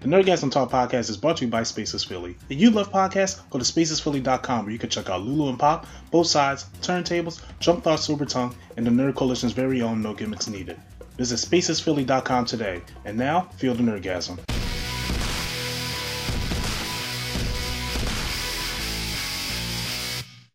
The 0.00 0.08
Nerdgasm 0.08 0.50
Talk 0.50 0.70
podcast 0.70 1.10
is 1.10 1.18
brought 1.18 1.36
to 1.36 1.44
you 1.44 1.50
by 1.50 1.62
Spaces 1.62 2.02
Philly. 2.02 2.34
If 2.48 2.58
you 2.58 2.70
love 2.70 2.90
podcasts, 2.90 3.38
go 3.50 3.58
to 3.58 3.64
spacesphilly.com 3.66 4.64
where 4.64 4.72
you 4.72 4.78
can 4.78 4.88
check 4.88 5.10
out 5.10 5.20
Lulu 5.20 5.50
and 5.50 5.58
Pop, 5.58 5.86
both 6.10 6.26
sides, 6.26 6.64
turntables, 6.80 7.42
Jump 7.58 7.84
Thought 7.84 8.00
Sober 8.00 8.24
Tongue, 8.24 8.54
and 8.78 8.86
the 8.86 8.90
Nerd 8.90 9.14
Coalition's 9.14 9.52
very 9.52 9.82
own 9.82 10.00
No 10.00 10.14
Gimmicks 10.14 10.48
Needed. 10.48 10.80
Visit 11.18 11.36
spacesphilly.com 11.36 12.46
today. 12.46 12.80
And 13.04 13.18
now, 13.18 13.42
feel 13.58 13.74
the 13.74 13.82
Nerdgasm. 13.82 14.40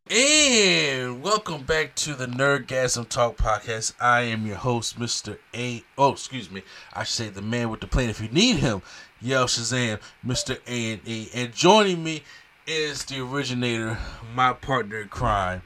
And 0.09 1.21
welcome 1.21 1.63
back 1.63 1.95
to 1.97 2.15
the 2.15 2.25
Nerdgasm 2.25 3.09
Talk 3.09 3.37
podcast. 3.37 3.93
I 3.99 4.21
am 4.21 4.47
your 4.47 4.55
host, 4.55 4.99
Mr. 4.99 5.37
A. 5.53 5.83
Oh, 5.97 6.13
excuse 6.13 6.49
me. 6.49 6.63
I 6.93 7.03
should 7.03 7.13
say 7.15 7.29
the 7.29 7.41
man 7.41 7.69
with 7.69 7.81
the 7.81 7.87
plane 7.87 8.09
If 8.09 8.21
you 8.21 8.29
need 8.29 8.57
him, 8.57 8.81
yell 9.25 9.45
Shazam, 9.45 9.99
Mr. 10.25 10.59
A 10.67 10.93
and 10.93 11.01
E. 11.05 11.29
And 11.33 11.53
joining 11.53 12.03
me 12.03 12.23
is 12.67 13.03
the 13.05 13.21
originator, 13.21 13.97
my 14.33 14.53
partner 14.53 15.01
in 15.01 15.09
crime, 15.09 15.61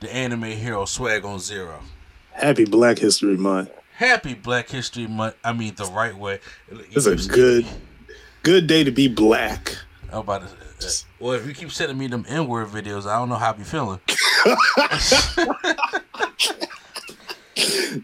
the 0.00 0.14
anime 0.14 0.44
hero 0.44 0.84
Swag 0.84 1.24
on 1.24 1.40
Zero. 1.40 1.80
Happy 2.32 2.64
Black 2.64 2.98
History 2.98 3.36
Month. 3.36 3.70
Happy 3.96 4.34
Black 4.34 4.70
History 4.70 5.06
Month. 5.06 5.36
I 5.44 5.52
mean, 5.52 5.74
the 5.74 5.84
right 5.86 6.16
way. 6.16 6.40
It's 6.70 7.06
a 7.06 7.16
good, 7.16 7.66
good 8.42 8.66
day 8.66 8.84
to 8.84 8.90
be 8.90 9.08
black. 9.08 9.76
I'm 10.10 10.20
about 10.20 10.42
to. 10.42 10.46
Uh, 10.46 10.88
well, 11.18 11.34
if 11.34 11.46
you 11.46 11.52
keep 11.52 11.70
sending 11.70 11.98
me 11.98 12.06
them 12.06 12.24
N 12.26 12.48
word 12.48 12.68
videos, 12.68 13.06
I 13.06 13.18
don't 13.18 13.28
know 13.28 13.34
how 13.34 13.50
I 13.50 13.52
be 13.52 13.64
feeling. 13.64 14.00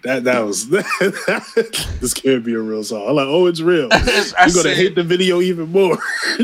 that 0.02 0.24
that 0.24 0.40
was 0.44 0.68
this 2.00 2.14
can't 2.14 2.44
be 2.44 2.54
a 2.54 2.60
real 2.60 2.84
song. 2.84 3.08
I'm 3.08 3.16
like, 3.16 3.26
oh, 3.26 3.46
it's 3.46 3.60
real. 3.60 3.88
You're 3.90 3.90
gonna 3.90 4.50
said, 4.50 4.76
hate 4.76 4.94
the 4.94 5.02
video 5.02 5.40
even 5.40 5.70
more. 5.70 5.98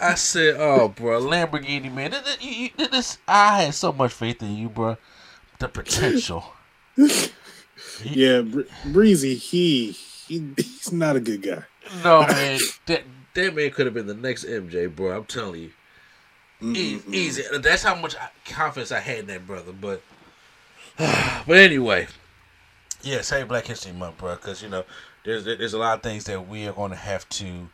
I 0.00 0.14
said, 0.14 0.56
oh, 0.58 0.88
bro, 0.88 1.20
Lamborghini 1.20 1.92
man, 1.92 2.12
this, 2.12 2.36
this, 2.76 2.90
this, 2.90 3.18
I 3.26 3.62
had 3.62 3.74
so 3.74 3.92
much 3.92 4.12
faith 4.12 4.42
in 4.42 4.56
you, 4.56 4.68
bro. 4.68 4.96
The 5.58 5.68
potential. 5.68 6.52
yeah, 8.04 8.42
Breezy, 8.84 9.34
he, 9.34 9.92
he 9.92 10.52
he's 10.56 10.92
not 10.92 11.16
a 11.16 11.20
good 11.20 11.42
guy. 11.42 11.64
No 12.04 12.26
man, 12.26 12.60
that 12.86 13.02
that 13.34 13.54
man 13.54 13.70
could 13.70 13.86
have 13.86 13.94
been 13.94 14.06
the 14.06 14.14
next 14.14 14.44
MJ, 14.44 14.94
bro. 14.94 15.16
I'm 15.16 15.24
telling 15.24 15.62
you. 15.62 15.70
Mm-hmm. 16.62 17.14
Easy. 17.14 17.42
That's 17.58 17.82
how 17.82 17.94
much 17.94 18.16
confidence 18.44 18.92
I 18.92 19.00
had 19.00 19.20
in 19.20 19.26
that 19.26 19.46
brother. 19.46 19.72
But, 19.72 20.02
but 21.46 21.56
anyway, 21.58 22.06
yeah, 23.02 23.20
hey 23.22 23.42
Black 23.42 23.66
History 23.66 23.92
Month, 23.92 24.16
bro. 24.16 24.34
Because 24.34 24.62
you 24.62 24.70
know, 24.70 24.84
there's 25.24 25.44
there's 25.44 25.74
a 25.74 25.78
lot 25.78 25.98
of 25.98 26.02
things 26.02 26.24
that 26.24 26.48
we 26.48 26.66
are 26.66 26.72
going 26.72 26.90
to 26.90 26.96
have 26.96 27.28
to 27.30 27.68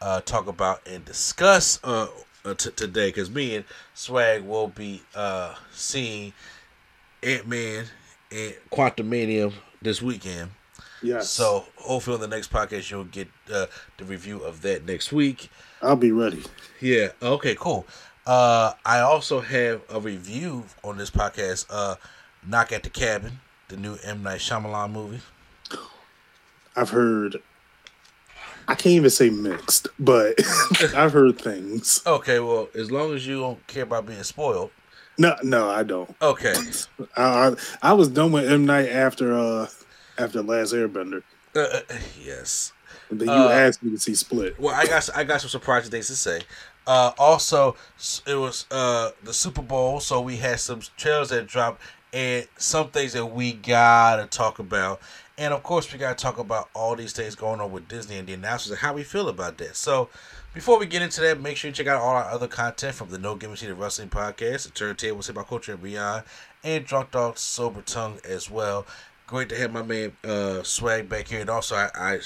uh, 0.00 0.20
talk 0.20 0.46
about 0.46 0.86
and 0.86 1.04
discuss 1.04 1.80
uh, 1.82 2.06
uh, 2.44 2.54
t- 2.54 2.70
today. 2.70 3.08
Because 3.08 3.30
me 3.30 3.56
and 3.56 3.64
Swag 3.94 4.42
will 4.44 4.68
be 4.68 5.02
uh, 5.16 5.56
seeing 5.72 6.32
Ant 7.24 7.48
Man 7.48 7.86
and 8.30 8.54
Quantumania 8.70 9.52
this 9.82 10.00
weekend. 10.00 10.50
Yes. 11.02 11.28
So 11.28 11.64
hopefully 11.76 12.14
on 12.14 12.20
the 12.20 12.28
next 12.28 12.52
podcast 12.52 12.90
you'll 12.90 13.04
get 13.04 13.28
uh, 13.52 13.66
the 13.96 14.04
review 14.04 14.38
of 14.44 14.62
that 14.62 14.86
next 14.86 15.12
week. 15.12 15.50
I'll 15.82 15.96
be 15.96 16.12
ready. 16.12 16.44
Yeah. 16.80 17.08
Okay. 17.20 17.56
Cool. 17.56 17.86
Uh, 18.24 18.74
I 18.84 19.00
also 19.00 19.40
have 19.40 19.80
a 19.88 19.98
review 19.98 20.64
on 20.84 20.98
this 20.98 21.10
podcast. 21.10 21.66
Uh, 21.70 21.96
Knock 22.48 22.72
at 22.72 22.82
the 22.82 22.90
Cabin, 22.90 23.40
the 23.68 23.76
new 23.76 23.98
M 24.02 24.22
Night 24.22 24.40
Shyamalan 24.40 24.92
movie. 24.92 25.20
I've 26.74 26.90
heard. 26.90 27.42
I 28.66 28.74
can't 28.74 28.94
even 28.94 29.10
say 29.10 29.30
mixed, 29.30 29.88
but 29.98 30.34
I've 30.94 31.12
heard 31.12 31.38
things. 31.38 32.02
Okay, 32.06 32.38
well, 32.38 32.68
as 32.74 32.90
long 32.90 33.14
as 33.14 33.26
you 33.26 33.40
don't 33.40 33.66
care 33.66 33.82
about 33.82 34.06
being 34.06 34.22
spoiled. 34.22 34.70
No, 35.18 35.36
no, 35.42 35.68
I 35.68 35.82
don't. 35.82 36.14
Okay. 36.22 36.54
I, 37.16 37.22
I, 37.22 37.54
I 37.82 37.92
was 37.92 38.08
done 38.08 38.32
with 38.32 38.50
M 38.50 38.64
Night 38.64 38.88
after 38.88 39.34
uh 39.34 39.66
after 40.16 40.42
Last 40.42 40.72
Airbender. 40.72 41.22
Uh, 41.54 41.60
uh 41.60 41.80
yes. 42.24 42.72
And 43.10 43.20
then 43.20 43.28
you 43.28 43.34
uh, 43.34 43.48
asked 43.48 43.82
me 43.82 43.90
to 43.90 43.98
see 43.98 44.14
Split. 44.14 44.58
Well, 44.58 44.74
I 44.74 44.86
got 44.86 45.08
I 45.14 45.24
got 45.24 45.40
some 45.40 45.50
surprising 45.50 45.90
things 45.90 46.06
to 46.06 46.16
say. 46.16 46.42
Uh, 46.86 47.12
also, 47.18 47.76
it 48.26 48.34
was 48.34 48.64
uh, 48.70 49.10
the 49.22 49.34
Super 49.34 49.60
Bowl, 49.60 50.00
so 50.00 50.22
we 50.22 50.36
had 50.36 50.58
some 50.58 50.80
trailers 50.96 51.28
that 51.28 51.46
dropped 51.46 51.82
and 52.12 52.46
some 52.56 52.88
things 52.88 53.12
that 53.12 53.26
we 53.26 53.52
gotta 53.52 54.26
talk 54.26 54.58
about. 54.58 55.00
And 55.36 55.54
of 55.54 55.62
course, 55.62 55.92
we 55.92 55.98
gotta 55.98 56.16
talk 56.16 56.38
about 56.38 56.68
all 56.74 56.96
these 56.96 57.12
things 57.12 57.34
going 57.34 57.60
on 57.60 57.70
with 57.70 57.88
Disney 57.88 58.16
and 58.16 58.26
the 58.26 58.34
announcements 58.34 58.70
and 58.70 58.78
how 58.78 58.94
we 58.94 59.04
feel 59.04 59.28
about 59.28 59.58
that. 59.58 59.76
So, 59.76 60.08
before 60.54 60.78
we 60.78 60.86
get 60.86 61.02
into 61.02 61.20
that, 61.20 61.40
make 61.40 61.56
sure 61.56 61.68
you 61.68 61.74
check 61.74 61.86
out 61.86 62.00
all 62.00 62.16
our 62.16 62.24
other 62.24 62.48
content 62.48 62.94
from 62.94 63.10
the 63.10 63.18
No 63.18 63.36
Gimmicks 63.36 63.62
Needed 63.62 63.74
Wrestling 63.74 64.08
Podcast, 64.08 64.64
the 64.64 64.70
Turntable, 64.70 65.22
Say 65.22 65.32
About 65.32 65.48
Culture 65.48 65.72
and 65.72 65.82
Beyond, 65.82 66.24
and 66.64 66.84
Drunk 66.84 67.12
Dog 67.12 67.38
Sober 67.38 67.82
Tongue 67.82 68.18
as 68.24 68.50
well 68.50 68.86
great 69.28 69.50
to 69.50 69.56
have 69.56 69.72
my 69.72 69.82
man 69.82 70.10
uh, 70.24 70.62
Swag 70.64 71.08
back 71.08 71.28
here, 71.28 71.40
and 71.40 71.50
also 71.50 71.76
I, 71.76 71.90
I 71.94 72.18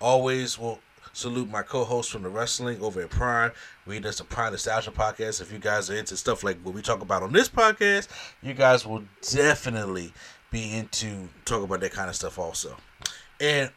always 0.00 0.58
will 0.58 0.78
salute 1.12 1.50
my 1.50 1.62
co-host 1.62 2.10
from 2.10 2.22
the 2.22 2.28
wrestling 2.28 2.80
over 2.80 3.00
at 3.00 3.10
Prime. 3.10 3.52
We 3.86 4.00
does 4.00 4.18
the 4.18 4.24
Prime 4.24 4.52
Nostalgia 4.52 4.90
podcast. 4.90 5.40
If 5.40 5.52
you 5.52 5.58
guys 5.58 5.90
are 5.90 5.96
into 5.96 6.16
stuff 6.16 6.44
like 6.44 6.60
what 6.62 6.74
we 6.74 6.82
talk 6.82 7.00
about 7.02 7.22
on 7.22 7.32
this 7.32 7.48
podcast, 7.48 8.08
you 8.42 8.54
guys 8.54 8.86
will 8.86 9.04
definitely 9.20 10.12
be 10.50 10.74
into 10.74 11.28
talk 11.44 11.62
about 11.62 11.80
that 11.80 11.92
kind 11.92 12.08
of 12.08 12.16
stuff 12.16 12.38
also. 12.38 12.76
And 13.40 13.70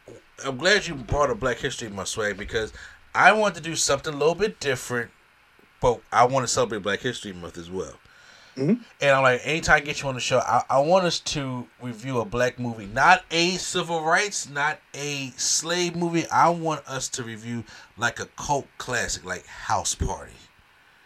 I'm 0.44 0.56
glad 0.56 0.86
you 0.86 0.94
brought 0.94 1.30
up 1.30 1.40
Black 1.40 1.58
History 1.58 1.88
my 1.88 2.04
swag 2.04 2.36
because 2.36 2.72
I 3.14 3.32
want 3.32 3.54
to 3.56 3.60
do 3.60 3.76
something 3.76 4.12
a 4.12 4.16
little 4.16 4.34
bit 4.34 4.58
different, 4.58 5.10
but 5.80 6.00
I 6.10 6.24
want 6.24 6.44
to 6.44 6.52
celebrate 6.52 6.82
Black 6.82 7.00
History 7.00 7.32
Month 7.32 7.58
as 7.58 7.70
well. 7.70 7.94
Mm-hmm. 8.56 8.82
And 9.00 9.10
I'm 9.10 9.22
like, 9.22 9.40
anytime 9.44 9.76
I 9.76 9.80
get 9.80 10.02
you 10.02 10.08
on 10.08 10.14
the 10.14 10.20
show, 10.20 10.38
I, 10.38 10.62
I 10.68 10.78
want 10.80 11.04
us 11.04 11.20
to 11.20 11.66
review 11.80 12.20
a 12.20 12.24
black 12.24 12.58
movie, 12.58 12.86
not 12.86 13.24
a 13.30 13.52
civil 13.52 14.02
rights, 14.02 14.48
not 14.48 14.78
a 14.94 15.32
slave 15.36 15.96
movie. 15.96 16.26
I 16.28 16.50
want 16.50 16.86
us 16.86 17.08
to 17.10 17.22
review 17.22 17.64
like 17.96 18.20
a 18.20 18.26
cult 18.36 18.66
classic, 18.78 19.24
like 19.24 19.46
House 19.46 19.94
Party. 19.94 20.32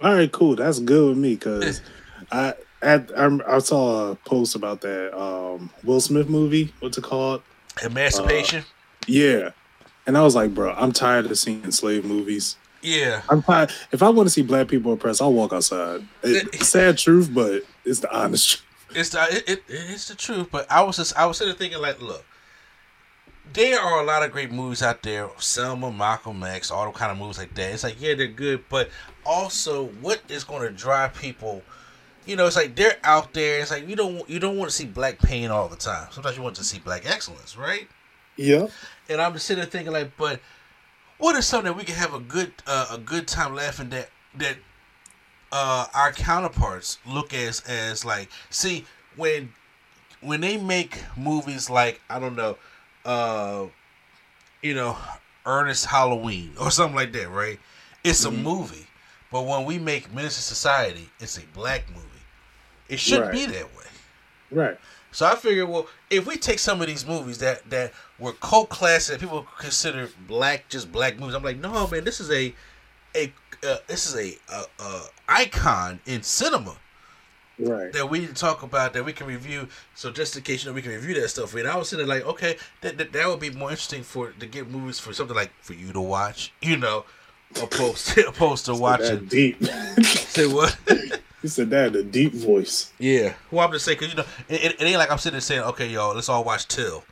All 0.01 0.15
right, 0.15 0.31
cool. 0.31 0.57
That's 0.57 0.81
good 0.81 1.11
with 1.11 1.19
me 1.19 1.35
because 1.35 1.81
I 2.31 2.55
I, 2.83 3.03
I, 3.49 3.59
saw 3.59 4.11
a 4.11 4.15
post 4.15 4.55
about 4.55 4.83
that 4.83 5.19
um, 5.19 5.71
Will 5.83 6.01
Smith 6.01 6.29
movie. 6.29 6.73
What's 6.81 6.99
it 6.99 7.05
called? 7.05 7.43
Emancipation. 7.83 8.61
Uh, 8.61 9.05
yeah, 9.07 9.51
and 10.07 10.17
I 10.19 10.23
was 10.23 10.35
like, 10.35 10.55
bro, 10.55 10.73
I'm 10.73 10.93
tired 10.93 11.27
of 11.27 11.39
seeing 11.39 11.71
slave 11.71 12.05
movies. 12.05 12.57
Yeah, 12.87 13.23
I'm 13.29 13.43
fine. 13.43 13.67
If 13.91 14.01
I 14.01 14.11
want 14.11 14.29
to 14.29 14.31
see 14.31 14.43
black 14.43 14.69
people 14.69 14.93
oppressed, 14.93 15.21
I'll 15.21 15.33
walk 15.33 15.53
outside. 15.53 16.07
It's 16.23 16.69
sad 16.69 16.97
truth, 16.97 17.29
but 17.35 17.65
it's 17.85 17.99
the 17.99 18.17
honest 18.17 18.49
truth. 18.49 18.63
It's 18.95 19.09
the 19.09 19.27
it, 19.29 19.49
it, 19.49 19.63
it's 19.67 20.07
the 20.07 20.15
truth. 20.15 20.47
But 20.53 20.71
I 20.71 20.85
was 20.85 20.97
just 20.97 21.19
I 21.19 21.27
was 21.27 21.37
sitting 21.39 21.57
thinking 21.57 21.81
like, 21.81 22.01
look, 22.01 22.25
there 23.53 23.81
are 23.81 24.01
a 24.01 24.05
lot 24.05 24.23
of 24.23 24.31
great 24.31 24.53
movies 24.53 24.85
out 24.85 25.03
there. 25.03 25.29
Selma, 25.39 25.91
Malcolm 25.91 26.45
X, 26.45 26.71
all 26.71 26.87
the 26.87 26.97
kind 26.97 27.11
of 27.11 27.19
movies 27.19 27.39
like 27.39 27.53
that. 27.57 27.73
It's 27.73 27.83
like 27.83 28.01
yeah, 28.01 28.15
they're 28.15 28.29
good, 28.29 28.63
but 28.69 28.89
also 29.25 29.87
what 30.01 30.23
is 30.29 30.45
going 30.45 30.63
to 30.63 30.71
drive 30.71 31.13
people? 31.15 31.63
You 32.25 32.37
know, 32.37 32.47
it's 32.47 32.55
like 32.55 32.77
they're 32.77 32.99
out 33.03 33.35
there. 33.35 33.63
It's 33.63 33.73
like 33.73 33.89
you 33.89 33.97
don't 33.97 34.31
you 34.31 34.39
don't 34.39 34.57
want 34.57 34.71
to 34.71 34.77
see 34.77 34.87
black 34.87 35.19
pain 35.19 35.51
all 35.51 35.67
the 35.67 35.75
time. 35.75 36.07
Sometimes 36.13 36.37
you 36.37 36.43
want 36.45 36.55
to 36.55 36.65
see 36.65 36.79
black 36.79 37.05
excellence, 37.05 37.57
right? 37.57 37.89
Yeah. 38.37 38.69
And 39.09 39.21
I'm 39.21 39.33
just 39.33 39.47
sitting 39.47 39.63
there 39.63 39.71
thinking 39.71 39.93
like, 39.93 40.17
but 40.17 40.41
what 41.19 41.37
is 41.37 41.47
something 41.47 41.73
that 41.73 41.79
we 41.79 41.85
can 41.85 41.95
have 41.95 42.15
a 42.15 42.21
good 42.21 42.53
uh, 42.67 42.89
a 42.93 42.99
good 42.99 43.27
time 43.27 43.55
laughing 43.55 43.91
that 43.91 44.11
that 44.37 44.57
uh, 45.53 45.87
our 45.95 46.13
counterparts 46.13 46.99
look 47.07 47.33
as 47.33 47.61
as 47.63 48.05
like 48.05 48.29
see 48.51 48.85
when 49.17 49.53
when 50.21 50.41
they 50.41 50.57
make 50.57 50.99
movies 51.17 51.71
like 51.71 52.01
I 52.11 52.19
don't 52.19 52.37
know 52.37 52.57
uh 53.05 53.67
you 54.63 54.75
know 54.75 54.97
Ernest 55.45 55.87
Halloween 55.87 56.53
or 56.61 56.71
something 56.71 56.97
like 56.97 57.13
that 57.13 57.31
right 57.31 57.59
it's 58.05 58.27
mm-hmm. 58.27 58.39
a 58.39 58.43
movie 58.43 58.87
but 59.31 59.47
when 59.47 59.65
we 59.65 59.79
make 59.79 60.13
Menace 60.13 60.37
Society 60.37 61.09
it's 61.21 61.39
a 61.39 61.47
black 61.55 61.89
movie 61.89 62.07
it 62.89 62.99
shouldn't 62.99 63.29
right. 63.29 63.33
be 63.33 63.47
that 63.47 63.65
way 63.77 63.85
right 64.51 64.79
so 65.17 65.25
I 65.25 65.35
figured, 65.35 65.71
well, 65.71 65.87
if 66.11 66.27
we 66.27 66.37
take 66.37 66.59
some 66.59 66.83
of 66.83 66.89
these 66.89 67.07
movies 67.07 67.39
that 67.39 67.71
that 67.71 67.95
were 68.19 68.33
cult 68.33 68.69
classics 68.69 69.09
that 69.09 69.21
people 69.21 69.47
consider 69.59 70.09
black, 70.27 70.69
just 70.69 70.91
black 70.91 71.19
movies, 71.19 71.35
I'm 71.35 71.43
like, 71.43 71.59
no, 71.59 71.87
man, 71.89 72.05
this 72.05 72.21
is 72.21 72.31
a 72.31 72.55
a 73.15 73.33
uh, 73.67 73.77
this 73.87 74.07
is 74.07 74.15
a, 74.17 74.53
a, 74.53 74.65
a, 74.83 75.03
icon 75.29 76.01
in 76.07 76.23
cinema. 76.23 76.77
Right. 77.59 77.91
That 77.95 78.11
we 78.11 78.19
need 78.19 78.29
to 78.29 78.35
talk 78.35 78.63
about, 78.63 78.93
that 78.93 79.05
we 79.05 79.15
can 79.15 79.27
review. 79.27 79.69
So 79.95 80.11
just 80.11 80.37
in 80.37 80.43
case 80.43 80.63
you 80.63 80.71
know, 80.71 80.75
we 80.75 80.83
can 80.83 80.93
review 80.93 81.15
that 81.21 81.29
stuff. 81.29 81.55
And 81.55 81.67
I 81.67 81.77
was 81.77 81.89
sitting 81.89 82.07
like, 82.07 82.27
okay, 82.27 82.59
that, 82.83 82.99
that 82.99 83.13
that 83.15 83.27
would 83.27 83.41
be 83.41 83.51
more 83.51 83.71
interesting 83.71 84.03
for 84.03 84.31
to 84.33 84.47
get 84.47 84.71
movies 84.71 85.01
for 85.01 85.15
something 85.15 85.35
like 85.35 85.51
for 85.63 85.73
you 85.73 85.91
to 85.93 86.01
watch, 86.01 86.53
you 86.61 86.77
know, 86.77 87.07
opposed 87.63 88.09
to, 88.09 88.29
opposed 88.29 88.67
to 88.67 88.75
watching. 88.75 89.25
Deep. 89.25 89.65
Say 90.05 90.47
what? 90.47 90.77
He 91.43 91.49
said 91.49 91.71
that 91.71 91.95
in 91.95 92.01
a 92.01 92.03
deep 92.03 92.33
voice. 92.33 92.93
Yeah. 92.99 93.35
Well, 93.53 93.65
I'm 93.65 93.73
just 93.73 93.85
saying, 93.85 93.99
because, 94.01 94.13
you 94.13 94.21
know, 94.21 94.27
it, 94.49 94.81
it, 94.81 94.83
ain't 94.83 94.99
like 94.99 95.13
I'm 95.13 95.19
sitting 95.19 95.35
there 95.35 95.41
saying, 95.41 95.61
okay, 95.61 95.87
y'all, 95.87 96.13
let's 96.13 96.29
all 96.29 96.43
watch 96.43 96.67
Till. 96.67 97.05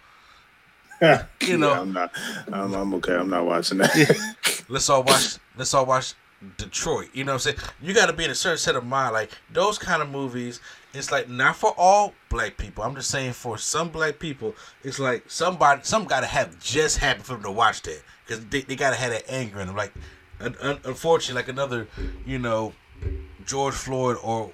You 1.41 1.59
know. 1.59 1.73
Yeah, 1.73 1.81
I'm 1.81 1.93
not. 1.93 2.11
I'm, 2.51 2.75
I'm 2.75 2.95
okay. 2.95 3.15
I'm 3.15 3.29
not 3.29 3.45
watching 3.45 3.79
that. 3.79 4.65
let's 4.69 4.89
all 4.89 5.03
watch 5.03 5.37
let's 5.57 5.75
all 5.75 5.85
watch 5.85 6.15
Detroit. 6.57 7.09
You 7.13 7.25
know 7.25 7.33
what 7.33 7.47
I'm 7.47 7.55
saying? 7.55 7.69
You 7.83 7.93
gotta 7.95 8.13
be 8.13 8.25
in 8.25 8.31
a 8.31 8.35
certain 8.35 8.59
set 8.59 8.77
of 8.77 8.85
mind. 8.85 9.13
Like 9.13 9.31
those 9.53 9.79
kind 9.79 10.03
of 10.03 10.09
movies, 10.09 10.61
it's 10.93 11.13
like 11.13 11.29
not 11.29 11.57
for 11.57 11.75
all 11.77 12.15
black 12.31 12.57
people. 12.57 12.85
I'm 12.85 12.95
just 12.95 13.11
saying 13.11 13.33
for 13.33 13.59
some 13.59 13.91
black 13.91 14.19
people, 14.19 14.55
it's 14.83 14.99
like 14.99 15.25
somebody 15.31 15.83
some 15.85 16.05
gotta 16.05 16.27
have 16.27 16.59
just 16.61 16.99
happened 16.99 17.27
for 17.27 17.35
them 17.35 17.43
to 17.43 17.51
watch 17.51 17.83
that. 17.83 18.03
Because 18.27 18.45
they, 18.47 18.63
they 18.63 18.77
gotta 18.77 18.97
have 18.97 19.11
that 19.11 19.25
anger 19.29 19.61
in 19.61 19.67
them. 19.67 19.77
Like 19.77 19.93
un, 20.41 20.57
un, 20.63 20.79
unfortunately, 20.85 21.41
like 21.41 21.49
another, 21.49 21.89
you 22.25 22.39
know, 22.39 22.73
George 23.45 23.75
Floyd 23.75 24.17
or 24.23 24.51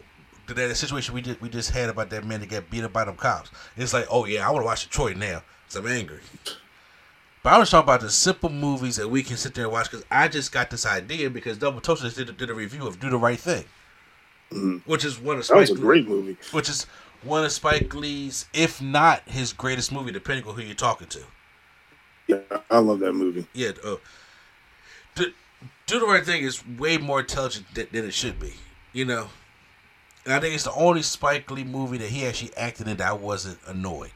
that 0.48 0.54
that 0.54 0.74
situation 0.74 1.14
we 1.14 1.22
just 1.22 1.40
we 1.40 1.48
just 1.48 1.70
had 1.70 1.88
about 1.88 2.10
that 2.10 2.24
man 2.24 2.40
that 2.40 2.48
got 2.48 2.68
beat 2.70 2.84
up 2.84 2.92
by 2.92 3.04
them 3.04 3.16
cops. 3.16 3.50
It's 3.76 3.92
like, 3.92 4.06
oh 4.10 4.24
yeah, 4.24 4.46
I 4.46 4.50
want 4.50 4.62
to 4.62 4.66
watch 4.66 4.84
Detroit 4.84 5.16
now. 5.16 5.42
I'm 5.76 5.86
angry. 5.86 6.20
But 7.42 7.54
I 7.54 7.58
was 7.58 7.70
talking 7.70 7.84
about 7.88 8.00
the 8.02 8.10
simple 8.10 8.50
movies 8.50 8.96
that 8.96 9.08
we 9.08 9.22
can 9.22 9.36
sit 9.36 9.54
there 9.54 9.64
and 9.64 9.72
watch. 9.72 9.90
Because 9.90 10.04
I 10.10 10.28
just 10.28 10.52
got 10.52 10.68
this 10.70 10.84
idea 10.84 11.30
because 11.30 11.56
Double 11.58 11.80
Toasted 11.80 12.14
did, 12.14 12.36
did 12.36 12.50
a 12.50 12.54
review 12.54 12.86
of 12.86 13.00
Do 13.00 13.08
the 13.10 13.16
Right 13.18 13.38
Thing, 13.38 13.64
Mm. 14.52 14.82
which 14.84 15.04
is 15.04 15.18
one 15.18 15.38
of 15.38 15.46
That 15.46 15.56
was 15.56 15.68
Spike 15.68 15.78
a 15.78 15.80
great 15.80 16.08
movie. 16.08 16.36
which 16.50 16.68
is 16.68 16.84
one 17.22 17.44
of 17.44 17.52
Spike 17.52 17.94
Lee's, 17.94 18.46
if 18.52 18.82
not 18.82 19.22
his 19.28 19.52
greatest 19.52 19.92
movie, 19.92 20.10
depending 20.12 20.46
on 20.46 20.54
who 20.54 20.62
you're 20.62 20.74
talking 20.74 21.06
to. 21.08 21.20
Yeah, 22.26 22.38
I 22.70 22.78
love 22.78 22.98
that 23.00 23.12
movie. 23.12 23.46
Yeah, 23.54 23.70
uh, 23.84 23.96
do, 25.14 25.32
do 25.86 26.00
the 26.00 26.06
right 26.06 26.24
thing 26.26 26.42
is 26.42 26.66
way 26.66 26.96
more 26.98 27.20
intelligent 27.20 27.66
than, 27.74 27.86
than 27.92 28.04
it 28.06 28.14
should 28.14 28.38
be. 28.40 28.54
You 28.92 29.04
know, 29.04 29.28
and 30.24 30.34
I 30.34 30.40
think 30.40 30.54
it's 30.54 30.64
the 30.64 30.72
only 30.74 31.02
Spike 31.02 31.50
Lee 31.50 31.64
movie 31.64 31.98
that 31.98 32.08
he 32.10 32.26
actually 32.26 32.54
acted 32.56 32.88
in 32.88 32.96
that 32.98 33.08
I 33.08 33.12
wasn't 33.12 33.58
annoyed. 33.66 34.10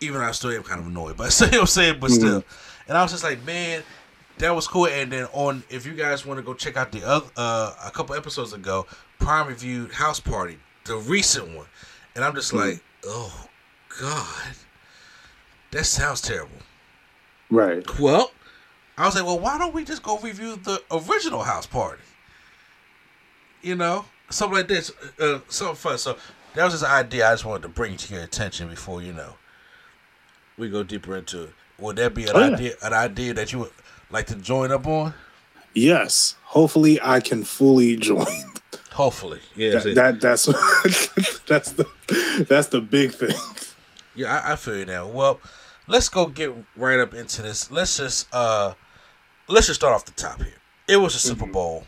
Even 0.00 0.20
though 0.20 0.26
I 0.26 0.32
still 0.32 0.50
am 0.50 0.62
kind 0.62 0.80
of 0.80 0.86
annoyed, 0.86 1.16
but 1.16 1.38
you 1.40 1.46
know 1.46 1.50
what 1.52 1.60
I'm 1.60 1.66
saying. 1.66 2.00
But 2.00 2.10
still, 2.10 2.44
and 2.88 2.96
I 2.96 3.02
was 3.02 3.12
just 3.12 3.24
like, 3.24 3.44
man, 3.44 3.82
that 4.38 4.54
was 4.54 4.66
cool. 4.66 4.86
And 4.86 5.12
then 5.12 5.26
on, 5.32 5.62
if 5.70 5.86
you 5.86 5.94
guys 5.94 6.26
want 6.26 6.38
to 6.38 6.42
go 6.42 6.54
check 6.54 6.76
out 6.76 6.92
the 6.92 7.06
other, 7.06 7.26
uh, 7.36 7.74
a 7.84 7.90
couple 7.90 8.14
episodes 8.14 8.52
ago, 8.52 8.86
Prime 9.18 9.48
reviewed 9.48 9.92
House 9.92 10.20
Party, 10.20 10.58
the 10.84 10.96
recent 10.96 11.56
one, 11.56 11.66
and 12.14 12.24
I'm 12.24 12.34
just 12.34 12.52
like, 12.52 12.82
oh 13.06 13.48
god, 14.00 14.54
that 15.70 15.84
sounds 15.84 16.20
terrible. 16.20 16.50
Right. 17.50 17.84
Well, 17.98 18.32
I 18.96 19.06
was 19.06 19.14
like, 19.14 19.24
well, 19.24 19.38
why 19.38 19.58
don't 19.58 19.74
we 19.74 19.84
just 19.84 20.02
go 20.02 20.18
review 20.18 20.56
the 20.56 20.82
original 20.90 21.42
House 21.42 21.66
Party? 21.66 22.02
You 23.62 23.76
know, 23.76 24.04
something 24.30 24.58
like 24.58 24.68
this, 24.68 24.92
uh, 25.18 25.40
something 25.48 25.76
fun. 25.76 25.98
So 25.98 26.16
that 26.54 26.64
was 26.64 26.74
just 26.74 26.84
an 26.84 26.90
idea 26.90 27.28
I 27.28 27.32
just 27.32 27.44
wanted 27.44 27.62
to 27.62 27.68
bring 27.68 27.96
to 27.96 28.14
your 28.14 28.22
attention 28.22 28.68
before 28.68 29.02
you 29.02 29.12
know 29.12 29.34
we 30.58 30.68
go 30.70 30.82
deeper 30.82 31.16
into 31.16 31.44
it. 31.44 31.50
Would 31.78 31.96
that 31.96 32.14
be 32.14 32.24
an 32.24 32.30
Oh, 32.34 32.38
yeah. 32.48 32.54
idea, 32.54 32.72
an 32.82 32.92
idea 32.92 33.34
that 33.34 33.52
you 33.52 33.60
would 33.60 33.72
like 34.10 34.26
to 34.28 34.36
join 34.36 34.70
up 34.70 34.86
on? 34.86 35.14
Yes. 35.74 36.36
Hopefully, 36.44 37.00
I 37.02 37.20
can 37.20 37.42
fully 37.44 37.96
join. 38.10 38.26
Hopefully, 38.92 39.40
yeah, 39.56 39.80
That, 39.80 39.94
that 39.96 40.20
that's 40.20 40.44
that's 41.48 41.72
the 41.72 41.84
that's 42.48 42.68
the 42.68 42.80
big 42.80 43.10
thing. 43.12 43.34
Yeah, 44.14 44.40
I, 44.46 44.52
I 44.52 44.56
feel 44.56 44.76
you 44.76 44.84
now. 44.84 45.08
Well, 45.08 45.40
let's 45.88 46.08
go 46.08 46.26
get 46.26 46.52
right 46.76 47.00
up 47.00 47.12
into 47.12 47.42
this. 47.42 47.72
Let's 47.72 47.96
just 47.96 48.32
uh 48.32 48.74
let's 49.48 49.66
just 49.66 49.80
start 49.80 49.94
off 49.94 50.04
the 50.04 50.12
top 50.12 50.40
here. 50.40 50.54
It 50.86 50.98
was 50.98 51.16
a 51.16 51.18
Super 51.18 51.46
Bowl, 51.46 51.84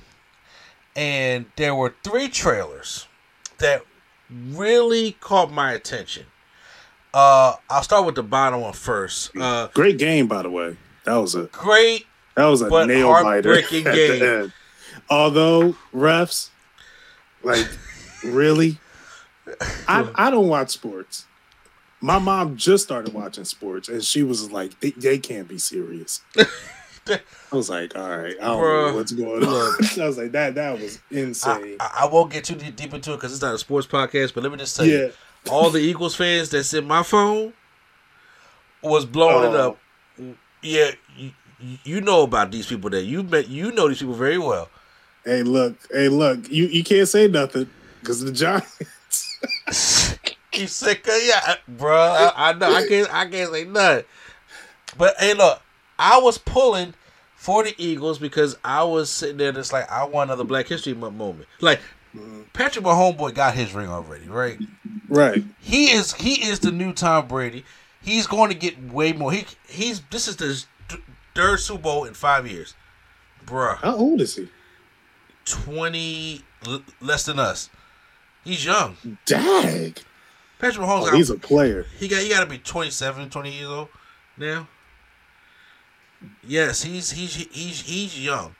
and 0.96 1.46
there 1.54 1.76
were 1.76 1.94
three 2.02 2.28
trailers 2.28 3.06
that 3.58 3.82
really 4.30 5.12
caught 5.20 5.52
my 5.52 5.72
attention. 5.72 6.26
Uh, 7.16 7.56
I'll 7.70 7.82
start 7.82 8.04
with 8.04 8.14
the 8.14 8.22
bottom 8.22 8.60
one 8.60 8.74
first. 8.74 9.34
Uh, 9.34 9.68
Great 9.72 9.96
game, 9.96 10.26
by 10.28 10.42
the 10.42 10.50
way. 10.50 10.76
That 11.04 11.14
was 11.16 11.34
a 11.34 11.44
great. 11.44 12.04
that 12.34 12.44
was 12.44 12.60
a 12.60 12.68
But 12.68 12.88
nail 12.88 13.10
biter. 13.22 13.62
game. 13.70 14.52
Although 15.08 15.76
refs, 15.94 16.50
like, 17.42 17.66
really, 18.22 18.78
I 19.88 20.10
I 20.14 20.30
don't 20.30 20.48
watch 20.48 20.68
sports. 20.70 21.24
My 22.02 22.18
mom 22.18 22.58
just 22.58 22.84
started 22.84 23.14
watching 23.14 23.44
sports, 23.46 23.88
and 23.88 24.04
she 24.04 24.22
was 24.22 24.50
like, 24.52 24.78
"They, 24.80 24.90
they 24.90 25.18
can't 25.18 25.48
be 25.48 25.56
serious." 25.56 26.20
I 27.08 27.20
was 27.52 27.70
like, 27.70 27.96
"All 27.96 28.08
right, 28.18 28.34
I 28.40 28.44
don't 28.46 28.62
Bruh, 28.62 28.90
know 28.90 28.96
what's 28.96 29.12
going 29.12 29.44
on." 29.44 29.74
I 30.00 30.06
was 30.06 30.18
like, 30.18 30.32
"That 30.32 30.56
that 30.56 30.78
was 30.78 30.98
insane." 31.10 31.76
I, 31.80 32.00
I 32.02 32.06
won't 32.12 32.30
get 32.32 32.44
too 32.44 32.56
deep, 32.56 32.92
into 32.92 33.12
it 33.12 33.16
because 33.16 33.32
it's 33.32 33.40
not 33.40 33.54
a 33.54 33.58
sports 33.58 33.86
podcast. 33.86 34.34
But 34.34 34.42
let 34.42 34.52
me 34.52 34.58
just 34.58 34.76
tell 34.76 34.84
you, 34.84 34.98
yeah, 34.98 35.08
all 35.50 35.70
the 35.70 35.78
Eagles 35.78 36.14
fans 36.14 36.50
that's 36.50 36.72
in 36.74 36.86
my 36.86 37.02
phone 37.02 37.52
was 38.82 39.04
blowing 39.04 39.52
it 39.52 39.56
Oh. 39.56 39.70
up. 39.70 39.78
Yeah, 40.62 40.90
you, 41.16 41.30
you 41.84 42.00
know 42.00 42.22
about 42.22 42.50
these 42.50 42.66
people 42.66 42.90
that 42.90 43.04
you 43.04 43.22
met. 43.22 43.48
You 43.48 43.72
know 43.72 43.88
these 43.88 43.98
people 44.00 44.14
very 44.14 44.38
well. 44.38 44.68
hey, 45.24 45.42
look, 45.42 45.76
hey, 45.92 46.08
look, 46.08 46.50
you 46.50 46.66
you 46.66 46.82
can't 46.84 47.08
say 47.08 47.28
nothing 47.28 47.68
because 48.00 48.20
the 48.24 48.32
Giants. 48.32 48.78
you 50.54 50.66
sick 50.66 51.06
of 51.06 51.14
yeah, 51.22 51.56
bro. 51.68 51.96
I, 51.96 52.50
I 52.50 52.52
know. 52.54 52.72
I 52.74 52.86
can't. 52.88 53.12
I 53.14 53.26
can't 53.28 53.52
say 53.52 53.64
nothing. 53.64 54.04
But 54.98 55.14
hey, 55.18 55.34
look, 55.34 55.60
I 55.98 56.18
was 56.18 56.38
pulling 56.38 56.94
for 57.34 57.62
the 57.64 57.74
Eagles 57.78 58.18
because 58.18 58.56
I 58.64 58.82
was 58.84 59.10
sitting 59.10 59.36
there 59.36 59.52
just 59.52 59.72
like 59.72 59.90
I 59.90 60.04
want 60.04 60.30
another 60.30 60.44
Black 60.44 60.66
History 60.68 60.94
Month 60.94 61.14
moment. 61.16 61.48
Like 61.60 61.80
Patrick, 62.52 62.84
my 62.84 62.92
homeboy, 62.92 63.34
got 63.34 63.54
his 63.54 63.74
ring 63.74 63.88
already, 63.88 64.28
right? 64.28 64.58
Right. 65.08 65.44
He 65.60 65.90
is 65.92 66.14
he 66.14 66.46
is 66.46 66.60
the 66.60 66.72
new 66.72 66.92
Tom 66.92 67.28
Brady. 67.28 67.64
He's 68.02 68.26
going 68.26 68.50
to 68.50 68.56
get 68.56 68.80
way 68.92 69.12
more. 69.12 69.32
He 69.32 69.46
he's 69.68 70.00
this 70.10 70.26
is 70.28 70.36
the 70.36 70.64
third 71.34 71.60
Super 71.60 71.82
Bowl 71.82 72.04
in 72.04 72.14
five 72.14 72.46
years, 72.50 72.74
bruh. 73.44 73.76
How 73.78 73.96
old 73.96 74.20
is 74.20 74.36
he? 74.36 74.48
Twenty 75.44 76.42
l- 76.66 76.82
less 77.00 77.24
than 77.24 77.38
us. 77.38 77.70
He's 78.44 78.64
young. 78.64 78.96
Dag. 79.26 80.00
Patrick 80.58 80.86
Mahomes. 80.86 81.08
Oh, 81.12 81.16
he's 81.16 81.30
a 81.30 81.36
player. 81.36 81.86
he 81.98 82.08
got 82.08 82.22
he 82.22 82.28
got 82.30 82.40
to 82.40 82.46
be 82.46 82.58
27, 82.58 83.28
20 83.28 83.52
years 83.52 83.68
old 83.68 83.88
now. 84.38 84.68
Yes, 86.46 86.82
he's 86.82 87.10
he's 87.10 87.34
he's 87.34 87.80
he's 87.82 88.18
young. 88.24 88.54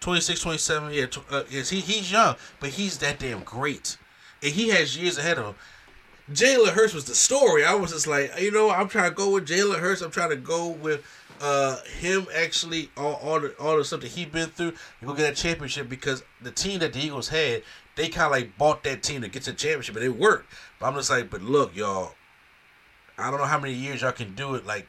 26, 0.00 0.40
27, 0.40 0.92
yeah, 0.92 1.06
uh, 1.30 1.42
he, 1.44 1.80
he's 1.80 2.10
young, 2.12 2.36
but 2.60 2.70
he's 2.70 2.98
that 2.98 3.18
damn 3.18 3.42
great. 3.42 3.96
And 4.42 4.52
he 4.52 4.68
has 4.68 4.96
years 4.96 5.18
ahead 5.18 5.38
of 5.38 5.46
him. 5.46 5.54
Jalen 6.32 6.68
Hurts 6.68 6.94
was 6.94 7.04
the 7.04 7.14
story. 7.14 7.64
I 7.64 7.74
was 7.74 7.92
just 7.92 8.06
like, 8.06 8.32
you 8.38 8.50
know, 8.50 8.70
I'm 8.70 8.88
trying 8.88 9.10
to 9.10 9.14
go 9.14 9.30
with 9.30 9.48
Jalen 9.48 9.78
Hurts. 9.78 10.02
I'm 10.02 10.10
trying 10.10 10.30
to 10.30 10.36
go 10.36 10.68
with 10.68 11.04
uh, 11.40 11.76
him 11.98 12.26
actually 12.34 12.90
all, 12.96 13.14
all 13.14 13.40
the 13.40 13.54
all 13.58 13.76
the 13.76 13.84
stuff 13.84 14.00
that 14.00 14.08
he's 14.08 14.26
been 14.26 14.48
through 14.50 14.72
to 14.72 15.06
go 15.06 15.14
get 15.14 15.22
that 15.22 15.36
championship 15.36 15.88
because 15.88 16.22
the 16.42 16.50
team 16.50 16.80
that 16.80 16.92
the 16.92 17.00
Eagles 17.00 17.28
had, 17.28 17.62
they 17.96 18.08
kind 18.08 18.26
of 18.26 18.32
like 18.32 18.58
bought 18.58 18.82
that 18.84 19.02
team 19.02 19.22
to 19.22 19.28
get 19.28 19.42
to 19.44 19.52
the 19.52 19.56
championship, 19.56 19.96
and 19.96 20.04
it 20.04 20.16
worked. 20.16 20.52
But 20.78 20.88
I'm 20.88 20.94
just 20.94 21.10
like, 21.10 21.30
but 21.30 21.42
look, 21.42 21.74
y'all, 21.74 22.14
I 23.16 23.30
don't 23.30 23.40
know 23.40 23.46
how 23.46 23.58
many 23.58 23.72
years 23.72 24.02
y'all 24.02 24.12
can 24.12 24.34
do 24.34 24.54
it 24.54 24.66
like 24.66 24.86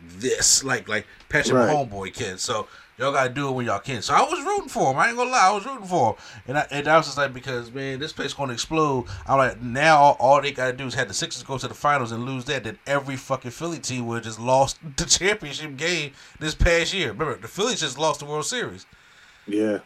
this, 0.00 0.64
like 0.64 0.88
like 0.88 1.06
Patrick 1.28 1.56
Right. 1.56 1.68
Homeboy 1.68 2.14
can. 2.14 2.38
So 2.38 2.68
y'all 2.98 3.12
gotta 3.12 3.30
do 3.30 3.48
it 3.48 3.52
when 3.52 3.66
y'all 3.66 3.78
can. 3.78 4.02
So 4.02 4.14
I 4.14 4.22
was 4.22 4.44
rooting 4.44 4.68
for 4.68 4.90
him. 4.90 4.98
I 4.98 5.08
ain't 5.08 5.16
gonna 5.16 5.30
lie, 5.30 5.48
I 5.48 5.52
was 5.52 5.64
rooting 5.64 5.86
for 5.86 6.10
him. 6.10 6.16
And 6.48 6.58
I 6.58 6.66
and 6.70 6.88
I 6.88 6.96
was 6.96 7.06
just 7.06 7.18
like 7.18 7.32
because 7.32 7.72
man, 7.72 7.98
this 7.98 8.12
place 8.12 8.34
gonna 8.34 8.52
explode. 8.52 9.06
I'm 9.26 9.38
like 9.38 9.60
now 9.60 9.98
all, 9.98 10.16
all 10.18 10.42
they 10.42 10.52
gotta 10.52 10.72
do 10.72 10.86
is 10.86 10.94
have 10.94 11.08
the 11.08 11.14
Sixers 11.14 11.42
go 11.42 11.58
to 11.58 11.68
the 11.68 11.74
finals 11.74 12.12
and 12.12 12.24
lose 12.24 12.44
that. 12.46 12.64
Then 12.64 12.78
every 12.86 13.16
fucking 13.16 13.50
Philly 13.50 13.78
team 13.78 14.06
would 14.06 14.24
just 14.24 14.40
lost 14.40 14.78
the 14.96 15.04
championship 15.04 15.76
game 15.76 16.12
this 16.38 16.54
past 16.54 16.92
year. 16.92 17.12
Remember 17.12 17.36
the 17.36 17.48
Phillies 17.48 17.80
just 17.80 17.98
lost 17.98 18.20
the 18.20 18.26
World 18.26 18.46
Series. 18.46 18.86
Yeah. 19.46 19.78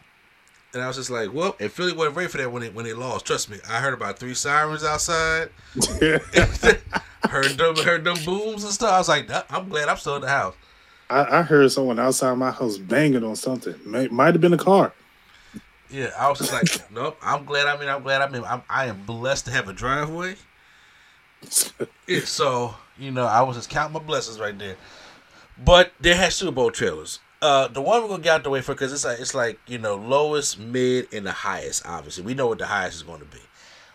And 0.73 0.81
I 0.81 0.87
was 0.87 0.95
just 0.95 1.11
like, 1.11 1.31
well, 1.31 1.55
and 1.59 1.71
Philly 1.71 1.93
wasn't 1.93 2.17
ready 2.17 2.29
for 2.29 2.37
that 2.39 2.51
when 2.51 2.63
they 2.63 2.69
when 2.69 2.85
they 2.85 2.93
lost. 2.93 3.25
Trust 3.25 3.49
me, 3.49 3.57
I 3.69 3.79
heard 3.79 3.93
about 3.93 4.17
three 4.17 4.33
sirens 4.33 4.83
outside. 4.83 5.49
heard 7.29 7.57
them 7.57 7.75
heard 7.77 8.03
them 8.03 8.17
booms 8.25 8.63
and 8.63 8.73
stuff. 8.73 8.91
I 8.91 8.97
was 8.97 9.09
like, 9.09 9.29
I'm 9.51 9.69
glad 9.69 9.87
I'm 9.87 9.97
still 9.97 10.15
in 10.15 10.21
the 10.21 10.29
house. 10.29 10.55
I, 11.09 11.39
I 11.39 11.41
heard 11.43 11.71
someone 11.71 11.99
outside 11.99 12.35
my 12.35 12.51
house 12.51 12.77
banging 12.77 13.23
on 13.23 13.35
something. 13.35 13.75
May, 13.85 14.07
might 14.07 14.33
have 14.33 14.41
been 14.41 14.53
a 14.53 14.57
car. 14.57 14.93
Yeah, 15.91 16.09
I 16.17 16.27
was 16.29 16.39
just 16.39 16.51
like, 16.51 16.65
nope. 16.91 17.17
I'm 17.21 17.45
glad. 17.45 17.67
I 17.67 17.79
mean, 17.79 17.89
I'm 17.89 18.01
glad. 18.01 18.21
I 18.21 18.29
mean, 18.29 18.43
I'm 18.43 18.63
I 18.69 18.85
am 18.85 19.03
blessed 19.05 19.45
to 19.45 19.51
have 19.51 19.69
a 19.69 19.73
driveway. 19.73 20.35
So 21.49 22.75
you 22.97 23.11
know, 23.11 23.25
I 23.25 23.41
was 23.41 23.57
just 23.57 23.69
counting 23.69 23.93
my 23.93 23.99
blessings 23.99 24.39
right 24.39 24.57
there. 24.57 24.75
But 25.63 25.93
they 25.99 26.15
had 26.15 26.33
Super 26.33 26.51
Bowl 26.51 26.71
trailers. 26.71 27.19
Uh, 27.43 27.67
the 27.67 27.81
one 27.81 28.01
we're 28.01 28.07
gonna 28.07 28.23
get 28.23 28.35
out 28.35 28.43
the 28.45 28.49
way 28.49 28.61
for 28.61 28.73
because 28.73 28.93
it's 28.93 29.03
like 29.03 29.19
it's 29.19 29.35
like 29.35 29.59
you 29.67 29.77
know 29.77 29.95
lowest, 29.97 30.57
mid, 30.57 31.13
and 31.13 31.25
the 31.25 31.31
highest. 31.31 31.85
Obviously, 31.85 32.23
we 32.23 32.33
know 32.33 32.47
what 32.47 32.57
the 32.57 32.67
highest 32.67 32.95
is 32.95 33.03
going 33.03 33.19
to 33.19 33.25
be. 33.25 33.41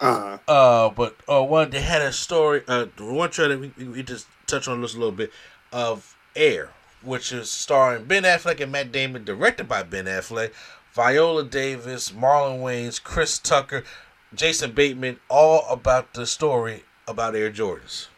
Uh, 0.00 0.36
Uh, 0.46 0.90
but 0.90 1.16
uh, 1.26 1.42
one 1.42 1.70
they 1.70 1.80
had 1.80 2.02
a 2.02 2.12
story. 2.12 2.62
Uh, 2.68 2.86
one 2.98 3.30
trailer 3.30 3.56
we, 3.56 3.72
we 3.78 4.02
just 4.02 4.26
touched 4.46 4.68
on 4.68 4.82
this 4.82 4.94
a 4.94 4.98
little 4.98 5.12
bit 5.12 5.32
of 5.72 6.14
Air, 6.36 6.68
which 7.02 7.32
is 7.32 7.50
starring 7.50 8.04
Ben 8.04 8.24
Affleck 8.24 8.60
and 8.60 8.70
Matt 8.70 8.92
Damon, 8.92 9.24
directed 9.24 9.66
by 9.66 9.82
Ben 9.82 10.04
Affleck, 10.04 10.52
Viola 10.92 11.42
Davis, 11.42 12.10
Marlon 12.10 12.60
Wayans, 12.60 13.02
Chris 13.02 13.38
Tucker, 13.38 13.82
Jason 14.34 14.72
Bateman, 14.72 15.20
all 15.30 15.66
about 15.70 16.12
the 16.12 16.26
story 16.26 16.84
about 17.06 17.34
Air 17.34 17.50
Jordans. 17.50 18.08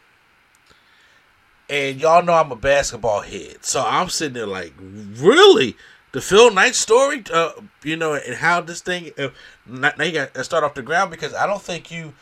And 1.71 2.01
y'all 2.01 2.21
know 2.21 2.33
I'm 2.33 2.51
a 2.51 2.57
basketball 2.57 3.21
head, 3.21 3.63
so 3.63 3.81
I'm 3.81 4.09
sitting 4.09 4.33
there 4.33 4.45
like, 4.45 4.73
really, 4.77 5.77
the 6.11 6.19
Phil 6.19 6.51
Knight 6.51 6.75
story, 6.75 7.23
uh, 7.33 7.51
you 7.81 7.95
know, 7.95 8.13
and 8.13 8.35
how 8.35 8.59
this 8.59 8.81
thing. 8.81 9.11
Uh, 9.17 9.29
now 9.65 9.93
you 10.03 10.11
got 10.11 10.33
to 10.33 10.43
start 10.43 10.65
off 10.65 10.73
the 10.73 10.81
ground 10.81 11.11
because 11.11 11.33
I 11.33 11.47
don't 11.47 11.61
think 11.61 11.89
you. 11.89 12.13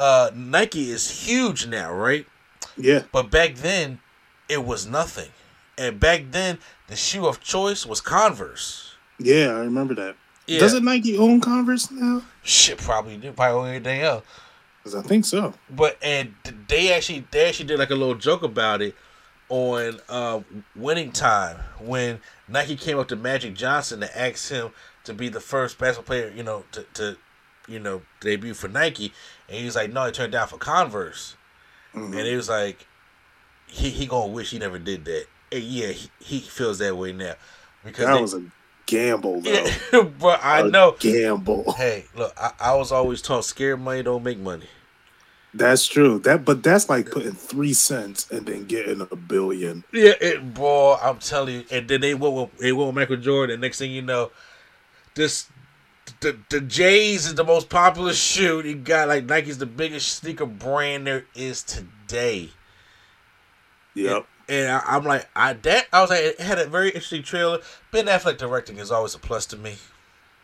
Uh, 0.00 0.32
Nike 0.34 0.90
is 0.90 1.26
huge 1.26 1.68
now, 1.68 1.92
right? 1.92 2.26
Yeah. 2.76 3.04
But 3.12 3.30
back 3.30 3.54
then, 3.54 4.00
it 4.48 4.64
was 4.64 4.84
nothing, 4.88 5.30
and 5.78 6.00
back 6.00 6.32
then 6.32 6.58
the 6.88 6.96
shoe 6.96 7.26
of 7.26 7.40
choice 7.40 7.86
was 7.86 8.00
Converse. 8.00 8.96
Yeah, 9.20 9.50
I 9.50 9.60
remember 9.60 9.94
that. 9.94 10.16
Yeah. 10.48 10.58
Doesn't 10.58 10.84
Nike 10.84 11.16
own 11.16 11.40
Converse 11.40 11.90
now? 11.92 12.22
Shit, 12.42 12.78
probably 12.78 13.16
do 13.16 13.30
probably 13.30 13.60
own 13.60 13.68
everything 13.68 14.00
else. 14.00 14.24
Because 14.90 15.04
I 15.04 15.08
think 15.08 15.24
so. 15.24 15.54
But 15.70 15.98
and 16.02 16.34
they 16.68 16.92
actually 16.92 17.24
they 17.30 17.46
actually 17.48 17.66
did 17.66 17.78
like 17.78 17.90
a 17.90 17.94
little 17.94 18.14
joke 18.14 18.42
about 18.42 18.82
it 18.82 18.94
on 19.50 19.98
uh, 20.08 20.40
winning 20.76 21.10
time 21.12 21.56
when 21.80 22.20
Nike 22.48 22.76
came 22.76 22.98
up 22.98 23.08
to 23.08 23.16
Magic 23.16 23.54
Johnson 23.54 24.00
to 24.00 24.18
ask 24.18 24.50
him 24.50 24.70
to 25.04 25.14
be 25.14 25.28
the 25.30 25.40
first 25.40 25.78
basketball 25.78 26.04
player, 26.06 26.30
you 26.34 26.42
know, 26.42 26.64
to, 26.72 26.82
to 26.94 27.16
you 27.66 27.78
know 27.78 28.02
debut 28.20 28.54
for 28.54 28.68
Nike, 28.68 29.12
and 29.48 29.58
he 29.58 29.64
was 29.64 29.74
like, 29.76 29.92
no, 29.92 30.04
he 30.06 30.12
turned 30.12 30.32
down 30.32 30.48
for 30.48 30.58
Converse, 30.58 31.36
Mhm. 31.94 32.06
and 32.18 32.28
it 32.28 32.36
was 32.36 32.48
like 32.48 32.86
he 33.66 33.90
he 33.90 34.06
gonna 34.06 34.26
wish 34.32 34.50
he 34.50 34.58
never 34.58 34.78
did 34.78 35.04
that. 35.06 35.26
And 35.50 35.62
yeah, 35.64 35.88
he, 35.88 36.10
he 36.20 36.40
feels 36.40 36.78
that 36.78 36.96
way 36.96 37.12
now 37.12 37.34
because 37.84 38.04
That 38.06 38.14
they- 38.14 38.20
was 38.20 38.34
a 38.34 38.42
gamble, 38.84 39.40
though. 39.40 39.50
yeah, 39.50 40.02
but 40.18 40.42
I 40.44 40.60
A 40.60 40.68
know. 40.68 40.94
gamble. 40.98 41.72
Hey, 41.72 42.04
look, 42.14 42.34
I, 42.38 42.52
I 42.60 42.74
was 42.74 42.92
always 42.92 43.22
taught 43.22 43.44
scared 43.46 43.80
money 43.80 44.02
don't 44.02 44.22
make 44.22 44.38
money. 44.38 44.66
That's 45.54 45.86
true. 45.86 46.18
That, 46.20 46.44
but 46.44 46.62
that's 46.62 46.88
like 46.88 47.10
putting 47.10 47.32
three 47.32 47.72
cents 47.72 48.30
and 48.30 48.46
then 48.46 48.66
getting 48.66 49.00
a 49.00 49.16
billion. 49.16 49.84
Yeah, 49.92 50.12
it 50.20 50.54
boy, 50.54 50.96
I'm 51.02 51.18
telling 51.18 51.54
you. 51.54 51.64
And 51.70 51.88
then 51.88 52.00
they 52.00 52.14
went 52.14 52.34
with 52.34 52.58
they 52.58 52.72
went 52.72 52.88
with 52.88 52.96
Michael 52.96 53.16
Jordan. 53.16 53.60
Next 53.60 53.78
thing 53.78 53.90
you 53.90 54.02
know, 54.02 54.30
this 55.14 55.48
the 56.20 56.38
the 56.50 56.60
J's 56.60 57.26
is 57.26 57.34
the 57.34 57.44
most 57.44 57.68
popular 57.68 58.12
shoe. 58.14 58.60
You 58.60 58.76
got 58.76 59.08
like 59.08 59.24
Nike's 59.24 59.58
the 59.58 59.66
biggest 59.66 60.18
sneaker 60.18 60.46
brand 60.46 61.06
there 61.06 61.24
is 61.34 61.62
today. 61.62 62.50
Yep. 63.94 64.26
And 64.50 64.70
I, 64.70 64.82
I'm 64.86 65.04
like, 65.04 65.28
I 65.34 65.54
that 65.54 65.86
I 65.92 66.00
was 66.02 66.10
like, 66.10 66.22
it 66.22 66.40
had 66.40 66.58
a 66.58 66.66
very 66.66 66.88
interesting 66.88 67.22
trailer. 67.22 67.60
Ben 67.90 68.06
Affleck 68.06 68.38
directing 68.38 68.78
is 68.78 68.90
always 68.90 69.14
a 69.14 69.18
plus 69.18 69.46
to 69.46 69.56
me. 69.56 69.76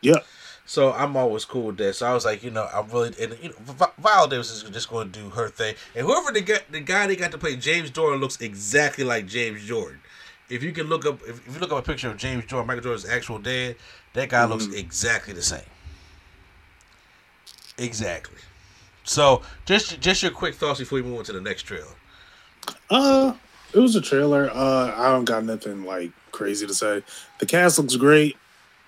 Yep. 0.01 0.27
So 0.66 0.92
I'm 0.92 1.16
always 1.16 1.44
cool 1.44 1.64
with 1.64 1.76
that. 1.78 1.94
So 1.94 2.06
I 2.06 2.14
was 2.14 2.25
like, 2.25 2.42
you 2.42 2.50
know, 2.50 2.66
I'm 2.73 2.88
really 2.88 3.14
and 3.21 3.37
you 3.42 3.50
know, 3.50 3.54
Vi- 3.61 3.92
Viola 3.99 4.28
Davis 4.28 4.50
is 4.50 4.62
just 4.71 4.88
going 4.88 5.12
to 5.12 5.21
do 5.21 5.30
her 5.30 5.49
thing, 5.49 5.75
and 5.94 6.06
whoever 6.06 6.33
they 6.33 6.40
got, 6.40 6.62
the 6.71 6.80
guy 6.80 7.06
they 7.06 7.16
got 7.16 7.33
to 7.33 7.38
play 7.38 7.56
James 7.56 7.90
Jordan 7.90 8.21
looks 8.21 8.40
exactly 8.40 9.04
like 9.04 9.26
James 9.26 9.64
Jordan. 9.64 10.00
If 10.49 10.62
you 10.62 10.73
can 10.73 10.88
look 10.88 11.06
up, 11.06 11.21
if, 11.23 11.47
if 11.47 11.54
you 11.54 11.61
look 11.61 11.73
up 11.73 11.78
a 11.78 11.83
picture 11.83 12.09
of 12.09 12.16
James 12.16 12.44
Jordan, 12.47 12.66
Michael 12.66 12.83
Jordan's 12.83 13.09
actual 13.09 13.38
dad, 13.38 13.76
that 14.14 14.28
guy 14.30 14.44
looks 14.44 14.66
exactly 14.66 15.35
the 15.35 15.42
same. 15.42 15.61
Exactly. 17.76 18.38
So 19.04 19.42
just 19.66 20.00
just 20.00 20.23
your 20.23 20.33
quick 20.33 20.54
thoughts 20.54 20.78
before 20.80 20.97
we 20.97 21.02
move 21.02 21.18
on 21.18 21.25
to 21.25 21.33
the 21.33 21.40
next 21.40 21.62
trailer. 21.64 21.87
Uh, 22.88 23.35
it 23.75 23.78
was 23.78 23.97
a 23.97 24.00
trailer. 24.00 24.50
Uh, 24.50 24.94
I 24.97 25.11
don't 25.11 25.25
got 25.25 25.44
nothing 25.44 25.85
like 25.85 26.11
crazy 26.30 26.66
to 26.66 26.75
say. 26.75 27.02
The 27.38 27.47
cast 27.47 27.78
looks 27.78 27.97
great. 27.97 28.37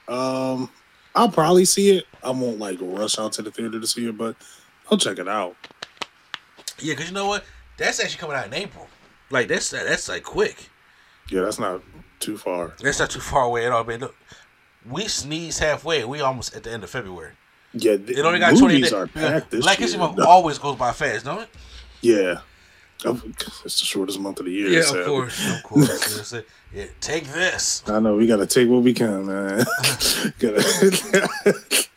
Um, 0.09 0.71
I'll 1.17 1.31
probably 1.31 1.65
see 1.65 1.97
it. 1.99 2.05
I 2.23 2.31
won't 2.31 2.59
like 2.59 2.79
rush 2.81 3.19
out 3.19 3.33
to 3.35 3.43
the 3.43 3.51
theater 3.51 3.81
to 3.81 3.87
see 3.87 4.07
it, 4.09 4.17
but 4.17 4.37
I'll 4.91 4.99
check 4.99 5.19
it 5.19 5.27
out. 5.29 5.57
Yeah, 6.79 6.93
because 6.93 7.09
you 7.09 7.15
know 7.15 7.27
what? 7.27 7.45
That's 7.79 7.99
actually 8.01 8.19
coming 8.19 8.37
out 8.37 8.47
in 8.47 8.55
April. 8.55 8.87
Like 9.31 9.49
that's 9.49 9.71
that's 9.71 10.09
like 10.09 10.23
quick. 10.23 10.69
Yeah, 11.31 11.41
that's 11.43 11.59
not 11.59 11.83
too 12.21 12.37
far. 12.37 12.75
That's 12.81 13.01
not 13.01 13.11
too 13.11 13.21
far 13.21 13.45
away 13.45 13.67
at 13.67 13.73
all. 13.73 13.83
Man, 13.85 14.01
look, 14.01 14.15
we 14.89 15.09
sneeze 15.09 15.59
halfway. 15.59 16.05
We 16.05 16.21
almost 16.21 16.55
at 16.55 16.63
the 16.63 16.71
end 16.71 16.85
of 16.85 16.91
February. 16.91 17.33
Yeah, 17.73 17.97
the 17.97 18.19
It 18.19 18.25
only 18.25 18.39
got 18.39 18.51
twenty 18.51 18.75
movies 18.75 18.85
days. 18.85 18.93
are 18.93 19.07
packed 19.07 19.51
this 19.51 19.63
Black 19.65 19.79
year. 19.79 19.87
History 19.87 19.99
Month 20.01 20.21
always 20.27 20.59
goes 20.59 20.77
by 20.77 20.93
fast, 20.93 21.25
don't 21.25 21.43
it? 21.43 21.49
Yeah, 22.03 22.41
Of- 23.05 23.23
it's 23.65 23.79
the 23.81 23.87
shortest 23.87 24.19
month 24.19 24.41
of 24.41 24.47
the 24.47 24.53
year. 24.53 24.69
Yeah, 24.69 24.81
of 25.01 25.07
course, 25.07 25.55
of 25.57 25.63
course. 25.63 26.35
Yeah, 26.75 26.87
take 27.01 27.25
this. 27.29 27.83
I 27.89 28.01
know 28.01 28.17
we 28.17 28.27
gotta 28.27 28.47
take 28.47 28.69
what 28.69 28.83
we 28.83 28.93
can, 28.93 29.27
man. 29.27 29.65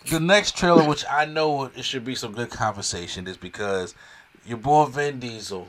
The 0.09 0.19
next 0.19 0.57
trailer, 0.57 0.87
which 0.87 1.05
I 1.09 1.25
know 1.25 1.65
it 1.65 1.83
should 1.85 2.03
be 2.03 2.15
some 2.15 2.31
good 2.33 2.49
conversation, 2.49 3.27
is 3.27 3.37
because 3.37 3.93
your 4.45 4.57
boy 4.57 4.85
Vin 4.85 5.19
Diesel 5.19 5.67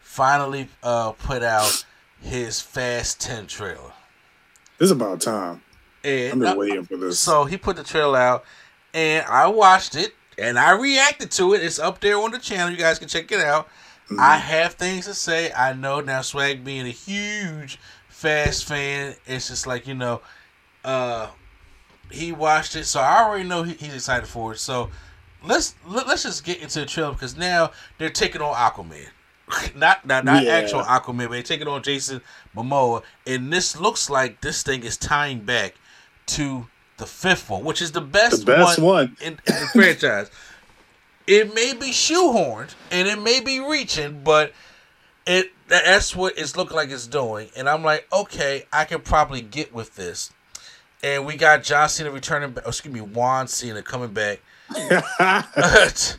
finally 0.00 0.68
uh, 0.82 1.12
put 1.12 1.42
out 1.42 1.84
his 2.20 2.60
Fast 2.62 3.20
Ten 3.20 3.46
trailer. 3.46 3.92
it's 4.80 4.90
about 4.90 5.20
time. 5.20 5.62
I've 6.04 6.30
been 6.32 6.46
uh, 6.46 6.54
waiting 6.54 6.84
for 6.84 6.96
this. 6.96 7.18
So 7.18 7.44
he 7.44 7.56
put 7.58 7.76
the 7.76 7.84
trailer 7.84 8.18
out, 8.18 8.44
and 8.94 9.24
I 9.26 9.46
watched 9.48 9.96
it, 9.96 10.14
and 10.38 10.58
I 10.58 10.72
reacted 10.72 11.30
to 11.32 11.52
it. 11.54 11.62
It's 11.62 11.78
up 11.78 12.00
there 12.00 12.18
on 12.18 12.30
the 12.30 12.38
channel. 12.38 12.70
You 12.70 12.78
guys 12.78 12.98
can 12.98 13.08
check 13.08 13.30
it 13.32 13.40
out. 13.40 13.68
Mm-hmm. 14.06 14.20
I 14.20 14.36
have 14.36 14.74
things 14.74 15.06
to 15.06 15.14
say. 15.14 15.52
I 15.52 15.72
know 15.72 16.00
now, 16.00 16.20
Swag 16.22 16.64
being 16.64 16.86
a 16.86 16.90
huge 16.90 17.78
Fast 18.08 18.66
fan, 18.66 19.16
it's 19.26 19.48
just 19.48 19.66
like 19.66 19.86
you 19.88 19.94
know, 19.94 20.20
uh, 20.84 21.28
he 22.10 22.30
watched 22.30 22.76
it, 22.76 22.84
so 22.84 23.00
I 23.00 23.22
already 23.24 23.48
know 23.48 23.64
he, 23.64 23.72
he's 23.74 23.94
excited 23.94 24.26
for 24.28 24.52
it. 24.52 24.58
So 24.58 24.90
let's 25.42 25.74
let, 25.86 26.06
let's 26.06 26.22
just 26.22 26.44
get 26.44 26.60
into 26.62 26.80
the 26.80 26.86
trailer 26.86 27.12
because 27.12 27.36
now 27.36 27.72
they're 27.98 28.10
taking 28.10 28.40
on 28.40 28.54
Aquaman. 28.54 29.08
Not 29.74 30.06
not 30.06 30.24
not 30.24 30.44
Yeah. 30.44 30.52
actual 30.52 30.82
Aquaman, 30.82 31.24
but 31.26 31.30
they're 31.32 31.42
taking 31.42 31.66
on 31.68 31.82
Jason 31.82 32.20
Momoa, 32.56 33.02
and 33.26 33.52
this 33.52 33.78
looks 33.80 34.08
like 34.08 34.40
this 34.40 34.62
thing 34.62 34.84
is 34.84 34.96
tying 34.96 35.40
back 35.40 35.74
to 36.26 36.68
the 36.98 37.06
fifth 37.06 37.50
one, 37.50 37.64
which 37.64 37.82
is 37.82 37.90
the 37.92 38.00
best, 38.00 38.40
The 38.46 38.52
best 38.52 38.78
one. 38.78 39.16
in, 39.20 39.32
in 39.32 39.38
the 39.46 39.68
franchise. 39.72 40.30
It 41.26 41.54
may 41.54 41.72
be 41.72 41.90
shoehorned 41.90 42.74
and 42.90 43.08
it 43.08 43.20
may 43.20 43.40
be 43.40 43.60
reaching, 43.60 44.22
but 44.24 44.52
it 45.26 45.52
that's 45.68 46.16
what 46.16 46.36
it's 46.36 46.56
looking 46.56 46.76
like 46.76 46.90
it's 46.90 47.06
doing. 47.06 47.48
And 47.56 47.68
I'm 47.68 47.82
like, 47.82 48.06
okay, 48.12 48.66
I 48.72 48.84
can 48.84 49.00
probably 49.00 49.40
get 49.40 49.72
with 49.72 49.94
this. 49.94 50.32
And 51.02 51.26
we 51.26 51.36
got 51.36 51.64
John 51.64 51.88
Cena 51.88 52.10
returning, 52.10 52.52
back, 52.52 52.66
excuse 52.66 52.94
me, 52.94 53.00
Juan 53.00 53.48
Cena 53.48 53.82
coming 53.82 54.12
back. 54.12 54.40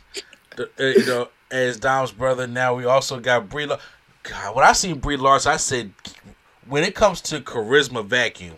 Uh, 0.56 0.84
you 0.84 1.04
know, 1.06 1.28
as 1.50 1.78
Dom's 1.78 2.12
brother. 2.12 2.46
Now 2.46 2.74
we 2.74 2.84
also 2.84 3.20
got 3.20 3.48
Brie. 3.48 3.66
Lar- 3.66 3.78
God, 4.22 4.56
when 4.56 4.64
I 4.64 4.72
seen 4.72 4.98
Brie 4.98 5.16
Larson, 5.16 5.52
I 5.52 5.56
said, 5.56 5.92
when 6.68 6.84
it 6.84 6.94
comes 6.94 7.20
to 7.22 7.40
charisma 7.40 8.04
vacuum, 8.04 8.56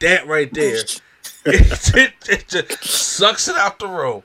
that 0.00 0.26
right 0.26 0.52
there, 0.52 0.76
it, 1.46 1.94
it, 1.94 2.12
it 2.28 2.48
just 2.48 2.84
sucks 2.84 3.48
it 3.48 3.56
out 3.56 3.78
the 3.78 3.88
room. 3.88 4.22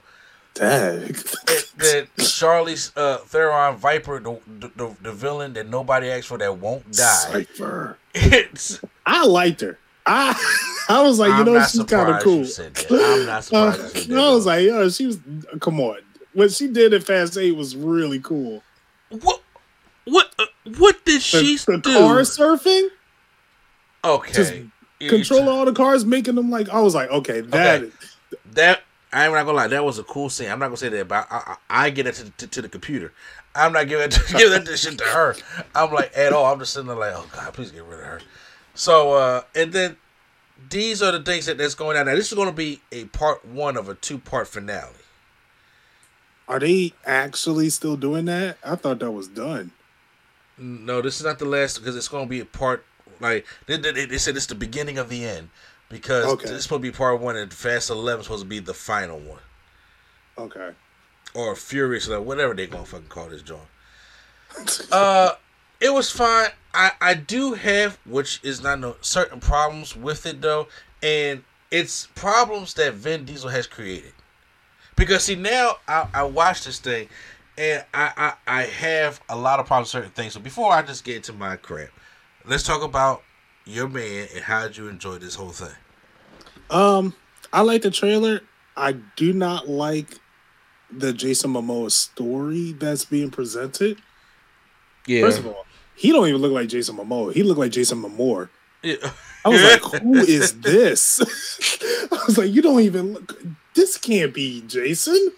Dang. 0.54 1.00
That 1.08 2.08
Charlize 2.18 2.92
uh, 2.98 3.18
Theron 3.20 3.78
Viper, 3.78 4.20
the, 4.20 4.40
the 4.76 4.96
the 5.02 5.12
villain 5.14 5.54
that 5.54 5.68
nobody 5.70 6.10
asked 6.10 6.28
for 6.28 6.38
that 6.38 6.58
won't 6.58 6.92
die. 6.92 7.30
Cipher. 7.32 7.98
It's, 8.14 8.80
I 9.06 9.26
liked 9.26 9.62
her. 9.62 9.78
I 10.06 10.34
I 10.90 11.02
was 11.04 11.20
like, 11.20 11.30
you 11.30 11.34
I'm 11.36 11.46
know, 11.46 11.64
she's 11.64 11.84
kind 11.84 12.10
of 12.16 12.22
cool. 12.22 12.38
you 12.40 12.46
said 12.46 12.74
that. 12.76 12.92
I'm 12.92 13.26
not 13.26 13.44
surprised 13.46 13.80
you 13.80 13.86
Uh, 13.86 13.90
said 13.90 14.10
that. 14.10 14.20
I 14.20 14.30
was 14.34 14.46
like, 14.46 14.64
yo, 14.66 14.90
she 14.90 15.06
was. 15.08 15.20
Come 15.62 15.80
on, 15.80 15.98
what 16.34 16.52
she 16.52 16.68
did 16.68 16.94
at 16.94 17.04
Fast 17.04 17.38
Eight 17.38 17.54
was 17.54 17.76
really 17.76 18.20
cool. 18.20 18.62
what 19.10 19.42
what 20.06 20.34
uh, 20.38 20.46
what 20.78 21.04
did 21.06 21.18
The, 21.18 21.20
she 21.22 21.58
the 21.58 21.78
do? 21.78 21.98
car 21.98 22.18
surfing, 22.22 22.90
okay, 24.04 24.34
just 24.34 24.54
You- 25.00 25.10
controlling 25.10 25.48
all 25.48 25.66
the 25.66 25.74
cars, 25.74 26.04
making 26.06 26.36
them 26.36 26.50
like. 26.52 26.68
I 26.70 26.82
was 26.82 26.94
like, 26.94 27.10
okay, 27.10 27.42
that. 27.42 27.82
Okay. 27.84 27.92
that 28.54 28.82
I'm 29.14 29.34
not 29.34 29.46
gonna 29.46 29.58
lie, 29.58 29.68
that 29.68 29.84
was 29.84 30.00
a 30.00 30.04
cool 30.04 30.30
scene. 30.30 30.50
I'm 30.50 30.60
not 30.60 30.68
gonna 30.68 30.78
say 30.78 30.90
that, 30.90 31.08
but 31.08 31.28
I, 31.30 31.58
I, 31.70 31.86
I 31.86 31.90
get 31.90 32.08
it 32.08 32.16
to, 32.16 32.30
to, 32.30 32.48
to 32.48 32.62
the 32.62 32.70
computer. 32.70 33.14
I'm 33.54 33.74
not 33.74 33.88
giving 33.88 34.10
giving 34.38 34.64
that 34.64 34.78
shit 34.78 34.98
to 34.98 35.04
her. 35.04 35.36
I'm 35.76 35.92
like 35.92 36.12
at 36.16 36.34
all. 36.34 36.46
I'm 36.46 36.60
just 36.60 36.74
sitting 36.74 36.88
there 36.88 36.96
like, 36.96 37.14
oh 37.16 37.28
god, 37.34 37.54
please 37.54 37.72
get 37.72 37.84
rid 37.84 38.00
of 38.00 38.06
her. 38.06 38.22
So 38.74 39.14
uh, 39.14 39.42
and 39.56 39.74
then 39.74 39.98
these 40.70 41.02
are 41.02 41.12
the 41.12 41.22
things 41.22 41.46
that 41.48 41.58
that's 41.58 41.76
going 41.76 41.98
on. 41.98 42.06
Now 42.06 42.16
this 42.16 42.32
is 42.32 42.36
going 42.36 42.50
to 42.50 42.56
be 42.56 42.82
a 42.92 43.06
part 43.06 43.46
one 43.46 43.78
of 43.78 43.90
a 43.90 43.96
two 43.96 44.18
part 44.18 44.48
finale. 44.48 44.90
Are 46.48 46.60
they 46.60 46.94
actually 47.06 47.70
still 47.70 47.96
doing 47.96 48.26
that? 48.26 48.58
I 48.64 48.76
thought 48.76 49.00
that 49.00 49.12
was 49.12 49.28
done. 49.28 49.72
No, 50.58 51.02
this 51.02 51.20
is 51.20 51.26
not 51.26 51.40
the 51.40 51.46
last 51.46 51.80
because 51.80 51.96
it's 51.96 52.08
going 52.08 52.26
to 52.26 52.30
be 52.30 52.40
a 52.40 52.46
part 52.46 52.86
like 53.20 53.46
they, 53.68 53.78
they, 53.78 54.06
they 54.06 54.18
said 54.18 54.36
it's 54.36 54.48
the 54.48 54.56
beginning 54.56 54.98
of 54.98 55.10
the 55.10 55.26
end 55.26 55.50
because 55.92 56.26
Okay. 56.26 56.44
this 56.44 56.52
is 56.52 56.64
supposed 56.64 56.82
to 56.84 56.92
be 56.92 56.96
part 56.96 57.20
one 57.20 57.36
and 57.36 57.54
Fast 57.54 57.90
Eleven 57.90 58.22
is 58.22 58.26
supposed 58.26 58.44
to 58.44 58.50
be 58.50 58.60
the 58.60 58.74
final 58.74 59.20
one 59.20 59.40
Okay. 60.38 60.72
or 61.34 61.56
Furious 61.56 62.08
or 62.10 62.22
whatever 62.22 62.54
they 62.54 62.68
gonna 62.68 62.86
fucking 62.86 63.08
call 63.08 63.28
this 63.30 63.42
joint. 63.42 63.62
Uh, 64.92 65.34
it 65.80 65.94
was 65.94 66.12
fine. 66.12 66.50
I 66.74 66.92
I 67.02 67.14
do 67.14 67.54
have, 67.54 67.98
which 68.06 68.40
is 68.44 68.62
not 68.62 68.80
no 68.80 68.96
certain 69.02 69.40
problems 69.40 69.96
with 69.96 70.26
it 70.26 70.42
though, 70.42 70.68
and 71.02 71.44
it's 71.72 72.08
problems 72.16 72.74
that 72.76 72.94
Vin 72.94 73.26
Diesel 73.26 73.50
has 73.50 73.66
created. 73.68 74.14
Because 74.96 75.24
see 75.24 75.36
now 75.36 75.78
I 75.88 76.08
I 76.14 76.24
watch 76.24 76.66
this 76.66 76.80
thing, 76.80 77.08
and 77.58 77.84
I, 77.94 78.12
I 78.46 78.60
I 78.60 78.64
have 78.64 79.22
a 79.30 79.36
lot 79.38 79.60
of 79.60 79.66
problems 79.66 79.88
with 79.94 80.04
certain 80.04 80.12
things. 80.12 80.34
So 80.34 80.40
before 80.40 80.72
I 80.72 80.82
just 80.82 81.04
get 81.04 81.16
into 81.16 81.34
my 81.34 81.56
crap, 81.56 81.90
let's 82.46 82.64
talk 82.64 82.84
about 82.84 83.24
your 83.66 83.88
man 83.88 84.28
and 84.34 84.44
how 84.44 84.68
did 84.68 84.78
you 84.78 84.88
enjoy 84.88 85.18
this 85.18 85.36
whole 85.36 85.50
thing? 85.50 85.76
Um, 86.70 87.16
I 87.54 87.62
like 87.62 87.82
the 87.82 87.92
trailer. 87.92 88.42
I 88.76 88.94
do 89.16 89.34
not 89.34 89.68
like 89.68 90.20
the 90.90 91.14
Jason 91.14 91.54
Momoa 91.54 91.92
story 91.92 92.74
that's 92.74 93.06
being 93.06 93.30
presented. 93.30 93.98
Yeah. 95.06 95.22
First 95.22 95.40
of 95.40 95.48
all, 95.48 95.66
he 95.96 96.12
don't 96.12 96.28
even 96.28 96.42
look 96.42 96.52
like 96.52 96.70
Jason 96.70 96.98
Momoa. 96.98 97.34
He 97.34 97.44
looked 97.44 97.60
like 97.60 97.72
Jason 97.72 98.02
Momoa. 98.02 98.50
Yeah. 98.82 98.96
I 99.46 99.50
was 99.50 99.64
like, 99.64 99.82
who 100.02 100.16
is 100.16 100.62
this? 100.62 101.22
I 102.12 102.24
was 102.26 102.38
like, 102.38 102.52
you 102.52 102.62
don't 102.62 102.82
even 102.82 103.14
look. 103.14 103.40
This 103.76 103.98
can't 103.98 104.34
be 104.34 104.62
Jason. 104.62 105.32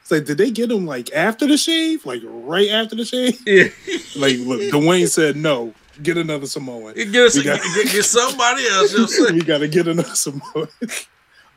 It's 0.00 0.10
like, 0.10 0.24
did 0.24 0.38
they 0.38 0.50
get 0.50 0.70
him 0.70 0.86
like 0.86 1.12
after 1.12 1.46
the 1.46 1.56
shave? 1.56 2.06
Like 2.06 2.22
right 2.24 2.68
after 2.70 2.96
the 2.96 3.04
shave? 3.04 3.40
yeah. 3.46 3.68
Like, 4.16 4.38
look, 4.38 4.60
Dwayne 4.72 5.08
said, 5.08 5.36
no, 5.36 5.74
get 6.02 6.16
another 6.16 6.46
Samoan. 6.46 6.94
Get, 6.94 7.14
us, 7.14 7.36
We 7.36 7.44
got- 7.44 7.60
get, 7.74 7.90
get 7.92 8.04
somebody 8.04 8.66
else. 8.68 8.92
You 8.92 8.98
know 8.98 9.04
what 9.04 9.10
I'm 9.12 9.16
saying? 9.26 9.34
we 9.38 9.40
gotta 9.42 9.68
get 9.68 9.88
another 9.88 10.14
Samoan. 10.14 10.68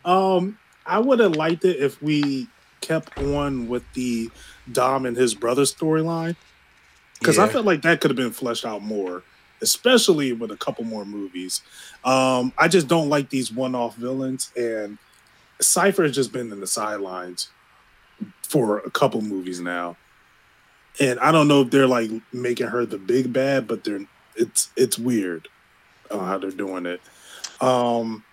um, 0.06 0.58
I 0.86 1.00
would 1.00 1.20
have 1.20 1.36
liked 1.36 1.64
it 1.66 1.78
if 1.78 2.02
we 2.02 2.48
kept 2.82 3.18
on 3.20 3.68
with 3.68 3.84
the 3.94 4.30
Dom 4.72 5.06
and 5.06 5.16
his 5.16 5.34
brother 5.36 5.64
storyline 5.64 6.36
because 7.20 7.38
I 7.38 7.48
felt 7.48 7.66
like 7.66 7.84
that 7.84 8.02
could 8.02 8.10
have 8.10 8.18
been 8.18 8.32
fleshed 8.32 8.66
out 8.66 8.82
more, 8.82 9.22
especially 9.62 10.34
with 10.34 10.50
a 10.50 10.58
couple 10.58 10.84
more 10.86 11.06
movies. 11.06 11.62
Um, 12.04 12.52
I 12.58 12.68
just 12.68 12.88
don't 12.88 13.10
like 13.10 13.30
these 13.30 13.52
one-off 13.52 13.96
villains, 13.96 14.52
and 14.58 14.98
Cipher 15.60 16.02
has 16.02 16.16
just 16.16 16.32
been 16.34 16.52
in 16.52 16.60
the 16.60 16.66
sidelines 16.66 17.50
for 18.42 18.80
a 18.80 18.90
couple 18.90 19.22
movies 19.22 19.60
now, 19.60 19.98
and 21.00 21.20
I 21.20 21.32
don't 21.32 21.48
know 21.48 21.62
if 21.62 21.70
they're 21.70 21.86
like 21.88 22.10
making 22.34 22.68
her 22.68 22.86
the 22.88 22.98
big 22.98 23.32
bad, 23.32 23.68
but 23.68 23.84
they're 23.84 24.06
it's 24.42 24.70
it's 24.76 24.98
weird 25.00 25.48
uh, 26.10 26.20
how 26.20 26.38
they're 26.38 26.52
doing 26.52 26.86
it. 26.86 27.02
Um, 27.62 28.24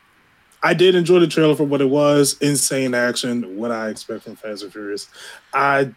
I 0.62 0.74
did 0.74 0.94
enjoy 0.96 1.20
the 1.20 1.28
trailer 1.28 1.54
for 1.54 1.64
what 1.64 1.80
it 1.80 1.88
was. 1.90 2.36
Insane 2.40 2.94
action, 2.94 3.56
what 3.56 3.70
I 3.70 3.90
expect 3.90 4.24
from 4.24 4.36
Fast 4.36 4.62
and 4.64 4.72
Furious. 4.72 5.08
I 5.54 5.92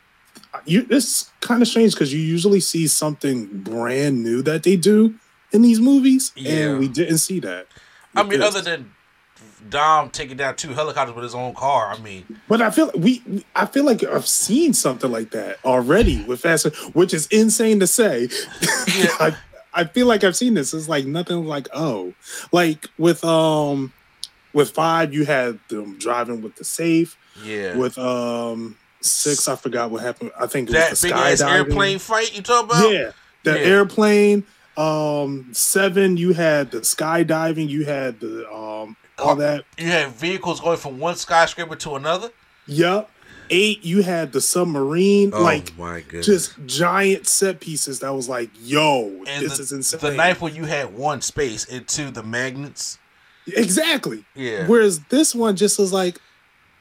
you 0.66 0.86
it's 0.90 1.32
kind 1.42 1.62
of 1.62 1.68
strange 1.68 1.94
because 1.94 2.14
you 2.14 2.20
usually 2.20 2.60
see 2.60 2.88
something 2.88 3.48
brand 3.64 4.24
new 4.24 4.42
that 4.44 4.64
they 4.64 4.76
do 4.78 5.16
in 5.52 5.62
these 5.62 5.80
movies, 5.80 6.32
Yeah. 6.36 6.52
and 6.52 6.80
we 6.80 6.88
didn't 6.88 7.18
see 7.18 7.40
that. 7.42 7.68
I 8.16 8.24
mean, 8.24 8.42
other 8.42 8.62
than 8.62 8.92
Dom 9.70 10.10
taking 10.10 10.38
down 10.38 10.56
two 10.56 10.74
helicopters 10.74 11.16
with 11.16 11.24
his 11.24 11.36
own 11.36 11.54
car, 11.54 11.94
I 11.94 12.00
mean, 12.00 12.40
But 12.48 12.62
I 12.62 12.70
feel 12.72 12.92
we, 12.96 13.22
I 13.56 13.66
feel 13.66 13.84
like 13.86 14.04
I've 14.04 14.28
seen 14.28 14.74
something 14.74 15.12
like 15.12 15.32
that 15.32 15.58
already 15.66 16.22
with 16.24 16.42
Fast, 16.42 16.68
which 16.96 17.14
is 17.14 17.28
insane 17.28 17.80
to 17.80 17.88
say. 17.88 18.30
Yeah. 18.98 19.36
I 19.74 19.86
feel 19.86 20.08
like 20.08 20.24
I've 20.24 20.36
seen 20.36 20.54
this. 20.54 20.74
It's 20.74 20.90
like 20.90 21.06
nothing 21.06 21.46
like 21.46 21.68
oh, 21.74 22.14
like 22.52 22.88
with 22.98 23.24
um 23.24 23.94
with 24.54 24.72
five 24.72 25.14
you 25.14 25.26
had 25.26 25.60
them 25.70 25.98
driving 25.98 26.42
with 26.42 26.56
the 26.56 26.64
safe. 26.66 27.18
yeah. 27.44 27.78
With 27.78 27.98
um 27.98 28.78
six, 29.02 29.48
I 29.48 29.56
forgot 29.56 29.92
what 29.92 30.02
happened. 30.02 30.32
I 30.40 30.48
think 30.48 30.70
it 30.70 30.74
was 30.76 30.84
that 30.90 30.96
the 30.98 31.08
big 31.08 31.12
ass 31.14 31.42
skydiving. 31.42 31.54
airplane 31.56 32.00
fight 32.00 32.36
you 32.36 32.42
talking 32.42 32.66
about? 32.70 32.92
Yeah, 32.92 33.12
the 33.44 33.52
Yeah. 33.60 33.66
airplane. 33.66 34.44
Um, 34.78 35.50
seven, 35.52 36.18
you 36.18 36.34
had 36.34 36.72
the 36.72 36.80
skydiving. 36.80 37.68
You 37.70 37.86
had 37.86 38.20
the 38.20 38.50
um 38.52 38.96
all 39.18 39.36
that. 39.36 39.66
You 39.78 39.88
had 39.88 40.12
vehicles 40.14 40.60
going 40.62 40.78
from 40.78 40.98
one 41.00 41.16
skyscraper 41.16 41.76
to 41.78 41.96
another. 41.96 42.30
Yep. 42.68 43.10
Eight, 43.54 43.84
you 43.84 44.02
had 44.02 44.32
the 44.32 44.40
submarine. 44.42 45.32
like 45.32 45.74
Oh 45.78 45.84
my 45.84 46.00
goodness. 46.02 46.26
just 46.26 46.54
giant 46.66 47.28
set 47.28 47.60
pieces 47.60 48.00
that 48.00 48.14
was 48.14 48.30
like, 48.30 48.50
yo, 48.62 49.08
and 49.28 49.46
this 49.46 49.58
the, 49.58 49.64
is 49.64 49.72
insane. 49.74 50.00
the 50.00 50.12
ninth 50.12 50.42
one 50.42 50.56
you 50.56 50.64
had 50.66 50.94
one 50.96 51.22
space 51.22 51.66
and 51.70 51.88
two 51.88 52.12
the 52.12 52.24
magnets. 52.24 52.98
exactly. 53.48 54.24
Yeah. 54.36 54.68
Whereas 54.68 55.00
this 55.10 55.36
one 55.36 55.56
just 55.58 55.78
was 55.78 55.92
like, 55.92 56.18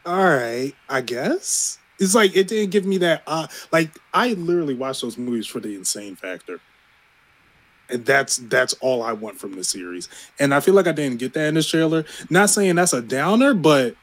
all 0.06 0.14
right, 0.24 0.72
I 0.88 1.00
guess. 1.00 1.78
It's 1.98 2.14
like 2.14 2.34
it 2.36 2.48
didn't 2.48 2.70
give 2.70 2.86
me 2.86 2.98
that. 2.98 3.22
Uh, 3.26 3.46
like 3.72 3.90
I 4.14 4.32
literally 4.34 4.74
watched 4.74 5.02
those 5.02 5.18
movies 5.18 5.46
for 5.46 5.60
the 5.60 5.74
insane 5.74 6.16
factor, 6.16 6.60
and 7.90 8.06
that's 8.06 8.38
that's 8.38 8.72
all 8.80 9.02
I 9.02 9.12
want 9.12 9.38
from 9.38 9.52
the 9.54 9.64
series. 9.64 10.08
And 10.38 10.54
I 10.54 10.60
feel 10.60 10.72
like 10.74 10.86
I 10.86 10.92
didn't 10.92 11.18
get 11.18 11.34
that 11.34 11.48
in 11.48 11.54
this 11.54 11.68
trailer. 11.68 12.06
Not 12.30 12.48
saying 12.48 12.76
that's 12.76 12.94
a 12.94 13.02
downer, 13.02 13.52
but 13.52 13.96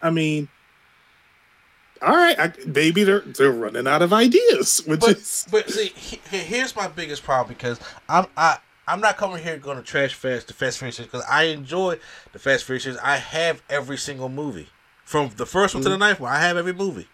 I 0.00 0.10
mean, 0.10 0.48
all 2.02 2.16
right, 2.16 2.38
I, 2.38 2.52
maybe 2.66 3.04
they're 3.04 3.20
they're 3.20 3.52
running 3.52 3.86
out 3.86 4.02
of 4.02 4.12
ideas, 4.12 4.82
which 4.86 5.00
but 5.00 5.18
is 5.18 5.46
but 5.50 5.70
see, 5.70 5.88
he, 5.88 6.20
he- 6.30 6.38
here's 6.38 6.74
my 6.74 6.88
biggest 6.88 7.22
problem 7.22 7.54
because 7.54 7.80
I'm 8.08 8.26
I. 8.36 8.58
I'm 8.88 9.00
not 9.00 9.18
coming 9.18 9.40
here 9.40 9.56
going 9.56 9.76
to 9.76 9.84
trash 9.84 10.14
fast 10.14 10.48
the 10.48 10.52
Fast 10.52 10.78
Furious 10.78 10.98
because 10.98 11.22
I 11.30 11.44
enjoy 11.44 12.00
the 12.32 12.40
Fast 12.40 12.64
Furious. 12.64 12.98
I 13.00 13.18
have 13.18 13.62
every 13.70 13.96
single 13.96 14.28
movie 14.28 14.68
from 15.04 15.30
the 15.36 15.46
first 15.46 15.74
one 15.74 15.84
to 15.84 15.88
the 15.88 15.94
mm-hmm. 15.94 16.00
ninth 16.00 16.18
one. 16.18 16.32
I 16.32 16.40
have 16.40 16.56
every 16.56 16.72
movie. 16.72 17.06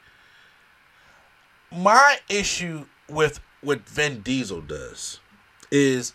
My 1.71 2.19
issue 2.31 2.87
with 3.11 3.41
what 3.61 3.87
Vin 3.87 4.23
Diesel 4.23 4.63
does 4.63 5.21
is 5.71 6.15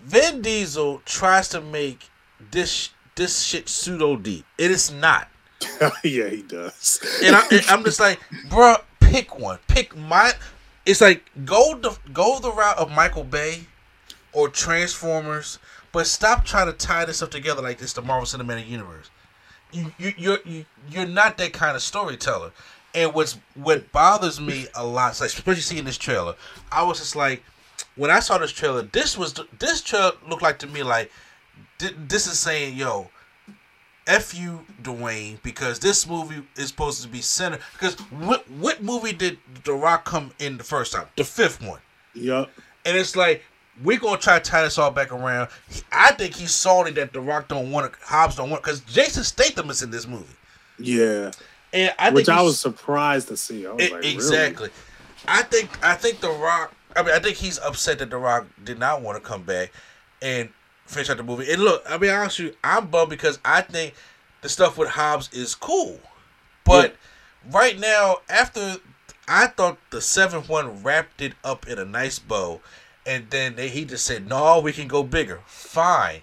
Vin 0.00 0.40
Diesel 0.40 1.02
tries 1.04 1.48
to 1.50 1.60
make 1.60 2.08
this 2.50 2.90
this 3.16 3.42
shit 3.42 3.68
pseudo 3.68 4.16
deep. 4.16 4.46
It 4.56 4.70
is 4.70 4.90
not. 4.90 5.28
yeah, 6.04 6.28
he 6.28 6.42
does. 6.42 7.00
And, 7.22 7.34
I, 7.36 7.42
I'm 7.68 7.84
just 7.84 8.00
like, 8.00 8.20
bro, 8.48 8.76
pick 9.00 9.38
one. 9.38 9.58
Pick 9.68 9.96
my. 9.96 10.32
It's 10.86 11.00
like 11.00 11.22
go 11.44 11.76
the 11.76 11.96
go 12.12 12.38
the 12.38 12.52
route 12.52 12.78
of 12.78 12.90
Michael 12.90 13.24
Bay 13.24 13.66
or 14.32 14.48
Transformers, 14.48 15.58
but 15.92 16.06
stop 16.06 16.44
trying 16.44 16.66
to 16.66 16.72
tie 16.72 17.04
this 17.04 17.18
stuff 17.18 17.30
together 17.30 17.62
like 17.62 17.78
this. 17.78 17.92
The 17.92 18.02
Marvel 18.02 18.26
Cinematic 18.26 18.68
Universe. 18.68 19.10
You 19.72 19.92
you 19.98 20.12
you're 20.16 20.38
you, 20.44 20.64
you're 20.90 21.06
not 21.06 21.36
that 21.38 21.52
kind 21.52 21.76
of 21.76 21.82
storyteller. 21.82 22.52
And 22.94 23.12
what's 23.12 23.38
what 23.54 23.92
bothers 23.92 24.40
me 24.40 24.66
a 24.74 24.84
lot, 24.84 25.20
like 25.20 25.28
especially 25.28 25.60
seeing 25.60 25.84
this 25.84 25.98
trailer, 25.98 26.34
I 26.72 26.82
was 26.84 26.98
just 26.98 27.14
like, 27.14 27.42
when 27.96 28.10
I 28.10 28.20
saw 28.20 28.38
this 28.38 28.50
trailer, 28.50 28.82
this 28.82 29.18
was 29.18 29.34
this 29.58 29.82
trailer 29.82 30.12
looked 30.26 30.42
like 30.42 30.58
to 30.60 30.66
me 30.66 30.82
like 30.82 31.10
thi- 31.78 31.94
this 31.96 32.26
is 32.26 32.38
saying, 32.38 32.76
yo, 32.76 33.10
F 34.08 34.34
you, 34.34 34.64
Dwayne, 34.82 35.40
because 35.42 35.78
this 35.78 36.08
movie 36.08 36.42
is 36.56 36.68
supposed 36.68 37.02
to 37.02 37.08
be 37.08 37.20
centered. 37.20 37.60
Because 37.74 37.94
what 38.10 38.50
what 38.50 38.82
movie 38.82 39.12
did 39.12 39.38
The 39.64 39.72
Rock 39.74 40.04
come 40.04 40.32
in 40.40 40.56
the 40.58 40.64
first 40.64 40.92
time? 40.92 41.06
The 41.16 41.24
fifth 41.24 41.62
one. 41.62 41.78
Yep. 42.14 42.50
And 42.86 42.96
it's 42.96 43.14
like 43.14 43.44
we're 43.84 43.98
gonna 44.00 44.18
try 44.18 44.38
to 44.38 44.50
tie 44.50 44.62
this 44.62 44.78
all 44.78 44.90
back 44.90 45.12
around. 45.12 45.48
I 45.92 46.12
think 46.12 46.34
he's 46.34 46.50
salty 46.52 46.90
that 46.92 47.12
The 47.12 47.20
Rock 47.20 47.48
don't 47.48 47.70
want 47.70 47.92
to, 47.92 47.98
Hobbs 48.02 48.34
don't 48.36 48.50
want, 48.50 48.62
because 48.62 48.80
Jason 48.80 49.22
Statham 49.24 49.70
is 49.70 49.82
in 49.82 49.90
this 49.90 50.06
movie, 50.06 50.24
Yeah. 50.78 51.30
and 51.72 51.94
I 51.98 52.10
Which 52.10 52.28
I 52.28 52.40
was 52.42 52.58
surprised 52.58 53.28
to 53.28 53.36
see. 53.36 53.66
I 53.66 53.72
was 53.72 53.84
E- 53.84 53.90
like, 53.92 54.02
really? 54.02 54.14
exactly. 54.14 54.70
I 55.28 55.42
think 55.42 55.68
I 55.84 55.94
think 55.94 56.20
The 56.20 56.30
Rock. 56.30 56.72
I 56.96 57.02
mean, 57.02 57.14
I 57.14 57.18
think 57.18 57.36
he's 57.36 57.58
upset 57.58 57.98
that 57.98 58.08
The 58.10 58.16
Rock 58.16 58.46
did 58.64 58.78
not 58.78 59.02
want 59.02 59.22
to 59.22 59.28
come 59.28 59.42
back 59.42 59.70
and 60.22 60.48
finish 60.88 61.10
out 61.10 61.16
the 61.16 61.22
movie. 61.22 61.50
And 61.52 61.62
look, 61.62 61.84
I 61.88 61.98
mean, 61.98 62.10
honestly, 62.10 62.54
I'm 62.64 62.86
bummed 62.86 63.10
because 63.10 63.38
I 63.44 63.60
think 63.60 63.94
the 64.42 64.48
stuff 64.48 64.78
with 64.78 64.90
Hobbs 64.90 65.30
is 65.32 65.54
cool, 65.54 66.00
but 66.64 66.96
right 67.50 67.78
now, 67.78 68.18
after 68.28 68.76
I 69.26 69.46
thought 69.48 69.78
the 69.90 70.00
seventh 70.00 70.48
one 70.48 70.82
wrapped 70.82 71.20
it 71.20 71.34
up 71.44 71.68
in 71.68 71.78
a 71.78 71.84
nice 71.84 72.18
bow, 72.18 72.60
and 73.04 73.28
then 73.30 73.56
they, 73.56 73.68
he 73.68 73.84
just 73.84 74.04
said, 74.04 74.28
"No, 74.28 74.60
we 74.60 74.72
can 74.72 74.88
go 74.88 75.02
bigger." 75.02 75.40
Fine, 75.46 76.22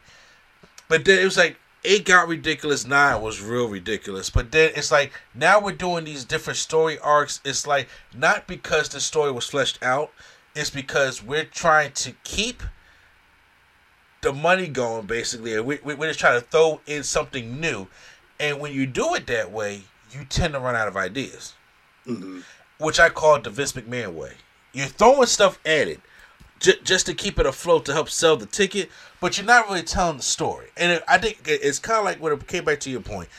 but 0.88 1.06
then 1.06 1.20
it 1.20 1.26
was 1.26 1.38
like 1.38 1.58
eight 1.84 2.06
got 2.06 2.28
ridiculous, 2.28 2.86
nine 2.86 3.22
was 3.22 3.42
real 3.42 3.68
ridiculous. 3.68 4.30
But 4.30 4.52
then 4.52 4.72
it's 4.76 4.92
like 4.92 5.12
now 5.34 5.60
we're 5.60 5.74
doing 5.74 6.06
these 6.06 6.26
different 6.26 6.58
story 6.58 6.98
arcs. 7.00 7.40
It's 7.46 7.68
like 7.68 7.88
not 8.14 8.48
because 8.48 8.90
the 8.90 9.00
story 9.00 9.32
was 9.32 9.46
fleshed 9.46 9.82
out, 9.84 10.12
it's 10.56 10.70
because 10.70 11.24
we're 11.24 11.46
trying 11.46 11.92
to 11.94 12.14
keep 12.24 12.64
the 14.26 14.34
money 14.34 14.68
going 14.68 15.06
basically, 15.06 15.60
we, 15.62 15.80
we, 15.84 15.94
we're 15.94 16.08
just 16.08 16.20
trying 16.20 16.40
to 16.40 16.46
throw 16.46 16.82
in 16.86 17.04
something 17.04 17.60
new. 17.62 17.88
And 18.40 18.60
when 18.60 18.74
you 18.74 18.86
do 18.86 19.14
it 19.16 19.28
that 19.28 19.52
way, 19.52 19.84
you 20.12 20.26
tend 20.26 20.54
to 20.54 20.60
run 20.60 20.76
out 20.76 20.88
of 20.90 20.98
ideas, 20.98 21.54
Mhm. 22.06 22.44
which 22.80 23.00
I 23.00 23.10
call 23.10 23.40
the 23.40 23.50
Vince 23.50 23.72
McMahon 23.74 24.14
way. 24.14 24.34
You're 24.74 24.88
throwing 24.88 25.28
stuff 25.28 25.58
at 25.66 25.88
it 25.88 26.02
j- 26.60 26.80
just 26.84 27.06
to 27.06 27.14
keep 27.14 27.40
it 27.40 27.46
afloat 27.46 27.86
to 27.86 27.94
help 27.94 28.10
sell 28.10 28.36
the 28.36 28.46
ticket, 28.46 28.90
but 29.22 29.38
you're 29.38 29.46
not 29.48 29.68
really 29.70 29.84
telling 29.84 30.18
the 30.18 30.24
story. 30.24 30.68
And 30.76 30.92
it, 30.92 31.04
I 31.08 31.18
think 31.18 31.40
it's 31.46 31.80
kind 31.80 32.00
of 32.00 32.06
like 32.06 32.20
when 32.20 32.34
it 32.34 32.48
came 32.48 32.66
back 32.66 32.80
to 32.82 32.90
your 32.90 33.02
point. 33.02 33.30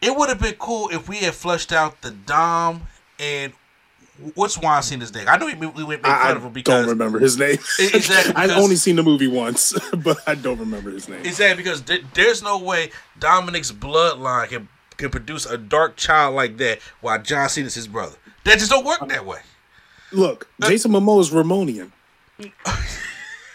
It 0.00 0.16
would 0.16 0.28
have 0.30 0.40
been 0.40 0.54
cool 0.54 0.88
if 0.88 1.08
we 1.08 1.18
had 1.18 1.34
flushed 1.34 1.72
out 1.72 2.00
the 2.00 2.10
Dom 2.10 2.88
and 3.18 3.52
what's 4.34 4.58
Weinstein's 4.58 5.14
name. 5.14 5.26
I 5.28 5.36
know 5.36 5.46
we, 5.46 5.54
we 5.54 5.84
went 5.84 6.02
make 6.02 6.12
I, 6.12 6.28
fun 6.28 6.36
of 6.36 6.44
him 6.44 6.52
because 6.52 6.74
I 6.74 6.80
don't 6.80 6.90
remember 6.90 7.18
his 7.18 7.38
name. 7.38 7.58
Exactly, 7.78 8.34
I've 8.36 8.50
only 8.50 8.76
seen 8.76 8.96
the 8.96 9.02
movie 9.02 9.28
once, 9.28 9.74
but 9.96 10.18
I 10.26 10.34
don't 10.34 10.58
remember 10.58 10.90
his 10.90 11.08
name. 11.08 11.20
Exactly, 11.20 11.62
because 11.62 11.82
th- 11.82 12.04
there's 12.14 12.42
no 12.42 12.58
way 12.58 12.90
Dominic's 13.18 13.72
bloodline 13.72 14.48
can 14.48 14.68
can 14.96 15.10
produce 15.10 15.46
a 15.46 15.56
dark 15.58 15.96
child 15.96 16.34
like 16.34 16.58
that 16.58 16.80
while 17.00 17.20
John 17.20 17.48
Cena's 17.48 17.74
his 17.74 17.88
brother. 17.88 18.16
That 18.44 18.58
just 18.58 18.70
don't 18.70 18.84
work 18.84 19.06
that 19.08 19.24
way. 19.24 19.40
look, 20.12 20.48
Jason 20.60 20.92
Momoa 20.92 21.20
is 21.20 21.30
Ramonian. 21.30 21.92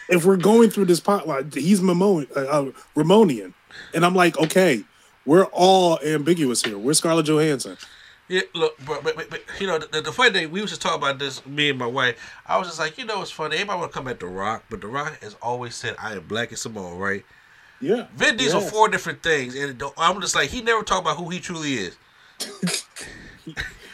if 0.09 0.25
we're 0.25 0.37
going 0.37 0.69
through 0.69 0.85
this 0.85 0.99
pot, 0.99 1.27
like, 1.27 1.53
he's 1.53 1.79
Momoa, 1.81 2.25
uh, 2.35 2.39
uh, 2.39 2.71
Ramonian, 2.95 3.53
and 3.93 4.05
I'm 4.05 4.15
like, 4.15 4.37
okay, 4.39 4.83
we're 5.25 5.45
all 5.45 5.99
ambiguous 6.03 6.63
here. 6.63 6.77
We're 6.77 6.93
Scarlett 6.93 7.27
Johansson. 7.27 7.77
Yeah, 8.29 8.41
look, 8.53 8.75
but, 8.85 9.03
but, 9.03 9.15
but, 9.15 9.29
but 9.29 9.41
you 9.59 9.67
know, 9.67 9.79
the, 9.79 10.01
the 10.01 10.11
funny 10.11 10.31
thing, 10.33 10.51
we 10.51 10.59
was 10.61 10.69
just 10.71 10.81
talking 10.81 10.97
about 10.97 11.17
this, 11.17 11.45
me 11.45 11.69
and 11.69 11.79
my 11.79 11.85
wife. 11.85 12.17
I 12.45 12.57
was 12.57 12.67
just 12.67 12.77
like, 12.79 12.97
you 12.97 13.05
know, 13.05 13.21
it's 13.21 13.31
funny. 13.31 13.55
Everybody 13.55 13.79
want 13.79 13.91
to 13.93 13.97
come 13.97 14.07
at 14.09 14.19
The 14.19 14.25
Rock, 14.27 14.65
but 14.69 14.81
The 14.81 14.87
Rock 14.87 15.21
has 15.21 15.35
always 15.41 15.75
said, 15.75 15.95
I 15.97 16.13
am 16.15 16.27
black 16.27 16.49
and 16.49 16.57
Samoan, 16.59 16.97
right? 16.97 17.23
Yeah. 17.79 18.07
Vin 18.15 18.35
Diesel, 18.35 18.59
Yes. 18.61 18.71
four 18.71 18.89
different 18.89 19.23
things. 19.23 19.55
And 19.55 19.81
I'm 19.97 20.19
just 20.19 20.35
like, 20.35 20.49
he 20.49 20.61
never 20.61 20.83
talked 20.83 21.01
about 21.05 21.15
who 21.17 21.29
he 21.29 21.39
truly 21.39 21.75
is. 21.75 21.95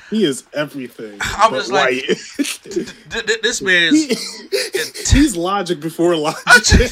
He 0.09 0.25
is 0.25 0.43
everything. 0.53 1.17
I'm 1.21 1.53
just 1.53 1.71
like- 1.71 2.03
white. 2.07 2.17
Th- 2.63 3.25
th- 3.25 3.41
this 3.41 3.61
man 3.63 3.93
He- 3.95 4.11
is. 4.13 5.09
he's 5.11 5.35
logic 5.35 5.79
before 5.79 6.15
logic. 6.15 6.91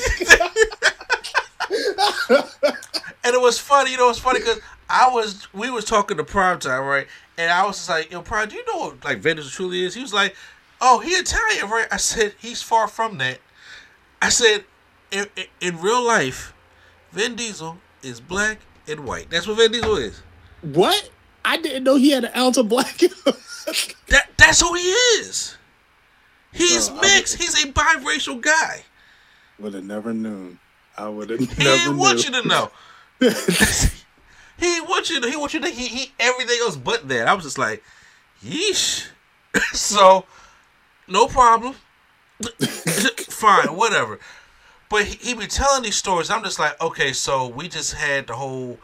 And 3.23 3.35
it 3.35 3.41
was 3.41 3.59
funny, 3.59 3.91
you 3.91 3.97
know, 3.97 4.09
it's 4.09 4.17
funny 4.17 4.39
because 4.39 4.59
I 4.91 5.09
was, 5.09 5.47
we 5.53 5.69
was 5.69 5.85
talking 5.85 6.17
to 6.17 6.23
Prime 6.23 6.59
Time, 6.59 6.83
right? 6.83 7.07
And 7.37 7.51
I 7.51 7.65
was 7.65 7.77
just 7.77 7.89
like, 7.89 8.11
yo, 8.11 8.21
Prime, 8.21 8.49
do 8.49 8.55
you 8.55 8.65
know 8.73 8.79
what, 8.87 9.03
like, 9.05 9.19
Vin 9.19 9.37
Diesel 9.37 9.51
truly 9.51 9.83
is? 9.83 9.93
He 9.95 10.01
was 10.01 10.13
like, 10.13 10.35
oh, 10.81 10.99
he 10.99 11.11
Italian, 11.11 11.69
right? 11.69 11.87
I 11.91 11.97
said, 11.97 12.35
he's 12.39 12.61
far 12.61 12.87
from 12.87 13.17
that. 13.19 13.39
I 14.21 14.29
said, 14.29 14.65
in, 15.11 15.25
in, 15.35 15.45
in 15.61 15.81
real 15.81 16.05
life, 16.05 16.53
Vin 17.11 17.35
Diesel 17.35 17.77
is 18.03 18.19
black 18.21 18.59
and 18.87 19.05
white. 19.05 19.29
That's 19.29 19.47
what 19.47 19.57
Vin 19.57 19.71
Diesel 19.71 19.95
is. 19.97 20.21
what? 20.61 21.09
I 21.43 21.57
didn't 21.57 21.83
know 21.83 21.95
he 21.95 22.11
had 22.11 22.25
an 22.25 22.31
ounce 22.35 22.57
of 22.57 22.69
black. 22.69 22.97
That 24.09 24.27
That's 24.37 24.61
who 24.61 24.73
he 24.75 24.81
is. 24.81 25.57
He's 26.51 26.89
Bro, 26.89 27.01
mixed. 27.01 27.37
He's 27.41 27.63
a 27.63 27.67
biracial 27.71 28.41
guy. 28.41 28.83
would 29.57 29.73
have 29.73 29.83
never 29.85 30.13
known. 30.13 30.59
I 30.97 31.07
would 31.09 31.29
have 31.29 31.39
He 31.39 31.63
never 31.63 31.77
didn't 31.77 31.97
knew. 31.97 31.99
want 31.99 32.25
you 32.25 32.31
to 32.41 32.47
know. 32.47 32.71
he 34.61 34.79
want 34.81 35.09
you 35.09 35.19
to. 35.19 35.29
He 35.29 35.35
want 35.35 35.53
you 35.55 35.59
to. 35.59 35.69
He, 35.69 35.87
he 35.87 36.11
everything 36.19 36.57
else 36.61 36.77
but 36.77 37.07
that. 37.09 37.27
I 37.27 37.33
was 37.33 37.43
just 37.43 37.57
like, 37.57 37.83
yeesh. 38.43 39.07
so, 39.73 40.25
no 41.07 41.27
problem. 41.27 41.75
Fine, 43.29 43.75
whatever. 43.75 44.19
But 44.87 45.05
he, 45.05 45.29
he 45.29 45.33
be 45.33 45.47
telling 45.47 45.83
these 45.83 45.95
stories. 45.95 46.29
I'm 46.29 46.43
just 46.43 46.59
like, 46.59 46.79
okay, 46.79 47.11
so 47.11 47.47
we 47.47 47.67
just 47.67 47.93
had 47.93 48.27
the 48.27 48.35
whole 48.35 48.77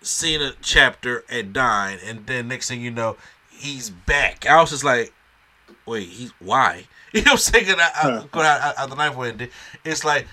Cena 0.00 0.54
chapter 0.62 1.24
at 1.28 1.52
Dine, 1.52 1.98
and 2.04 2.26
then 2.26 2.48
next 2.48 2.68
thing 2.68 2.80
you 2.80 2.90
know, 2.90 3.16
he's 3.50 3.90
back. 3.90 4.46
I 4.46 4.60
was 4.60 4.70
just 4.70 4.84
like, 4.84 5.12
wait, 5.86 6.08
he's 6.08 6.32
why? 6.38 6.84
You 7.12 7.20
know 7.20 7.32
what 7.32 7.52
I'm 7.54 7.64
saying? 7.64 7.78
I, 7.78 7.90
I, 7.94 8.08
out, 8.08 8.34
out, 8.34 8.78
out 8.78 8.88
the 8.88 8.96
knife 8.96 9.14
way. 9.14 9.50
It's 9.84 10.02
like, 10.02 10.26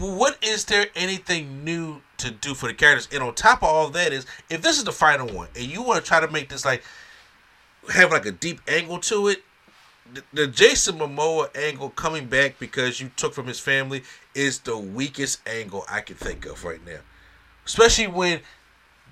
what 0.00 0.36
is 0.42 0.64
there 0.64 0.86
anything 0.96 1.62
new 1.62 2.00
to 2.22 2.30
do 2.30 2.54
for 2.54 2.66
the 2.66 2.74
characters? 2.74 3.08
And 3.12 3.22
on 3.22 3.34
top 3.34 3.62
of 3.62 3.68
all 3.68 3.88
that 3.90 4.12
is, 4.12 4.26
if 4.50 4.62
this 4.62 4.78
is 4.78 4.84
the 4.84 4.92
final 4.92 5.28
one, 5.28 5.48
and 5.54 5.64
you 5.64 5.82
want 5.82 6.02
to 6.02 6.06
try 6.06 6.20
to 6.20 6.28
make 6.28 6.48
this 6.48 6.64
like 6.64 6.82
have 7.92 8.10
like 8.10 8.26
a 8.26 8.32
deep 8.32 8.60
angle 8.68 8.98
to 8.98 9.28
it, 9.28 9.42
the, 10.12 10.22
the 10.32 10.46
Jason 10.46 10.98
Momoa 10.98 11.54
angle 11.56 11.90
coming 11.90 12.26
back 12.26 12.58
because 12.58 13.00
you 13.00 13.10
took 13.16 13.34
from 13.34 13.46
his 13.46 13.60
family 13.60 14.02
is 14.34 14.60
the 14.60 14.76
weakest 14.76 15.46
angle 15.46 15.84
I 15.88 16.00
can 16.00 16.16
think 16.16 16.46
of 16.46 16.64
right 16.64 16.84
now. 16.84 16.98
Especially 17.64 18.06
when 18.06 18.40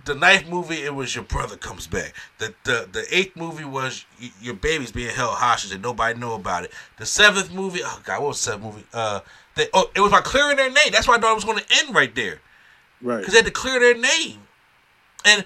the 0.04 0.14
ninth 0.14 0.48
movie 0.48 0.82
it 0.82 0.94
was 0.94 1.14
your 1.14 1.24
brother 1.24 1.56
comes 1.56 1.86
back. 1.86 2.14
The 2.38 2.54
the, 2.64 2.88
the 2.90 3.06
eighth 3.10 3.36
movie 3.36 3.64
was 3.64 4.04
y- 4.20 4.30
your 4.40 4.54
baby's 4.54 4.92
being 4.92 5.14
held 5.14 5.34
hostage 5.34 5.72
and 5.72 5.82
nobody 5.82 6.18
know 6.18 6.34
about 6.34 6.64
it. 6.64 6.72
The 6.96 7.06
seventh 7.06 7.52
movie, 7.52 7.80
oh 7.84 8.00
god, 8.04 8.20
what 8.20 8.28
was 8.28 8.44
the 8.44 8.52
seventh 8.52 8.64
movie? 8.64 8.86
Uh, 8.92 9.20
they, 9.56 9.68
oh, 9.74 9.90
it 9.94 10.00
was 10.00 10.12
by 10.12 10.20
clearing 10.20 10.56
their 10.56 10.70
name. 10.70 10.92
That's 10.92 11.06
why 11.08 11.16
I 11.16 11.18
thought 11.18 11.32
it 11.32 11.34
was 11.34 11.44
going 11.44 11.58
to 11.58 11.78
end 11.78 11.94
right 11.94 12.14
there 12.14 12.40
Right. 13.02 13.18
because 13.18 13.32
they 13.32 13.38
had 13.38 13.46
to 13.46 13.52
clear 13.52 13.80
their 13.80 13.96
name. 13.96 14.40
And 15.24 15.44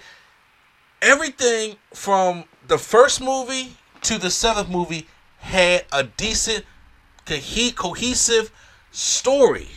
everything 1.03 1.77
from 1.93 2.45
the 2.67 2.79
first 2.79 3.21
movie 3.21 3.77
to 4.03 4.19
the 4.19 4.31
seventh 4.31 4.69
movie 4.69 5.07
had 5.39 5.85
a 5.93 6.05
decent, 6.05 6.65
cohesive 7.27 8.51
story. 8.91 9.69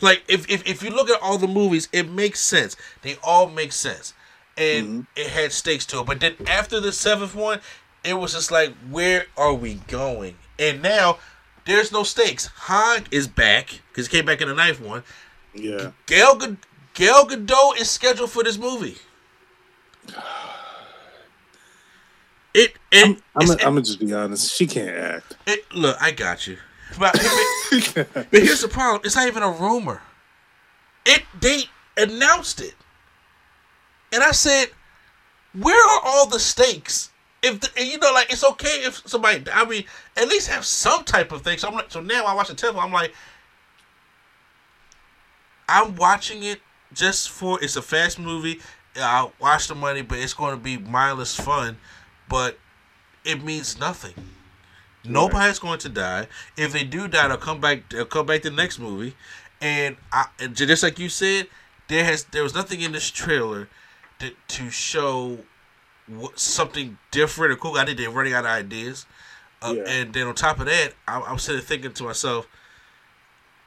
Like 0.00 0.24
if, 0.28 0.48
if 0.50 0.66
if 0.66 0.82
you 0.82 0.90
look 0.90 1.08
at 1.08 1.20
all 1.22 1.38
the 1.38 1.48
movies, 1.48 1.88
it 1.92 2.10
makes 2.10 2.40
sense. 2.40 2.76
They 3.00 3.16
all 3.22 3.48
make 3.48 3.72
sense, 3.72 4.12
and 4.56 4.86
mm-hmm. 4.86 5.00
it 5.16 5.28
had 5.28 5.52
stakes 5.52 5.86
to 5.86 6.00
it. 6.00 6.06
But 6.06 6.20
then 6.20 6.34
after 6.46 6.80
the 6.80 6.92
seventh 6.92 7.34
one, 7.34 7.60
it 8.04 8.14
was 8.14 8.34
just 8.34 8.50
like, 8.50 8.74
where 8.90 9.26
are 9.36 9.54
we 9.54 9.74
going? 9.88 10.36
And 10.58 10.82
now 10.82 11.18
there's 11.64 11.92
no 11.92 12.02
stakes. 12.02 12.46
Han 12.46 13.04
is 13.10 13.26
back 13.26 13.80
because 13.88 14.08
he 14.08 14.16
came 14.16 14.26
back 14.26 14.42
in 14.42 14.48
the 14.48 14.54
ninth 14.54 14.80
one. 14.80 15.02
Yeah. 15.56 15.90
Gail 16.06 16.36
Gad- 16.36 16.58
Gail 16.94 17.26
Gadot 17.26 17.80
is 17.80 17.90
scheduled 17.90 18.30
for 18.30 18.42
this 18.44 18.58
movie. 18.58 18.96
It 22.54 22.72
and 22.90 23.22
I'm, 23.34 23.50
I'm 23.50 23.56
gonna 23.58 23.82
just 23.82 24.00
be 24.00 24.14
honest. 24.14 24.50
She 24.54 24.66
can't 24.66 24.88
act. 24.88 25.36
it, 25.46 25.70
look, 25.74 25.94
I 26.00 26.10
got 26.10 26.46
you, 26.46 26.56
but, 26.98 27.12
but 27.94 28.08
but 28.14 28.26
here's 28.32 28.62
the 28.62 28.68
problem: 28.68 29.02
it's 29.04 29.14
not 29.14 29.26
even 29.28 29.42
a 29.42 29.50
rumor. 29.50 30.00
It 31.04 31.24
they 31.38 31.64
announced 31.98 32.62
it, 32.62 32.74
and 34.10 34.22
I 34.22 34.30
said, 34.30 34.68
"Where 35.52 35.76
are 35.76 36.00
all 36.02 36.26
the 36.26 36.40
stakes?" 36.40 37.10
If 37.42 37.60
the, 37.60 37.68
and 37.76 37.86
you 37.88 37.98
know, 37.98 38.10
like 38.14 38.32
it's 38.32 38.42
okay 38.42 38.84
if 38.86 39.06
somebody, 39.06 39.44
I 39.52 39.66
mean, 39.66 39.84
at 40.16 40.26
least 40.26 40.48
have 40.48 40.64
some 40.64 41.04
type 41.04 41.32
of 41.32 41.42
thing. 41.42 41.58
So 41.58 41.68
I'm 41.68 41.74
like, 41.74 41.90
so 41.90 42.00
now 42.00 42.24
I 42.24 42.32
watch 42.32 42.48
the 42.48 42.54
temple. 42.54 42.80
I'm 42.80 42.90
like, 42.90 43.12
I'm 45.68 45.96
watching 45.96 46.42
it 46.42 46.60
just 46.92 47.30
for 47.30 47.62
it's 47.62 47.76
a 47.76 47.82
fast 47.82 48.18
movie. 48.18 48.60
I'll 48.96 49.32
watch 49.40 49.68
the 49.68 49.74
money, 49.74 50.02
but 50.02 50.18
it's 50.18 50.34
going 50.34 50.56
to 50.56 50.62
be 50.62 50.78
mindless 50.78 51.34
fun. 51.36 51.76
But 52.28 52.58
it 53.24 53.42
means 53.44 53.78
nothing. 53.78 54.14
Nobody's 55.04 55.58
going 55.58 55.78
to 55.80 55.88
die. 55.88 56.26
If 56.56 56.72
they 56.72 56.84
do 56.84 57.06
die, 57.08 57.28
they'll 57.28 57.36
come 57.36 57.60
back. 57.60 57.88
They'll 57.90 58.04
come 58.04 58.26
back 58.26 58.42
to 58.42 58.50
the 58.50 58.56
next 58.56 58.78
movie. 58.78 59.14
And, 59.60 59.96
I, 60.12 60.26
and 60.40 60.54
just 60.56 60.82
like 60.82 60.98
you 60.98 61.08
said, 61.08 61.46
there 61.88 62.04
has 62.04 62.24
there 62.24 62.42
was 62.42 62.54
nothing 62.54 62.80
in 62.80 62.92
this 62.92 63.10
trailer 63.10 63.68
to, 64.18 64.32
to 64.48 64.70
show 64.70 65.38
what, 66.08 66.38
something 66.38 66.98
different 67.12 67.52
or 67.52 67.56
cool. 67.56 67.76
I 67.76 67.84
think 67.84 67.98
they're 67.98 68.10
running 68.10 68.32
out 68.32 68.44
of 68.44 68.50
ideas. 68.50 69.06
Uh, 69.62 69.74
Yeah. 69.76 69.84
And 69.86 70.12
then 70.12 70.26
on 70.26 70.34
top 70.34 70.58
of 70.58 70.66
that, 70.66 70.94
I, 71.06 71.20
I'm 71.20 71.38
sitting 71.38 71.62
thinking 71.62 71.92
to 71.92 72.02
myself, 72.04 72.48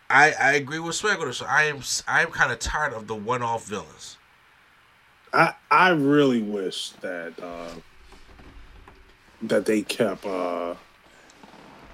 I 0.10 0.32
I 0.32 0.54
agree 0.54 0.80
with 0.80 0.96
Swag 0.96 1.20
with 1.20 1.28
this. 1.28 1.42
I 1.42 1.66
am 1.66 1.82
I 2.08 2.24
am 2.24 2.32
kind 2.32 2.52
of 2.52 2.60
tired 2.60 2.94
of 2.94 3.08
the 3.08 3.16
one 3.16 3.42
off 3.42 3.66
villains. 3.66 4.18
I 5.34 5.54
I 5.70 5.90
really 5.90 6.42
wish 6.42 6.92
that 7.02 7.34
uh 7.42 7.76
that 9.44 9.66
they 9.66 9.82
kept 9.82 10.26
uh 10.26 10.76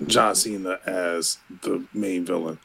John 0.05 0.35
Cena 0.35 0.79
as 0.85 1.37
the 1.61 1.85
main 1.93 2.25
villain. 2.25 2.59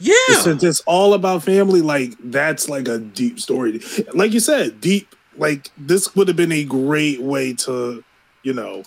Yeah, 0.00 0.14
Since 0.28 0.62
it's 0.62 0.80
all 0.86 1.12
about 1.12 1.42
family, 1.42 1.82
like 1.82 2.14
that's 2.22 2.68
like 2.68 2.86
a 2.86 2.98
deep 2.98 3.40
story. 3.40 3.80
Like 4.14 4.32
you 4.32 4.40
said, 4.40 4.80
deep. 4.80 5.14
Like 5.36 5.70
this 5.76 6.14
would 6.14 6.28
have 6.28 6.36
been 6.36 6.52
a 6.52 6.64
great 6.64 7.20
way 7.20 7.54
to, 7.54 8.04
you 8.42 8.52
know, 8.52 8.84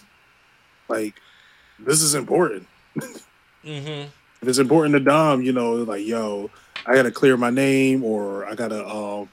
like 0.87 1.15
this 1.79 2.01
is 2.01 2.13
important. 2.15 2.67
mm-hmm. 3.65 4.09
If 4.41 4.47
it's 4.47 4.57
important 4.57 4.93
to 4.93 4.99
Dom, 4.99 5.41
you 5.41 5.51
know, 5.51 5.75
like 5.75 6.05
yo, 6.05 6.49
I 6.85 6.95
gotta 6.95 7.11
clear 7.11 7.37
my 7.37 7.49
name, 7.49 8.03
or 8.03 8.45
I 8.45 8.55
gotta, 8.55 8.87
um, 8.87 9.29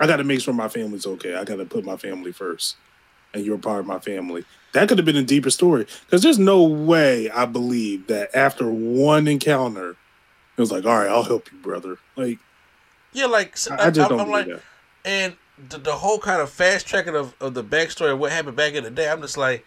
I 0.00 0.06
gotta 0.06 0.24
make 0.24 0.40
sure 0.40 0.54
my 0.54 0.68
family's 0.68 1.06
okay. 1.06 1.34
I 1.34 1.44
gotta 1.44 1.64
put 1.64 1.84
my 1.84 1.96
family 1.96 2.32
first, 2.32 2.76
and 3.34 3.44
you're 3.44 3.58
part 3.58 3.80
of 3.80 3.86
my 3.86 3.98
family. 3.98 4.44
That 4.72 4.88
could 4.88 4.98
have 4.98 5.04
been 5.04 5.16
a 5.16 5.22
deeper 5.22 5.50
story 5.50 5.86
because 6.04 6.22
there's 6.22 6.38
no 6.38 6.62
way 6.62 7.30
I 7.30 7.46
believe 7.46 8.06
that 8.08 8.34
after 8.34 8.70
one 8.70 9.28
encounter, 9.28 9.90
it 9.90 10.60
was 10.60 10.72
like, 10.72 10.84
all 10.84 10.98
right, 10.98 11.08
I'll 11.08 11.22
help 11.22 11.50
you, 11.52 11.58
brother. 11.58 11.98
Like 12.16 12.38
yeah. 13.12 13.26
Like 13.26 13.56
I, 13.70 13.86
I 13.86 13.90
just 13.90 14.10
I'm, 14.10 14.18
don't 14.18 14.20
I'm 14.26 14.30
like, 14.30 14.46
believe 14.46 14.62
and 15.06 15.36
the, 15.68 15.78
the 15.78 15.92
whole 15.92 16.18
kind 16.18 16.42
of 16.42 16.50
fast 16.50 16.86
tracking 16.86 17.14
of, 17.14 17.34
of 17.40 17.54
the 17.54 17.64
backstory 17.64 18.12
of 18.12 18.18
what 18.18 18.32
happened 18.32 18.56
back 18.56 18.74
in 18.74 18.84
the 18.84 18.90
day. 18.90 19.08
I'm 19.08 19.22
just 19.22 19.38
like, 19.38 19.64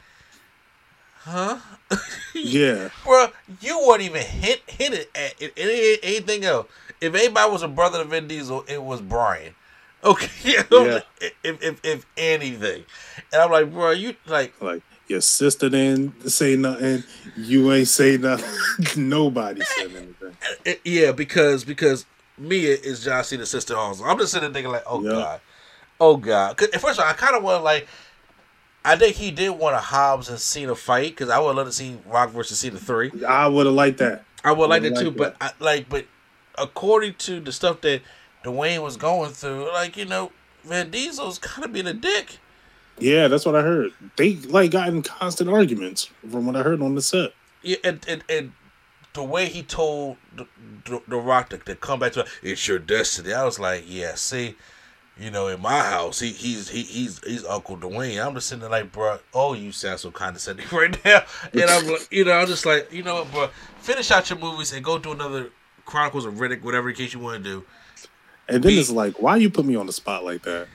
huh? 1.19 1.58
Yeah, 2.36 2.89
Bro, 3.03 3.29
you 3.60 3.86
weren't 3.88 4.01
even 4.03 4.21
hit 4.21 4.62
hit 4.69 4.93
it 4.93 5.10
at 5.15 5.34
it, 5.41 5.53
it, 5.58 5.99
anything 6.03 6.45
else. 6.45 6.67
If 7.01 7.13
anybody 7.15 7.51
was 7.51 7.63
a 7.63 7.67
brother 7.67 7.97
to 7.97 8.05
Vin 8.05 8.27
Diesel, 8.27 8.63
it 8.67 8.82
was 8.82 9.01
Brian. 9.01 9.55
Okay, 10.03 10.29
you 10.43 10.63
know, 10.71 10.86
Yeah. 10.86 10.99
if, 11.43 11.63
if 11.63 11.79
if 11.84 12.05
anything, 12.15 12.84
and 13.34 13.41
I'm 13.41 13.51
like, 13.51 13.71
bro, 13.71 13.91
you 13.91 14.15
like, 14.27 14.53
like 14.62 14.84
your 15.08 15.21
sister 15.21 15.69
didn't 15.69 16.29
say 16.29 16.55
nothing. 16.55 17.03
You 17.36 17.71
ain't 17.73 17.88
say 17.88 18.17
nothing. 18.17 18.47
Nobody 19.10 19.62
said 19.63 19.88
anything. 19.95 20.38
eh, 20.65 20.75
yeah, 20.86 21.12
because 21.12 21.63
because 21.65 22.05
Mia 22.38 22.75
is 22.75 23.03
John 23.03 23.23
Cena's 23.23 23.49
sister 23.49 23.75
also. 23.75 24.05
I'm 24.05 24.17
just 24.19 24.32
sitting 24.32 24.53
there 24.53 24.62
thinking 24.62 24.71
like, 24.71 24.84
oh 24.88 25.01
Yeah. 25.01 25.10
god, 25.12 25.41
oh 25.99 26.15
god. 26.15 26.55
'Cause 26.55 26.69
at 26.69 26.79
first 26.79 26.99
I 26.99 27.12
kind 27.13 27.36
of 27.36 27.43
want 27.43 27.60
to 27.60 27.63
like, 27.63 27.88
I 28.85 28.95
think 28.95 29.15
he 29.17 29.31
did 29.31 29.51
want 29.51 29.75
a 29.75 29.79
Hobbs 29.79 30.29
and 30.29 30.39
Cena 30.39 30.75
fight 30.75 31.11
because 31.11 31.29
I 31.29 31.39
would 31.39 31.55
love 31.55 31.67
to 31.67 31.73
see 31.73 31.97
Rock 32.05 32.31
versus 32.31 32.59
Cena 32.59 32.77
three. 32.77 33.11
I 33.27 33.47
would 33.47 33.65
have 33.65 33.75
liked 33.75 33.97
that. 33.99 34.23
I 34.43 34.51
would 34.51 34.69
like 34.69 34.83
that 34.83 34.97
too, 34.97 35.11
but 35.11 35.35
I, 35.41 35.51
like, 35.59 35.89
but 35.89 36.05
according 36.57 37.15
to 37.15 37.39
the 37.39 37.51
stuff 37.51 37.81
that 37.81 38.01
Dwayne 38.43 38.81
was 38.81 38.97
going 38.97 39.31
through, 39.31 39.71
like 39.73 39.97
you 39.97 40.05
know, 40.05 40.31
Vin 40.63 40.91
Diesel's 40.91 41.39
kind 41.39 41.65
of 41.65 41.73
being 41.73 41.87
a 41.87 41.93
dick. 41.93 42.37
Yeah, 42.99 43.27
that's 43.27 43.45
what 43.45 43.55
I 43.55 43.61
heard. 43.61 43.91
They 44.17 44.35
like 44.35 44.71
got 44.71 44.89
in 44.89 45.01
constant 45.01 45.49
arguments 45.49 46.09
from 46.29 46.45
what 46.45 46.55
I 46.55 46.63
heard 46.63 46.81
on 46.81 46.95
the 46.95 47.01
set. 47.01 47.33
Yeah, 47.61 47.77
and 47.83 48.03
and, 48.07 48.23
and 48.29 48.53
the 49.13 49.23
way 49.23 49.47
he 49.47 49.63
told 49.63 50.17
the, 50.35 50.47
the, 50.85 51.01
the 51.07 51.17
Rock 51.17 51.49
to, 51.49 51.57
to 51.57 51.75
come 51.75 51.99
back 51.99 52.13
to 52.13 52.25
it's 52.41 52.67
your 52.67 52.79
destiny. 52.79 53.33
I 53.33 53.43
was 53.43 53.59
like, 53.59 53.83
yeah, 53.87 54.15
see, 54.15 54.55
you 55.19 55.32
know, 55.32 55.47
in 55.47 55.62
my 55.62 55.79
house, 55.79 56.19
he 56.19 56.29
he's 56.32 56.69
he, 56.69 56.84
he's 56.84 57.19
he's 57.25 57.45
Uncle 57.45 57.77
Dwayne. 57.77 58.25
I'm 58.25 58.34
just 58.34 58.47
sitting 58.47 58.62
there 58.62 58.69
like, 58.69 58.91
bro, 58.91 59.19
oh, 59.34 59.53
you 59.53 59.71
sound 59.71 59.99
so 59.99 60.12
condescending 60.12 60.65
right 60.71 60.97
now, 61.03 61.23
and 61.53 61.63
I'm 61.63 61.88
like, 61.88 62.08
you 62.12 62.25
know, 62.25 62.34
I'm 62.34 62.47
just 62.47 62.65
like, 62.65 62.91
you 62.91 63.03
know 63.03 63.15
what, 63.15 63.32
bro, 63.32 63.49
finish 63.79 64.12
out 64.12 64.29
your 64.29 64.39
movies 64.39 64.71
and 64.73 64.84
go 64.84 64.97
do 64.97 65.12
another 65.12 65.49
Chronicles 65.86 66.25
of 66.25 66.36
Riddick, 66.36 66.62
whatever 66.62 66.89
in 66.89 66.95
case 66.95 67.13
you 67.13 67.19
want 67.19 67.43
to 67.43 67.49
do. 67.49 67.65
And 68.47 68.63
then 68.63 68.73
Me- 68.73 68.79
it's 68.79 68.89
like, 68.89 69.21
why 69.21 69.36
you 69.38 69.49
put 69.49 69.65
me 69.65 69.75
on 69.75 69.86
the 69.86 69.93
spot 69.93 70.23
like 70.23 70.43
that? 70.43 70.67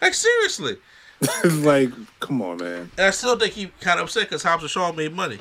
Like 0.00 0.14
seriously, 0.14 0.78
like, 1.44 1.90
come 2.20 2.42
on, 2.42 2.56
man. 2.58 2.90
and 2.96 3.06
I 3.06 3.10
still 3.10 3.38
think 3.38 3.52
he 3.54 3.66
kind 3.80 4.00
of 4.00 4.06
upset 4.06 4.24
because 4.24 4.42
Hobbs 4.42 4.62
and 4.64 4.70
Shaw 4.70 4.90
made 4.92 5.12
money. 5.12 5.38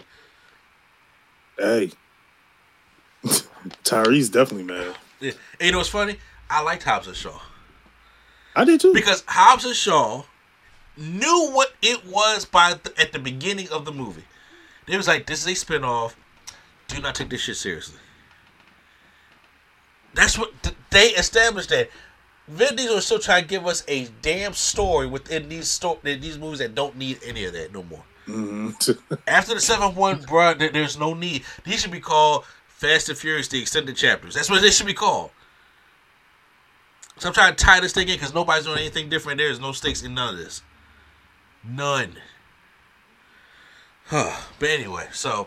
Hey, 1.57 1.91
Tyrese 3.83 4.31
definitely 4.31 4.63
mad. 4.63 4.95
Yeah. 5.19 5.31
And 5.59 5.65
you 5.67 5.71
know 5.71 5.77
what's 5.79 5.89
funny? 5.89 6.17
I 6.49 6.61
liked 6.63 6.83
Hobbs 6.83 7.07
and 7.07 7.15
Shaw. 7.15 7.39
I 8.55 8.65
did 8.65 8.79
too. 8.81 8.93
because 8.93 9.23
Hobbs 9.27 9.65
and 9.65 9.75
Shaw 9.75 10.23
knew 10.97 11.51
what 11.51 11.73
it 11.81 12.05
was 12.05 12.45
by 12.45 12.73
the, 12.73 12.93
at 12.99 13.13
the 13.13 13.19
beginning 13.19 13.69
of 13.69 13.85
the 13.85 13.91
movie. 13.91 14.25
They 14.87 14.97
was 14.97 15.07
like, 15.07 15.25
"This 15.25 15.45
is 15.45 15.61
a 15.63 15.65
spinoff. 15.65 16.13
Do 16.87 17.01
not 17.01 17.15
take 17.15 17.29
this 17.29 17.41
shit 17.41 17.55
seriously." 17.57 17.99
That's 20.13 20.37
what 20.37 20.51
th- 20.63 20.75
they 20.89 21.09
established. 21.09 21.69
That 21.69 21.89
Vin 22.47 22.75
Diesel 22.75 22.97
is 22.97 23.05
still 23.05 23.19
trying 23.19 23.43
to 23.43 23.47
give 23.47 23.65
us 23.65 23.83
a 23.87 24.07
damn 24.21 24.53
story 24.53 25.07
within 25.07 25.47
these 25.47 25.69
sto- 25.69 25.99
these 26.03 26.37
movies 26.37 26.59
that 26.59 26.75
don't 26.75 26.97
need 26.97 27.19
any 27.25 27.45
of 27.45 27.53
that 27.53 27.71
no 27.73 27.83
more. 27.83 28.03
Mhm. 28.27 28.97
After 29.27 29.53
the 29.53 29.61
seventh 29.61 29.95
one, 29.95 30.25
there, 30.57 30.69
there's 30.69 30.99
no 30.99 31.13
need. 31.13 31.43
These 31.63 31.81
should 31.81 31.91
be 31.91 31.99
called 32.01 32.43
Fast 32.67 33.07
and 33.09 33.17
Furious: 33.17 33.47
The 33.47 33.61
Extended 33.61 33.95
Chapters. 33.95 34.33
That's 34.35 34.49
what 34.49 34.61
they 34.61 34.71
should 34.71 34.87
be 34.87 34.93
called. 34.93 35.31
So 37.21 37.27
I'm 37.27 37.35
trying 37.35 37.55
to 37.55 37.63
tie 37.63 37.79
this 37.79 37.93
thing 37.93 38.07
in 38.09 38.15
because 38.15 38.33
nobody's 38.33 38.65
doing 38.65 38.79
anything 38.79 39.07
different. 39.07 39.37
There 39.37 39.51
is 39.51 39.59
no 39.59 39.73
stakes 39.73 40.01
in 40.01 40.15
none 40.15 40.33
of 40.33 40.39
this. 40.39 40.63
None. 41.63 42.15
Huh. 44.07 44.35
But 44.57 44.69
anyway, 44.69 45.07
so 45.13 45.45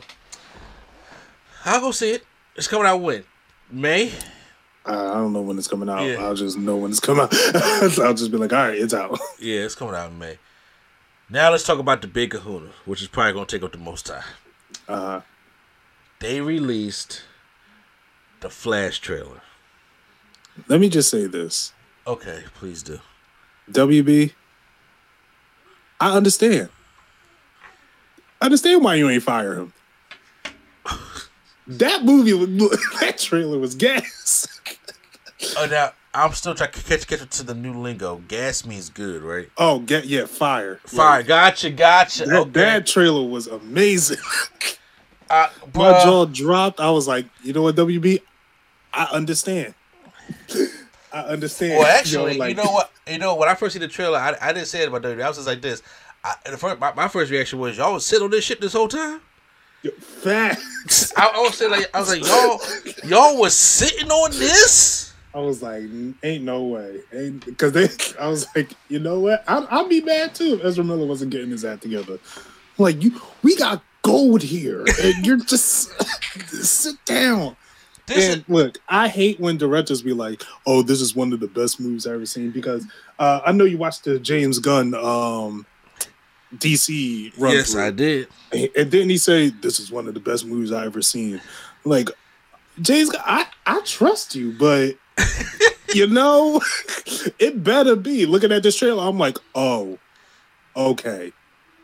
I'll 1.64 1.80
go 1.80 1.90
see 1.90 2.12
it. 2.12 2.24
It's 2.54 2.68
coming 2.68 2.86
out 2.86 2.98
when? 3.00 3.24
May? 3.72 4.12
I 4.86 4.94
I 4.94 5.14
don't 5.14 5.32
know 5.32 5.42
when 5.42 5.58
it's 5.58 5.66
coming 5.66 5.88
out. 5.88 6.02
Yeah. 6.06 6.24
I'll 6.24 6.36
just 6.36 6.56
know 6.56 6.76
when 6.76 6.92
it's 6.92 7.00
coming 7.00 7.24
out. 7.24 7.34
I'll 7.98 8.14
just 8.14 8.30
be 8.30 8.36
like, 8.38 8.52
all 8.52 8.68
right, 8.68 8.78
it's 8.78 8.94
out. 8.94 9.18
Yeah, 9.40 9.62
it's 9.62 9.74
coming 9.74 9.96
out 9.96 10.12
in 10.12 10.18
May. 10.20 10.38
Now 11.28 11.50
let's 11.50 11.64
talk 11.64 11.80
about 11.80 12.02
the 12.02 12.06
big 12.06 12.30
kahuna, 12.30 12.70
which 12.84 13.02
is 13.02 13.08
probably 13.08 13.32
gonna 13.32 13.46
take 13.46 13.64
up 13.64 13.72
the 13.72 13.78
most 13.78 14.06
time. 14.06 14.22
Uh, 14.86 15.22
They 16.20 16.40
released 16.40 17.22
the 18.38 18.48
Flash 18.48 19.00
trailer. 19.00 19.42
Let 20.68 20.80
me 20.80 20.88
just 20.88 21.10
say 21.10 21.26
this. 21.26 21.72
Okay, 22.06 22.42
please 22.54 22.82
do. 22.82 22.98
WB, 23.70 24.32
I 26.00 26.16
understand. 26.16 26.68
I 28.40 28.46
understand 28.46 28.84
why 28.84 28.96
you 28.96 29.08
ain't 29.08 29.22
fire 29.22 29.54
him. 29.54 29.72
That 31.66 32.04
movie, 32.04 32.32
that 33.00 33.16
trailer 33.18 33.58
was 33.58 33.74
gas. 33.74 34.46
Oh, 35.56 35.66
now 35.66 35.92
I'm 36.12 36.32
still 36.32 36.54
trying 36.54 36.72
to 36.72 36.82
catch 36.82 37.06
catch 37.06 37.22
up 37.22 37.30
to 37.30 37.42
the 37.42 37.54
new 37.54 37.72
lingo. 37.72 38.16
Gas 38.28 38.66
means 38.66 38.90
good, 38.90 39.22
right? 39.22 39.48
Oh, 39.56 39.78
get 39.80 40.04
yeah, 40.04 40.26
fire, 40.26 40.80
Fire, 40.84 41.18
Like, 41.20 41.26
gotcha, 41.26 41.70
gotcha. 41.70 42.26
that, 42.26 42.36
okay, 42.36 42.50
that 42.50 42.86
trailer 42.86 43.26
was 43.26 43.46
amazing. 43.46 44.18
uh, 45.30 45.48
My 45.74 45.92
jaw 46.04 46.26
dropped. 46.26 46.80
I 46.80 46.90
was 46.90 47.08
like, 47.08 47.26
you 47.42 47.52
know 47.54 47.62
what, 47.62 47.76
WB, 47.76 48.20
I 48.92 49.04
understand. 49.06 49.74
I 51.12 51.20
understand. 51.20 51.78
Well, 51.78 51.86
actually, 51.86 52.38
you 52.48 52.54
know, 52.54 52.62
like- 52.62 52.72
what? 52.72 52.90
You 53.06 53.18
know, 53.18 53.34
when 53.36 53.48
I 53.48 53.54
first 53.54 53.74
see 53.74 53.78
the 53.78 53.88
trailer, 53.88 54.18
I, 54.18 54.36
I 54.40 54.52
didn't 54.52 54.66
say 54.66 54.82
it 54.82 54.88
about 54.88 55.02
WWE. 55.02 55.22
I 55.22 55.28
was 55.28 55.36
just 55.36 55.46
like 55.46 55.60
this. 55.60 55.82
I, 56.24 56.34
the 56.50 56.56
first, 56.56 56.80
my, 56.80 56.92
my 56.94 57.08
first 57.08 57.30
reaction 57.30 57.58
was, 57.58 57.76
y'all 57.76 57.92
was 57.92 58.06
sitting 58.06 58.24
on 58.24 58.30
this 58.30 58.44
shit 58.44 58.60
this 58.60 58.72
whole 58.72 58.88
time. 58.88 59.20
Facts. 59.98 61.12
I, 61.16 61.26
I 61.26 61.40
was 61.40 61.56
saying 61.58 61.70
like, 61.70 61.90
I 61.94 62.00
was 62.00 62.08
like, 62.08 62.26
y'all, 62.26 62.60
y'all 63.08 63.38
was 63.38 63.54
sitting 63.54 64.10
on 64.10 64.30
this. 64.30 65.12
I 65.34 65.38
was 65.38 65.62
like, 65.62 65.82
ain't 66.22 66.44
no 66.44 66.62
way, 66.64 67.00
ain't 67.12 67.44
because 67.44 67.72
they. 67.72 67.88
I 68.20 68.28
was 68.28 68.46
like, 68.54 68.72
you 68.88 69.00
know 69.00 69.20
what? 69.20 69.44
I, 69.48 69.66
I'd 69.68 69.88
be 69.88 70.00
mad 70.00 70.34
too 70.34 70.54
if 70.54 70.64
Ezra 70.64 70.84
Miller 70.84 71.06
wasn't 71.06 71.32
getting 71.32 71.50
his 71.50 71.64
act 71.64 71.82
together. 71.82 72.18
Like 72.78 73.02
you, 73.02 73.20
we 73.42 73.56
got 73.56 73.82
gold 74.02 74.42
here, 74.42 74.84
and 75.02 75.26
you're 75.26 75.38
just 75.38 75.90
sit 76.48 77.04
down. 77.04 77.56
This 78.06 78.36
is, 78.36 78.44
look, 78.48 78.78
I 78.88 79.08
hate 79.08 79.40
when 79.40 79.56
directors 79.56 80.02
be 80.02 80.12
like, 80.12 80.42
"Oh, 80.66 80.82
this 80.82 81.00
is 81.00 81.16
one 81.16 81.32
of 81.32 81.40
the 81.40 81.46
best 81.46 81.80
movies 81.80 82.06
I've 82.06 82.14
ever 82.14 82.26
seen." 82.26 82.50
Because 82.50 82.86
uh, 83.18 83.40
I 83.46 83.52
know 83.52 83.64
you 83.64 83.78
watched 83.78 84.04
the 84.04 84.18
James 84.18 84.58
Gunn 84.58 84.94
um, 84.94 85.64
DC 86.56 87.32
run. 87.38 87.52
yes, 87.54 87.72
through. 87.72 87.82
I 87.82 87.90
did. 87.90 88.28
And 88.52 88.90
didn't 88.90 89.08
he 89.10 89.16
say, 89.18 89.48
"This 89.48 89.80
is 89.80 89.90
one 89.90 90.06
of 90.06 90.14
the 90.14 90.20
best 90.20 90.44
movies 90.44 90.70
I 90.70 90.84
ever 90.84 91.00
seen." 91.02 91.40
Like, 91.84 92.10
James, 92.80 93.10
I 93.24 93.46
I 93.66 93.80
trust 93.84 94.34
you, 94.34 94.52
but 94.52 94.96
you 95.94 96.06
know, 96.06 96.60
it 97.38 97.62
better 97.64 97.96
be. 97.96 98.26
Looking 98.26 98.52
at 98.52 98.62
this 98.62 98.76
trailer, 98.76 99.02
I'm 99.02 99.18
like, 99.18 99.38
"Oh, 99.54 99.98
okay, 100.76 101.32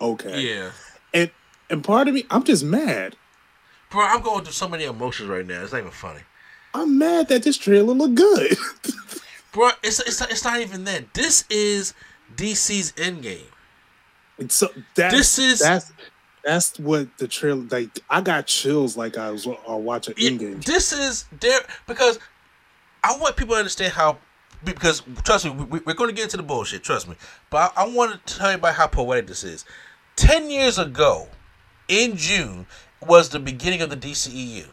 okay." 0.01 0.41
Yeah, 0.41 0.71
And 1.15 1.31
and 1.71 1.83
part 1.83 2.09
of 2.09 2.15
me, 2.15 2.27
I'm 2.31 2.45
just 2.45 2.65
mad. 2.65 3.17
Bro, 3.91 4.05
I'm 4.05 4.23
going 4.23 4.45
through 4.45 4.53
so 4.53 4.69
many 4.69 4.85
emotions 4.85 5.29
right 5.29 5.47
now. 5.47 5.63
It's 5.63 5.73
not 5.73 5.79
even 5.79 5.91
funny. 5.91 6.21
I'm 6.75 6.99
mad 6.99 7.29
that 7.29 7.43
this 7.43 7.57
trailer 7.59 7.93
look 7.95 8.15
good. 8.15 8.57
Bro, 9.53 9.71
it's 9.83 9.99
it's 9.99 10.21
not, 10.21 10.31
it's 10.31 10.45
not 10.45 10.61
even 10.61 10.85
that. 10.85 11.13
This 11.15 11.45
is 11.51 11.93
DC's 12.37 12.93
Endgame. 12.93 13.43
And 14.39 14.53
so 14.53 14.69
that's 14.95 15.13
This 15.15 15.39
is- 15.41 15.59
that's 15.59 15.93
that's 16.45 16.79
what 16.79 17.09
the 17.19 17.27
trailer 17.27 17.67
like. 17.71 17.99
I 18.09 18.21
got 18.21 18.47
chills 18.47 18.97
like 18.97 19.19
I 19.19 19.31
was 19.33 19.47
uh, 19.47 19.57
watching 19.77 20.15
Yeah, 20.17 20.31
Endgame. 20.31 20.65
This 20.65 20.93
is 20.93 21.25
there 21.41 21.61
because 21.89 22.21
I 23.03 23.17
want 23.19 23.37
people 23.37 23.55
to 23.55 23.59
understand 23.59 23.93
how. 23.93 24.19
Because 24.63 25.03
trust 25.25 25.47
me, 25.47 25.51
we, 25.53 25.81
we're 25.81 25.95
going 25.95 26.11
to 26.11 26.15
get 26.15 26.25
into 26.25 26.37
the 26.37 26.43
bullshit. 26.45 26.83
Trust 26.85 27.09
me, 27.09 27.17
but 27.51 27.73
I, 27.77 27.83
I 27.85 27.89
want 27.89 28.25
to 28.27 28.37
tell 28.39 28.51
you 28.51 28.57
about 28.59 28.75
how 28.75 28.87
poetic 28.87 29.27
this 29.27 29.43
is. 29.43 29.65
Ten 30.17 30.49
years 30.51 30.79
ago, 30.79 31.29
in 31.89 32.17
June, 32.17 32.67
was 33.07 33.29
the 33.31 33.39
beginning 33.39 33.83
of 33.83 33.91
the 33.91 33.97
DCEU. 33.97 34.67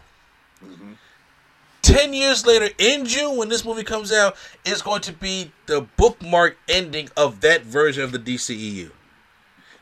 Ten 1.82 2.14
years 2.14 2.46
later, 2.46 2.68
in 2.78 3.06
June, 3.06 3.38
when 3.38 3.48
this 3.48 3.64
movie 3.64 3.84
comes 3.84 4.12
out, 4.12 4.36
is 4.66 4.82
going 4.82 5.02
to 5.02 5.14
be 5.14 5.52
the 5.68 5.82
bookmark 5.96 6.58
ending 6.68 7.10
of 7.16 7.40
that 7.42 7.62
version 7.62 8.04
of 8.04 8.12
the 8.12 8.20
DCEU. 8.20 8.92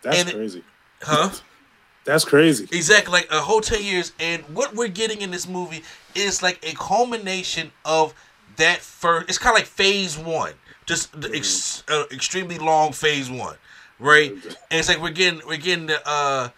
That's 0.03 0.19
and 0.19 0.29
it- 0.29 0.35
crazy. 0.35 0.63
Huh? 1.01 1.29
That's 2.05 2.23
crazy. 2.23 2.65
Exactly, 2.71 3.11
like 3.11 3.31
a 3.31 3.39
whole 3.41 3.61
ten 3.61 3.83
years, 3.83 4.13
and 4.19 4.43
what 4.53 4.75
we're 4.75 4.87
getting 4.87 5.23
in 5.23 5.31
this 5.31 5.47
movie 5.47 5.81
is 6.13 6.43
like 6.43 6.59
a 6.63 6.75
culmination 6.75 7.71
of 7.83 8.13
that 8.57 8.81
first. 8.81 9.27
It's 9.27 9.39
kind 9.39 9.55
of 9.55 9.61
like 9.61 9.65
phase 9.67 10.15
one, 10.15 10.53
just 10.85 11.19
the 11.19 11.35
ex, 11.35 11.83
uh, 11.89 12.03
extremely 12.11 12.59
long 12.59 12.91
phase 12.91 13.31
one, 13.31 13.55
right? 13.97 14.31
And 14.31 14.55
it's 14.69 14.87
like 14.87 15.01
we're 15.01 15.09
getting 15.09 15.41
we're 15.47 15.57
getting 15.57 15.87
the 15.87 15.99
uh 16.07 16.49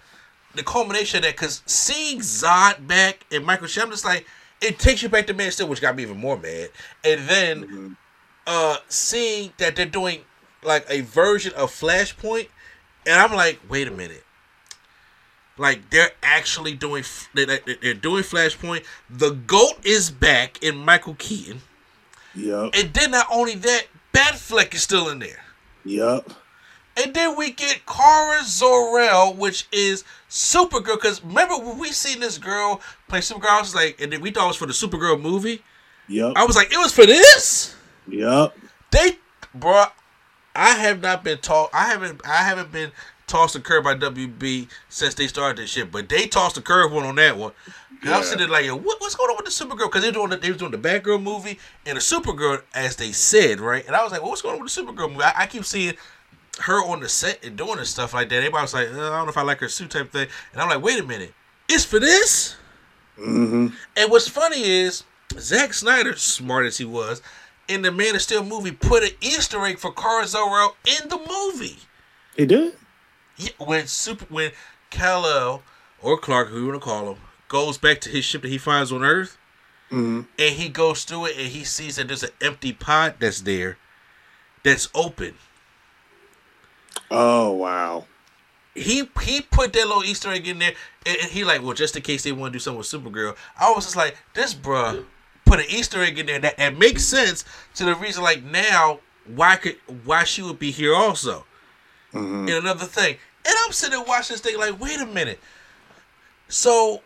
the 0.58 0.64
culmination 0.64 1.18
of 1.20 1.24
that 1.24 1.36
because 1.36 1.62
seeing 1.66 2.20
Zod 2.20 2.86
back 2.88 3.26
and 3.32 3.46
Michael 3.46 3.68
Shem, 3.68 3.90
just 3.90 4.06
like 4.06 4.26
it 4.62 4.80
takes 4.80 5.02
you 5.04 5.10
back 5.10 5.28
to 5.28 5.34
Man 5.34 5.52
Steel, 5.52 5.68
which 5.68 5.82
got 5.82 5.96
me 5.96 6.04
even 6.04 6.18
more 6.18 6.38
mad, 6.38 6.70
and 7.04 7.28
then 7.28 7.98
uh 8.46 8.78
seeing 8.88 9.54
that 9.58 9.76
they're 9.76 9.86
doing 9.86 10.22
like 10.64 10.86
a 10.90 11.02
version 11.02 11.54
of 11.54 11.70
Flashpoint, 11.72 12.48
and 13.06 13.16
I'm 13.16 13.34
like, 13.36 13.60
wait 13.70 13.88
a 13.88 13.92
minute. 13.92 14.24
Like 15.60 15.90
they're 15.90 16.12
actually 16.22 16.74
doing, 16.74 17.04
they're, 17.34 17.60
they're 17.82 17.94
doing 17.96 18.24
Flashpoint. 18.24 18.84
The 19.10 19.32
goat 19.32 19.74
is 19.84 20.12
back 20.12 20.62
in 20.62 20.78
Michael 20.78 21.16
Keaton, 21.18 21.62
Yep. 22.36 22.72
and 22.76 22.94
then 22.94 23.12
not 23.12 23.26
only 23.32 23.56
that, 23.56 23.88
Batfleck 24.14 24.76
is 24.76 24.84
still 24.84 25.10
in 25.10 25.18
there. 25.20 25.44
Yep. 25.84 26.30
And 26.98 27.14
then 27.14 27.38
we 27.38 27.52
get 27.52 27.86
Kara 27.86 28.44
Zor-El, 28.44 29.36
which 29.36 29.68
is 29.72 30.04
Supergirl. 30.30 30.96
Because 30.96 31.24
remember 31.24 31.58
when 31.60 31.78
we 31.78 31.92
seen 31.92 32.20
this 32.20 32.38
girl 32.38 32.82
play 33.08 33.20
Supergirl, 33.20 33.50
I 33.50 33.62
was 33.62 33.76
like, 33.76 34.02
and 34.02 34.12
then 34.12 34.22
we 34.22 34.32
thought 34.32 34.46
it 34.46 34.48
was 34.48 34.58
for 34.58 34.66
the 34.66 34.74
Supergirl 34.74 35.22
movie. 35.22 35.62
Yep. 36.08 36.34
I 36.36 36.46
was 36.46 36.56
like, 36.56 36.72
it 36.72 36.78
was 36.78 36.92
for 36.92 37.06
this. 37.06 37.76
Yep. 38.08 38.58
They, 38.92 39.20
bro, 39.54 39.86
I 40.56 40.70
have 40.72 41.02
not 41.02 41.24
been 41.24 41.38
taught. 41.38 41.70
I 41.74 41.86
haven't. 41.86 42.22
I 42.26 42.38
haven't 42.38 42.72
been 42.72 42.92
tossed 43.28 43.54
the 43.54 43.60
curve 43.60 43.84
by 43.84 43.94
WB 43.94 44.70
since 44.90 45.14
they 45.14 45.28
started 45.28 45.62
this 45.62 45.70
shit, 45.70 45.92
but 45.92 46.10
they 46.10 46.26
tossed 46.26 46.56
the 46.56 46.62
curve 46.62 46.92
one 46.92 47.04
on 47.04 47.16
that 47.16 47.38
one. 47.38 47.52
And 48.02 48.14
I'm 48.14 48.24
sitting 48.24 48.48
there 48.48 48.48
like, 48.48 48.70
what, 48.86 49.02
what's 49.02 49.16
going 49.16 49.30
on 49.30 49.38
with 49.38 49.46
the 49.46 49.66
Supergirl? 49.66 49.88
Because 49.88 50.04
they're 50.04 50.12
doing 50.12 50.30
the, 50.30 50.38
they 50.38 50.50
was 50.50 50.58
doing 50.58 50.72
the 50.72 50.78
Batgirl 50.78 51.22
movie 51.22 51.60
and 51.86 51.98
the 51.98 52.02
Supergirl, 52.02 52.62
as 52.74 52.96
they 52.96 53.12
said, 53.12 53.60
right? 53.60 53.86
And 53.88 53.96
I 53.96 54.04
was 54.04 54.12
like, 54.12 54.22
well, 54.22 54.30
what's 54.30 54.42
going 54.42 54.56
on 54.56 54.64
with 54.64 54.74
the 54.74 54.82
Supergirl 54.82 55.10
movie? 55.12 55.24
I, 55.24 55.34
I 55.36 55.46
keep 55.48 55.66
seeing 55.66 55.96
her 56.62 56.84
on 56.84 57.00
the 57.00 57.10
set 57.10 57.44
and 57.46 57.58
doing 57.58 57.78
this 57.78 57.90
stuff 57.90 58.14
like 58.14 58.30
that. 58.30 58.38
Everybody 58.38 58.62
was 58.62 58.74
like, 58.74 58.88
uh, 58.90 59.12
I 59.12 59.18
don't 59.18 59.26
know 59.26 59.30
if 59.30 59.38
I 59.38 59.44
like 59.44 59.60
her 59.60 59.70
suit 59.70 59.92
type 59.92 60.12
thing. 60.12 60.28
And 60.54 60.62
I'm 60.62 60.70
like, 60.70 60.82
wait 60.82 61.00
a 61.00 61.04
minute, 61.04 61.34
it's 61.70 61.86
for 61.86 62.00
this? 62.00 62.56
hmm 63.16 63.68
And 63.96 64.12
what's 64.12 64.28
funny 64.28 64.64
is 64.64 65.04
Zack 65.38 65.74
Snyder, 65.74 66.16
smart 66.16 66.66
as 66.66 66.78
he 66.78 66.86
was, 66.86 67.22
in 67.68 67.82
the 67.82 67.92
Man 67.92 68.16
of 68.16 68.22
Steel 68.22 68.44
movie, 68.44 68.72
put 68.72 69.04
an 69.04 69.10
Easter 69.22 69.64
egg 69.66 69.78
for 69.78 69.92
Kara 69.92 70.26
Zor-El 70.26 70.76
in 70.86 71.10
the 71.10 71.18
movie. 71.18 71.80
He 72.36 72.46
did. 72.46 72.76
Yeah, 73.38 73.50
when 73.58 73.88
super 73.88 74.26
when 74.30 74.52
Kal-El 74.90 75.62
or 76.02 76.18
Clark, 76.18 76.50
who 76.50 76.60
you 76.62 76.68
want 76.68 76.82
to 76.82 76.86
call 76.86 77.12
him, 77.12 77.20
goes 77.50 77.78
back 77.78 78.02
to 78.02 78.10
his 78.10 78.26
ship 78.26 78.42
that 78.42 78.48
he 78.50 78.58
finds 78.58 78.92
on 78.92 79.04
Earth, 79.04 79.38
hmm 79.90 80.22
and 80.40 80.56
he 80.56 80.70
goes 80.70 81.04
through 81.04 81.26
it 81.28 81.38
and 81.38 81.48
he 81.48 81.64
sees 81.64 81.96
that 81.98 82.08
there's 82.08 82.24
an 82.24 82.30
empty 82.42 82.74
pod 82.74 83.16
that's 83.20 83.42
there, 83.42 83.78
that's 84.64 84.90
open. 84.96 85.36
Oh 87.10 87.52
wow. 87.54 88.06
He 88.76 89.10
he 89.24 89.42
put 89.42 89.74
that 89.74 89.88
little 89.88 90.04
Easter 90.04 90.32
egg 90.32 90.48
in 90.48 90.60
there, 90.60 90.74
and, 91.06 91.18
and 91.18 91.32
he 91.32 91.44
like, 91.44 91.64
well, 91.64 91.74
just 91.74 91.96
in 91.96 92.04
case 92.04 92.24
they 92.24 92.32
want 92.32 92.54
to 92.54 92.58
do 92.58 92.62
something 92.62 92.78
with 92.78 92.88
Supergirl. 92.88 93.36
I 93.60 93.72
was 93.72 93.86
just 93.86 93.96
like, 93.96 94.18
this 94.34 94.54
bruh 94.54 95.06
put 95.46 95.60
an 95.60 95.66
Easter 95.70 96.02
egg 96.04 96.20
in 96.20 96.26
there 96.28 96.40
that, 96.40 96.58
that 96.58 96.78
makes 96.78 97.04
sense 97.04 97.46
to 97.76 97.86
the 97.86 97.96
reason 97.96 98.24
like 98.24 98.44
now 98.44 99.00
why 99.26 99.56
could 99.56 99.78
why 100.06 100.24
she 100.26 100.42
would 100.42 100.60
be 100.60 100.72
here 100.72 100.94
also. 100.96 101.46
hmm 102.12 102.48
and 102.48 102.52
another 102.52 102.86
thing. 102.86 103.18
And 103.46 103.56
I'm 103.66 103.72
sitting 103.72 103.98
there 104.00 104.08
watching 104.08 104.36
this 104.36 104.42
thing 104.42 104.58
like, 104.60 104.80
wait 104.80 105.00
a 105.00 105.06
minute. 105.06 105.40
So, 106.50 107.04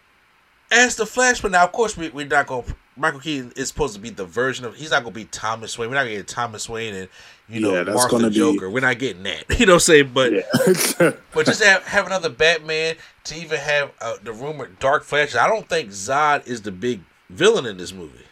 as 0.71 0.95
the 0.95 1.05
Flash, 1.05 1.41
but 1.41 1.51
now 1.51 1.63
of 1.65 1.71
course 1.71 1.97
we 1.97 2.09
we're 2.09 2.27
not 2.27 2.47
going. 2.47 2.75
Michael 3.01 3.19
Keaton 3.19 3.51
is 3.55 3.67
supposed 3.67 3.95
to 3.95 3.99
be 3.99 4.11
the 4.11 4.25
version 4.25 4.63
of. 4.63 4.75
He's 4.75 4.91
not 4.91 5.01
going 5.03 5.13
to 5.13 5.19
be 5.19 5.25
Thomas 5.25 5.77
Wayne. 5.77 5.89
We're 5.89 5.95
not 5.95 6.05
getting 6.05 6.23
Thomas 6.23 6.69
Wayne 6.69 6.93
and 6.93 7.09
you 7.49 7.59
know 7.59 7.73
Yeah, 7.73 7.83
that's 7.83 7.95
Martha 7.97 8.11
gonna 8.15 8.29
be- 8.29 8.35
Joker. 8.35 8.69
We're 8.69 8.79
not 8.81 8.99
getting 8.99 9.23
that. 9.23 9.45
You 9.59 9.65
know 9.65 9.73
what 9.73 9.75
I'm 9.77 9.79
saying? 9.81 10.11
But 10.13 10.31
Yeah. 10.33 11.11
but 11.33 11.45
just 11.45 11.63
have, 11.63 11.83
have 11.87 12.05
another 12.05 12.29
Batman 12.29 12.95
to 13.25 13.35
even 13.35 13.57
have 13.59 13.91
uh, 13.99 14.17
the 14.23 14.31
rumored 14.31 14.77
Dark 14.79 15.03
Flash. 15.03 15.35
I 15.35 15.47
don't 15.47 15.67
think 15.67 15.89
Zod 15.89 16.45
is 16.47 16.61
the 16.61 16.71
big 16.71 17.01
villain 17.29 17.65
in 17.65 17.77
this 17.77 17.91
movie. 17.91 18.25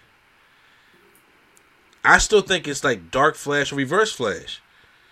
I 2.04 2.18
still 2.18 2.42
think 2.42 2.68
it's 2.68 2.84
like 2.84 3.12
Dark 3.12 3.36
Flash 3.36 3.72
or 3.72 3.76
Reverse 3.76 4.14
Flash 4.14 4.62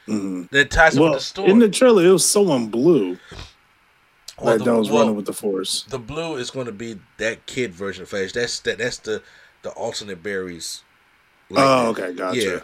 Mhm. 0.08 0.50
that 0.52 0.72
ties 0.72 0.98
Well, 0.98 1.12
with 1.12 1.20
the 1.20 1.26
story. 1.26 1.52
in 1.52 1.60
the 1.60 1.70
trailer, 1.70 2.06
it 2.06 2.12
was 2.12 2.24
someone 2.30 2.68
blue 2.68 3.18
Well, 4.38 4.52
like 4.56 4.60
the- 4.60 4.66
that 4.66 4.78
was 4.78 4.90
well, 4.90 5.00
running 5.02 5.16
with 5.18 5.26
the 5.26 5.34
force. 5.34 5.84
the 5.90 6.00
blue 6.00 6.36
is 6.38 6.50
going 6.50 6.66
to 6.68 6.72
be 6.72 7.00
that 7.18 7.46
kid 7.46 7.74
version 7.74 8.04
of 8.04 8.10
Flash. 8.10 8.32
That's 8.32 8.60
that. 8.62 8.78
That's 8.78 8.98
the 9.00 9.22
the 9.64 9.70
alternate 9.72 10.22
Barrys. 10.24 10.82
like 11.50 11.64
oh, 11.66 11.90
okay, 11.90 12.14
gotcha. 12.14 12.40
Yeah. 12.42 12.60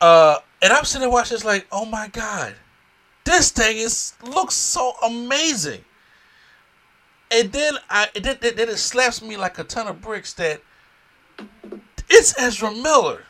Uh, 0.00 0.38
and 0.60 0.72
I'm 0.72 0.84
sitting 0.84 1.02
there 1.02 1.10
watching 1.10 1.36
this 1.36 1.44
like, 1.44 1.66
oh 1.70 1.84
my 1.84 2.08
god, 2.08 2.54
this 3.24 3.50
thing 3.50 3.76
is 3.76 4.14
looks 4.24 4.54
so 4.54 4.94
amazing. 5.04 5.84
And 7.30 7.50
then 7.52 7.74
I 7.88 8.08
it, 8.14 8.22
then, 8.24 8.36
then 8.40 8.68
it 8.68 8.76
slaps 8.78 9.22
me 9.22 9.36
like 9.36 9.58
a 9.58 9.64
ton 9.64 9.86
of 9.86 10.00
bricks 10.00 10.34
that 10.34 10.60
it's 12.08 12.38
Ezra 12.38 12.70
Miller. 12.72 13.22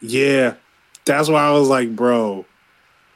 Yeah, 0.00 0.54
that's 1.04 1.28
why 1.28 1.42
I 1.44 1.52
was 1.52 1.68
like, 1.68 1.94
bro, 1.94 2.44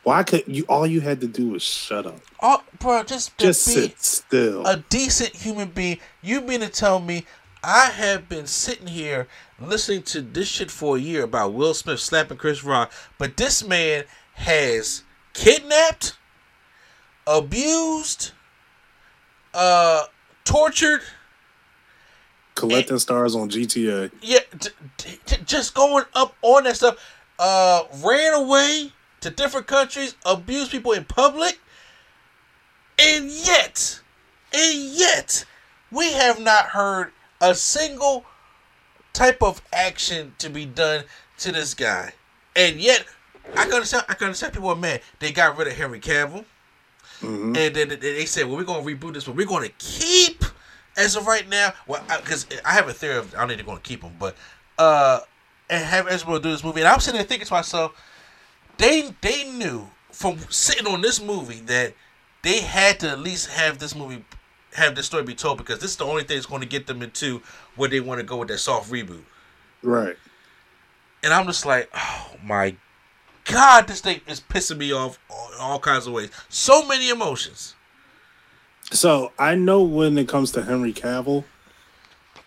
why 0.05 0.23
could 0.23 0.45
you? 0.47 0.65
All 0.69 0.87
you 0.87 1.01
had 1.01 1.21
to 1.23 1.27
do 1.27 1.51
was 1.51 1.63
shut 1.63 2.07
up, 2.07 2.21
Oh, 2.41 2.63
bro, 2.79 3.03
just 3.03 3.37
just 3.39 3.67
be 3.67 3.73
sit 3.73 4.01
still. 4.03 4.65
a 4.67 4.77
decent 4.89 5.35
human 5.35 5.69
being. 5.69 5.99
You 6.23 6.41
mean 6.43 6.61
to 6.61 6.69
tell 6.69 7.01
me 7.01 7.27
I 7.63 7.87
have 7.91 8.29
been 8.29 8.47
sitting 8.47 8.87
here 8.87 9.27
listening 9.61 10.03
to 10.05 10.23
this 10.23 10.49
shit 10.49 10.71
for 10.71 10.97
a 10.97 11.01
year 11.01 11.25
about 11.25 11.53
Will 11.55 11.75
Smith 11.75 12.01
slapping 12.01 12.37
Chris 12.37 12.63
Rock, 12.63 12.93
but 13.19 13.37
this 13.37 13.65
man 13.67 14.05
has 14.35 15.03
kidnapped, 15.35 16.17
abused, 17.27 18.33
uh, 19.55 20.05
tortured, 20.45 21.01
Collecting 22.55 22.99
stars 22.99 23.37
on 23.37 23.49
GTA. 23.49 24.11
yeah, 24.21 24.41
t- 24.59 24.71
t- 24.97 25.19
t- 25.27 25.37
just 25.45 25.75
going 25.75 26.05
up 26.15 26.35
on 26.43 26.65
that 26.65 26.75
stuff. 26.77 26.97
Uh, 27.39 27.85
ran 28.05 28.35
away 28.35 28.93
to 29.21 29.31
different 29.31 29.69
countries, 29.69 30.17
abused 30.27 30.73
people 30.73 30.91
in 30.91 31.05
public, 31.05 31.61
and 32.99 33.31
yet, 33.31 34.01
and 34.53 34.79
yet, 34.93 35.45
we 35.93 36.13
have 36.15 36.41
not 36.41 36.65
heard 36.67 37.13
a 37.41 37.55
single 37.55 38.25
type 39.13 39.43
of 39.43 39.63
action 39.73 40.35
to 40.39 40.49
be 40.49 40.65
done 40.65 41.05
to 41.39 41.53
this 41.53 41.75
guy. 41.75 42.13
And 42.57 42.81
yet, 42.81 43.05
I 43.55 43.65
can 43.65 43.75
understand. 43.75 44.05
I 44.09 44.15
can 44.15 44.27
understand 44.27 44.53
people 44.53 44.69
are 44.69 44.77
mad. 44.77 45.01
They 45.19 45.33
got 45.33 45.57
rid 45.57 45.69
of 45.69 45.75
Henry 45.75 46.01
Cavill, 46.01 46.45
hmm 47.21 47.55
and 47.57 47.75
then 47.75 47.89
they 48.01 48.25
said, 48.27 48.47
"Well, 48.47 48.57
we're 48.57 48.65
gonna 48.65 48.83
reboot 48.83 49.15
this, 49.15 49.25
but 49.25 49.37
we're 49.37 49.47
gonna 49.47 49.71
keep." 49.79 50.45
As 50.97 51.15
of 51.15 51.29
right 51.29 51.49
now, 51.49 51.75
well, 51.87 52.03
because 52.21 52.45
I, 52.65 52.73
have 52.73 52.89
a 52.89 52.93
theory 52.93 53.19
of 53.19 53.33
I 53.35 53.39
don't 53.39 53.49
think 53.49 53.59
they're 53.59 53.67
gonna 53.67 53.81
keep 53.81 54.03
him, 54.03 54.15
but 54.19 54.37
uh, 54.79 55.21
and 55.71 55.85
have 55.85 56.09
Ezra 56.09 56.41
do 56.41 56.51
this 56.51 56.65
movie, 56.65 56.81
and 56.81 56.89
I'm 56.89 56.99
sitting 56.99 57.19
there 57.19 57.27
thinking 57.27 57.47
to 57.47 57.53
myself, 57.53 57.93
they 58.79 59.15
they 59.21 59.49
knew 59.49 59.89
from 60.11 60.39
sitting 60.51 60.87
on 60.89 61.01
this 61.01 61.21
movie 61.21 61.61
that 61.61 61.95
they 62.43 62.61
had 62.61 62.99
to 63.01 63.11
at 63.11 63.21
least 63.21 63.49
have 63.51 63.79
this 63.79 63.95
movie 63.95 64.25
have 64.79 64.95
this 64.95 65.07
story 65.07 65.23
be 65.23 65.35
told 65.35 65.59
because 65.59 65.79
this 65.81 65.91
is 65.93 65.97
the 65.97 66.05
only 66.05 66.23
thing 66.23 66.37
that's 66.37 66.47
going 66.47 66.63
to 66.63 66.67
get 66.69 66.87
them 66.87 67.03
into 67.03 67.43
where 67.77 67.89
they 67.89 68.01
want 68.01 68.19
to 68.21 68.25
go 68.25 68.37
with 68.39 68.49
that 68.49 68.59
soft 68.59 68.91
reboot. 68.91 69.23
Right. 69.83 70.17
And 71.23 71.33
I'm 71.33 71.47
just 71.47 71.67
like, 71.67 71.91
oh 71.95 72.31
my 72.45 72.77
god, 73.45 73.87
this 73.89 74.01
thing 74.01 74.21
is 74.27 74.41
pissing 74.41 74.79
me 74.79 74.93
off 74.93 75.19
all, 75.31 75.51
all 75.61 75.79
kinds 75.79 76.07
of 76.07 76.13
ways. 76.13 76.31
So 76.49 76.87
many 76.87 77.11
emotions. 77.11 77.75
So 78.93 79.33
I 79.39 79.55
know 79.55 79.83
when 79.83 80.17
it 80.17 80.29
comes 80.29 80.53
to 80.53 80.63
Henry 80.63 80.93
Cavill, 80.93 81.45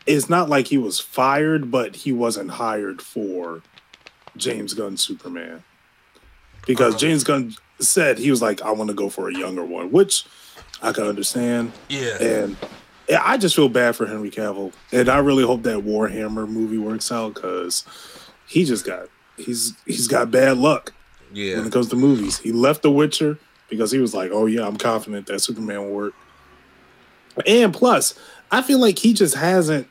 it's 0.08 0.30
not 0.30 0.50
like 0.50 0.68
he 0.68 0.78
was 0.78 1.00
fired, 1.00 1.70
but 1.70 1.98
he 1.98 2.12
wasn't 2.12 2.52
hired 2.52 3.02
for 3.02 3.62
James 4.36 4.74
Gunn 4.74 4.98
Superman. 4.98 5.64
Because 6.66 6.94
Uh-huh. 6.96 7.00
James 7.00 7.24
Gunn 7.24 7.56
said 7.80 8.18
he 8.18 8.32
was 8.32 8.42
like, 8.42 8.62
I 8.62 8.72
want 8.72 8.90
to 8.90 8.96
go 8.96 9.10
for 9.10 9.30
a 9.30 9.38
younger 9.38 9.64
one, 9.64 9.92
which 9.92 10.26
I 10.82 10.92
can 10.92 11.04
understand. 11.06 11.72
Yeah. 11.90 12.22
And 12.22 12.58
yeah, 13.10 13.22
I 13.24 13.38
just 13.38 13.56
feel 13.56 13.70
bad 13.70 13.96
for 13.96 14.06
Henry 14.06 14.32
Cavill. 14.32 14.74
And 14.92 15.10
I 15.10 15.20
really 15.20 15.44
hope 15.46 15.64
that 15.64 15.80
Warhammer 15.80 16.48
movie 16.48 16.78
works 16.78 17.12
out 17.12 17.36
because 17.36 17.86
he 18.48 18.66
just 18.66 18.86
got 18.86 19.08
he's 19.38 19.74
he's 19.86 20.08
got 20.08 20.32
bad 20.32 20.58
luck 20.58 20.94
Yeah. 21.34 21.58
when 21.58 21.68
it 21.68 21.74
comes 21.74 21.90
to 21.90 21.96
movies. 21.96 22.38
He 22.40 22.52
left 22.52 22.82
The 22.82 22.92
Witcher 22.92 23.38
because 23.70 23.92
he 23.92 24.00
was 24.00 24.14
like, 24.14 24.32
"Oh 24.34 24.46
yeah, 24.46 24.66
I'm 24.66 24.78
confident 24.78 25.28
that 25.28 25.40
Superman 25.40 25.82
will 25.82 25.92
work." 25.94 26.14
And 27.46 27.74
plus, 27.74 28.14
I 28.52 28.62
feel 28.62 28.80
like 28.80 29.00
he 29.00 29.14
just 29.14 29.36
hasn't 29.36 29.88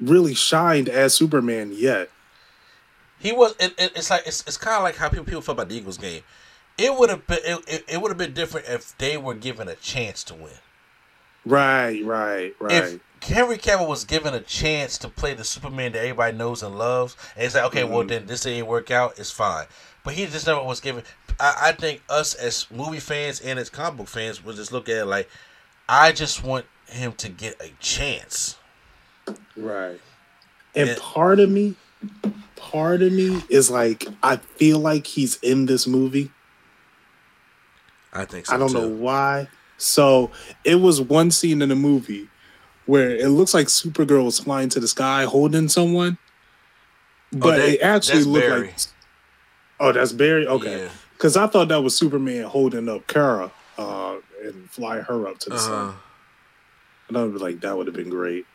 really 0.00 0.34
shined 0.34 0.88
as 0.88 1.14
Superman 1.14 1.72
yet. 1.74 2.10
He 3.18 3.32
was. 3.32 3.54
It, 3.58 3.74
it, 3.78 3.92
it's 3.96 4.10
like 4.10 4.22
it's, 4.26 4.42
it's 4.46 4.56
kind 4.56 4.76
of 4.76 4.82
like 4.82 4.96
how 4.96 5.08
people 5.08 5.24
people 5.24 5.40
felt 5.42 5.56
about 5.56 5.68
the 5.68 5.76
Eagles 5.76 5.98
game. 5.98 6.22
It 6.76 6.98
would 6.98 7.08
have 7.10 7.26
been 7.26 7.38
it, 7.44 7.84
it, 7.88 8.00
would 8.02 8.10
have 8.10 8.18
been 8.18 8.34
different 8.34 8.66
if 8.68 8.96
they 8.98 9.16
were 9.16 9.34
given 9.34 9.68
a 9.68 9.74
chance 9.76 10.24
to 10.24 10.34
win. 10.34 10.50
Right, 11.46 12.04
right, 12.04 12.54
right. 12.58 12.72
If 12.72 13.00
Henry 13.22 13.58
Cavill 13.58 13.88
was 13.88 14.04
given 14.04 14.34
a 14.34 14.40
chance 14.40 14.98
to 14.98 15.08
play 15.08 15.34
the 15.34 15.44
Superman 15.44 15.92
that 15.92 16.00
everybody 16.00 16.36
knows 16.36 16.62
and 16.62 16.76
loves, 16.76 17.16
and 17.36 17.44
it's 17.46 17.54
like, 17.54 17.64
okay, 17.64 17.84
well 17.84 18.02
Mhm. 18.02 18.08
then 18.08 18.26
this 18.26 18.40
didn't 18.42 18.66
work 18.66 18.90
out, 18.90 19.18
it's 19.18 19.30
fine. 19.30 19.66
But 20.02 20.14
he 20.14 20.26
just 20.26 20.46
never 20.46 20.62
was 20.62 20.80
given. 20.80 21.04
I, 21.38 21.54
I 21.68 21.72
think 21.72 22.02
us 22.08 22.34
as 22.34 22.66
movie 22.70 23.00
fans 23.00 23.40
and 23.40 23.58
as 23.58 23.70
comic 23.70 23.98
book 23.98 24.08
fans 24.08 24.44
would 24.44 24.56
just 24.56 24.72
look 24.72 24.88
at 24.88 24.96
it 24.96 25.04
like, 25.06 25.28
I 25.88 26.12
just 26.12 26.42
want 26.42 26.66
him 26.88 27.12
to 27.12 27.28
get 27.28 27.60
a 27.62 27.70
chance. 27.80 28.56
Right. 29.56 30.00
And 30.74 30.88
Yeah. 30.88 30.96
part 30.98 31.40
of 31.40 31.50
me, 31.50 31.76
part 32.56 33.00
of 33.02 33.12
me 33.12 33.42
is 33.48 33.70
like, 33.70 34.06
I 34.22 34.36
feel 34.36 34.78
like 34.78 35.06
he's 35.06 35.36
in 35.36 35.66
this 35.66 35.86
movie. 35.86 36.30
I 38.14 38.24
think 38.24 38.46
so 38.46 38.54
I 38.54 38.58
don't 38.58 38.68
too. 38.70 38.74
know 38.80 38.88
why. 38.88 39.48
So 39.76 40.30
it 40.64 40.76
was 40.76 41.00
one 41.00 41.30
scene 41.30 41.60
in 41.62 41.68
the 41.68 41.74
movie 41.76 42.28
where 42.86 43.10
it 43.10 43.28
looks 43.28 43.54
like 43.54 43.66
Supergirl 43.66 44.24
was 44.24 44.38
flying 44.38 44.68
to 44.70 44.80
the 44.80 44.86
sky 44.88 45.24
holding 45.24 45.68
someone, 45.68 46.18
but 47.32 47.56
that- 47.56 47.68
it 47.68 47.80
actually 47.80 48.24
looked 48.24 48.46
Barry. 48.46 48.66
like. 48.68 48.76
Oh, 49.80 49.92
that's 49.92 50.12
Barry. 50.12 50.46
Okay, 50.46 50.84
Yeah. 50.84 50.88
because 51.14 51.36
I 51.36 51.46
thought 51.48 51.68
that 51.68 51.82
was 51.82 51.96
Superman 51.96 52.44
holding 52.44 52.88
up 52.88 53.06
Kara 53.08 53.50
uh, 53.76 54.16
and 54.44 54.70
fly 54.70 55.00
her 55.00 55.26
up 55.26 55.38
to 55.40 55.50
the 55.50 55.56
Uh-huh. 55.56 55.66
sun. 55.66 55.94
And 57.08 57.18
I 57.18 57.24
was 57.24 57.42
like, 57.42 57.60
that 57.60 57.76
would 57.76 57.86
have 57.88 57.96
been 57.96 58.08
great. 58.10 58.46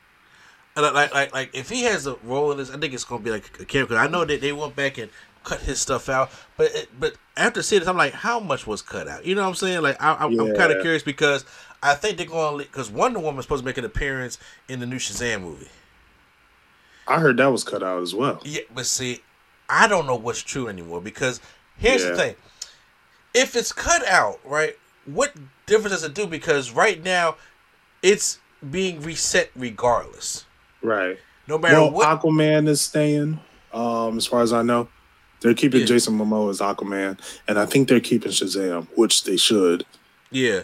And 0.75 0.85
like, 0.93 1.13
like, 1.13 1.33
like, 1.33 1.49
if 1.53 1.67
he 1.69 1.83
has 1.83 2.07
a 2.07 2.15
role 2.23 2.51
in 2.53 2.57
this, 2.57 2.69
I 2.71 2.77
think 2.77 2.93
it's 2.93 3.03
gonna 3.03 3.21
be 3.21 3.31
like 3.31 3.59
a 3.59 3.65
character. 3.65 3.97
I 3.97 4.07
know 4.07 4.23
that 4.23 4.39
they 4.39 4.53
went 4.53 4.75
back 4.77 4.97
and 4.97 5.09
cut 5.43 5.61
his 5.61 5.79
stuff 5.79 6.09
out. 6.09 6.31
But 6.57 6.71
it, 6.73 6.89
but 6.99 7.15
after 7.37 7.61
seeing 7.61 7.79
this, 7.81 7.87
I'm 7.89 7.97
like, 7.97 8.13
how 8.13 8.39
much 8.39 8.67
was 8.67 8.81
cut 8.81 9.07
out? 9.07 9.25
You 9.25 9.35
know 9.35 9.41
what 9.43 9.49
I'm 9.49 9.55
saying? 9.55 9.81
Like 9.81 10.01
I, 10.01 10.13
I, 10.13 10.25
I'm 10.25 10.55
kind 10.55 10.71
of 10.71 10.81
curious 10.81 11.03
because 11.03 11.45
I 11.81 11.95
think 11.95 12.17
they're 12.17 12.25
going 12.25 12.57
because 12.57 12.89
Wonder 12.91 13.19
Woman's 13.19 13.45
supposed 13.45 13.63
to 13.63 13.65
make 13.65 13.77
an 13.77 13.85
appearance 13.85 14.37
in 14.67 14.79
the 14.79 14.85
new 14.85 14.97
Shazam 14.97 15.41
movie. 15.41 15.69
I 17.07 17.19
heard 17.19 17.37
that 17.37 17.47
was 17.47 17.63
cut 17.63 17.81
out 17.81 18.01
as 18.03 18.13
well. 18.13 18.39
Yeah, 18.43 18.61
but 18.73 18.85
see, 18.85 19.21
I 19.67 19.87
don't 19.87 20.05
know 20.05 20.15
what's 20.15 20.41
true 20.41 20.67
anymore 20.67 21.01
because 21.01 21.41
here's 21.77 22.03
the 22.03 22.15
thing: 22.15 22.35
if 23.33 23.55
it's 23.55 23.71
cut 23.71 24.05
out, 24.07 24.39
right, 24.45 24.75
what 25.05 25.33
difference 25.65 25.93
does 25.95 26.03
it 26.03 26.13
do? 26.13 26.27
Because 26.27 26.71
right 26.71 27.01
now, 27.03 27.35
it's 28.03 28.39
being 28.69 29.01
reset 29.01 29.49
regardless, 29.55 30.45
Right. 30.81 31.17
no 31.47 31.57
matter 31.57 31.75
Well, 31.75 31.91
what. 31.91 32.07
Aquaman 32.19 32.67
is 32.67 32.81
staying. 32.81 33.39
Um, 33.73 34.17
as 34.17 34.25
far 34.25 34.41
as 34.41 34.51
I 34.51 34.61
know, 34.63 34.87
they're 35.41 35.53
keeping 35.53 35.81
Yeah. 35.81 35.85
Jason 35.87 36.17
Momoa 36.17 36.49
as 36.51 36.59
Aquaman, 36.59 37.19
and 37.47 37.59
I 37.59 37.65
think 37.65 37.87
they're 37.87 37.99
keeping 37.99 38.31
Shazam, 38.31 38.87
which 38.95 39.23
they 39.23 39.37
should. 39.37 39.85
Yeah, 40.31 40.61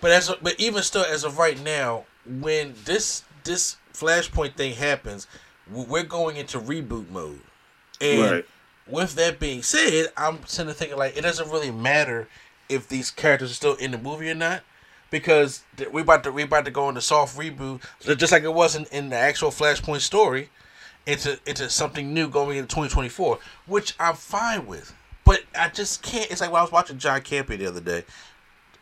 but 0.00 0.10
as 0.10 0.28
of, 0.28 0.38
but 0.42 0.58
even 0.60 0.82
still, 0.82 1.04
as 1.04 1.24
of 1.24 1.38
right 1.38 1.60
now, 1.62 2.04
when 2.26 2.74
this 2.84 3.22
this 3.44 3.76
Flashpoint 3.92 4.56
thing 4.56 4.74
happens, 4.74 5.26
we're 5.70 6.02
going 6.02 6.36
into 6.36 6.58
reboot 6.60 7.08
mode, 7.10 7.40
and 8.00 8.20
Right. 8.20 8.44
with 8.86 9.14
that 9.16 9.38
being 9.38 9.62
said, 9.62 10.08
I'm 10.16 10.38
tend 10.38 10.68
to 10.68 10.74
thinking 10.74 10.98
like 10.98 11.16
it 11.16 11.22
doesn't 11.22 11.50
really 11.50 11.70
matter 11.70 12.28
if 12.68 12.88
these 12.88 13.10
characters 13.10 13.50
are 13.50 13.54
still 13.54 13.74
in 13.74 13.90
the 13.90 13.98
movie 13.98 14.30
or 14.30 14.34
not, 14.34 14.62
because 15.10 15.62
we 15.92 16.00
about 16.02 16.24
to 16.24 16.32
we 16.32 16.42
about 16.42 16.64
to 16.66 16.70
go 16.70 16.88
into 16.88 17.00
soft 17.00 17.36
reboot, 17.38 17.80
just 18.16 18.32
like 18.32 18.42
it 18.42 18.54
was 18.54 18.74
in, 18.76 18.84
in 18.92 19.10
the 19.10 19.16
actual 19.16 19.50
Flashpoint 19.50 20.00
story, 20.00 20.50
into 21.06 21.38
into 21.46 21.68
something 21.68 22.12
new 22.14 22.28
going 22.28 22.56
into 22.56 22.68
2024, 22.68 23.38
which 23.66 23.94
I'm 23.98 24.14
fine 24.14 24.66
with. 24.66 24.94
But 25.24 25.42
I 25.58 25.68
just 25.68 26.02
can't. 26.02 26.30
It's 26.30 26.40
like 26.40 26.50
when 26.50 26.60
I 26.60 26.62
was 26.62 26.72
watching 26.72 26.98
John 26.98 27.20
Campea 27.20 27.58
the 27.58 27.66
other 27.66 27.80
day, 27.80 28.04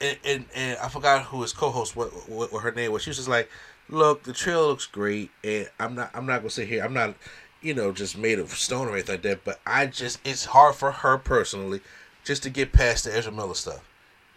and 0.01 0.19
and, 0.25 0.45
and 0.55 0.79
I 0.79 0.89
forgot 0.89 1.25
who 1.25 1.43
his 1.43 1.53
co-host 1.53 1.97
what, 1.97 2.09
what 2.29 2.53
what 2.53 2.63
her 2.63 2.73
name 2.73 2.93
was. 2.93 3.03
She 3.03 3.11
was 3.11 3.17
just 3.17 3.29
like, 3.29 3.49
"Look, 3.89 4.25
the 4.25 4.33
trailer 4.33 4.67
looks 4.67 4.87
great, 4.87 5.31
and 5.45 5.69
I'm 5.79 5.95
not 5.95 6.11
I'm 6.15 6.27
not 6.27 6.39
gonna 6.39 6.51
sit 6.51 6.69
here. 6.69 6.85
I'm 6.85 6.95
not, 6.95 7.15
you 7.61 7.75
know, 7.75 7.93
just 7.93 8.19
made 8.19 8.39
of 8.39 8.51
stone 8.51 8.89
or 8.89 8.93
anything 8.93 9.15
like 9.15 9.23
that. 9.23 9.45
But 9.45 9.61
I 9.67 9.87
just 9.87 10.27
it's 10.27 10.47
hard 10.47 10.75
for 10.75 10.91
her 10.91 11.19
personally 11.19 11.81
just 12.25 12.43
to 12.45 12.51
get 12.51 12.73
past 12.73 13.05
the 13.05 13.17
Ezra 13.17 13.33
Miller 13.33 13.55
stuff. 13.55 13.89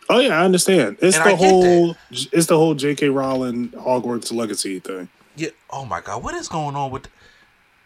Oh 0.10 0.20
yeah, 0.20 0.40
I 0.40 0.46
understand. 0.46 0.98
It's 1.02 1.18
And 1.18 1.26
the 1.26 1.36
whole 1.36 1.96
it's 2.12 2.46
the 2.48 2.58
whole 2.58 2.76
J.K. 2.76 3.10
Rowling 3.10 3.70
Hogwarts 3.70 4.32
Legacy 4.32 4.80
thing. 4.80 5.10
Yeah. 5.36 5.50
Oh 5.70 5.86
my 5.86 6.02
God, 6.02 6.24
what 6.24 6.36
is 6.36 6.48
going 6.48 6.76
on 6.76 6.92
with? 6.92 7.08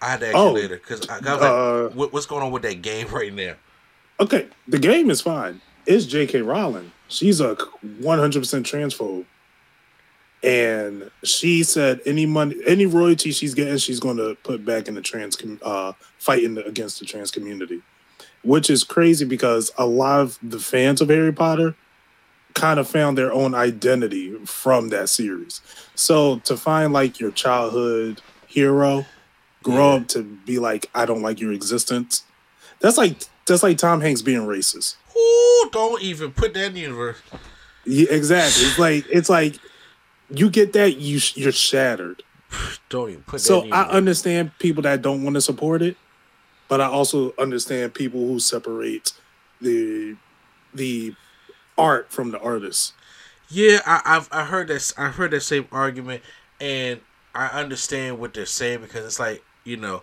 I 0.02 0.10
had 0.12 0.20
to 0.22 0.28
ask 0.28 0.36
Oh, 0.36 0.50
you 0.50 0.62
later 0.62 0.78
because 0.78 1.08
I, 1.10 1.16
I 1.16 1.18
was 1.18 1.26
like, 1.26 1.41
uh, 1.41 1.88
what, 1.95 2.14
what's 2.14 2.26
going 2.26 2.43
on 2.43 2.52
with 2.52 2.62
that 2.64 2.82
game 2.82 3.08
right 3.12 3.34
now? 3.34 3.56
Okay, 4.20 4.47
the 4.68 4.80
game 4.80 5.10
is 5.10 5.22
fine. 5.22 5.62
It's 5.86 6.06
J.K. 6.06 6.41
Rowling. 6.41 6.91
She's 7.08 7.39
a 7.41 7.56
100% 7.56 8.02
transphobe. 8.02 9.26
And 10.41 11.10
she 11.24 11.64
said 11.64 12.00
any 12.06 12.26
money, 12.26 12.56
any 12.66 12.86
royalty 12.86 13.32
she's 13.32 13.54
getting, 13.54 13.78
she's 13.78 14.00
going 14.00 14.18
to 14.18 14.36
put 14.43 14.64
back 14.64 14.88
in 14.88 14.95
the 14.95 15.02
trans, 15.02 15.36
com- 15.36 15.60
uh, 15.64 15.93
fighting 16.18 16.58
against 16.60 17.00
the 17.00 17.06
trans 17.06 17.30
community, 17.32 17.82
which 18.43 18.70
is 18.70 18.84
crazy 18.86 19.26
because 19.26 19.72
a 19.78 19.86
lot 19.86 20.22
of 20.22 20.39
the 20.41 20.60
fans 20.60 21.02
of 21.02 21.10
Harry 21.10 21.34
Potter 21.34 21.76
kind 22.54 22.80
of 22.80 22.88
found 22.88 23.18
their 23.18 23.34
own 23.34 23.54
identity 23.54 24.34
from 24.45 24.89
that 24.89 25.10
series. 25.10 25.62
So 25.95 26.39
to 26.39 26.56
find 26.56 26.93
like 26.93 27.20
your 27.20 27.32
childhood 27.32 28.22
hero, 28.47 29.06
grow 29.64 29.95
Yeah. 29.95 30.01
up 30.01 30.07
to 30.10 30.24
be 30.24 30.60
like, 30.60 30.89
I 30.95 31.05
don't 31.05 31.22
like 31.22 31.39
your 31.39 31.51
existence. 31.53 32.24
That's 32.80 32.97
like 32.97 33.18
that's 33.45 33.64
like 33.64 33.78
Tom 33.78 34.01
Hanks 34.01 34.22
being 34.22 34.41
racist. 34.41 34.95
Ooh, 35.18 35.70
don't 35.72 36.01
even 36.01 36.32
put 36.32 36.53
that 36.53 36.66
in 36.66 36.74
the 36.76 36.80
universe. 36.82 37.18
Yeah, 37.86 38.07
exactly. 38.12 38.64
It's 38.66 38.80
like 38.80 39.05
it's 39.10 39.30
like 39.30 39.55
you 40.30 40.49
get 40.49 40.74
that 40.74 40.97
you 40.97 41.20
sh- 41.20 41.38
you're 41.38 41.51
shattered. 41.51 42.24
Don't 42.89 43.10
even 43.10 43.24
put 43.24 43.41
So 43.41 43.64
in 43.64 43.70
the 43.72 43.76
I 43.76 43.89
understand 43.89 44.51
people 44.60 44.84
that 44.84 45.01
don't 45.01 45.24
want 45.24 45.36
to 45.36 45.41
support 45.41 45.82
it, 45.82 45.97
but 46.68 46.80
I 46.82 46.86
also 46.86 47.34
understand 47.38 47.93
people 47.93 48.20
who 48.28 48.39
separate 48.39 49.14
the 49.62 50.16
the 50.74 51.16
art 51.78 52.12
from 52.12 52.32
the 52.32 52.39
artist. 52.39 52.93
Yeah, 53.49 53.82
I, 53.86 54.01
I've 54.05 54.30
I 54.32 54.45
heard 54.45 54.68
that 54.70 54.93
I 54.97 55.10
heard 55.10 55.32
that 55.32 55.41
same 55.41 55.68
argument, 55.72 56.22
and 56.62 56.99
I 57.36 57.47
understand 57.47 58.20
what 58.20 58.34
they're 58.34 58.45
saying 58.45 58.82
because 58.82 59.05
it's 59.05 59.20
like 59.20 59.43
you 59.70 59.78
know, 59.78 60.01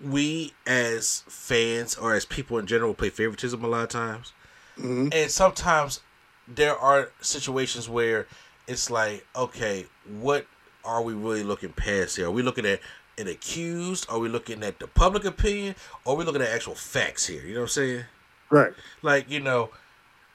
we 0.00 0.54
as 0.66 1.24
fans 1.28 1.96
or 1.96 2.14
as 2.14 2.24
people 2.24 2.56
in 2.58 2.66
general 2.66 2.94
play 2.94 3.10
favoritism 3.10 3.62
a 3.64 3.66
lot 3.66 3.82
of 3.82 3.88
times, 3.88 4.32
Mhm. 4.78 5.12
and 5.12 5.30
sometimes 5.30 6.00
there 6.46 6.78
are 6.78 7.10
situations 7.20 7.88
where 7.88 8.26
it's 8.68 8.90
like, 8.90 9.26
okay, 9.34 9.86
what 10.04 10.46
are 10.84 11.02
we 11.02 11.14
really 11.14 11.42
looking 11.42 11.72
past 11.72 12.16
here? 12.16 12.26
Are 12.26 12.30
we 12.30 12.42
looking 12.42 12.64
at 12.64 12.80
an 13.18 13.26
accused? 13.26 14.06
Are 14.08 14.18
we 14.20 14.28
looking 14.28 14.62
at 14.62 14.78
the 14.78 14.86
public 14.86 15.24
opinion? 15.24 15.74
Or 16.04 16.14
are 16.14 16.16
we 16.16 16.24
looking 16.24 16.42
at 16.42 16.48
actual 16.48 16.76
facts 16.76 17.26
here? 17.26 17.42
You 17.42 17.54
know 17.54 17.60
what 17.60 17.64
I'm 17.64 17.68
saying? 17.70 18.04
Right. 18.50 18.72
like 19.02 19.28
you 19.28 19.40
know, 19.40 19.70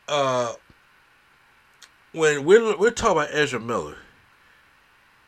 uh, 0.08 0.54
when 2.12 2.44
we're 2.44 2.78
we're 2.78 2.92
talking 2.92 3.18
about 3.18 3.34
Ezra 3.34 3.60
Miller, 3.60 3.98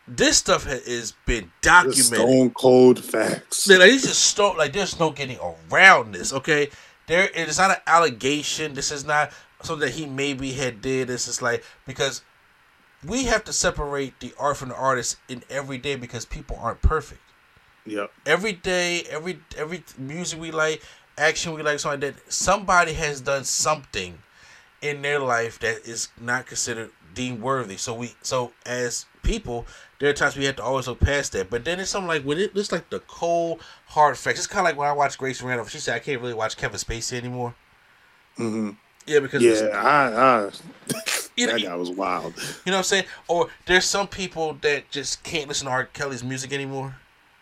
this 0.07 0.37
stuff 0.37 0.65
has 0.65 1.13
been 1.25 1.51
documented. 1.61 2.05
stone 2.05 2.49
cold 2.51 3.03
facts. 3.03 3.67
Like, 3.67 3.89
he's 3.89 4.03
just 4.03 4.21
stone 4.21 4.57
like 4.57 4.73
there's 4.73 4.99
no 4.99 5.11
getting 5.11 5.39
around 5.71 6.13
this. 6.13 6.31
Okay, 6.33 6.69
there 7.07 7.23
it 7.23 7.47
is 7.49 7.57
not 7.57 7.71
an 7.71 7.77
allegation. 7.87 8.73
This 8.73 8.91
is 8.91 9.05
not 9.05 9.31
something 9.61 9.87
that 9.87 9.95
he 9.95 10.05
maybe 10.05 10.51
had 10.53 10.81
did. 10.81 11.07
This 11.07 11.27
is 11.27 11.41
like 11.41 11.63
because 11.87 12.21
we 13.05 13.25
have 13.25 13.43
to 13.45 13.53
separate 13.53 14.19
the 14.19 14.33
art 14.39 14.57
from 14.57 14.69
the 14.69 14.75
artist 14.75 15.17
in 15.29 15.43
every 15.49 15.77
day 15.77 15.95
because 15.95 16.25
people 16.25 16.57
aren't 16.61 16.81
perfect 16.81 17.21
Yep. 17.85 18.11
every 18.25 18.53
day, 18.53 19.03
every 19.09 19.39
every 19.57 19.83
music 19.97 20.39
we 20.39 20.51
like, 20.51 20.81
action 21.17 21.53
we 21.53 21.61
like, 21.61 21.79
something 21.79 22.01
like 22.01 22.15
that. 22.15 22.33
Somebody 22.33 22.93
has 22.93 23.21
done 23.21 23.43
something 23.43 24.17
in 24.81 25.01
their 25.01 25.19
life 25.19 25.59
that 25.59 25.87
is 25.87 26.09
not 26.19 26.45
considered 26.47 26.91
deemed 27.15 27.41
worthy. 27.41 27.77
So 27.77 27.95
we, 27.95 28.13
so 28.21 28.51
as 28.65 29.05
people, 29.23 29.65
there 29.99 30.09
are 30.09 30.13
times 30.13 30.35
we 30.37 30.45
have 30.45 30.57
to 30.57 30.63
always 30.63 30.87
look 30.87 30.99
past 30.99 31.31
that. 31.31 31.49
But 31.49 31.65
then 31.65 31.79
it's 31.79 31.89
something 31.89 32.07
like 32.07 32.23
when 32.23 32.37
it, 32.37 32.51
it's 32.53 32.71
like 32.71 32.89
the 32.91 32.99
cold 32.99 33.61
hard 33.87 34.17
facts. 34.17 34.37
It's 34.39 34.47
kind 34.47 34.59
of 34.59 34.65
like 34.71 34.77
when 34.77 34.87
I 34.87 34.91
watch 34.93 35.17
Grace 35.17 35.41
Randolph. 35.41 35.69
She 35.71 35.79
said 35.79 35.95
I 35.95 35.99
can't 35.99 36.21
really 36.21 36.33
watch 36.35 36.57
Kevin 36.57 36.77
Spacey 36.79 37.17
anymore. 37.17 37.55
hmm 38.37 38.71
Yeah, 39.07 39.19
because 39.19 39.41
Yeah. 39.41 39.69
I, 39.73 40.45
I, 40.47 40.51
You 41.37 41.47
know- 41.47 41.53
that 41.53 41.61
guy 41.63 41.75
was 41.75 41.89
wild. 41.89 42.33
you 42.37 42.71
know 42.71 42.73
what 42.73 42.77
I'm 42.79 42.83
saying. 42.83 43.05
Or 43.27 43.49
there's 43.65 43.85
some 43.85 44.07
people 44.07 44.57
that 44.61 44.89
just 44.91 45.23
can't 45.23 45.47
listen 45.47 45.65
to 45.65 45.71
R. 45.71 45.85
Kelly's 45.85 46.23
music 46.23 46.53
anymore. 46.53 46.95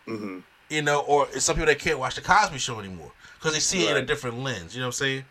hmm 0.06 0.38
you 0.70 0.80
know, 0.80 1.00
or 1.00 1.28
it's 1.32 1.44
some 1.44 1.54
people 1.56 1.66
that 1.66 1.78
can't 1.78 1.98
watch 1.98 2.14
the 2.14 2.22
Cosby 2.22 2.56
Show 2.58 2.80
anymore 2.80 3.12
because 3.38 3.52
they 3.52 3.60
see 3.60 3.84
it 3.86 3.90
in 3.90 4.02
a 4.02 4.06
different 4.06 4.38
lens. 4.38 4.74
You 4.74 4.80
know 4.80 4.86
what 4.86 4.94
I'm 4.96 5.04
saying? 5.04 5.24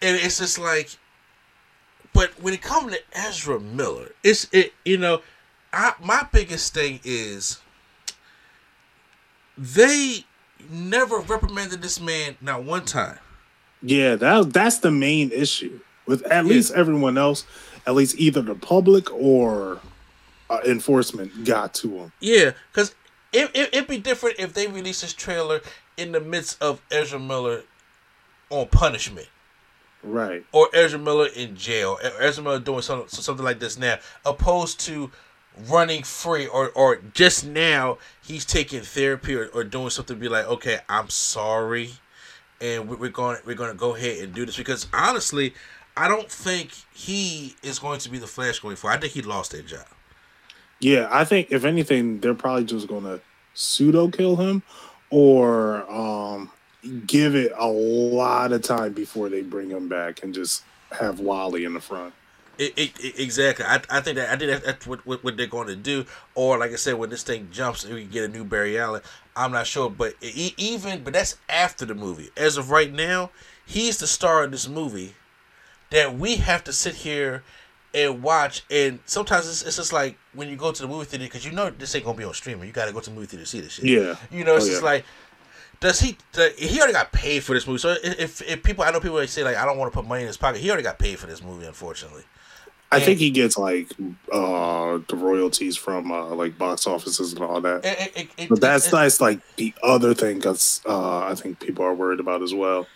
And 0.00 0.16
it's 0.16 0.38
just 0.38 0.58
like, 0.60 0.96
but 2.12 2.30
when 2.42 2.54
it 2.54 2.62
comes 2.62 2.92
to 2.92 3.00
Ezra 3.12 3.58
Miller, 3.60 4.10
it's 4.22 4.46
it. 4.52 4.72
You 4.84 4.98
know, 4.98 5.22
I 5.72 5.94
my 6.02 6.26
biggest 6.32 6.74
thing 6.74 7.00
is 7.04 7.58
they 9.56 10.24
never 10.70 11.18
reprimanded 11.18 11.82
this 11.82 12.00
man 12.00 12.36
not 12.40 12.64
one 12.64 12.84
time. 12.84 13.18
Yeah, 13.82 14.16
that 14.16 14.52
that's 14.52 14.78
the 14.78 14.90
main 14.90 15.30
issue 15.32 15.80
with 16.06 16.22
at 16.26 16.44
Yeah. 16.44 16.50
least 16.50 16.72
everyone 16.74 17.18
else. 17.18 17.44
At 17.86 17.94
least 17.94 18.14
either 18.18 18.42
the 18.42 18.54
public 18.54 19.12
or 19.12 19.80
uh, 20.48 20.60
enforcement 20.64 21.44
got 21.44 21.74
to 21.74 21.88
him. 21.96 22.12
Yeah, 22.20 22.52
because 22.70 22.94
it, 23.32 23.50
it, 23.54 23.70
it'd 23.74 23.88
be 23.88 23.98
different 23.98 24.38
if 24.38 24.52
they 24.54 24.68
released 24.68 25.02
this 25.02 25.12
trailer 25.12 25.60
in 25.96 26.12
the 26.12 26.20
midst 26.20 26.62
of 26.62 26.80
Ezra 26.92 27.18
Miller 27.18 27.62
on 28.50 28.68
punishment. 28.68 29.26
Right. 30.04 30.44
or 30.52 30.68
Ezra 30.74 30.98
Miller 30.98 31.28
in 31.34 31.54
jail, 31.56 31.98
Ezra 32.18 32.42
Miller 32.42 32.58
doing 32.60 32.82
something 32.82 33.08
something 33.08 33.44
like 33.44 33.60
this 33.60 33.78
now, 33.78 33.98
opposed 34.26 34.80
to 34.80 35.10
running 35.68 36.02
free 36.02 36.46
or 36.46 36.70
or 36.70 36.96
just 37.14 37.46
now 37.46 37.98
he's 38.22 38.44
taking 38.44 38.80
therapy 38.80 39.34
or, 39.34 39.46
or 39.48 39.64
doing 39.64 39.90
something 39.90 40.16
to 40.16 40.20
be 40.20 40.28
like, 40.28 40.46
okay, 40.46 40.80
I'm 40.88 41.08
sorry, 41.10 41.90
and 42.60 42.88
we- 42.88 42.96
we're 42.96 43.10
going 43.10 43.38
we're 43.46 43.54
going 43.54 43.70
to 43.70 43.76
go 43.76 43.94
ahead 43.94 44.24
and 44.24 44.34
do 44.34 44.44
this 44.46 44.56
because 44.56 44.86
honestly, 44.92 45.54
I 45.96 46.08
don't 46.08 46.30
think 46.30 46.70
he 46.94 47.54
is 47.62 47.78
going 47.78 47.98
to 48.00 48.08
be 48.10 48.18
the 48.18 48.26
Flash 48.26 48.58
going 48.60 48.76
forward. 48.76 48.96
I 48.96 49.00
think 49.00 49.12
he 49.12 49.22
lost 49.22 49.52
that 49.52 49.66
job. 49.66 49.86
Yeah, 50.80 51.06
I 51.12 51.24
think 51.24 51.52
if 51.52 51.64
anything, 51.64 52.18
they're 52.20 52.34
probably 52.34 52.64
just 52.64 52.88
gonna 52.88 53.20
pseudo 53.54 54.08
kill 54.08 54.36
him 54.36 54.62
or 55.10 55.88
um 55.88 56.50
give 57.06 57.34
it 57.34 57.52
a 57.56 57.66
lot 57.68 58.52
of 58.52 58.62
time 58.62 58.92
before 58.92 59.28
they 59.28 59.42
bring 59.42 59.70
him 59.70 59.88
back 59.88 60.22
and 60.22 60.34
just 60.34 60.62
have 60.90 61.20
Wally 61.20 61.64
in 61.64 61.74
the 61.74 61.80
front. 61.80 62.12
It, 62.58 62.74
it, 62.76 63.00
it- 63.04 63.18
exactly. 63.18 63.64
I, 63.64 63.80
I 63.90 64.00
think 64.00 64.16
that 64.16 64.30
I 64.30 64.36
think 64.36 64.50
that 64.50 64.64
that's 64.64 64.86
what, 64.86 65.04
what, 65.06 65.24
what 65.24 65.36
they're 65.36 65.46
going 65.46 65.68
to 65.68 65.76
do. 65.76 66.04
Or 66.34 66.58
like 66.58 66.72
I 66.72 66.76
said, 66.76 66.94
when 66.94 67.10
this 67.10 67.22
thing 67.22 67.48
jumps, 67.50 67.86
we 67.86 68.02
can 68.02 68.10
get 68.10 68.24
a 68.24 68.28
new 68.28 68.44
Barry 68.44 68.78
Allen. 68.78 69.00
I'm 69.34 69.52
not 69.52 69.66
sure, 69.66 69.88
but 69.88 70.14
even 70.22 71.02
but 71.02 71.14
that's 71.14 71.38
after 71.48 71.86
the 71.86 71.94
movie. 71.94 72.30
As 72.36 72.56
of 72.58 72.70
right 72.70 72.92
now, 72.92 73.30
he's 73.64 73.98
the 73.98 74.06
star 74.06 74.44
of 74.44 74.50
this 74.50 74.68
movie 74.68 75.14
that 75.90 76.14
we 76.18 76.36
have 76.36 76.62
to 76.64 76.72
sit 76.72 76.96
here 76.96 77.42
and 77.94 78.22
watch. 78.22 78.64
And 78.70 78.98
sometimes 79.06 79.48
it's, 79.48 79.62
it's 79.62 79.76
just 79.76 79.92
like 79.92 80.18
when 80.34 80.48
you 80.50 80.56
go 80.56 80.72
to 80.72 80.82
the 80.82 80.88
movie 80.88 81.06
theater 81.06 81.24
because 81.24 81.46
you 81.46 81.52
know 81.52 81.70
this 81.70 81.94
ain't 81.94 82.04
gonna 82.04 82.18
be 82.18 82.24
on 82.24 82.34
streaming. 82.34 82.66
You 82.66 82.72
got 82.74 82.84
to 82.86 82.92
go 82.92 83.00
to 83.00 83.08
the 83.08 83.14
movie 83.16 83.26
theater 83.28 83.44
to 83.44 83.50
see 83.50 83.60
this 83.60 83.72
shit. 83.72 83.86
Yeah. 83.86 84.16
You 84.30 84.44
know, 84.44 84.56
it's 84.56 84.66
Oh, 84.66 84.68
just 84.68 84.82
yeah. 84.82 84.86
like. 84.88 85.04
Does 85.82 86.00
he? 86.00 86.16
He 86.56 86.78
already 86.78 86.92
got 86.92 87.10
paid 87.12 87.42
for 87.42 87.54
this 87.54 87.66
movie. 87.66 87.78
So 87.80 87.96
if, 88.02 88.40
if 88.40 88.62
people, 88.62 88.84
I 88.84 88.90
know 88.92 89.00
people 89.00 89.24
say 89.26 89.42
like, 89.42 89.56
I 89.56 89.64
don't 89.66 89.76
want 89.78 89.92
to 89.92 89.98
put 89.98 90.06
money 90.06 90.22
in 90.22 90.28
his 90.28 90.36
pocket. 90.36 90.60
He 90.60 90.70
already 90.70 90.84
got 90.84 90.98
paid 90.98 91.18
for 91.18 91.26
this 91.26 91.42
movie, 91.42 91.66
unfortunately. 91.66 92.22
I 92.92 93.00
think 93.00 93.18
he 93.18 93.30
gets 93.30 93.56
like 93.56 93.90
uh 94.30 94.98
the 95.08 95.16
royalties 95.16 95.76
from 95.78 96.12
uh 96.12 96.26
like 96.34 96.56
box 96.58 96.86
offices 96.86 97.32
and 97.32 97.42
all 97.42 97.60
that. 97.62 97.84
It, 97.84 98.12
it, 98.16 98.28
it, 98.36 98.48
But 98.50 98.60
that's 98.60 98.90
that's 98.90 99.20
like 99.20 99.40
the 99.56 99.74
other 99.82 100.14
thing 100.14 100.36
because 100.36 100.82
uh, 100.86 101.20
I 101.24 101.34
think 101.34 101.58
people 101.58 101.84
are 101.84 101.94
worried 101.94 102.20
about 102.20 102.42
as 102.42 102.52
well. 102.54 102.86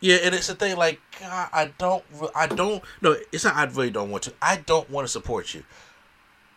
Yeah, 0.00 0.16
and 0.22 0.34
it's 0.34 0.48
a 0.48 0.54
thing 0.54 0.76
like 0.76 1.00
God, 1.18 1.48
I 1.52 1.72
don't, 1.78 2.04
I 2.36 2.46
don't. 2.46 2.84
No, 3.00 3.16
it's 3.32 3.42
not. 3.44 3.56
I 3.56 3.64
really 3.64 3.90
don't 3.90 4.10
want 4.10 4.24
to. 4.24 4.34
I 4.40 4.56
don't 4.58 4.88
want 4.90 5.06
to 5.06 5.10
support 5.10 5.54
you. 5.54 5.64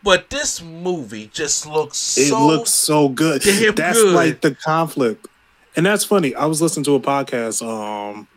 But 0.04 0.30
this 0.30 0.62
movie 0.62 1.28
just 1.34 1.66
looks 1.66 2.18
It 2.18 2.28
so. 2.30 2.46
looks 2.46 2.72
so 2.72 3.08
good. 3.08 3.42
damn 3.42 3.74
That's 3.76 4.02
good. 4.02 4.14
like 4.16 4.42
the 4.42 4.54
conflict, 4.54 5.28
and 5.76 5.86
that's 5.86 6.04
funny. 6.04 6.36
I 6.36 6.46
was 6.46 6.62
listening 6.62 6.84
to 6.86 6.96
a 6.96 7.00
podcast. 7.00 7.62
Um, 7.66 8.28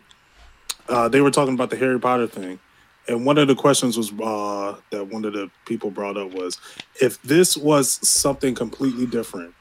uh, 0.88 1.08
they 1.08 1.20
were 1.20 1.30
talking 1.30 1.54
about 1.54 1.70
the 1.70 1.76
Harry 1.76 1.98
Potter 1.98 2.26
thing, 2.26 2.58
and 3.08 3.24
one 3.24 3.38
of 3.38 3.48
the 3.48 3.54
questions 3.54 3.96
was 3.96 4.12
uh, 4.12 4.76
that 4.90 5.04
one 5.06 5.24
of 5.24 5.32
the 5.32 5.50
people 5.66 5.90
brought 5.90 6.16
up 6.16 6.32
was 6.32 6.58
if 7.00 7.20
this 7.22 7.56
was 7.56 8.06
something 8.06 8.54
completely 8.54 9.06
different, 9.06 9.54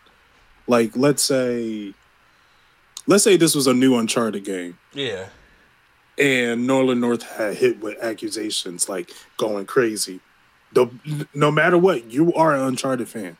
like 0.67 0.95
let's 0.95 1.23
say, 1.23 1.93
let's 3.07 3.23
say 3.23 3.37
this 3.37 3.55
was 3.55 3.67
a 3.67 3.73
new 3.73 3.95
Uncharted 3.97 4.43
game. 4.43 4.77
yeah, 4.93 5.27
and 6.17 6.67
Nolan 6.67 6.99
North 6.99 7.23
had 7.23 7.55
hit 7.55 7.79
with 7.81 7.97
accusations 8.03 8.87
like 8.89 9.11
going 9.37 9.65
crazy. 9.65 10.19
The, 10.73 10.89
no 11.33 11.51
matter 11.51 11.77
what, 11.77 12.11
you 12.11 12.33
are 12.33 12.55
an 12.55 12.61
Uncharted 12.61 13.07
fan. 13.07 13.37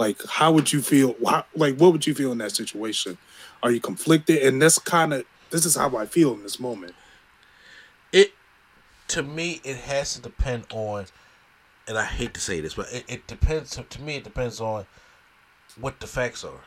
Like, 0.00 0.20
how 0.26 0.50
would 0.50 0.72
you 0.72 0.80
feel? 0.80 1.14
How, 1.28 1.44
like, 1.54 1.76
what 1.76 1.92
would 1.92 2.06
you 2.06 2.14
feel 2.14 2.32
in 2.32 2.38
that 2.38 2.52
situation? 2.52 3.18
Are 3.62 3.70
you 3.70 3.80
conflicted? 3.80 4.42
And 4.42 4.60
that's 4.62 4.78
kind 4.78 5.12
of 5.12 5.26
this 5.50 5.66
is 5.66 5.76
how 5.76 5.94
I 5.96 6.06
feel 6.06 6.32
in 6.32 6.42
this 6.42 6.58
moment. 6.58 6.94
it. 8.12 8.32
To 9.08 9.22
me, 9.22 9.60
it 9.64 9.76
has 9.76 10.14
to 10.14 10.22
depend 10.22 10.64
on, 10.72 11.04
and 11.86 11.98
I 11.98 12.04
hate 12.04 12.32
to 12.34 12.40
say 12.40 12.60
this, 12.62 12.74
but 12.74 12.86
it, 12.92 13.04
it 13.08 13.26
depends. 13.26 13.76
To 13.76 14.00
me, 14.02 14.16
it 14.16 14.24
depends 14.24 14.60
on 14.60 14.86
what 15.78 16.00
the 16.00 16.06
facts 16.06 16.44
are. 16.44 16.62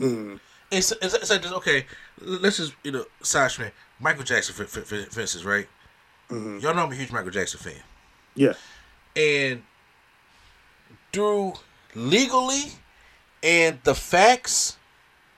Mm, 0.00 0.40
It's 0.72 0.90
it's, 0.90 1.14
it's 1.14 1.30
like 1.30 1.42
this, 1.42 1.52
okay. 1.52 1.86
Let's 2.20 2.56
just 2.56 2.72
you 2.82 2.90
know, 2.92 3.04
Sash 3.22 3.60
man, 3.60 3.70
Michael 4.00 4.24
Jackson, 4.24 4.54
for, 4.56 4.64
for, 4.64 4.80
for, 4.80 5.20
instance, 5.20 5.44
right? 5.44 5.68
mhm. 6.30 6.60
Y'all 6.60 6.74
know 6.74 6.82
I'm 6.84 6.90
a 6.92 6.96
huge 6.96 7.12
Michael 7.12 7.30
Jackson 7.30 7.60
fan. 7.60 7.82
Yeah, 8.34 8.54
and 9.14 9.62
through 11.12 11.52
legally 11.94 12.72
and 13.42 13.78
the 13.84 13.94
facts, 13.94 14.76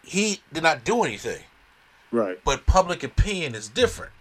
he 0.02 0.40
did 0.52 0.62
not 0.62 0.84
do 0.84 1.02
anything. 1.02 1.42
right, 2.12 2.38
But 2.44 2.66
public 2.66 3.02
opinion 3.02 3.54
is 3.54 3.68
different. 3.68 4.12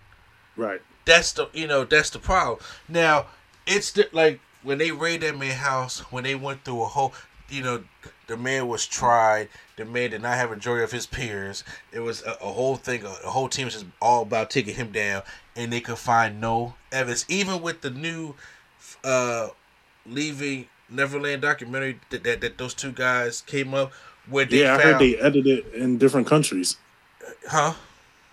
right. 0.58 0.82
That's 1.06 1.34
the 1.34 1.50
you 1.54 1.68
know 1.68 1.84
that's 1.86 2.10
the 2.10 2.18
problem. 2.18 2.58
Now 2.90 3.28
it's 3.68 3.92
the, 3.92 4.10
like 4.12 4.40
when 4.64 4.80
they 4.80 4.90
raided 4.90 5.22
that 5.34 5.38
man 5.38 5.56
house 5.56 6.00
when 6.12 6.24
they 6.24 6.34
went 6.34 6.64
through 6.64 6.82
a 6.82 6.86
whole 6.88 7.14
you 7.48 7.62
know 7.62 7.84
the 8.26 8.36
man 8.36 8.68
was 8.68 8.88
tried. 8.88 9.50
The 9.78 9.86
man 9.86 10.10
did 10.10 10.24
not 10.24 10.36
have 10.36 10.52
a 10.52 10.56
jury 10.56 10.84
of 10.84 10.92
his 10.92 11.06
peers. 11.06 11.64
It 11.92 12.00
was 12.00 12.24
a, 12.24 12.32
a 12.42 12.52
whole 12.52 12.76
thing. 12.76 13.04
A, 13.04 13.10
a 13.24 13.30
whole 13.30 13.50
team 13.50 13.66
was 13.66 13.76
just 13.76 13.86
all 14.02 14.24
about 14.24 14.50
taking 14.50 14.74
him 14.74 14.92
down, 14.92 15.22
and 15.56 15.72
they 15.72 15.80
could 15.80 16.00
find 16.00 16.42
no 16.42 16.74
evidence. 16.92 17.24
Even 17.30 17.62
with 17.62 17.82
the 17.82 17.92
new 17.92 18.34
uh 19.04 19.50
leaving 20.08 20.68
Neverland 20.90 21.42
documentary 21.42 22.00
that, 22.10 22.24
that, 22.24 22.42
that 22.42 22.58
those 22.58 22.74
two 22.74 22.92
guys 22.92 23.42
came 23.42 23.74
up 23.74 23.92
where 24.30 24.46
they 24.46 24.62
Yeah, 24.62 24.76
I 24.76 24.82
heard 24.82 25.00
they 25.00 25.18
edited 25.18 25.68
in 25.74 25.98
different 25.98 26.28
countries. 26.28 26.78
huh? 27.48 27.74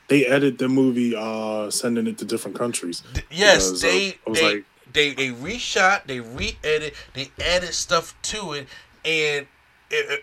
They 0.08 0.26
edited 0.26 0.58
the 0.58 0.68
movie, 0.68 1.14
uh, 1.16 1.70
sending 1.70 2.06
it 2.06 2.18
to 2.18 2.24
different 2.24 2.58
countries. 2.58 3.02
D- 3.14 3.22
Yes, 3.30 3.70
uh, 3.70 3.76
they 3.86 4.08
I 4.26 4.32
they, 4.32 4.42
like- 4.54 4.64
they 4.92 5.14
they 5.14 5.28
reshot, 5.28 6.06
they 6.06 6.20
re-edit, 6.20 6.94
they 7.14 7.30
added 7.42 7.72
stuff 7.72 8.14
to 8.22 8.52
it, 8.52 8.66
and 9.04 9.46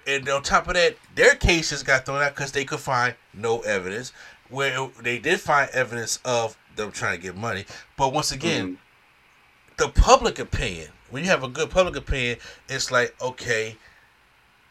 and- 0.07 0.29
on 0.29 0.43
top 0.43 0.67
of 0.67 0.73
that, 0.75 0.95
their 1.15 1.35
cases 1.35 1.81
got 1.83 2.05
thrown 2.05 2.21
out 2.21 2.35
because 2.35 2.51
they 2.51 2.65
could 2.65 2.79
find 2.79 3.15
no 3.33 3.61
evidence. 3.61 4.11
Where 4.49 4.89
they 5.01 5.19
did 5.19 5.39
find 5.39 5.69
evidence 5.71 6.19
of 6.25 6.57
them 6.75 6.91
trying 6.91 7.17
to 7.17 7.21
get 7.23 7.35
money, 7.35 7.65
but 7.97 8.11
once 8.13 8.31
again, 8.31 8.77
Mhm. 8.77 9.77
the 9.77 9.89
public 9.89 10.37
opinion. 10.39 10.89
When 11.09 11.23
you 11.23 11.29
have 11.29 11.43
a 11.43 11.47
good 11.47 11.69
public 11.69 11.95
opinion, 11.95 12.37
it's 12.67 12.91
like 12.91 13.15
okay, 13.21 13.77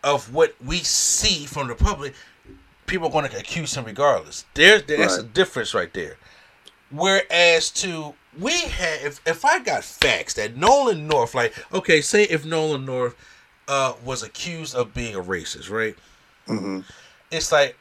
of 0.05 0.33
what 0.33 0.55
we 0.65 0.79
see 0.79 1.47
from 1.47 1.69
the 1.69 1.75
public, 1.75 2.15
people 2.87 3.09
are 3.09 3.13
going 3.13 3.29
to 3.31 3.39
accuse 3.39 3.75
him 3.75 3.85
regardless. 3.85 4.45
There's 4.55 4.83
that's 4.85 5.19
a 5.19 5.23
difference 5.23 5.75
right 5.75 5.93
there. 5.93 6.17
Whereas 6.91 7.71
to 7.73 8.15
we 8.39 8.53
had 8.53 9.03
if 9.03 9.21
if 9.27 9.45
I 9.45 9.59
got 9.61 9.85
facts 9.85 10.35
that 10.35 10.57
Nolan 10.57 11.07
North, 11.07 11.35
like 11.35 11.55
okay, 11.73 12.01
say 12.01 12.25
if 12.25 12.45
Nolan 12.45 12.85
North 12.85 13.17
uh 13.67 13.95
was 14.05 14.23
accused 14.23 14.75
of 14.75 14.95
being 14.95 15.15
a 15.15 15.21
racist, 15.21 15.71
right? 15.71 15.97
Mhm. 16.47 16.85
It's 17.31 17.53
like 17.53 17.77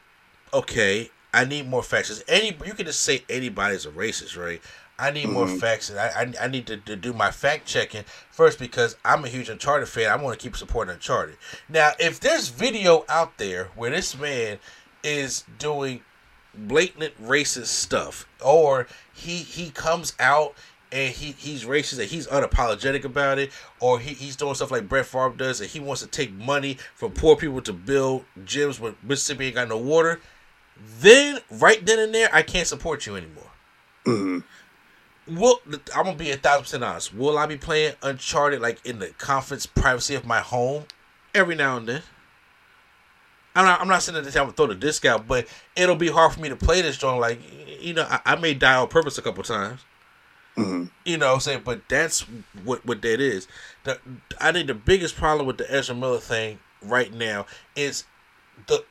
okay, 0.52 1.10
I 1.32 1.44
need 1.44 1.68
more 1.68 1.82
facts. 1.82 2.22
Any 2.28 2.56
you 2.66 2.74
can 2.74 2.86
just 2.86 3.02
say 3.02 3.24
anybody's 3.30 3.86
a 3.86 3.90
racist, 3.90 4.36
right? 4.36 4.60
I 4.98 5.10
need 5.12 5.28
more 5.28 5.46
Mhm. 5.46 5.60
facts, 5.60 5.90
and 5.90 5.98
I, 5.98 6.08
I 6.40 6.44
I 6.44 6.48
need 6.48 6.66
to, 6.66 6.76
to 6.76 6.96
do 6.96 7.12
my 7.12 7.30
fact 7.30 7.66
checking 7.66 8.04
first 8.30 8.58
because 8.58 8.96
I'm 9.04 9.24
a 9.24 9.28
huge 9.28 9.48
Uncharted 9.48 9.88
fan. 9.88 10.10
I 10.10 10.16
want 10.16 10.38
to 10.38 10.42
keep 10.42 10.56
supporting 10.56 10.94
Uncharted. 10.94 11.36
Now, 11.68 11.92
if 12.00 12.18
there's 12.18 12.48
video 12.48 13.04
out 13.08 13.38
there 13.38 13.68
where 13.76 13.90
this 13.90 14.18
man 14.18 14.58
is 15.04 15.44
doing 15.58 16.02
blatant 16.54 17.20
racist 17.24 17.66
stuff, 17.66 18.26
or 18.44 18.88
he 19.12 19.36
he 19.38 19.70
comes 19.70 20.14
out 20.18 20.54
and 20.90 21.14
he 21.14 21.32
he's 21.38 21.64
racist 21.64 22.00
and 22.00 22.08
he's 22.08 22.26
unapologetic 22.26 23.04
about 23.04 23.38
it, 23.38 23.52
or 23.78 24.00
he, 24.00 24.14
he's 24.14 24.34
doing 24.34 24.54
stuff 24.54 24.72
like 24.72 24.88
Brett 24.88 25.06
Favre 25.06 25.34
does, 25.36 25.60
and 25.60 25.70
he 25.70 25.78
wants 25.78 26.00
to 26.02 26.08
take 26.08 26.32
money 26.32 26.76
from 26.96 27.12
poor 27.12 27.36
people 27.36 27.60
to 27.62 27.72
build 27.72 28.24
gyms 28.44 28.80
when 28.80 28.96
Mississippi 29.04 29.46
ain't 29.46 29.54
got 29.54 29.68
no 29.68 29.78
water, 29.78 30.20
then 31.00 31.38
right 31.50 31.84
then 31.86 32.00
and 32.00 32.12
there, 32.12 32.28
I 32.32 32.42
can't 32.42 32.66
support 32.66 33.06
you 33.06 33.14
anymore. 33.14 33.44
Mhm. 34.06 34.42
Will 35.28 35.60
I'm 35.94 36.04
gonna 36.04 36.16
be 36.16 36.30
a 36.30 36.36
thousand 36.36 36.62
percent 36.64 36.84
honest. 36.84 37.14
Will 37.14 37.38
I 37.38 37.46
be 37.46 37.56
playing 37.56 37.94
Uncharted 38.02 38.60
like 38.60 38.84
in 38.84 38.98
the 38.98 39.08
conference 39.08 39.66
privacy 39.66 40.14
of 40.14 40.26
my 40.26 40.40
home 40.40 40.84
every 41.34 41.54
now 41.54 41.76
and 41.76 41.88
then? 41.88 42.02
I'm 43.54 43.64
not. 43.64 43.80
I'm 43.80 43.88
not 43.88 44.02
saying 44.02 44.22
that 44.22 44.36
I'm 44.36 44.42
gonna 44.44 44.52
throw 44.52 44.66
the 44.66 44.74
disc 44.74 45.04
out, 45.04 45.26
but 45.26 45.46
it'll 45.76 45.96
be 45.96 46.08
hard 46.08 46.32
for 46.32 46.40
me 46.40 46.48
to 46.48 46.56
play 46.56 46.80
this 46.82 46.96
joint. 46.96 47.20
Like 47.20 47.40
you 47.80 47.94
know, 47.94 48.06
I, 48.08 48.20
I 48.24 48.36
may 48.36 48.54
die 48.54 48.76
on 48.76 48.88
purpose 48.88 49.18
a 49.18 49.22
couple 49.22 49.42
times. 49.42 49.80
Mhm. 50.56 50.90
You 51.04 51.18
know, 51.18 51.28
what 51.28 51.34
I'm 51.34 51.40
saying, 51.40 51.62
but 51.64 51.88
that's 51.88 52.20
what 52.64 52.84
what 52.86 53.02
that 53.02 53.20
is. 53.20 53.46
The, 53.84 53.98
I 54.40 54.52
think 54.52 54.66
the 54.66 54.74
biggest 54.74 55.16
problem 55.16 55.46
with 55.46 55.58
the 55.58 55.72
Ezra 55.72 55.94
Miller 55.94 56.18
thing 56.18 56.58
right 56.82 57.12
now 57.12 57.46
is 57.76 58.04
the 58.66 58.84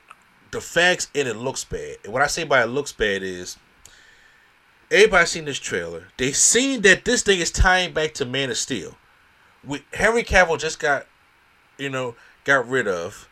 the 0.52 0.62
facts 0.62 1.10
and 1.14 1.28
it 1.28 1.36
looks 1.36 1.64
bad. 1.64 1.98
And 2.04 2.14
what 2.14 2.22
I 2.22 2.28
say 2.28 2.44
by 2.44 2.64
it 2.64 2.68
looks 2.68 2.92
bad 2.94 3.24
is 3.24 3.58
everybody 4.92 5.26
seen 5.26 5.46
this 5.46 5.60
trailer. 5.60 6.08
They 6.18 6.32
seen 6.32 6.82
that 6.82 7.06
this 7.06 7.22
thing 7.22 7.40
is 7.40 7.52
tying 7.52 7.94
back 7.94 8.14
to 8.16 8.26
Man 8.26 8.50
of 8.50 8.58
Steel. 8.58 8.98
We, 9.64 9.84
Henry 9.94 10.24
Cavill 10.24 10.60
just 10.60 10.80
got, 10.80 11.08
you 11.78 11.90
know, 11.90 12.16
got 12.44 12.68
rid 12.68 12.88
of. 12.88 13.28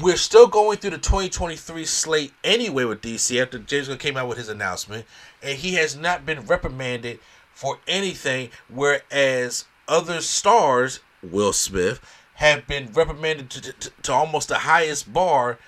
We're 0.00 0.16
still 0.16 0.48
going 0.48 0.78
through 0.78 0.90
the 0.90 0.98
2023 0.98 1.84
slate 1.84 2.32
anyway 2.42 2.84
with 2.84 3.02
DC 3.02 3.40
after 3.40 3.58
James 3.58 3.88
Gunn 3.88 3.98
came 3.98 4.16
out 4.16 4.28
with 4.28 4.38
his 4.38 4.48
announcement, 4.48 5.06
and 5.42 5.58
he 5.58 5.74
has 5.74 5.96
not 5.96 6.26
been 6.26 6.40
reprimanded 6.40 7.20
for 7.52 7.78
anything, 7.86 8.50
whereas 8.68 9.66
other 9.86 10.20
stars, 10.20 11.00
Will 11.22 11.52
Smith, 11.52 12.00
have 12.34 12.66
been 12.66 12.92
reprimanded 12.92 13.50
to, 13.50 13.72
to, 13.72 13.90
to 14.02 14.12
almost 14.12 14.48
the 14.48 14.58
highest 14.58 15.12
bar 15.12 15.58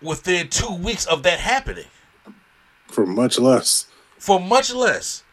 within 0.00 0.48
two 0.48 0.74
weeks 0.74 1.06
of 1.06 1.22
that 1.22 1.38
happening 1.38 1.86
For 2.88 3.06
much 3.06 3.38
less. 3.38 3.86
For 4.22 4.38
much 4.38 4.72
less. 4.72 5.24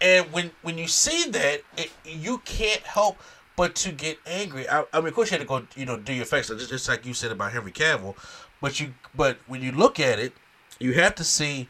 And 0.00 0.32
when 0.32 0.52
when 0.62 0.78
you 0.78 0.86
see 0.86 1.28
that, 1.30 1.62
it, 1.76 1.90
you 2.04 2.38
can't 2.44 2.82
help 2.82 3.18
but 3.56 3.74
to 3.74 3.90
get 3.90 4.18
angry. 4.26 4.68
I, 4.68 4.84
I 4.92 5.00
mean, 5.00 5.08
of 5.08 5.14
course, 5.14 5.32
you 5.32 5.36
had 5.38 5.42
to 5.42 5.48
go, 5.48 5.66
you 5.74 5.84
know, 5.84 5.96
do 5.96 6.12
your 6.12 6.24
facts, 6.24 6.46
just, 6.46 6.70
just 6.70 6.88
like 6.88 7.04
you 7.04 7.14
said 7.14 7.32
about 7.32 7.50
Henry 7.50 7.72
Cavill. 7.72 8.14
But 8.60 8.78
you, 8.78 8.94
but 9.12 9.38
when 9.48 9.60
you 9.60 9.72
look 9.72 9.98
at 9.98 10.20
it, 10.20 10.32
you 10.78 10.92
have 10.94 11.16
to 11.16 11.24
see 11.24 11.68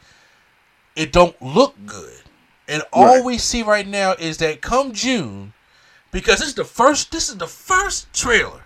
it 0.95 1.11
don't 1.11 1.39
look 1.41 1.73
good. 1.87 2.21
And 2.67 2.83
all 2.93 3.05
Right. 3.15 3.23
we 3.25 3.39
see 3.39 3.63
right 3.63 3.87
now 3.87 4.11
is 4.19 4.37
that 4.37 4.61
come 4.61 4.91
June, 4.93 5.53
because 6.11 6.37
this 6.37 6.49
is 6.49 6.53
the 6.55 6.65
first. 6.65 7.11
This 7.11 7.29
is 7.29 7.37
the 7.37 7.47
first 7.47 8.13
trailer. 8.13 8.61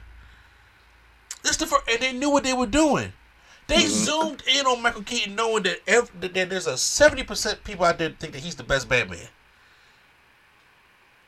This 1.41 1.54
is 1.54 1.58
the 1.58 1.68
first, 1.68 1.88
and 1.89 2.01
they 2.01 2.12
knew 2.12 2.30
what 2.30 2.43
they 2.43 2.54
were 2.54 2.66
doing. 2.66 3.14
They 3.68 3.76
Mm-hmm. 3.78 3.88
zoomed 3.88 4.43
in 4.47 4.66
on 4.66 4.82
Michael 4.82 5.03
Keaton, 5.03 5.36
knowing 5.36 5.64
that, 5.64 5.78
ev- 5.88 6.11
that 6.20 6.34
there's 6.34 6.68
a 6.68 6.78
seventy 6.78 7.24
percent 7.24 7.64
people 7.64 7.86
out 7.86 7.97
there 7.97 8.09
think 8.09 8.34
that 8.34 8.41
he's 8.43 8.55
the 8.55 8.64
best 8.64 8.89
Batman. 8.89 9.28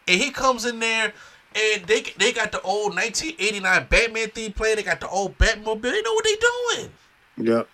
And 0.07 0.21
he 0.21 0.31
comes 0.31 0.65
in 0.65 0.79
there, 0.79 1.13
and 1.55 1.85
they 1.85 2.01
they 2.17 2.31
got 2.31 2.51
the 2.51 2.61
old 2.61 2.93
1989 2.95 3.87
Batman 3.89 4.29
theme 4.29 4.53
playing. 4.53 4.75
They 4.75 4.83
got 4.83 4.99
the 4.99 5.07
old 5.09 5.37
Batmobile. 5.37 5.81
They 5.81 6.01
know 6.01 6.13
what 6.13 6.23
they 6.25 6.35
doing. 6.35 6.91
Yep. 7.37 7.67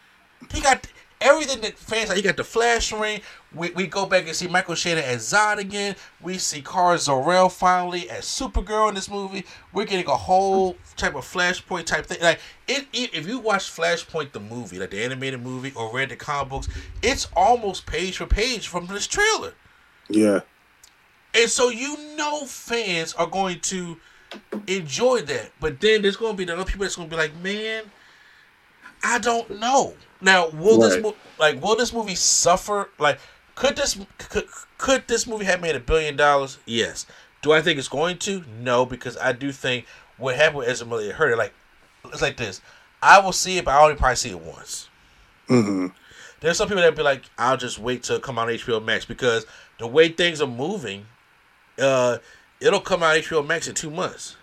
He 0.53 0.62
got 0.62 0.88
everything 1.22 1.61
that 1.61 1.78
fans 1.78 2.09
like. 2.09 2.17
He 2.17 2.24
got 2.24 2.38
the 2.38 2.43
flash 2.43 2.91
ring. 2.91 3.22
We, 3.53 3.69
we 3.72 3.88
go 3.88 4.05
back 4.05 4.28
and 4.28 4.36
see 4.36 4.47
Michael 4.47 4.76
Shannon 4.76 5.03
as 5.03 5.32
Zod 5.32 5.57
again. 5.57 5.95
We 6.22 6.38
see 6.38 6.61
Kara 6.61 6.97
Zor-El 6.97 7.49
finally 7.49 8.09
as 8.09 8.26
Supergirl 8.26 8.89
in 8.89 8.95
this 8.95 9.09
movie. 9.09 9.45
We're 9.74 9.86
getting 9.86 10.07
a 10.07 10.15
whole 10.15 10.76
type 10.97 11.15
of 11.15 11.24
Flashpoint 11.24 11.86
type 11.86 12.05
thing. 12.05 12.22
Like 12.22 12.39
it, 12.67 12.88
it, 12.93 13.13
if 13.13 13.28
you 13.28 13.39
watch 13.39 13.63
Flashpoint 13.63 14.32
the 14.32 14.39
movie, 14.39 14.80
like 14.80 14.91
the 14.91 15.03
animated 15.03 15.41
movie, 15.41 15.72
or 15.76 15.93
read 15.93 16.09
the 16.09 16.15
comic 16.15 16.49
books, 16.49 16.69
it's 17.01 17.28
almost 17.36 17.86
page 17.86 18.17
for 18.17 18.26
page 18.26 18.67
from 18.67 18.88
this 18.88 19.07
trailer. 19.07 19.53
Yeah. 20.09 20.41
And 21.34 21.49
so 21.49 21.69
you 21.69 21.97
know 22.17 22.45
fans 22.45 23.13
are 23.13 23.28
going 23.28 23.59
to 23.61 23.97
enjoy 24.67 25.22
that. 25.22 25.51
But 25.59 25.80
then 25.80 26.01
there's 26.01 26.17
going 26.17 26.34
to 26.34 26.38
be 26.38 26.45
the 26.45 26.53
other 26.53 26.65
people 26.65 26.82
that's 26.82 26.95
going 26.95 27.09
to 27.09 27.15
be 27.15 27.22
like, 27.22 27.36
man, 27.38 27.84
I 29.03 29.19
don't 29.19 29.59
know. 29.59 29.93
Now, 30.22 30.49
will 30.49 30.80
this 30.80 30.93
Right. 30.93 31.03
mo- 31.03 31.15
like 31.39 31.61
will 31.61 31.76
this 31.76 31.91
movie 31.93 32.15
suffer? 32.15 32.89
Like, 32.99 33.19
could 33.55 33.76
this 33.76 33.97
could, 34.17 34.45
could 34.78 35.07
this 35.07 35.26
movie 35.28 35.45
have 35.45 35.61
made 35.61 35.76
a 35.76 35.80
billion 35.80 36.15
dollars? 36.15 36.59
Yes. 36.65 37.05
Do 37.41 37.51
I 37.51 37.61
think 37.61 37.80
it's 37.80 37.88
going 37.88 38.17
to? 38.19 38.43
No, 38.59 38.86
because 38.86 39.17
I 39.17 39.32
do 39.32 39.51
think 39.51 39.86
what 40.17 40.36
happened 40.36 40.57
with 40.59 40.69
Ezra 40.69 40.86
Miller 40.88 41.03
it 41.03 41.15
hurt 41.15 41.32
it. 41.32 41.38
Like, 41.38 41.53
it's 42.05 42.22
like 42.22 42.38
this. 42.38 42.61
I 43.01 43.19
will 43.19 43.32
see 43.32 43.57
it, 43.57 43.65
but 43.65 43.72
I 43.72 43.82
only 43.84 43.95
probably 43.95 44.15
see 44.15 44.30
it 44.30 44.39
once. 44.39 44.88
Mm-hmm. 45.49 45.88
There's 46.39 46.57
some 46.57 46.67
people 46.67 46.84
that 46.84 46.95
be 46.95 47.01
like, 47.01 47.24
I'll 47.38 47.57
just 47.57 47.80
wait 47.80 48.03
till 48.03 48.15
it 48.17 48.22
come 48.22 48.38
out 48.38 48.47
on 48.47 48.53
HBO 48.55 48.84
Max 48.84 49.05
because 49.05 49.45
the 49.80 49.88
way 49.88 50.09
things 50.09 50.39
are 50.41 50.47
moving, 50.47 51.05
uh, 51.80 52.17
it'll 52.59 52.80
come 52.80 53.01
out 53.03 53.15
on 53.15 53.22
HBO 53.22 53.45
Max 53.45 53.67
in 53.67 53.74
two 53.74 53.89
months. 53.89 54.36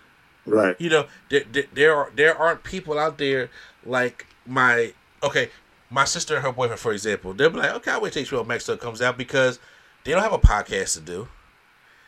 Right. 0.45 0.75
You 0.79 0.89
know, 0.89 1.05
there, 1.29 1.43
there, 1.51 1.63
there 1.73 1.95
are 1.95 2.11
there 2.15 2.37
aren't 2.37 2.63
people 2.63 2.97
out 2.99 3.17
there 3.17 3.49
like 3.85 4.25
my 4.45 4.93
okay, 5.23 5.49
my 5.89 6.05
sister 6.05 6.35
and 6.35 6.43
her 6.45 6.51
boyfriend, 6.51 6.79
for 6.79 6.91
example. 6.93 7.33
They'll 7.33 7.49
be 7.49 7.57
like, 7.57 7.73
okay, 7.75 7.91
I'll 7.91 8.01
wait 8.01 8.13
till 8.13 8.23
HBO 8.23 8.45
Max 8.45 8.69
comes 8.79 9.01
out 9.01 9.17
because 9.17 9.59
they 10.03 10.11
don't 10.11 10.21
have 10.23 10.33
a 10.33 10.37
podcast 10.39 10.93
to 10.95 11.01
do. 11.01 11.27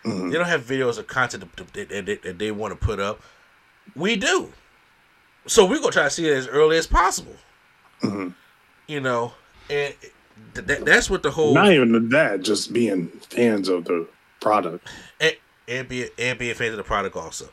Mhm. 0.06 0.32
They 0.32 0.38
don't 0.38 0.48
have 0.48 0.62
videos 0.64 0.98
or 0.98 1.04
content 1.04 1.46
that, 1.56 2.36
they 2.40 2.52
want 2.52 2.80
to 2.80 2.86
put 2.86 3.00
up. 3.00 3.22
We 3.96 4.16
do. 4.16 4.52
So 5.48 5.66
we're 5.66 5.80
gonna 5.80 5.92
try 5.92 6.04
to 6.04 6.10
see 6.10 6.28
it 6.28 6.34
as 6.38 6.48
early 6.48 6.78
as 6.78 6.88
possible. 6.88 7.36
Mhm. 8.02 8.34
You 8.88 9.00
know, 9.00 9.34
and 9.70 9.94
th- 10.54 10.66
that, 10.68 10.86
that's 10.86 11.10
what 11.10 11.24
the 11.24 11.32
whole 11.32 11.54
Not 11.54 11.72
even 11.72 12.10
that, 12.10 12.42
just 12.42 12.74
being 12.74 13.08
fans 13.30 13.70
of 13.70 13.86
the 13.86 14.08
product. 14.40 14.88
and, 15.20 15.36
and 15.68 15.88
be 15.88 16.10
and 16.18 16.38
being 16.38 16.56
fans 16.56 16.72
of 16.72 16.78
the 16.78 16.84
product 16.84 17.16
also, 17.16 17.50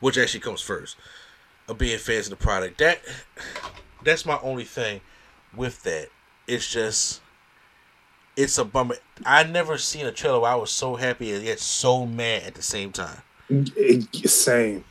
which 0.00 0.18
actually 0.18 0.40
comes 0.40 0.60
first. 0.60 0.96
Of 1.68 1.78
being 1.78 1.98
fans 1.98 2.26
of 2.26 2.30
the 2.30 2.36
product. 2.44 2.78
That 2.78 3.00
that's 4.02 4.26
my 4.26 4.38
only 4.42 4.64
thing 4.64 5.00
with 5.56 5.82
that. 5.84 6.08
It's 6.46 6.70
just 6.70 7.20
it's 8.36 8.58
a 8.58 8.64
bummer. 8.64 8.96
I 9.24 9.44
never 9.44 9.78
seen 9.78 10.06
a 10.06 10.12
trailer 10.12 10.40
where 10.40 10.52
I 10.52 10.54
was 10.54 10.70
so 10.70 10.96
happy 10.96 11.32
and 11.32 11.44
yet 11.44 11.60
so 11.60 12.06
mad 12.06 12.44
at 12.44 12.54
the 12.54 12.62
same 12.62 12.92
time. 12.92 13.22
Same. 14.24 14.84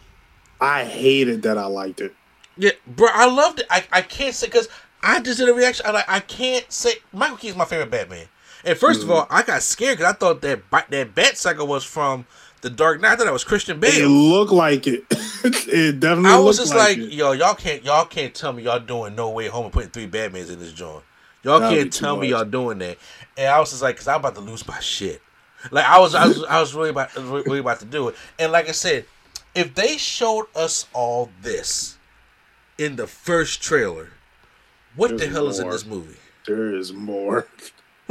I 0.59 0.85
hated 0.85 1.41
that 1.43 1.57
I 1.57 1.65
liked 1.65 2.01
it. 2.01 2.13
Yeah, 2.57 2.71
bro, 2.85 3.07
I 3.11 3.25
loved 3.25 3.59
it. 3.59 3.65
I, 3.69 3.83
I 3.91 4.01
can't 4.01 4.35
say 4.35 4.47
because 4.47 4.69
I 5.01 5.19
just 5.19 5.39
did 5.39 5.49
a 5.49 5.53
reaction. 5.53 5.85
I 5.87 5.91
like 5.91 6.09
I 6.09 6.19
can't 6.19 6.71
say 6.71 6.95
Michael 7.11 7.37
Keaton's 7.37 7.57
my 7.57 7.65
favorite 7.65 7.89
Batman. 7.89 8.27
And 8.63 8.77
1st 8.77 9.03
of 9.03 9.07
mm. 9.07 9.15
all, 9.15 9.27
I 9.31 9.41
got 9.41 9.63
scared 9.63 9.97
because 9.97 10.13
I 10.13 10.15
thought 10.15 10.41
that 10.41 10.69
Bat- 10.69 10.91
that 10.91 11.15
Bat 11.15 11.37
Cycle 11.37 11.65
was 11.65 11.83
from 11.83 12.27
the 12.61 12.69
Dark 12.69 13.01
Knight. 13.01 13.13
I 13.13 13.15
thought 13.15 13.25
that 13.25 13.33
was 13.33 13.43
Christian 13.43 13.79
Bale. 13.79 13.91
It 13.93 14.07
looked 14.07 14.51
like 14.51 14.87
it. 14.87 15.03
it 15.11 15.99
definitely. 15.99 16.31
I 16.31 16.39
was 16.39 16.57
just 16.57 16.75
like, 16.75 16.97
it. 16.97 17.11
yo, 17.11 17.31
y'all 17.31 17.55
can't 17.55 17.83
y'all 17.83 18.05
can't 18.05 18.33
tell 18.33 18.53
me 18.53 18.63
y'all 18.63 18.79
doing 18.79 19.15
no 19.15 19.29
way 19.29 19.47
home 19.47 19.65
and 19.65 19.73
putting 19.73 19.89
three 19.89 20.07
Batmans 20.07 20.51
in 20.51 20.59
this 20.59 20.73
joint. 20.73 21.03
Y'all 21.43 21.59
That'd 21.59 21.77
can't 21.77 21.93
tell 21.93 22.17
me 22.17 22.29
y'all 22.29 22.45
doing 22.45 22.77
that. 22.79 22.97
And 23.37 23.47
I 23.47 23.59
was 23.59 23.71
just 23.71 23.81
like, 23.81 23.97
cause 23.97 24.07
I'm 24.07 24.19
about 24.19 24.35
to 24.35 24.41
lose 24.41 24.67
my 24.67 24.79
shit. 24.79 25.21
Like 25.71 25.85
I 25.85 25.99
was, 25.99 26.15
I 26.15 26.27
was, 26.27 26.43
I 26.43 26.59
was 26.59 26.73
really 26.73 26.89
about, 26.89 27.15
really 27.15 27.59
about 27.59 27.79
to 27.79 27.85
do 27.85 28.07
it. 28.09 28.15
And 28.39 28.51
like 28.51 28.69
I 28.69 28.73
said, 28.73 29.05
if 29.55 29.73
they 29.75 29.97
showed 29.97 30.45
us 30.55 30.87
all 30.93 31.29
this 31.41 31.97
in 32.77 32.95
the 32.95 33.07
first 33.07 33.61
trailer, 33.61 34.09
what 34.95 35.11
the 35.11 35.17
There's 35.17 35.31
hell 35.31 35.47
is 35.47 35.59
in 35.59 35.69
this 35.69 35.85
movie? 35.85 36.15
there 36.45 36.75
is 36.75 36.93
more. 36.93 37.47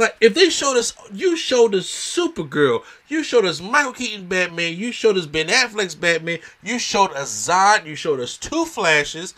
Like 0.01 0.17
if 0.19 0.33
they 0.33 0.49
showed 0.49 0.77
us, 0.77 0.93
you 1.13 1.37
showed 1.37 1.75
us 1.75 1.85
Supergirl, 1.85 2.83
you 3.07 3.23
showed 3.23 3.45
us 3.45 3.61
Michael 3.61 3.93
Keaton 3.93 4.27
Batman, 4.27 4.75
you 4.75 4.91
showed 4.91 5.15
us 5.15 5.27
Ben 5.27 5.47
Affleck's 5.47 5.93
Batman, 5.93 6.39
you 6.63 6.79
showed 6.79 7.11
us 7.11 7.47
Zod, 7.47 7.85
you 7.85 7.95
showed 7.95 8.19
us 8.19 8.35
two 8.35 8.65
Flashes. 8.65 9.35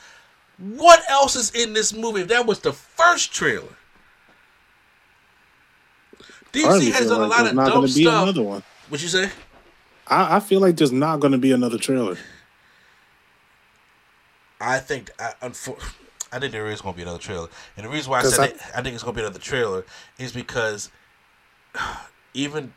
What 0.58 1.02
else 1.10 1.36
is 1.36 1.52
in 1.54 1.74
this 1.74 1.92
movie? 1.94 2.22
If 2.22 2.30
that 2.30 2.46
was 2.46 2.60
the 2.60 2.72
first 2.72 3.34
trailer, 3.34 3.76
DC 6.54 6.92
has 6.94 7.08
done 7.10 7.20
a 7.22 7.28
like 7.28 7.30
lot 7.30 7.38
there's 7.40 7.50
of 7.50 7.56
not 7.56 7.66
dumb 7.66 7.74
going 7.80 7.88
to 7.90 7.96
be 7.96 8.04
stuff. 8.04 8.24
another 8.24 8.42
one. 8.44 8.64
What 8.88 9.02
you 9.02 9.10
say? 9.10 9.30
I, 10.08 10.38
I 10.38 10.40
feel 10.40 10.62
like 10.62 10.78
there's 10.78 10.92
not 10.94 11.20
going 11.20 11.34
to 11.34 11.38
be 11.38 11.52
another 11.52 11.78
trailer. 11.78 12.16
I 14.62 14.80
think 14.80 15.12
I, 15.20 15.34
unfor- 15.42 15.82
I 16.34 16.40
think 16.40 16.52
there 16.52 16.68
is 16.68 16.82
going 16.82 16.94
to 16.94 16.98
be 16.98 17.04
another 17.04 17.20
trailer, 17.20 17.48
and 17.78 17.86
the 17.86 17.90
reason 17.90 18.12
why 18.12 18.20
I 18.20 18.24
said 18.24 18.40
I- 18.40 18.48
that 18.48 18.72
I 18.78 18.82
think 18.82 18.96
it's 18.96 19.04
going 19.04 19.16
to 19.16 19.22
be 19.22 19.26
another 19.26 19.40
trailer 19.40 19.86
is 20.18 20.32
because 20.32 20.90
even 22.34 22.74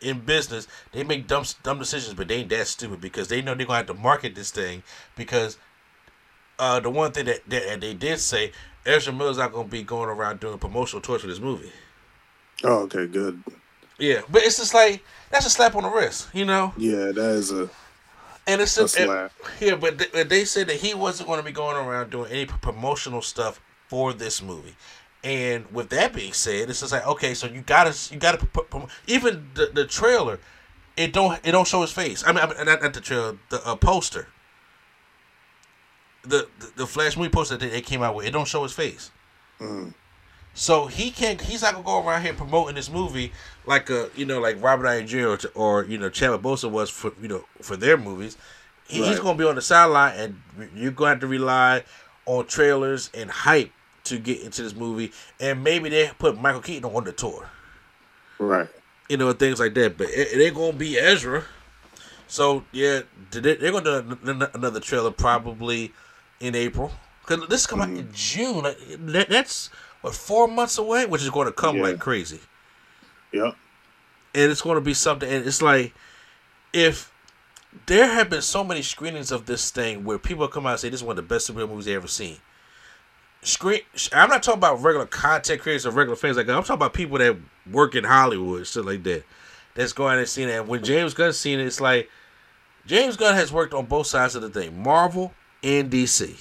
in 0.00 0.20
business 0.20 0.66
they 0.92 1.04
make 1.04 1.26
dumb 1.26 1.44
dumb 1.62 1.78
decisions, 1.78 2.14
but 2.14 2.28
they 2.28 2.36
ain't 2.36 2.48
that 2.50 2.66
stupid 2.66 3.00
because 3.00 3.28
they 3.28 3.40
know 3.42 3.54
they're 3.54 3.66
going 3.66 3.84
to 3.84 3.92
have 3.92 3.96
to 3.96 4.02
market 4.02 4.34
this 4.34 4.50
thing 4.50 4.82
because 5.16 5.58
uh, 6.58 6.80
the 6.80 6.90
one 6.90 7.12
thing 7.12 7.26
that, 7.26 7.48
that 7.48 7.80
they 7.80 7.94
did 7.94 8.18
say 8.20 8.52
Ezra 8.86 9.12
Miller's 9.12 9.38
not 9.38 9.52
going 9.52 9.66
to 9.66 9.70
be 9.70 9.82
going 9.82 10.08
around 10.08 10.40
doing 10.40 10.58
promotional 10.58 11.00
tours 11.00 11.22
for 11.22 11.26
this 11.28 11.40
movie. 11.40 11.72
Oh, 12.64 12.82
okay, 12.82 13.06
good. 13.06 13.42
Yeah, 13.98 14.22
but 14.30 14.42
it's 14.42 14.58
just 14.58 14.74
like 14.74 15.02
that's 15.30 15.46
a 15.46 15.50
slap 15.50 15.74
on 15.74 15.82
the 15.84 15.88
wrist, 15.90 16.28
you 16.32 16.44
know. 16.44 16.72
Yeah, 16.76 17.12
that 17.12 17.30
is 17.36 17.52
a, 17.52 17.68
And 18.46 18.60
it's 18.60 18.74
just, 18.76 18.96
and- 18.98 19.08
Yeah, 19.60 19.76
but 19.76 19.98
th- 19.98 20.12
but 20.12 20.28
they 20.28 20.44
said 20.44 20.66
that 20.68 20.76
he 20.76 20.94
wasn't 20.94 21.28
going 21.28 21.38
to 21.38 21.44
be 21.44 21.52
going 21.52 21.76
around 21.76 22.10
doing 22.10 22.30
any 22.32 22.46
promotional 22.46 23.22
stuff 23.22 23.60
for 23.88 24.12
this 24.12 24.42
movie. 24.42 24.74
And 25.24 25.72
with 25.72 25.90
that 25.90 26.12
being 26.12 26.32
said, 26.32 26.68
it's 26.68 26.80
just 26.80 26.92
like 26.92 27.06
okay, 27.06 27.34
so 27.34 27.46
you 27.46 27.60
gotta 27.60 27.94
you 28.12 28.18
gotta 28.18 28.38
p- 28.38 28.46
p- 28.52 28.62
prom- 28.68 28.88
even 29.06 29.48
the, 29.54 29.66
the 29.66 29.86
trailer, 29.86 30.40
it 30.96 31.12
don't 31.12 31.38
it 31.44 31.52
don't 31.52 31.68
show 31.68 31.82
his 31.82 31.92
face. 31.92 32.24
I 32.26 32.32
mean, 32.32 32.42
I 32.42 32.46
mean 32.48 32.66
not, 32.66 32.82
not 32.82 32.92
the 32.94 33.00
trailer, 33.00 33.38
the 33.48 33.64
uh, 33.64 33.76
poster. 33.76 34.26
The, 36.24 36.48
the 36.58 36.72
the 36.76 36.86
Flash 36.86 37.16
movie 37.16 37.28
poster 37.30 37.56
that 37.56 37.70
they 37.70 37.80
came 37.80 38.02
out 38.02 38.14
with, 38.16 38.26
it 38.26 38.30
don't 38.32 38.46
show 38.48 38.62
his 38.64 38.72
face. 38.72 39.10
Mm. 39.60 39.94
So 40.54 40.86
he 40.86 41.10
can't. 41.10 41.40
He's 41.40 41.62
not 41.62 41.72
gonna 41.72 41.84
go 41.84 42.06
around 42.06 42.22
here 42.22 42.34
promoting 42.34 42.74
this 42.74 42.90
movie 42.90 43.32
like 43.66 43.88
a 43.90 44.10
you 44.14 44.26
know 44.26 44.38
like 44.40 44.62
Robert 44.62 44.84
Downey 44.84 45.06
Jr. 45.06 45.28
or, 45.28 45.38
or 45.54 45.84
you 45.84 45.96
know 45.98 46.10
Chadwick 46.10 46.42
Boseman 46.42 46.70
was 46.72 46.90
for 46.90 47.12
you 47.20 47.28
know 47.28 47.44
for 47.60 47.76
their 47.76 47.96
movies. 47.96 48.36
He- 48.86 49.02
He's 49.04 49.20
gonna 49.20 49.38
be 49.38 49.44
on 49.44 49.54
the 49.54 49.62
sideline, 49.62 50.14
and 50.18 50.70
you're 50.76 50.92
gonna 50.92 51.10
have 51.10 51.20
to 51.20 51.26
rely 51.26 51.84
on 52.26 52.46
trailers 52.46 53.10
and 53.14 53.30
hype 53.30 53.72
to 54.04 54.18
get 54.18 54.42
into 54.42 54.62
this 54.62 54.74
movie. 54.74 55.12
And 55.40 55.64
maybe 55.64 55.88
they 55.88 56.10
put 56.18 56.38
Michael 56.38 56.60
Keaton 56.60 56.90
on 56.94 57.04
the 57.04 57.12
tour, 57.12 57.48
right. 58.38 58.68
you 59.08 59.16
know, 59.16 59.32
things 59.32 59.58
like 59.58 59.72
that. 59.74 59.96
But 59.96 60.08
it, 60.10 60.32
it 60.38 60.44
ain't 60.44 60.54
gonna 60.54 60.74
be 60.74 60.98
Ezra. 60.98 61.44
So 62.28 62.64
yeah, 62.72 63.00
they- 63.30 63.54
they're 63.54 63.72
gonna 63.72 64.02
do 64.02 64.48
another 64.54 64.80
trailer 64.80 65.10
probably 65.10 65.92
in 66.40 66.54
April 66.54 66.92
because 67.26 67.48
this 67.48 67.66
come 67.66 67.80
out 67.80 67.88
mm-hmm. 67.88 67.98
in 68.00 68.12
June. 68.12 68.62
Like, 68.64 68.78
that- 68.98 69.28
That's 69.30 69.70
what 70.02 70.14
four 70.14 70.46
months 70.46 70.76
away, 70.78 71.06
which 71.06 71.22
is 71.22 71.30
going 71.30 71.46
to 71.46 71.52
come 71.52 71.76
Yeah. 71.76 71.82
like 71.84 71.98
crazy 71.98 72.40
Yep. 73.32 73.56
and 74.34 74.52
it's 74.52 74.60
going 74.62 74.74
to 74.76 74.80
be 74.82 74.94
something. 74.94 75.28
And 75.30 75.46
it's 75.46 75.62
like 75.62 75.94
if 76.72 77.10
there 77.86 78.06
have 78.06 78.28
been 78.28 78.42
so 78.42 78.62
many 78.62 78.82
screenings 78.82 79.32
of 79.32 79.46
this 79.46 79.70
thing 79.70 80.04
where 80.04 80.18
people 80.18 80.46
come 80.48 80.66
out 80.66 80.72
and 80.72 80.80
say 80.80 80.88
this 80.90 81.00
is 81.00 81.04
one 81.04 81.18
of 81.18 81.26
the 81.28 81.34
best 81.34 81.50
superhero 81.50 81.68
movies 81.70 81.86
they 81.86 81.94
ever 81.94 82.06
seen. 82.08 82.36
Screen. 83.44 83.80
I'm 84.12 84.28
not 84.28 84.42
talking 84.42 84.58
about 84.58 84.82
regular 84.82 85.06
content 85.06 85.60
creators 85.62 85.84
or 85.86 85.90
regular 85.90 86.14
fans 86.16 86.36
like 86.36 86.46
that. 86.46 86.54
I'm 86.56 86.62
talking 86.62 86.74
about 86.74 86.92
people 86.94 87.18
that 87.18 87.36
work 87.70 87.94
in 87.96 88.04
Hollywood, 88.04 88.66
shit 88.66 88.84
like 88.84 89.02
that. 89.04 89.24
That's 89.74 89.92
going 89.92 90.18
and 90.18 90.28
seeing 90.28 90.48
it. 90.48 90.52
And 90.60 90.68
when 90.68 90.84
James 90.84 91.12
Gunn 91.14 91.32
seen 91.32 91.58
it, 91.58 91.66
it's 91.66 91.80
like 91.80 92.08
James 92.86 93.16
Gunn 93.16 93.34
has 93.34 93.50
worked 93.52 93.74
on 93.74 93.86
both 93.86 94.06
sides 94.06 94.36
of 94.36 94.42
the 94.42 94.50
thing, 94.50 94.80
Marvel 94.82 95.32
and 95.64 95.90
DC. 95.90 96.36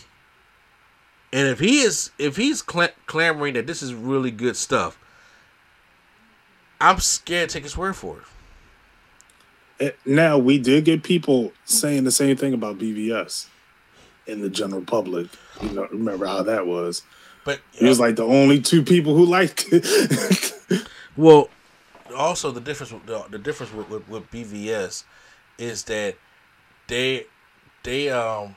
And 1.34 1.48
if 1.48 1.60
he 1.60 1.82
is, 1.82 2.12
if 2.18 2.36
he's 2.36 2.62
cla- 2.62 2.92
clamoring 3.06 3.54
that 3.54 3.68
this 3.68 3.82
is 3.82 3.94
really 3.94 4.32
good 4.32 4.58
stuff, 4.58 4.98
I'm 6.80 7.00
scared 7.00 7.50
to 7.50 7.54
take 7.54 7.64
his 7.64 7.78
word 7.78 7.96
for 7.96 8.22
it. 9.80 9.98
Now 10.06 10.38
we 10.38 10.58
did 10.58 10.86
get 10.86 11.04
people 11.04 11.54
saying 11.66 12.04
the 12.04 12.12
same 12.12 12.36
thing 12.36 12.54
about 12.54 12.78
BVS 12.78 13.48
in 14.28 14.42
the 14.42 14.50
general 14.50 14.82
public. 14.82 15.28
You 15.62 15.72
know, 15.72 15.88
remember 15.92 16.26
how 16.26 16.44
that 16.44 16.68
was? 16.68 17.04
But 17.44 17.60
He 17.72 17.86
was 17.86 18.00
like 18.00 18.16
the 18.16 18.26
only 18.26 18.62
two 18.62 18.84
people 18.84 19.16
who 19.16 19.26
liked 19.26 19.66
it. 19.72 20.58
Well, 21.18 21.50
also 22.16 22.52
the 22.52 22.62
difference 22.62 22.94
with 22.94 23.06
the, 23.06 23.26
the 23.30 23.38
difference 23.38 23.74
with, 23.74 23.90
with, 23.90 24.08
with 24.08 24.32
BVS 24.32 25.04
is 25.58 25.84
that 25.86 26.16
they 26.88 27.26
they 27.84 28.10
um 28.10 28.56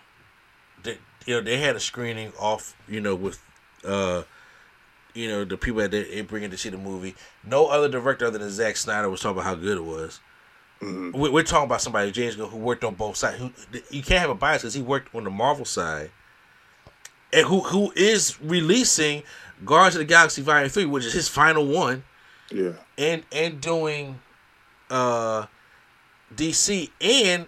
you 1.26 1.34
know 1.34 1.40
they 1.40 1.58
had 1.58 1.76
a 1.76 1.80
screening 1.80 2.32
off 2.38 2.74
you 2.88 3.00
know 3.00 3.14
with 3.14 3.40
uh 3.84 4.22
you 5.14 5.28
know 5.28 5.44
the 5.44 5.56
people 5.56 5.80
that 5.80 5.90
they, 5.90 6.02
they 6.04 6.20
bring 6.22 6.42
in 6.42 6.50
to 6.50 6.58
see 6.58 6.68
the 6.70 6.78
movie. 6.78 7.14
No 7.44 7.66
other 7.68 7.88
director 7.88 8.26
other 8.26 8.38
than 8.38 8.50
Zack 8.50 8.76
Snyder 8.76 9.08
was 9.08 9.20
talking 9.20 9.38
about 9.38 9.44
how 9.44 9.54
good 9.54 9.78
it 9.78 9.84
was. 9.84 10.20
We- 10.80 11.30
We're 11.30 11.44
talking 11.44 11.66
about 11.66 11.80
somebody 11.80 12.10
James 12.10 12.36
Gunn 12.36 12.50
who 12.50 12.58
worked 12.58 12.84
on 12.84 12.94
both 12.94 13.16
sides. 13.16 13.38
Who 13.38 13.52
you 13.90 14.02
can't 14.02 14.20
have 14.20 14.30
a 14.30 14.34
bias 14.34 14.62
because 14.62 14.74
he 14.74 14.82
worked 14.82 15.14
on 15.14 15.24
the 15.24 15.30
Marvel 15.30 15.64
side, 15.64 16.10
and 17.32 17.46
who 17.46 17.60
who 17.60 17.92
is 17.96 18.40
releasing 18.40 19.22
Guardians 19.64 19.94
of 19.94 20.00
the 20.00 20.04
Galaxy 20.04 20.42
Volume 20.42 20.68
Three, 20.68 20.84
which 20.84 21.04
is 21.06 21.12
his 21.12 21.28
final 21.28 21.64
one 21.64 22.04
yeah. 22.50 22.72
and 22.98 23.22
and 23.32 23.60
doing 23.60 24.20
uh 24.90 25.46
DC 26.34 26.90
and 27.00 27.46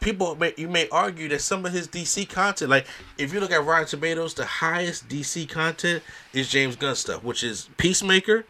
people 0.00 0.34
may 0.34 0.54
you 0.56 0.68
may 0.68 0.88
argue 0.90 1.28
that 1.28 1.40
some 1.40 1.64
of 1.64 1.72
his 1.72 1.88
DC 1.88 2.28
content 2.28 2.70
like 2.70 2.86
if 3.16 3.32
you 3.32 3.40
look 3.40 3.50
at 3.52 3.64
Rotten 3.64 3.86
Tomatoes 3.86 4.34
the 4.34 4.44
highest 4.44 5.08
DC 5.08 5.48
content 5.48 6.02
is 6.32 6.48
James 6.48 6.76
Gunn 6.76 6.96
stuff 6.96 7.22
which 7.22 7.42
is 7.42 7.68
Peacemaker 7.76 8.44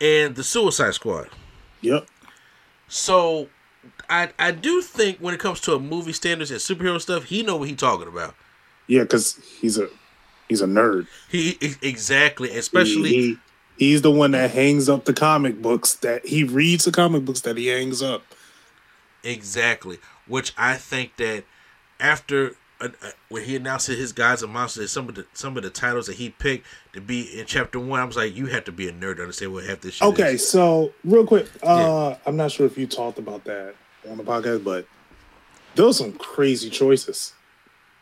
and 0.00 0.34
the 0.34 0.44
Suicide 0.44 0.94
Squad. 0.94 1.28
Yep. 1.82 2.06
So 2.88 3.48
I 4.08 4.30
I 4.38 4.50
do 4.50 4.82
think 4.82 5.18
when 5.18 5.34
it 5.34 5.40
comes 5.40 5.60
to 5.62 5.74
a 5.74 5.80
movie 5.80 6.12
standards 6.12 6.50
and 6.50 6.60
superhero 6.60 7.00
stuff 7.00 7.24
he 7.24 7.42
know 7.42 7.56
what 7.56 7.68
he 7.68 7.74
talking 7.74 8.08
about. 8.08 8.34
Yeah, 8.86 9.02
because 9.02 9.38
he's 9.60 9.78
a 9.78 9.88
he's 10.48 10.62
a 10.62 10.66
nerd. 10.66 11.06
He 11.30 11.58
exactly 11.80 12.50
especially 12.50 13.08
he, 13.10 13.38
he's 13.76 14.02
the 14.02 14.10
one 14.10 14.32
that 14.32 14.50
hangs 14.50 14.88
up 14.88 15.04
the 15.04 15.12
comic 15.12 15.62
books 15.62 15.94
that 15.94 16.26
he 16.26 16.44
reads 16.44 16.84
the 16.84 16.92
comic 16.92 17.24
books 17.24 17.40
that 17.42 17.56
he 17.56 17.68
hangs 17.68 18.02
up. 18.02 18.22
Exactly. 19.22 19.98
Which 20.30 20.52
I 20.56 20.76
think 20.76 21.16
that 21.18 21.44
after 21.98 22.52
uh, 22.80 22.88
uh, 23.02 23.10
when 23.28 23.44
he 23.44 23.56
announced 23.56 23.88
that 23.88 23.98
his 23.98 24.12
Gods 24.12 24.42
and 24.42 24.52
Monsters, 24.52 24.90
some 24.90 25.08
of 25.08 25.14
the 25.14 25.26
some 25.34 25.56
of 25.56 25.62
the 25.62 25.70
titles 25.70 26.06
that 26.06 26.16
he 26.16 26.30
picked 26.30 26.66
to 26.94 27.00
be 27.00 27.38
in 27.38 27.44
chapter 27.46 27.78
one, 27.78 28.00
I 28.00 28.04
was 28.04 28.16
like, 28.16 28.34
you 28.34 28.46
have 28.46 28.64
to 28.64 28.72
be 28.72 28.88
a 28.88 28.92
nerd 28.92 29.16
to 29.16 29.22
understand 29.22 29.52
what 29.52 29.64
half 29.64 29.80
this 29.82 29.94
shit 29.94 30.08
Okay, 30.08 30.34
is. 30.34 30.48
so 30.48 30.92
real 31.04 31.26
quick, 31.26 31.46
uh 31.62 32.14
I'm 32.24 32.36
not 32.36 32.50
sure 32.52 32.64
if 32.66 32.78
you 32.78 32.86
talked 32.86 33.18
about 33.18 33.44
that 33.44 33.74
on 34.10 34.16
the 34.16 34.24
podcast, 34.24 34.64
but 34.64 34.86
those 35.74 36.00
are 36.00 36.04
some 36.04 36.12
crazy 36.14 36.70
choices. 36.70 37.34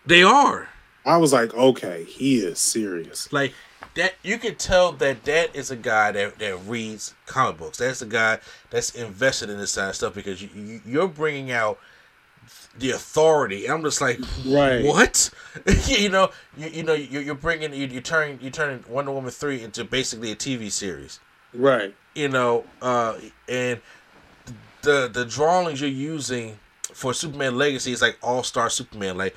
They 0.07 0.23
are 0.23 0.69
I 1.05 1.17
was 1.17 1.33
like, 1.33 1.55
okay, 1.55 2.05
he 2.05 2.39
is 2.39 2.59
serious. 2.59 3.33
like 3.33 3.55
that. 3.95 4.15
You 4.23 4.39
can 4.39 4.55
tell 4.57 4.93
that 4.93 5.25
that 5.25 5.57
is 5.57 5.71
a 5.73 5.77
guy 5.77 6.13
that 6.13 6.39
that 6.39 6.57
reads 6.67 7.15
comic 7.27 7.57
books. 7.59 7.79
That's 7.79 8.03
a 8.03 8.07
guy 8.07 8.39
that's 8.71 8.95
invested 8.95 9.51
in 9.51 9.59
this 9.59 9.75
kind 9.75 9.89
of 9.89 9.97
stuff 9.97 10.15
because 10.15 10.41
you, 10.41 10.51
you 10.55 10.81
you're 10.87 11.09
bringing 11.09 11.51
out 11.51 11.79
the 12.79 12.91
authority. 12.93 13.65
And 13.67 13.75
I'm 13.75 13.83
just 13.83 14.01
like, 14.01 14.21
Right. 14.47 14.85
what? 14.85 15.31
you 15.87 16.09
know, 16.09 16.31
you, 16.57 16.69
you 16.69 16.83
know, 16.83 16.95
you, 16.95 17.21
you're 17.21 17.35
bringing 17.35 17.73
you 17.75 17.87
you 17.87 18.01
turn 18.01 18.39
you're 18.41 18.51
turning 18.51 18.85
Wonder 18.89 19.13
Woman 19.13 19.31
three 19.31 19.63
into 19.63 19.85
basically 19.85 20.31
a 20.33 20.37
TV 20.37 20.71
series. 20.71 21.21
Right. 21.55 21.95
you 22.15 22.29
know, 22.29 22.65
uh, 22.83 23.19
and 23.49 23.81
the 24.83 25.09
the 25.13 25.25
drawings 25.25 25.81
you're 25.81 25.91
using 25.91 26.59
for 26.93 27.13
Superman 27.15 27.57
Legacy 27.57 27.93
is 27.93 28.03
like 28.03 28.19
All 28.23 28.43
Star 28.43 28.71
Superman. 28.71 29.17
Like 29.19 29.35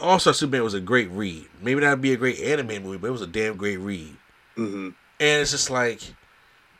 All 0.00 0.18
Star 0.18 0.32
Superman 0.34 0.62
was 0.64 0.74
a 0.74 0.80
great 0.80 1.10
read. 1.10 1.46
Maybe 1.60 1.80
that'd 1.80 2.00
be 2.00 2.12
a 2.12 2.16
great 2.16 2.40
anime 2.40 2.82
movie, 2.82 2.98
but 2.98 3.08
it 3.08 3.12
was 3.12 3.22
a 3.22 3.26
damn 3.26 3.56
great 3.56 3.78
read. 3.78 4.16
hmm 4.56 4.90
And 5.18 5.42
it's 5.42 5.50
just 5.50 5.70
like 5.70 6.00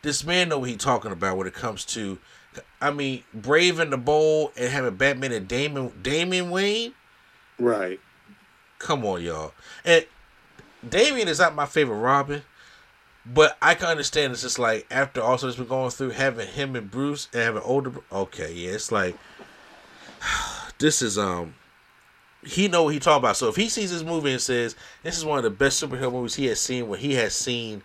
this 0.03 0.24
man 0.24 0.49
know 0.49 0.59
what 0.59 0.68
he 0.70 0.76
talking 0.76 1.12
about 1.12 1.36
when 1.36 1.47
it 1.47 1.55
comes 1.55 1.84
to. 1.86 2.18
I 2.80 2.90
mean, 2.90 3.24
Brave 3.32 3.78
and 3.78 3.92
the 3.92 3.96
Bold 3.96 4.53
and 4.57 4.70
having 4.70 4.96
Batman 4.96 5.32
and 5.32 5.46
Damon 5.46 5.92
Damian 6.03 6.51
Wayne. 6.51 6.94
Right. 7.59 8.01
Come 8.78 9.05
on, 9.05 9.22
y'all. 9.22 9.53
And 9.84 10.07
Damian 10.88 11.28
is 11.28 11.38
not 11.38 11.55
my 11.55 11.66
favorite 11.66 11.98
Robin, 11.98 12.42
but 13.26 13.57
I 13.61 13.74
can 13.74 13.88
understand 13.88 14.32
it's 14.32 14.42
just 14.42 14.59
like 14.59 14.86
after 14.90 15.20
also 15.20 15.46
this 15.46 15.57
been 15.57 15.66
going 15.66 15.90
through 15.90 16.11
having 16.11 16.48
him 16.48 16.74
and 16.74 16.90
Bruce 16.90 17.28
and 17.32 17.42
having 17.42 17.62
older. 17.62 17.92
Okay, 18.11 18.53
yeah, 18.53 18.72
it's 18.72 18.90
like 18.90 19.16
this 20.78 21.03
is 21.03 21.18
um. 21.18 21.55
He 22.42 22.68
know 22.68 22.84
what 22.84 22.94
he 22.94 23.01
talking 23.01 23.18
about. 23.18 23.36
So 23.36 23.48
if 23.48 23.57
he 23.57 23.68
sees 23.68 23.92
this 23.92 24.03
movie 24.03 24.32
and 24.32 24.40
says 24.40 24.74
this 25.03 25.18
is 25.18 25.26
one 25.26 25.36
of 25.36 25.44
the 25.44 25.51
best 25.51 25.82
superhero 25.82 26.11
movies 26.11 26.36
he 26.36 26.46
has 26.46 26.59
seen, 26.59 26.88
when 26.88 26.98
he 26.98 27.12
has 27.16 27.34
seen 27.34 27.82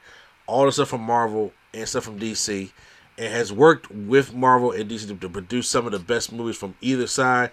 all 0.47 0.65
the 0.65 0.71
stuff 0.71 0.87
from 0.87 1.01
Marvel 1.01 1.51
and 1.73 1.85
stuff 1.89 2.05
from 2.05 2.17
DC, 2.17 2.71
and 3.17 3.33
has 3.33 3.51
worked 3.51 3.89
with 3.91 4.33
Marvel 4.33 4.71
and 4.71 4.89
DC 4.89 5.19
to, 5.19 5.29
produce 5.29 5.69
some 5.69 5.85
of 5.85 5.91
the 5.91 5.99
best 5.99 6.31
movies 6.31 6.57
from 6.57 6.75
either 6.81 7.07
side, 7.07 7.51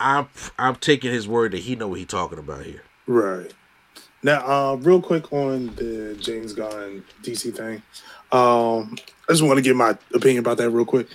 I'm 0.00 0.28
I'm 0.58 0.76
taking 0.76 1.12
his 1.12 1.28
word 1.28 1.52
that 1.52 1.60
he 1.60 1.76
know 1.76 1.88
what 1.88 1.98
he 1.98 2.04
talking 2.04 2.38
about 2.38 2.64
here. 2.64 2.82
Right. 3.06 3.52
Now, 4.22 4.46
uh, 4.46 4.74
real 4.76 5.02
quick 5.02 5.32
on 5.32 5.66
the 5.76 6.16
James 6.18 6.54
Gunn 6.54 7.04
DC 7.22 7.54
thing. 7.54 7.82
Um, 8.32 8.96
I 9.28 9.32
just 9.32 9.42
want 9.42 9.58
to 9.58 9.62
give 9.62 9.76
my 9.76 9.96
opinion 10.14 10.38
about 10.38 10.56
that 10.56 10.70
real 10.70 10.86
quick. 10.86 11.08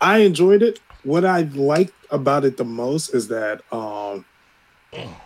I 0.00 0.18
enjoyed 0.18 0.62
it. 0.62 0.80
What 1.04 1.24
I 1.24 1.42
liked 1.42 1.92
about 2.10 2.44
it 2.44 2.56
the 2.56 2.64
most 2.64 3.14
is 3.14 3.28
that 3.28 3.60
um, 3.72 4.24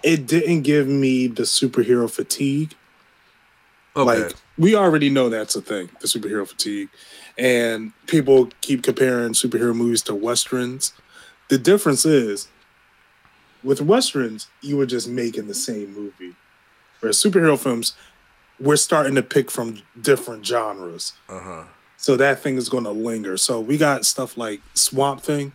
it 0.03 0.27
didn't 0.27 0.63
give 0.63 0.89
me 0.89 1.29
the 1.29 1.45
superhero 1.45 2.11
fatigue. 2.11 2.75
Okay. 3.97 4.25
Like 4.25 4.35
we 4.59 4.75
already 4.75 5.09
know 5.09 5.29
that's 5.29 5.57
a 5.57 5.63
thing, 5.63 5.89
the 6.01 6.07
superhero 6.07 6.47
fatigue, 6.47 6.89
and 7.41 7.93
people 8.07 8.51
keep 8.61 8.83
comparing 8.83 9.33
superhero 9.33 9.75
movies 9.75 10.03
to 10.03 10.15
westerns. 10.15 10.93
The 11.49 11.57
difference 11.57 12.05
is, 12.05 12.49
with 13.65 13.81
westerns, 13.81 14.49
you 14.61 14.77
were 14.77 14.87
just 14.87 15.09
making 15.09 15.49
the 15.49 15.55
same 15.55 15.95
movie. 15.95 16.37
Whereas 17.01 17.17
superhero 17.17 17.59
films, 17.59 17.95
we're 18.61 18.77
starting 18.77 19.15
to 19.15 19.23
pick 19.23 19.51
from 19.51 19.81
different 20.01 20.45
genres, 20.45 21.15
uh 21.31 21.41
huh. 21.41 21.65
so 21.97 22.15
that 22.17 22.43
thing 22.43 22.57
is 22.57 22.69
going 22.69 22.85
to 22.85 22.91
linger. 22.91 23.39
So 23.39 23.59
we 23.59 23.79
got 23.79 24.05
stuff 24.05 24.37
like 24.37 24.61
Swamp 24.75 25.23
Thing, 25.23 25.53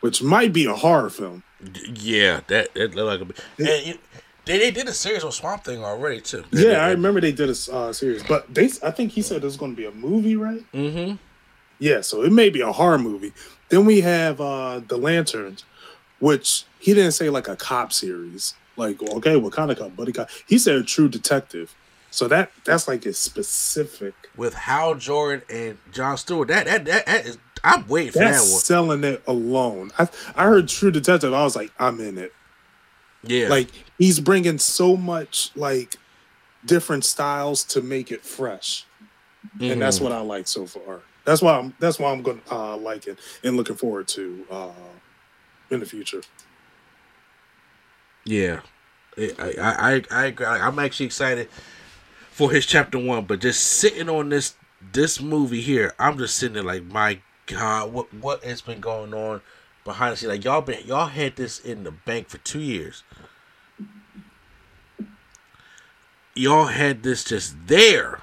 which 0.00 0.22
might 0.22 0.52
be 0.52 0.66
a 0.66 0.74
horror 0.74 1.08
film. 1.08 1.44
Yeah, 1.94 2.42
that 2.48 2.74
that 2.74 2.94
look 2.94 3.20
like 3.20 3.38
a. 3.58 3.88
And 3.88 3.98
they 4.44 4.58
they 4.58 4.70
did 4.70 4.88
a 4.88 4.92
series 4.92 5.24
on 5.24 5.32
Swamp 5.32 5.64
Thing 5.64 5.84
already 5.84 6.20
too. 6.20 6.44
Yeah, 6.50 6.84
I 6.84 6.90
remember 6.90 7.20
they 7.20 7.32
did 7.32 7.48
a 7.48 7.72
uh, 7.72 7.92
series, 7.92 8.22
but 8.22 8.52
they 8.52 8.70
I 8.82 8.90
think 8.90 9.12
he 9.12 9.22
said 9.22 9.42
there's 9.42 9.56
going 9.56 9.72
to 9.72 9.76
be 9.76 9.86
a 9.86 9.92
movie, 9.92 10.36
right? 10.36 10.64
Mm-hmm. 10.72 11.16
Yeah, 11.78 12.00
so 12.00 12.22
it 12.22 12.32
may 12.32 12.48
be 12.50 12.60
a 12.60 12.72
horror 12.72 12.98
movie. 12.98 13.32
Then 13.68 13.84
we 13.84 14.00
have 14.00 14.40
uh 14.40 14.80
The 14.86 14.96
Lanterns, 14.96 15.64
which 16.18 16.64
he 16.78 16.94
didn't 16.94 17.12
say 17.12 17.30
like 17.30 17.48
a 17.48 17.56
cop 17.56 17.92
series. 17.92 18.54
Like, 18.76 19.02
okay, 19.02 19.36
what 19.36 19.52
kind 19.52 19.70
of 19.70 19.78
cop? 19.78 19.94
Buddy 19.96 20.12
cop. 20.12 20.30
He 20.46 20.58
said 20.58 20.86
True 20.86 21.08
Detective. 21.08 21.74
So 22.10 22.28
that 22.28 22.52
that's 22.64 22.88
like 22.88 23.06
a 23.06 23.12
specific. 23.12 24.14
With 24.36 24.54
Hal 24.54 24.94
Jordan 24.96 25.42
and 25.50 25.78
John 25.92 26.16
Stewart, 26.16 26.48
that 26.48 26.66
that 26.66 26.84
that, 26.84 27.06
that 27.06 27.26
is. 27.26 27.38
I'm 27.64 27.86
waiting 27.86 28.12
for 28.12 28.18
that 28.18 28.32
one. 28.32 28.40
selling 28.40 29.04
it 29.04 29.22
alone. 29.26 29.92
I 29.98 30.08
I 30.34 30.44
heard 30.44 30.68
True 30.68 30.90
Detective. 30.90 31.32
I 31.32 31.44
was 31.44 31.54
like, 31.54 31.70
I'm 31.78 32.00
in 32.00 32.18
it. 32.18 32.32
Yeah, 33.24 33.48
Like 33.48 33.68
he's 33.98 34.20
bringing 34.20 34.58
so 34.58 34.96
much 34.96 35.50
like 35.54 35.96
different 36.64 37.04
styles 37.04 37.64
to 37.64 37.80
make 37.82 38.10
it 38.10 38.24
fresh, 38.24 38.84
and 39.60 39.80
that's 39.80 39.98
Mhm. 39.98 40.02
what 40.02 40.12
I 40.12 40.20
like 40.20 40.48
so 40.48 40.66
far. 40.66 41.00
That's 41.24 41.40
why 41.42 41.58
I'm 41.58 41.74
that's 41.78 41.98
why 41.98 42.10
I'm 42.12 42.22
gonna 42.22 42.40
uh, 42.50 42.76
like 42.76 43.06
it 43.06 43.18
and 43.44 43.56
looking 43.56 43.76
forward 43.76 44.08
to 44.08 44.44
uh, 44.50 44.70
in 45.70 45.80
the 45.80 45.86
future. 45.86 46.22
Yeah, 48.24 48.60
I 49.18 49.32
I 49.58 50.02
I, 50.10 50.34
I. 50.44 50.66
I'm 50.66 50.78
actually 50.78 51.06
excited 51.06 51.48
for 52.30 52.50
his 52.50 52.66
chapter 52.66 52.98
one, 52.98 53.24
but 53.24 53.40
just 53.40 53.62
sitting 53.64 54.08
on 54.08 54.28
this 54.28 54.54
this 54.92 55.20
movie 55.20 55.60
here, 55.60 55.92
I'm 55.98 56.18
just 56.18 56.36
sitting 56.36 56.54
there 56.54 56.62
like, 56.62 56.84
my 56.84 57.18
God, 57.46 57.92
what 57.92 58.12
what 58.14 58.44
has 58.44 58.60
been 58.62 58.80
going 58.80 59.14
on 59.14 59.40
behind 59.84 60.12
the 60.12 60.16
scenes? 60.16 60.30
Like 60.30 60.44
y'all 60.44 60.60
been 60.60 60.86
y'all 60.86 61.06
had 61.06 61.36
this 61.36 61.58
in 61.58 61.84
the 61.84 61.90
bank 61.90 62.28
for 62.28 62.38
two 62.38 62.60
years. 62.60 63.02
Y'all 66.34 66.66
had 66.66 67.02
this 67.02 67.24
just 67.24 67.54
there, 67.66 68.20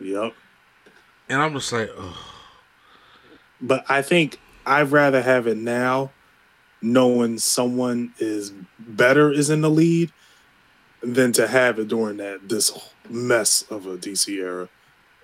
Yep. 0.00 0.34
and 1.30 1.40
I'm 1.40 1.54
just 1.54 1.72
like, 1.72 1.90
oh, 1.96 2.26
But 3.60 3.84
I 3.88 4.02
think 4.02 4.38
I'd 4.66 4.92
rather 4.92 5.22
have 5.22 5.46
it 5.46 5.56
now, 5.56 6.10
knowing 6.82 7.38
someone 7.38 8.12
is 8.18 8.52
better 8.78 9.32
is 9.32 9.48
in 9.48 9.62
the 9.62 9.70
lead, 9.70 10.12
than 11.02 11.32
to 11.32 11.48
have 11.48 11.78
it 11.78 11.88
during 11.88 12.18
that 12.18 12.48
this 12.50 12.70
mess 13.08 13.62
of 13.70 13.86
a 13.86 13.96
DC 13.96 14.28
era 14.36 14.68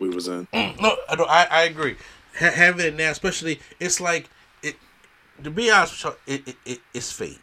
we 0.01 0.09
was 0.09 0.27
in. 0.27 0.47
Mm, 0.55 0.81
no, 0.81 0.97
I, 1.11 1.17
don't- 1.17 1.29
I 1.31 1.47
I 1.51 1.63
agree. 1.65 1.97
ha- 2.39 2.51
having 2.53 2.87
it 2.87 2.95
now, 2.97 3.11
especially 3.11 3.61
it's 3.81 4.01
like. 4.01 4.31
To 5.43 5.51
be 5.51 5.71
honest, 5.71 6.05
it, 6.27 6.47
it, 6.49 6.57
it 6.65 6.79
it's 6.93 7.11
fate. 7.13 7.41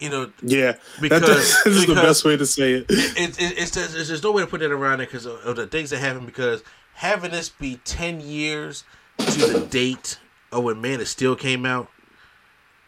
You 0.00 0.10
know, 0.10 0.32
Yeah, 0.42 0.76
Because- 1.00 1.20
that, 1.22 1.60
that 1.64 1.70
is 1.72 1.86
the 1.86 1.94
best 1.94 2.24
way 2.24 2.36
to 2.36 2.46
say 2.46 2.72
it. 2.74 2.86
it, 2.88 3.40
it, 3.40 3.58
it's 3.58 3.76
it's 3.76 4.08
just 4.08 4.22
no 4.22 4.30
way 4.32 4.42
to 4.42 4.48
put 4.48 4.60
that 4.60 4.70
around 4.70 5.00
it 5.00 5.06
because 5.06 5.26
of, 5.26 5.40
of 5.44 5.56
the 5.56 5.66
things 5.66 5.90
that 5.90 5.98
happen. 5.98 6.24
Because 6.24 6.62
having 6.94 7.32
this 7.32 7.48
be 7.48 7.76
ten 7.84 8.20
years 8.20 8.84
to 9.18 9.46
the 9.46 9.66
date 9.68 10.18
of 10.52 10.62
when 10.64 10.80
Man 10.80 11.00
of 11.00 11.08
Steel 11.08 11.34
came 11.36 11.66
out, 11.66 11.88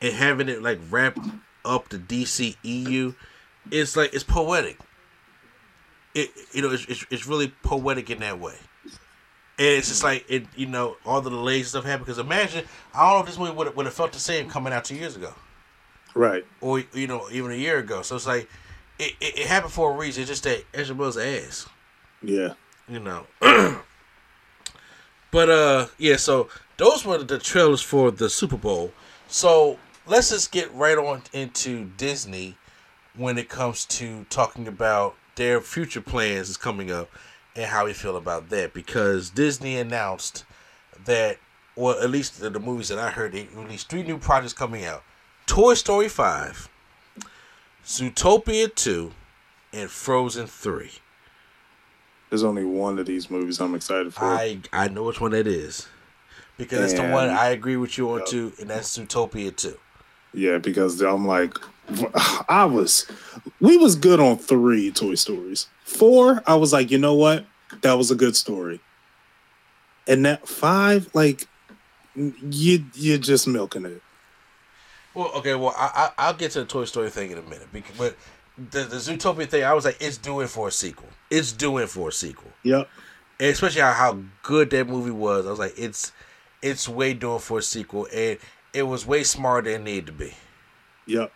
and 0.01 0.15
having 0.15 0.49
it 0.49 0.63
like 0.63 0.79
wrap 0.89 1.19
up 1.65 1.89
the 1.89 1.99
DCEU, 1.99 3.15
it's 3.73 3.97
like 3.97 4.15
it's 4.15 4.25
poetic. 4.25 4.79
It 6.15 6.31
you 6.53 6.63
know 6.63 6.71
it's, 6.71 6.85
it's, 6.87 7.05
it's 7.11 7.27
really 7.27 7.49
poetic 7.63 8.09
in 8.09 8.21
that 8.21 8.39
way. 8.39 8.55
And 9.61 9.69
it's 9.69 9.89
just 9.89 10.03
like 10.03 10.25
it, 10.29 10.47
you 10.57 10.65
know, 10.67 10.97
all 11.05 11.21
the 11.21 11.29
delays 11.29 11.61
and 11.61 11.67
stuff 11.69 11.85
happen. 11.85 12.03
Because 12.05 12.19
imagine, 12.19 12.65
I 12.95 13.03
don't 13.05 13.19
know 13.19 13.21
if 13.21 13.27
this 13.27 13.39
movie 13.39 13.53
would 13.53 13.67
have, 13.67 13.77
would 13.77 13.85
have 13.85 13.95
felt 13.95 14.13
the 14.13 14.19
same 14.19 14.49
coming 14.49 14.73
out 14.73 14.87
two 14.87 14.97
years 14.97 15.15
ago 15.17 15.35
Right. 16.15 16.45
or 16.63 16.83
you 16.95 17.07
know 17.07 17.29
even 17.31 17.51
a 17.51 17.55
year 17.55 17.77
ago. 17.79 18.01
So 18.01 18.17
it's 18.17 18.27
like 18.27 18.49
it, 18.99 19.13
it, 19.21 19.39
it 19.41 19.47
happened 19.47 19.73
for 19.75 19.93
a 19.93 19.97
reason. 19.97 20.23
It's 20.23 20.31
just 20.31 20.45
that 20.45 20.65
Ezra 20.73 20.97
Miller's 20.97 21.19
ass, 21.19 21.69
Yeah. 22.23 22.55
you 22.89 23.01
know. 23.01 23.27
but 25.31 25.51
uh, 25.51 25.87
yeah. 25.99 26.17
So 26.17 26.49
those 26.79 27.05
were 27.05 27.19
the 27.19 27.39
trailers 27.39 27.83
for 27.83 28.11
the 28.11 28.31
Super 28.31 28.57
Bowl. 28.57 28.93
So 29.29 29.79
let's 30.07 30.31
just 30.31 30.53
get 30.53 30.73
right 30.75 30.97
on 30.99 31.23
into 31.33 31.85
Disney 31.97 32.57
when 33.15 33.39
it 33.39 33.49
comes 33.49 33.85
to 33.87 34.25
talking 34.31 34.67
about 34.67 35.17
their 35.37 35.61
future 35.61 36.01
plans 36.01 36.49
is 36.49 36.57
coming 36.57 36.91
up 36.91 37.11
and 37.61 37.71
how 37.71 37.85
we 37.85 37.93
feel 37.93 38.17
about 38.17 38.49
that 38.51 38.73
because 38.73 39.31
Disney 39.31 39.77
announced 39.77 40.45
that 41.05 41.39
well 41.77 42.01
at 42.01 42.11
least 42.11 42.41
the, 42.41 42.51
the 42.51 42.59
movies 42.61 42.89
that 42.89 42.99
I 42.99 43.11
heard 43.11 43.33
they 43.33 43.49
released 43.55 43.89
three 43.91 44.03
new 44.03 44.19
projects 44.19 44.53
coming 44.53 44.85
out. 44.85 45.03
Toy 45.47 45.75
Story 45.75 46.09
5, 46.09 46.69
Zootopia 47.85 48.73
2, 48.75 49.13
and 49.73 49.91
Frozen 49.91 50.47
3. 50.47 50.91
There's 52.29 52.45
only 52.45 52.65
one 52.65 52.99
of 52.99 53.07
these 53.07 53.29
movies 53.31 53.61
I'm 53.61 53.75
excited 53.75 54.15
for. 54.15 54.25
I 54.25 54.61
I 54.73 54.89
know 54.89 55.03
which 55.05 55.21
one 55.21 55.33
that 55.33 55.47
is. 55.47 55.89
Because 56.57 56.93
it's 56.93 57.01
the 57.01 57.09
one 57.09 57.31
I 57.31 57.49
agree 57.49 57.77
with 57.77 57.97
you 57.97 58.11
on 58.11 58.25
too, 58.27 58.53
and 58.61 58.69
that's 58.71 58.97
Zootopia 58.99 59.55
2. 59.57 59.77
yeah, 60.35 60.59
because 60.59 61.01
I'm 61.01 61.27
like, 61.27 61.55
I 62.49 62.65
was, 62.65 63.07
we 63.61 63.77
was 63.77 63.97
good 63.97 64.21
on 64.21 64.39
three 64.39 64.91
Toy 64.91 65.15
Stories. 65.15 65.69
Four, 65.85 66.43
I 66.47 66.55
was 66.55 66.73
like, 66.73 66.91
you 66.91 66.99
know 66.99 67.15
what, 67.15 67.45
that 67.83 67.95
was 67.95 68.11
a 68.11 68.15
good 68.15 68.37
story. 68.37 68.81
And 70.07 70.25
that 70.25 70.49
five, 70.49 71.09
like, 71.15 71.47
you 72.15 72.85
you're 72.95 73.19
just 73.19 73.47
milking 73.47 73.87
it. 73.87 74.03
Well, 75.15 75.31
okay, 75.37 75.55
well, 75.55 75.75
I, 75.77 76.11
I 76.19 76.27
I'll 76.27 76.35
get 76.35 76.53
to 76.53 76.61
the 76.61 76.67
Toy 76.67 76.85
Story 76.85 77.11
thing 77.11 77.31
in 77.31 77.39
a 77.39 77.43
minute, 77.43 77.69
because, 77.73 77.97
but 77.97 78.17
the 78.57 78.83
the 78.85 78.97
Zootopia 78.97 79.49
thing, 79.49 79.65
I 79.65 79.73
was 79.75 79.85
like, 79.85 79.97
it's 80.01 80.17
doing 80.19 80.49
for 80.49 80.69
a 80.69 80.73
sequel. 80.73 81.09
It's 81.31 81.53
doing 81.53 81.87
for 81.87 82.09
a 82.09 82.13
sequel, 82.13 82.51
Yep. 82.65 82.89
and 83.39 83.49
especially 83.51 83.83
how, 83.83 83.93
how 83.93 84.19
good 84.43 84.71
that 84.71 84.89
movie 84.89 85.11
was. 85.13 85.47
I 85.47 85.51
was 85.51 85.59
like, 85.59 85.75
it's 85.77 86.13
it's 86.63 86.89
way 86.89 87.15
doing 87.15 87.39
for 87.39 87.59
a 87.59 87.63
sequel, 87.63 88.07
and 88.13 88.39
it 88.75 88.83
was 88.83 89.07
way 89.07 89.23
smarter 89.23 89.71
than 89.71 89.83
it 89.83 89.85
needed 89.85 90.07
to 90.07 90.13
be. 90.13 90.35
Yep. 91.07 91.33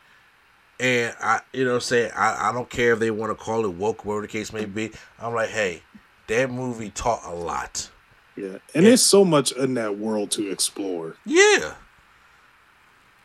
And 0.81 1.14
I, 1.20 1.41
you 1.53 1.64
know, 1.64 1.70
what 1.70 1.77
I'm 1.77 1.81
saying 1.83 2.11
I, 2.16 2.49
I 2.49 2.53
don't 2.53 2.68
care 2.68 2.93
if 2.95 2.99
they 2.99 3.11
want 3.11 3.31
to 3.31 3.43
call 3.43 3.64
it 3.64 3.72
woke, 3.75 4.05
whatever 4.05 4.22
the 4.22 4.29
case 4.29 4.53
may 4.53 4.64
be. 4.64 4.91
I'm 5.20 5.33
like, 5.35 5.51
hey, 5.51 5.83
that 6.27 6.51
movie 6.51 6.91
taught 6.91 7.22
a 7.25 7.35
lot. 7.35 7.91
Yeah. 8.37 8.59
And 8.75 8.85
there's 8.85 9.03
so 9.03 9.25
much 9.25 9.53
in 9.53 9.75
that 9.75 9.99
world 9.99 10.33
to 10.33 10.51
explore. 10.51 11.16
Yeah, 11.25 11.75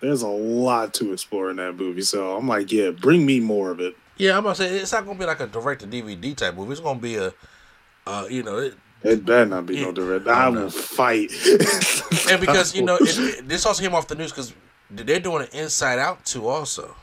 There's 0.02 0.22
a 0.22 0.28
lot 0.28 0.94
to 0.96 1.12
explore 1.12 1.50
in 1.50 1.58
that 1.58 1.76
movie. 1.76 2.04
So 2.04 2.38
I'm 2.38 2.48
like, 2.48 2.72
yeah, 2.72 2.92
bring 2.92 3.26
me 3.26 3.40
more 3.40 3.72
of 3.72 3.80
it. 3.80 3.96
yeah. 4.18 4.34
I'm 4.34 4.46
about 4.46 4.58
to 4.58 4.64
say 4.64 4.78
it's 4.78 4.92
not 4.92 5.06
gonna 5.06 5.18
be 5.18 5.26
like 5.26 5.40
a 5.40 5.48
direct 5.48 5.82
to 5.82 5.88
DVD 5.88 6.36
type 6.36 6.56
movie. 6.56 6.72
It's 6.74 6.82
gonna 6.82 7.00
be 7.00 7.16
a, 7.16 7.34
uh, 8.06 8.26
you 8.30 8.44
know, 8.44 8.58
it, 8.60 8.76
It 9.02 9.26
better 9.26 9.46
not 9.48 9.66
be 9.66 9.78
Yeah. 9.78 9.86
no 9.86 9.92
direct. 9.94 10.28
I 10.28 10.50
know. 10.52 10.62
will 10.66 10.70
fight. 10.70 11.32
and 12.30 12.40
because 12.40 12.76
you 12.76 12.84
know 12.84 12.96
it, 13.02 13.18
it- 13.18 13.48
this 13.50 13.66
also 13.66 13.82
came 13.82 13.96
off 13.96 14.08
the 14.08 14.16
news 14.16 14.32
because 14.32 14.54
they're 14.92 15.20
doing 15.20 15.42
an 15.44 15.50
Inside 15.60 15.98
Out 16.00 16.24
too 16.26 16.48
also. 16.48 16.96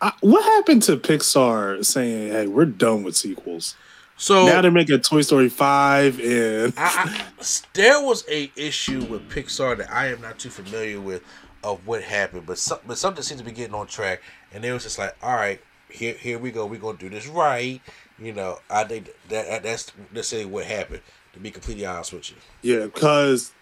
I, 0.00 0.12
what 0.20 0.44
happened 0.44 0.82
to 0.84 0.96
Pixar 0.96 1.84
saying, 1.84 2.32
"Hey, 2.32 2.46
we're 2.46 2.66
done 2.66 3.02
with 3.02 3.16
sequels"? 3.16 3.74
So 4.16 4.46
now 4.46 4.60
they're 4.60 4.70
making 4.70 5.00
Toy 5.00 5.22
Story 5.22 5.48
five, 5.48 6.18
and 6.20 6.74
I, 6.76 7.24
I, 7.40 7.44
there 7.74 8.02
was 8.04 8.24
a 8.28 8.50
issue 8.56 9.04
with 9.04 9.28
Pixar 9.30 9.78
that 9.78 9.92
I 9.92 10.08
am 10.08 10.20
not 10.20 10.38
too 10.38 10.50
familiar 10.50 11.00
with 11.00 11.22
of 11.62 11.86
what 11.86 12.02
happened, 12.02 12.46
but 12.46 12.58
some, 12.58 12.78
but 12.86 12.98
something 12.98 13.22
seems 13.22 13.40
to 13.40 13.44
be 13.44 13.52
getting 13.52 13.74
on 13.74 13.86
track, 13.86 14.22
and 14.52 14.62
they 14.62 14.72
was 14.72 14.82
just 14.82 14.98
like, 14.98 15.16
all 15.22 15.34
right, 15.34 15.60
here 15.88 16.14
here 16.14 16.38
we 16.38 16.50
go, 16.50 16.66
we're 16.66 16.80
gonna 16.80 16.98
do 16.98 17.08
this 17.08 17.26
right. 17.28 17.80
You 18.18 18.32
know, 18.32 18.58
I 18.68 18.84
think 18.84 19.10
that 19.28 19.62
that's 19.62 19.92
necessarily 20.12 20.50
what 20.50 20.64
happened. 20.64 21.00
To 21.34 21.40
be 21.40 21.50
completely 21.50 21.86
honest 21.86 22.12
with 22.12 22.30
you, 22.30 22.36
yeah, 22.62 22.86
because 22.86 23.52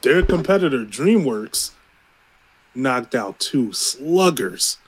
their 0.00 0.22
competitor 0.22 0.84
DreamWorks 0.84 1.72
knocked 2.74 3.14
out 3.14 3.38
two 3.38 3.72
sluggers. 3.72 4.78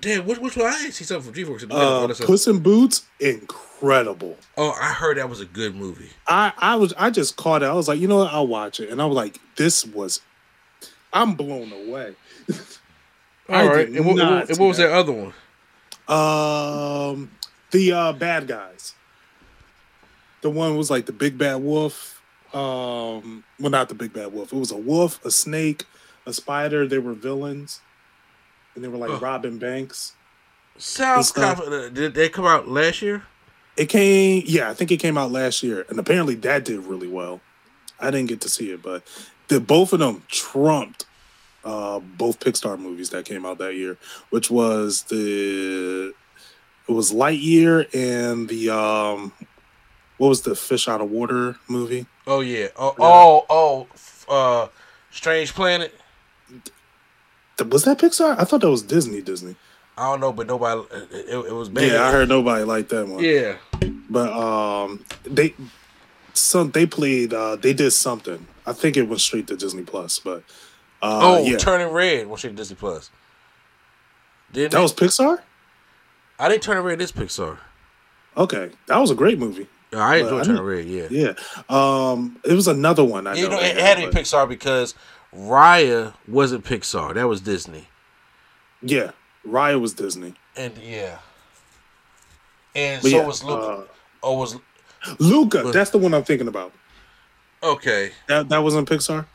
Damn, 0.00 0.26
which 0.26 0.38
which 0.38 0.56
one? 0.56 0.66
I 0.66 0.78
didn't 0.82 0.94
see 0.94 1.04
something 1.04 1.32
from 1.32 1.44
DreamWorks. 1.44 1.70
Uh, 1.70 2.26
Puss 2.26 2.46
in 2.46 2.60
Boots, 2.60 3.06
incredible. 3.20 4.36
oh, 4.56 4.70
I 4.80 4.92
heard 4.92 5.18
that 5.18 5.28
was 5.28 5.40
a 5.40 5.46
good 5.46 5.74
movie. 5.74 6.10
I 6.26 6.52
I 6.58 6.76
was 6.76 6.94
I 6.96 7.10
just 7.10 7.36
caught 7.36 7.62
it. 7.62 7.66
I 7.66 7.72
was 7.72 7.88
like, 7.88 7.98
you 7.98 8.08
know 8.08 8.18
what? 8.18 8.32
I'll 8.32 8.46
watch 8.46 8.80
it, 8.80 8.90
and 8.90 9.00
I 9.00 9.06
was 9.06 9.16
like, 9.16 9.38
this 9.56 9.84
was. 9.86 10.20
I'm 11.12 11.34
blown 11.34 11.72
away. 11.72 12.14
All 13.48 13.66
right, 13.66 13.88
and 13.88 14.04
what, 14.04 14.16
not 14.16 14.50
and 14.50 14.58
what 14.58 14.66
was 14.66 14.76
that. 14.76 14.88
that 14.88 14.96
other 14.96 15.12
one? 15.12 15.32
Um, 16.06 17.30
the 17.70 17.92
uh, 17.92 18.12
bad 18.12 18.46
guys. 18.46 18.94
The 20.42 20.50
one 20.50 20.76
was 20.76 20.90
like 20.90 21.06
the 21.06 21.12
big 21.12 21.38
bad 21.38 21.56
wolf. 21.56 22.22
Um, 22.52 23.44
well, 23.58 23.70
not 23.70 23.88
the 23.88 23.94
big 23.94 24.12
bad 24.12 24.32
wolf. 24.32 24.52
It 24.52 24.58
was 24.58 24.70
a 24.70 24.76
wolf, 24.76 25.22
a 25.24 25.30
snake, 25.30 25.84
a 26.26 26.32
spider. 26.32 26.86
They 26.86 26.98
were 26.98 27.14
villains, 27.14 27.80
and 28.74 28.84
they 28.84 28.88
were 28.88 28.98
like 28.98 29.20
robbing 29.20 29.58
banks. 29.58 30.14
Sounds 30.76 31.32
of. 31.36 31.94
Did 31.94 32.14
they 32.14 32.28
come 32.28 32.46
out 32.46 32.68
last 32.68 33.02
year? 33.02 33.24
It 33.76 33.88
came, 33.88 34.42
yeah, 34.46 34.70
I 34.70 34.74
think 34.74 34.90
it 34.90 34.96
came 34.96 35.16
out 35.16 35.30
last 35.30 35.62
year, 35.62 35.86
and 35.88 35.98
apparently 35.98 36.34
that 36.36 36.64
did 36.64 36.80
really 36.80 37.06
well. 37.06 37.40
I 38.00 38.10
didn't 38.10 38.28
get 38.28 38.40
to 38.42 38.48
see 38.48 38.72
it, 38.72 38.82
but 38.82 39.02
the 39.48 39.60
both 39.60 39.92
of 39.92 40.00
them 40.00 40.24
trumped 40.28 41.06
uh, 41.64 41.98
both 41.98 42.40
Pixar 42.40 42.78
movies 42.78 43.10
that 43.10 43.24
came 43.24 43.44
out 43.44 43.58
that 43.58 43.74
year, 43.74 43.98
which 44.30 44.50
was 44.50 45.02
the 45.04 46.14
it 46.88 46.92
was 46.92 47.12
Lightyear 47.12 47.86
and 47.94 48.48
the 48.48 48.70
um, 48.70 49.32
what 50.16 50.28
was 50.28 50.42
the 50.42 50.54
Fish 50.54 50.88
Out 50.88 51.00
of 51.00 51.10
Water 51.10 51.56
movie? 51.68 52.06
Oh 52.26 52.40
yeah. 52.40 52.68
Oh 52.76 52.94
oh 52.98 53.46
oh. 53.50 53.86
Uh, 54.28 54.68
Strange 55.10 55.54
Planet. 55.54 55.97
Was 57.66 57.84
that 57.84 57.98
Pixar? 57.98 58.38
I 58.38 58.44
thought 58.44 58.60
that 58.60 58.70
was 58.70 58.82
Disney. 58.82 59.20
Disney. 59.20 59.56
I 59.96 60.10
don't 60.10 60.20
know, 60.20 60.32
but 60.32 60.46
nobody. 60.46 60.80
It, 61.10 61.46
it, 61.46 61.52
was 61.52 61.68
bad. 61.68 61.90
Yeah, 61.90 62.04
I 62.04 62.12
heard 62.12 62.28
nobody 62.28 62.62
liked 62.64 62.90
that 62.90 63.08
one. 63.08 63.22
Yeah. 63.22 63.56
but 64.08 64.32
um, 64.32 65.04
they 65.24 65.54
some 66.34 66.70
they 66.70 66.86
played 66.86 67.34
uh, 67.34 67.56
they 67.56 67.72
did 67.72 67.90
something. 67.90 68.46
I 68.66 68.72
think 68.72 68.96
it 68.96 69.02
went 69.02 69.20
straight 69.20 69.46
to 69.48 69.56
Disney 69.56 69.82
Plus, 69.82 70.18
but 70.20 70.44
uh, 71.02 71.20
oh, 71.22 71.42
yeah, 71.42 71.56
Turning 71.56 71.92
Red. 71.92 72.28
What's 72.28 72.44
your 72.44 72.52
Disney 72.52 72.76
Plus? 72.76 73.10
Didn't 74.52 74.72
that 74.72 74.78
it? 74.78 74.82
was 74.82 74.94
Pixar. 74.94 75.40
I 76.38 76.48
think 76.48 76.62
Turning 76.62 76.84
Red 76.84 77.00
is 77.00 77.10
Pixar. 77.10 77.58
Okay, 78.36 78.70
that 78.86 78.98
was 78.98 79.10
a 79.10 79.14
great 79.14 79.38
movie. 79.38 79.66
Yeah, 79.92 79.98
I 79.98 80.16
enjoy 80.16 80.30
Well, 80.32 80.40
I 80.40 80.44
Turning 80.44 80.62
Red. 80.62 80.86
Yeah. 80.86 81.08
Yeah, 81.10 81.32
um, 81.68 82.38
it 82.44 82.52
was 82.52 82.68
another 82.68 83.04
one. 83.04 83.26
I 83.26 83.34
know. 83.34 83.40
You 83.40 83.48
know, 83.48 83.60
they 83.60 83.70
it 83.70 83.78
had 83.78 83.98
to 83.98 84.10
be 84.10 84.16
Pixar 84.16 84.48
because 84.48 84.94
Raya 85.34 86.14
wasn't 86.26 86.64
Pixar. 86.64 87.14
That 87.14 87.28
was 87.28 87.40
Disney. 87.40 87.88
Yeah, 88.82 89.10
Raya 89.46 89.80
was 89.80 89.92
Disney. 89.94 90.34
And 90.56 90.76
yeah. 90.78 91.18
And 92.74 93.02
But 93.02 93.10
so 93.10 93.16
yeah, 93.20 93.26
was 93.26 93.44
Luca. 93.44 93.62
uh, 93.66 93.84
oh, 94.22 94.38
was 94.38 94.56
Luca. 95.18 95.62
But- 95.64 95.72
That's 95.72 95.90
the 95.90 95.98
one 95.98 96.14
I'm 96.14 96.24
thinking 96.24 96.48
about. 96.48 96.72
okay. 97.62 98.12
That 98.28 98.48
that 98.48 98.58
wasn't 98.58 98.88
Pixar. 98.88 99.26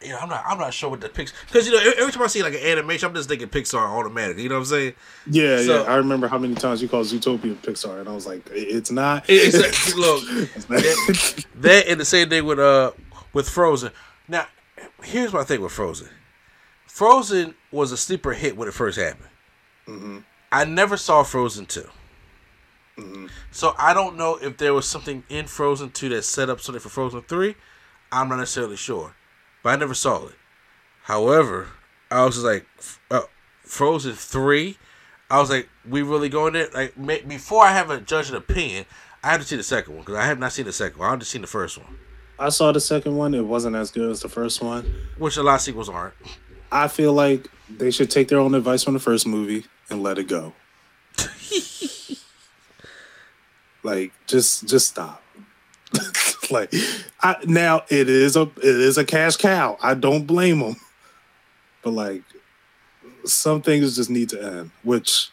Yeah, 0.00 0.18
I'm 0.18 0.28
not. 0.28 0.44
I'm 0.46 0.58
not 0.58 0.72
sure 0.72 0.90
what 0.90 1.00
the 1.00 1.08
Pixar 1.08 1.32
because 1.46 1.66
you 1.66 1.72
know 1.72 1.92
every 1.98 2.12
time 2.12 2.22
I 2.22 2.28
see 2.28 2.42
like 2.42 2.54
an 2.54 2.60
animation, 2.64 3.08
I'm 3.08 3.14
just 3.16 3.28
thinking 3.28 3.48
Pixar 3.48 3.78
automatically. 3.80 4.44
You 4.44 4.48
know 4.48 4.54
what 4.56 4.60
I'm 4.60 4.64
saying? 4.66 4.94
Yeah, 5.28 5.56
So- 5.62 5.82
yeah. 5.82 5.90
I 5.92 5.96
remember 5.96 6.28
how 6.28 6.38
many 6.38 6.54
times 6.54 6.80
you 6.82 6.88
called 6.88 7.06
Zootopia 7.06 7.54
Pixar, 7.56 7.98
and 8.00 8.08
I 8.08 8.12
was 8.12 8.26
like, 8.26 8.48
it's 8.52 8.90
not. 8.92 9.24
It's 9.28 9.56
like, 9.56 9.96
look, 9.96 10.22
that, 10.68 11.44
that 11.56 11.88
and 11.88 12.00
the 12.00 12.04
same 12.04 12.28
thing 12.28 12.44
with 12.44 12.58
uh 12.60 12.92
with 13.32 13.48
Frozen. 13.48 13.90
Now, 14.28 14.46
here's 15.02 15.32
my 15.32 15.44
thing 15.44 15.60
with 15.60 15.72
Frozen. 15.72 16.08
Frozen 16.86 17.54
was 17.70 17.92
a 17.92 17.96
sleeper 17.96 18.32
hit 18.32 18.56
when 18.56 18.68
it 18.68 18.74
first 18.74 18.98
happened. 18.98 19.28
Mm-hmm. 19.86 20.18
I 20.50 20.64
never 20.64 20.96
saw 20.96 21.22
Frozen 21.22 21.66
two. 21.66 21.88
So 23.52 23.74
I 23.78 23.94
don't 23.94 24.16
know 24.16 24.36
if 24.36 24.56
there 24.56 24.74
was 24.74 24.88
something 24.88 25.22
in 25.28 25.46
Frozen 25.46 25.90
2 25.90 26.08
that 26.10 26.22
set 26.22 26.50
up 26.50 26.60
something 26.60 26.80
for 26.80 26.88
Frozen 26.88 27.22
3. 27.22 27.54
I'm 28.10 28.28
not 28.28 28.38
necessarily 28.38 28.76
sure. 28.76 29.14
But 29.62 29.70
I 29.70 29.76
never 29.76 29.94
saw 29.94 30.26
it. 30.26 30.34
However, 31.04 31.68
I 32.10 32.24
was 32.24 32.34
just 32.34 32.46
like, 32.46 32.66
uh, 33.10 33.22
Frozen 33.62 34.14
3, 34.14 34.76
I 35.30 35.40
was 35.40 35.50
like, 35.50 35.68
we 35.88 36.02
really 36.02 36.28
going 36.28 36.54
there? 36.54 36.68
Like, 36.74 36.98
ma- 36.98 37.16
before 37.26 37.64
I 37.64 37.72
have 37.72 37.90
a 37.90 38.00
judge 38.00 38.30
an 38.30 38.36
opinion, 38.36 38.84
I 39.22 39.30
have 39.30 39.40
to 39.40 39.46
see 39.46 39.56
the 39.56 39.62
second 39.62 39.94
one 39.94 40.02
because 40.04 40.16
I 40.16 40.26
have 40.26 40.38
not 40.38 40.52
seen 40.52 40.64
the 40.64 40.72
second 40.72 40.98
one. 40.98 41.10
I've 41.10 41.18
just 41.18 41.30
seen 41.30 41.42
the 41.42 41.46
first 41.46 41.78
one, 41.78 41.98
I 42.38 42.50
saw 42.50 42.72
the 42.72 42.80
second 42.80 43.16
one. 43.16 43.34
It 43.34 43.44
wasn't 43.44 43.76
as 43.76 43.90
good 43.90 44.10
as 44.10 44.20
the 44.20 44.28
first 44.28 44.62
one. 44.62 44.94
which 45.18 45.36
a 45.36 45.42
lot 45.42 45.56
of 45.56 45.60
sequels 45.60 45.88
aren't. 45.88 46.14
I 46.70 46.88
feel 46.88 47.12
like 47.12 47.48
they 47.68 47.90
should 47.90 48.10
take 48.10 48.28
their 48.28 48.38
own 48.38 48.54
advice 48.54 48.84
from 48.84 48.94
the 48.94 49.00
first 49.00 49.26
movie 49.26 49.64
and 49.90 50.02
let 50.02 50.18
it 50.18 50.28
go. 50.28 50.52
like 53.82 54.12
just 54.26 54.66
just 54.68 54.88
stop. 54.88 55.22
like 56.50 56.72
I, 57.22 57.36
now 57.44 57.82
it 57.88 58.08
is 58.08 58.36
a 58.36 58.42
it 58.42 58.64
is 58.64 58.98
a 58.98 59.04
cash 59.04 59.36
cow. 59.36 59.78
I 59.82 59.94
don't 59.94 60.26
blame 60.26 60.60
them. 60.60 60.76
But 61.82 61.92
like 61.92 62.22
some 63.24 63.62
things 63.62 63.96
just 63.96 64.10
need 64.10 64.28
to 64.30 64.42
end, 64.42 64.70
which 64.82 65.30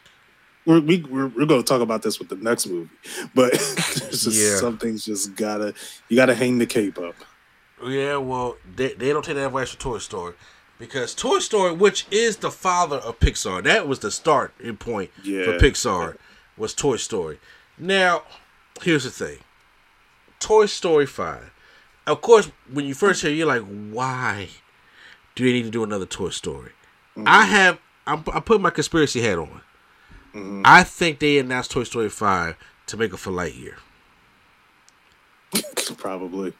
we're, 0.66 0.80
we, 0.80 1.04
we're, 1.04 1.28
we're 1.28 1.46
going 1.46 1.62
to 1.62 1.68
talk 1.68 1.82
about 1.82 2.02
this 2.02 2.20
with 2.20 2.30
the 2.30 2.36
next 2.36 2.68
movie. 2.68 2.90
But 3.34 3.54
Yeah. 4.26 4.56
some 4.56 4.78
things 4.78 5.06
just 5.06 5.36
gotta 5.36 5.74
you 6.10 6.16
gotta 6.16 6.36
hang 6.36 6.58
the 6.58 6.66
cape 6.66 6.98
up. 6.98 7.16
Yeah, 7.86 8.18
well, 8.18 8.58
they, 8.76 8.94
they 8.94 9.10
don't 9.10 9.24
take 9.24 9.36
that 9.36 9.48
advice 9.48 9.72
from 9.72 9.80
Toy 9.80 9.98
Story. 10.00 10.34
Because 10.80 11.14
Toy 11.16 11.40
Story, 11.40 11.74
which 11.74 12.06
is 12.12 12.38
the 12.38 12.52
father 12.52 12.98
of 12.98 13.20
Pixar, 13.20 13.64
that 13.64 13.88
was 13.88 14.00
the 14.00 14.12
start 14.12 14.54
and 14.64 14.80
point 14.80 15.12
for 15.14 15.58
Pixar, 15.58 16.18
was 16.58 16.74
Toy 16.74 16.98
Story. 16.98 17.40
Now, 17.78 18.24
here's 18.82 19.04
the 19.04 19.10
thing 19.10 19.40
Toy 20.40 20.66
Story 20.66 21.06
5. 21.06 21.52
Of 22.08 22.22
course, 22.22 22.52
when 22.72 22.86
you 22.86 22.94
first 22.94 23.22
hear 23.22 23.32
it, 23.32 23.36
you're 23.36 23.48
like, 23.48 23.64
why 23.64 24.50
do 25.36 25.44
they 25.44 25.54
need 25.54 25.64
to 25.64 25.72
do 25.72 25.84
another 25.84 26.06
Toy 26.06 26.30
Story? 26.30 26.72
I 27.18 27.20
mm-hmm. 27.20 27.52
have, 27.52 27.80
I'm, 28.06 28.24
I 28.34 28.40
put 28.40 28.62
my 28.62 28.70
conspiracy 28.70 29.22
hat 29.22 29.38
on. 29.38 29.62
Mm-hmm. 30.36 30.64
I 30.66 30.84
think 30.84 31.20
they 31.20 31.38
announced 31.38 31.72
Toy 31.72 31.84
Story 31.84 32.10
5 32.10 32.58
to 32.88 32.98
make 32.98 33.14
it 33.14 33.18
for 33.18 33.32
Lightyear. 33.32 33.76
Probably. 35.98 36.54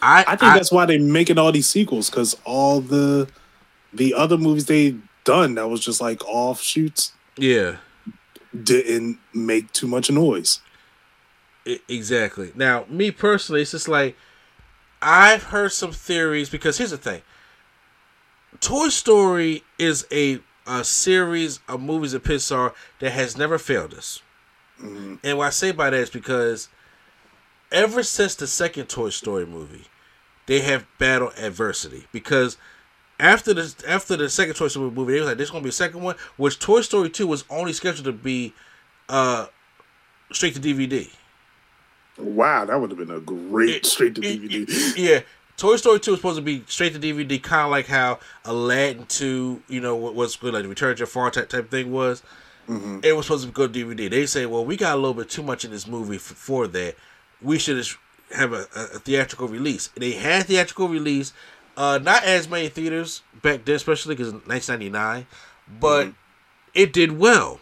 I, 0.00 0.24
I 0.28 0.36
think 0.36 0.54
that's 0.54 0.70
why 0.70 0.86
they're 0.86 1.00
making 1.00 1.38
all 1.38 1.50
these 1.50 1.68
sequels 1.68 2.08
because 2.08 2.36
all 2.44 2.80
the 2.80 3.28
the 3.92 4.14
other 4.14 4.36
movies 4.36 4.66
they 4.66 4.94
done 5.24 5.54
that 5.54 5.68
was 5.68 5.80
just 5.80 6.00
like 6.00 6.22
offshoots 6.26 7.12
yeah. 7.38 7.76
didn't 8.62 9.18
make 9.32 9.72
too 9.72 9.86
much 9.86 10.10
noise. 10.10 10.60
I- 11.66 11.80
exactly. 11.88 12.52
Now, 12.54 12.84
me 12.88 13.10
personally, 13.10 13.62
it's 13.62 13.72
just 13.72 13.88
like 13.88 14.16
I've 15.02 15.44
heard 15.44 15.72
some 15.72 15.92
theories 15.92 16.48
because 16.48 16.78
here's 16.78 16.90
the 16.90 16.98
thing: 16.98 17.22
Toy 18.60 18.88
Story 18.88 19.64
is 19.78 20.06
a 20.12 20.40
a 20.66 20.84
series 20.84 21.60
of 21.68 21.80
movies 21.80 22.14
of 22.14 22.22
Pixar 22.22 22.74
that 23.00 23.10
has 23.10 23.36
never 23.36 23.58
failed 23.58 23.94
us. 23.94 24.22
And 24.80 25.38
what 25.38 25.46
I 25.46 25.50
say 25.50 25.72
by 25.72 25.90
that 25.90 25.96
is 25.96 26.10
because 26.10 26.68
ever 27.72 28.02
since 28.02 28.34
the 28.34 28.46
second 28.46 28.86
Toy 28.88 29.08
Story 29.10 29.46
movie, 29.46 29.86
they 30.46 30.60
have 30.60 30.86
battled 30.98 31.34
adversity 31.38 32.06
because. 32.12 32.56
After 33.18 33.54
the 33.54 33.74
after 33.88 34.14
the 34.14 34.28
second 34.28 34.56
Toy 34.56 34.68
Story 34.68 34.90
movie, 34.90 35.14
they 35.14 35.20
was 35.20 35.28
like, 35.28 35.38
"There's 35.38 35.48
gonna 35.50 35.62
be 35.62 35.70
a 35.70 35.72
second 35.72 36.02
one," 36.02 36.16
which 36.36 36.58
Toy 36.58 36.82
Story 36.82 37.08
Two 37.08 37.26
was 37.26 37.44
only 37.48 37.72
scheduled 37.72 38.04
to 38.04 38.12
be 38.12 38.52
uh 39.08 39.46
straight 40.32 40.54
to 40.54 40.60
DVD. 40.60 41.10
Wow, 42.18 42.66
that 42.66 42.78
would 42.78 42.90
have 42.90 42.98
been 42.98 43.10
a 43.10 43.20
great 43.20 43.70
It- 43.76 43.86
straight 43.86 44.14
to 44.16 44.20
it- 44.22 44.42
DVD. 44.42 44.66
it- 44.68 44.98
yeah. 44.98 45.20
Toy 45.56 45.76
Story 45.76 46.00
2 46.00 46.10
was 46.10 46.20
supposed 46.20 46.36
to 46.36 46.42
be 46.42 46.64
straight 46.68 46.92
to 46.92 46.98
DVD, 46.98 47.42
kind 47.42 47.64
of 47.64 47.70
like 47.70 47.86
how 47.86 48.18
Aladdin 48.44 49.06
2, 49.06 49.62
you 49.68 49.80
know, 49.80 49.96
what 49.96 50.14
was 50.14 50.36
good, 50.36 50.52
like 50.52 50.66
Return 50.66 50.92
of 50.92 50.98
Jafar 50.98 51.30
type, 51.30 51.48
type 51.48 51.70
thing 51.70 51.90
was. 51.92 52.22
It 53.04 53.16
was 53.16 53.26
supposed 53.26 53.46
to 53.46 53.52
go 53.52 53.68
DVD. 53.68 54.10
They 54.10 54.26
say, 54.26 54.44
well, 54.44 54.64
we 54.64 54.76
got 54.76 54.94
a 54.94 54.96
little 54.96 55.14
bit 55.14 55.30
too 55.30 55.42
much 55.42 55.64
in 55.64 55.70
this 55.70 55.86
movie 55.86 56.18
for, 56.18 56.34
for 56.34 56.66
that. 56.68 56.96
We 57.40 57.58
should 57.58 57.86
have 58.34 58.52
a, 58.52 58.66
a, 58.74 58.98
theatrical 58.98 59.48
release. 59.48 59.88
They 59.96 60.12
had 60.12 60.46
theatrical 60.46 60.88
release, 60.88 61.32
uh, 61.76 62.00
not 62.02 62.24
as 62.24 62.48
many 62.48 62.68
theaters 62.68 63.22
back 63.40 63.64
then, 63.64 63.76
especially 63.76 64.14
because 64.14 64.32
1999, 64.32 65.26
but 65.80 66.12
it 66.74 66.92
did 66.92 67.18
well. 67.18 67.60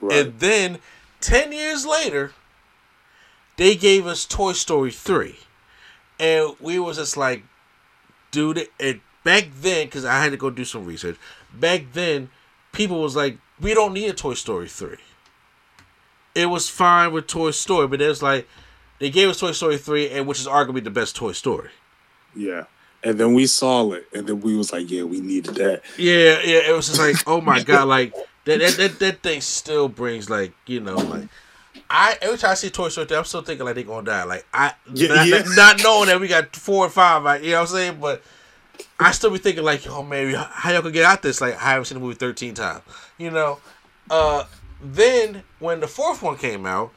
right. 0.00 0.26
And 0.26 0.38
then 0.38 0.78
10 1.20 1.52
years 1.52 1.84
later, 1.84 2.32
they 3.56 3.74
gave 3.74 4.06
us 4.06 4.24
Toy 4.24 4.52
Story 4.52 4.92
3. 4.92 5.36
And 6.18 6.54
we 6.60 6.78
was 6.78 6.96
just 6.96 7.16
like, 7.16 7.44
dude, 8.30 8.68
and 8.80 9.00
back 9.24 9.48
then, 9.60 9.86
because 9.86 10.04
I 10.04 10.22
had 10.22 10.30
to 10.32 10.36
go 10.36 10.50
do 10.50 10.64
some 10.64 10.84
research, 10.84 11.16
back 11.52 11.84
then, 11.92 12.30
people 12.72 13.00
was 13.02 13.16
like, 13.16 13.38
we 13.60 13.74
don't 13.74 13.92
need 13.92 14.08
a 14.08 14.12
Toy 14.12 14.34
Story 14.34 14.68
3. 14.68 14.96
It 16.34 16.46
was 16.46 16.68
fine 16.68 17.12
with 17.12 17.26
Toy 17.26 17.50
Story, 17.50 17.86
but 17.88 18.00
it 18.00 18.08
was 18.08 18.22
like, 18.22 18.46
they 18.98 19.10
gave 19.10 19.28
us 19.28 19.40
Toy 19.40 19.52
Story 19.52 19.78
3, 19.78 20.10
and 20.10 20.26
which 20.26 20.40
is 20.40 20.46
arguably 20.46 20.84
the 20.84 20.90
best 20.90 21.16
Toy 21.16 21.32
Story. 21.32 21.70
yeah. 22.34 22.64
And 23.02 23.20
then 23.20 23.34
we 23.34 23.46
saw 23.46 23.92
it, 23.92 24.08
and 24.12 24.26
then 24.26 24.40
we 24.40 24.56
was 24.56 24.72
like, 24.72 24.90
yeah, 24.90 25.04
we 25.04 25.20
needed 25.20 25.54
that. 25.56 25.82
Yeah, 25.96 26.40
yeah, 26.42 26.68
it 26.68 26.74
was 26.74 26.88
just 26.88 26.98
like, 26.98 27.14
oh 27.26 27.40
my 27.40 27.62
god, 27.62 27.86
like 27.86 28.12
that 28.46 28.58
that, 28.58 28.76
that 28.78 28.98
that 28.98 29.22
thing 29.22 29.40
still 29.42 29.88
brings 29.88 30.28
like, 30.28 30.52
you 30.66 30.80
know, 30.80 30.96
like 30.96 31.28
I 31.90 32.16
every 32.22 32.38
time 32.38 32.52
I 32.52 32.54
see 32.54 32.70
Toy 32.70 32.88
Story 32.88 33.06
3, 33.06 33.16
I'm 33.16 33.24
still 33.24 33.42
thinking 33.42 33.64
like 33.66 33.74
they're 33.74 33.84
gonna 33.84 34.06
die. 34.06 34.24
Like 34.24 34.46
I 34.52 34.74
Yeah, 34.92 35.08
not, 35.08 35.26
yeah. 35.28 35.42
not 35.54 35.82
knowing 35.82 36.06
that 36.08 36.20
we 36.20 36.28
got 36.28 36.54
four 36.56 36.84
and 36.84 36.92
five, 36.92 37.22
like, 37.22 37.42
you 37.42 37.50
know 37.50 37.60
what 37.60 37.70
I'm 37.70 37.76
saying? 37.76 37.98
But 38.00 38.22
I 38.98 39.10
still 39.12 39.30
be 39.30 39.38
thinking 39.38 39.64
like, 39.64 39.86
oh 39.88 40.02
man, 40.02 40.34
how 40.34 40.72
y'all 40.72 40.82
could 40.82 40.92
get 40.92 41.04
out 41.04 41.22
this? 41.22 41.40
Like 41.40 41.54
I 41.56 41.70
haven't 41.70 41.86
seen 41.86 41.98
the 41.98 42.04
movie 42.04 42.16
13 42.16 42.54
times. 42.54 42.82
You 43.18 43.30
know? 43.30 43.58
Uh 44.10 44.44
then 44.82 45.42
when 45.58 45.80
the 45.80 45.86
fourth 45.88 46.22
one 46.22 46.36
came 46.36 46.66
out, 46.66 46.92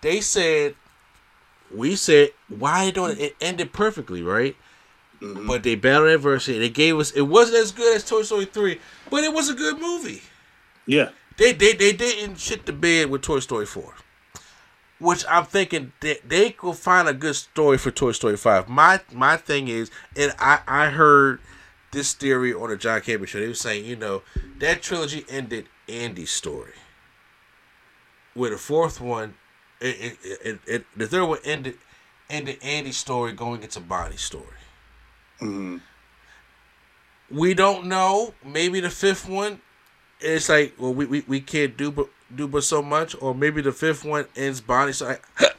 they 0.00 0.20
said 0.20 0.74
we 1.74 1.96
said, 1.96 2.30
why 2.48 2.90
don't 2.90 3.10
it? 3.12 3.18
It 3.20 3.36
ended 3.40 3.72
perfectly, 3.72 4.22
right? 4.22 4.56
But 5.20 5.64
they 5.64 5.74
battled 5.74 6.10
adversity. 6.10 6.58
They 6.60 6.68
gave 6.70 6.96
us. 6.98 7.10
It 7.10 7.22
wasn't 7.22 7.58
as 7.58 7.72
good 7.72 7.96
as 7.96 8.04
Toy 8.04 8.22
Story 8.22 8.44
three, 8.44 8.80
but 9.10 9.24
it 9.24 9.32
was 9.34 9.50
a 9.50 9.54
good 9.54 9.80
movie. 9.80 10.22
Yeah. 10.86 11.10
They 11.36 11.52
they 11.52 11.72
they 11.72 11.92
didn't 11.92 12.38
shit 12.38 12.66
the 12.66 12.72
bed 12.72 13.10
with 13.10 13.22
Toy 13.22 13.40
Story 13.40 13.66
four, 13.66 13.94
which 14.98 15.24
I'm 15.28 15.44
thinking 15.44 15.92
they, 16.00 16.18
they 16.26 16.50
could 16.50 16.76
find 16.76 17.08
a 17.08 17.14
good 17.14 17.36
story 17.36 17.78
for 17.78 17.90
Toy 17.90 18.12
Story 18.12 18.36
five. 18.36 18.68
My 18.68 19.00
my 19.12 19.36
thing 19.36 19.68
is, 19.68 19.90
and 20.16 20.32
I 20.38 20.60
I 20.66 20.86
heard 20.90 21.40
this 21.92 22.12
theory 22.12 22.52
on 22.52 22.70
the 22.70 22.76
John 22.76 23.00
Campea 23.00 23.26
show. 23.26 23.40
They 23.40 23.48
were 23.48 23.54
saying, 23.54 23.84
you 23.84 23.96
know, 23.96 24.22
that 24.58 24.82
trilogy 24.82 25.24
ended 25.28 25.66
Andy's 25.88 26.30
story. 26.30 26.72
With 28.34 28.52
the 28.52 28.58
fourth 28.58 29.00
one, 29.00 29.34
it, 29.80 30.16
it, 30.22 30.38
it, 30.44 30.58
it 30.66 30.84
the 30.96 31.06
third 31.06 31.26
one 31.26 31.38
ended 31.44 31.78
ended 32.30 32.58
Andy's 32.62 32.96
story 32.96 33.32
going 33.32 33.62
into 33.62 33.80
Bonnie's 33.80 34.20
story. 34.20 34.44
Mhm. 35.40 35.80
We 37.30 37.54
don't 37.54 37.86
know. 37.86 38.34
Maybe 38.44 38.80
the 38.80 38.90
fifth 38.90 39.28
one, 39.28 39.60
it's 40.20 40.48
like, 40.48 40.74
well, 40.78 40.94
we, 40.94 41.04
we, 41.04 41.24
we 41.26 41.40
can't 41.40 41.76
do 41.76 41.90
but 41.90 42.08
do 42.34 42.46
but 42.48 42.64
so 42.64 42.82
much, 42.82 43.16
or 43.20 43.34
maybe 43.34 43.62
the 43.62 43.72
fifth 43.72 44.04
one 44.04 44.26
ends 44.36 44.60
Bonnie. 44.60 44.92
So 44.92 45.08
I, 45.08 45.18
I 45.40 45.50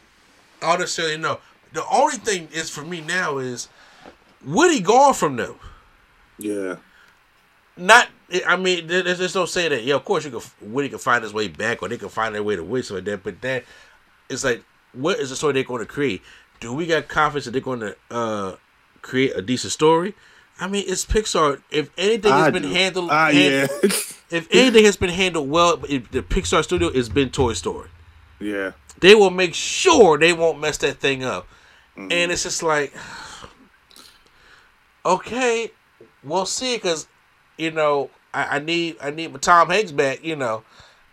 don't 0.61 0.79
necessarily 0.81 1.17
know. 1.17 1.39
The 1.73 1.83
only 1.91 2.17
thing 2.17 2.47
is 2.51 2.69
for 2.69 2.81
me 2.83 3.01
now 3.01 3.37
is 3.37 3.67
Woody 4.45 4.79
gone 4.79 5.13
from 5.13 5.35
them. 5.35 5.55
Yeah. 6.37 6.77
Not, 7.77 8.09
I 8.45 8.55
mean, 8.55 8.87
there- 8.87 9.03
there's 9.03 9.19
just 9.19 9.35
no 9.35 9.45
saying 9.45 9.69
that. 9.71 9.83
Yeah, 9.83 9.95
of 9.95 10.05
course 10.05 10.25
you 10.25 10.31
can. 10.31 10.41
Woody 10.61 10.89
can 10.89 10.97
find 10.99 11.23
his 11.23 11.33
way 11.33 11.47
back, 11.47 11.81
or 11.81 11.87
they 11.87 11.97
can 11.97 12.09
find 12.09 12.35
their 12.35 12.43
way 12.43 12.55
to 12.55 12.61
something 12.83 12.95
like 12.95 13.05
that. 13.05 13.23
But 13.23 13.41
that 13.41 13.63
it's 14.29 14.43
like, 14.43 14.63
what 14.93 15.19
is 15.19 15.29
the 15.29 15.35
story 15.35 15.53
they're 15.53 15.63
going 15.63 15.79
to 15.81 15.85
create? 15.85 16.21
Do 16.59 16.73
we 16.73 16.85
got 16.85 17.07
confidence 17.07 17.45
that 17.45 17.51
they're 17.51 17.61
going 17.61 17.79
to 17.79 17.95
uh, 18.11 18.55
create 19.01 19.33
a 19.35 19.41
decent 19.41 19.71
story? 19.71 20.13
I 20.61 20.67
mean, 20.67 20.83
it's 20.87 21.05
Pixar. 21.05 21.61
If 21.71 21.89
anything 21.97 22.31
has 22.31 22.47
I 22.47 22.49
been 22.51 22.63
do. 22.63 22.69
handled, 22.73 23.09
Ah, 23.11 23.31
hand- 23.31 23.69
yeah. 23.83 23.89
if 24.29 24.47
anything 24.51 24.85
has 24.85 24.97
been 24.97 25.09
handled 25.09 25.49
well, 25.49 25.81
if 25.87 26.11
the 26.11 26.21
Pixar 26.21 26.63
studio 26.63 26.91
has 26.93 27.09
been 27.09 27.29
Toy 27.29 27.53
Story. 27.53 27.89
yeah. 28.39 28.71
They 29.01 29.15
will 29.15 29.29
make 29.29 29.53
sure 29.53 30.17
they 30.17 30.33
won't 30.33 30.59
mess 30.59 30.77
that 30.79 30.97
thing 30.99 31.23
up. 31.23 31.47
And 31.95 32.11
it's 32.31 32.43
just 32.43 32.61
like, 32.63 32.93
okay, 35.05 35.71
we'll 36.23 36.45
see. 36.45 36.75
Because 36.75 37.07
you 37.57 37.71
know, 37.71 38.09
I, 38.33 38.57
I 38.57 38.59
need 38.59 38.97
I 39.01 39.09
need 39.11 39.31
my 39.31 39.39
Tom 39.39 39.69
Hanks 39.69 39.91
back. 39.91 40.23
You 40.23 40.35
know, 40.35 40.63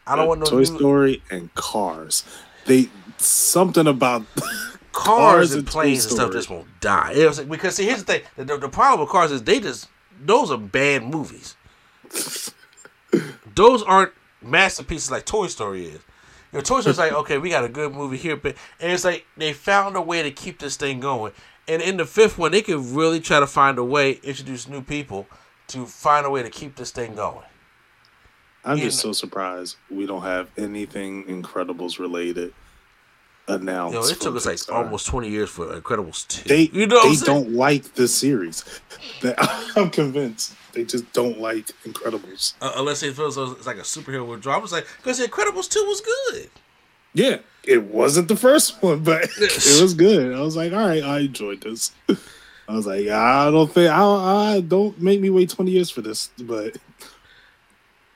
I 0.07 0.16
don't 0.16 0.28
want 0.28 0.40
no 0.40 0.47
Toy 0.47 0.59
new 0.59 0.64
Story 0.64 1.22
and 1.30 1.55
Cars. 1.55 2.24
They 2.66 2.88
something 3.18 3.86
about 3.86 4.24
cars 4.97 5.51
Cars 5.51 5.55
and 5.55 5.66
planes 5.66 6.05
and 6.05 6.14
stuff 6.14 6.32
just 6.32 6.49
won't 6.49 6.66
die. 6.80 7.12
It 7.14 7.26
was 7.26 7.38
like, 7.38 7.49
because 7.49 7.76
see, 7.76 7.84
here's 7.84 8.03
the 8.03 8.14
thing: 8.14 8.22
the, 8.36 8.57
the, 8.57 8.68
problem 8.68 9.01
with 9.01 9.11
cars 9.11 9.30
is 9.30 9.42
they 9.42 9.61
just 9.61 9.88
those 10.20 10.51
are 10.51 10.59
bad 10.59 11.05
movies. 11.05 11.55
those 13.55 13.82
aren't 13.82 14.12
masterpieces 14.42 15.11
like 15.11 15.26
Toy 15.26 15.49
Story 15.49 15.86
is. 15.86 16.01
Your 16.53 16.62
Toy 16.62 16.80
Story's 16.80 16.99
like, 16.99 17.12
okay, 17.22 17.36
we 17.36 17.51
got 17.51 17.64
a 17.64 17.68
good 17.68 17.92
movie 17.92 18.16
here, 18.16 18.36
but 18.36 18.57
and 18.80 18.90
it's 18.90 19.05
like 19.05 19.26
they 19.36 19.53
found 19.53 19.97
a 19.97 20.03
way 20.03 20.22
to 20.22 20.30
keep 20.30 20.59
this 20.59 20.76
thing 20.76 20.99
going. 21.01 21.32
And 21.68 21.82
in 21.82 21.99
the 21.99 22.07
fifth 22.07 22.38
one, 22.38 22.53
they 22.53 22.62
could 22.62 22.80
really 22.80 23.20
try 23.20 23.40
to 23.40 23.47
find 23.47 23.76
a 23.78 23.84
way, 23.84 24.12
introduce 24.22 24.68
new 24.68 24.82
people 24.82 25.26
to 25.68 25.84
find 25.84 26.24
a 26.24 26.30
way 26.30 26.42
to 26.42 26.51
keep 26.51 26.76
this 26.76 26.90
thing 26.90 27.16
going. 27.16 27.44
I'm 28.64 28.78
You 28.78 28.84
just 28.84 29.05
know- 29.05 29.12
so 29.12 29.20
surprised 29.20 29.76
we 29.90 30.07
don't 30.07 30.22
have 30.22 30.49
anything 30.57 31.24
Incredibles 31.24 31.99
related 31.99 32.55
announced. 33.49 33.94
Know, 33.94 34.07
it 34.07 34.20
took 34.20 34.36
us 34.36 34.47
like 34.47 34.59
almost 34.74 35.07
twenty 35.07 35.28
years 35.30 35.51
for 35.51 35.66
Incredibles 35.80 36.26
two. 36.26 36.49
They 36.49 36.62
you 36.72 36.86
know, 36.86 37.09
they 37.09 37.16
don't 37.24 37.53
like 37.53 37.94
the 37.94 38.09
series. 38.09 38.64
I'm 39.76 39.90
convinced 39.90 40.55
they 40.72 40.84
just 40.84 41.11
don't 41.12 41.40
like 41.40 41.66
Incredibles. 41.84 42.55
Uh, 42.61 42.72
unless 42.76 43.03
it 43.03 43.14
feels 43.14 43.36
it's 43.38 43.66
like 43.66 43.76
a 43.78 43.80
superhero 43.82 44.26
withdrawal. 44.26 44.59
I 44.59 44.62
was 44.62 44.72
like, 44.72 44.86
because 44.99 45.20
Incredibles 45.20 45.70
two 45.70 45.84
was 45.86 46.01
good. 46.01 46.51
Yeah, 47.14 47.38
it 47.64 47.84
wasn't 47.84 48.28
the 48.28 48.36
first 48.36 48.82
one, 48.82 49.01
but 49.01 49.24
it 49.38 49.82
was 49.82 49.94
good. 50.07 50.36
I 50.36 50.40
was 50.40 50.57
like, 50.57 50.72
all 50.72 50.86
right, 50.86 51.03
I 51.03 51.20
enjoyed 51.20 51.62
this. 51.62 51.92
I 52.68 52.74
was 52.74 52.86
like, 52.86 53.07
I 53.09 53.51
don't 53.51 53.72
think 53.72 53.90
I, 53.90 54.03
I 54.57 54.61
don't 54.61 55.01
make 55.01 55.20
me 55.20 55.30
wait 55.30 55.49
20 55.51 55.70
years 55.70 55.88
for 55.88 56.03
this, 56.03 56.30
but 56.38 56.76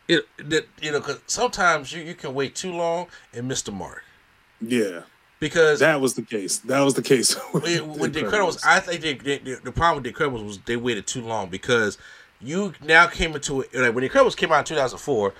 It, 0.08 0.26
that 0.38 0.66
you 0.82 0.90
know, 0.90 0.98
because 0.98 1.20
sometimes 1.28 1.92
you, 1.92 2.02
you 2.02 2.14
can 2.14 2.34
wait 2.34 2.56
too 2.56 2.72
long 2.72 3.06
and 3.32 3.46
miss 3.46 3.62
the 3.62 3.70
mark. 3.72 4.02
yeah, 4.60 5.02
Because 5.40 5.80
that 5.80 6.00
was 6.00 6.14
the 6.14 6.22
case. 6.22 6.58
That 6.58 6.80
was 6.80 6.94
the 6.94 7.02
case 7.02 7.34
with, 7.54 7.64
the 7.64 8.20
Incredibles, 8.20 8.60
I 8.64 8.78
think 8.78 9.00
they, 9.00 9.14
they, 9.14 9.38
they- 9.38 9.54
the 9.54 9.72
problem 9.72 10.02
with 10.02 10.14
the 10.14 10.18
Incredibles 10.18 10.44
was 10.44 10.58
they 10.58 10.76
waited 10.76 11.06
too 11.06 11.22
long 11.22 11.48
because 11.48 11.98
you 12.40 12.74
now 12.82 13.06
came 13.06 13.34
into 13.34 13.62
it 13.62 13.74
like 13.74 13.94
when 13.94 14.04
the 14.04 14.10
Incredibles 14.10 14.36
came 14.36 14.52
out 14.52 14.58
in 14.60 14.64
two 14.66 14.74
thousand 14.74 14.98
four. 14.98 15.32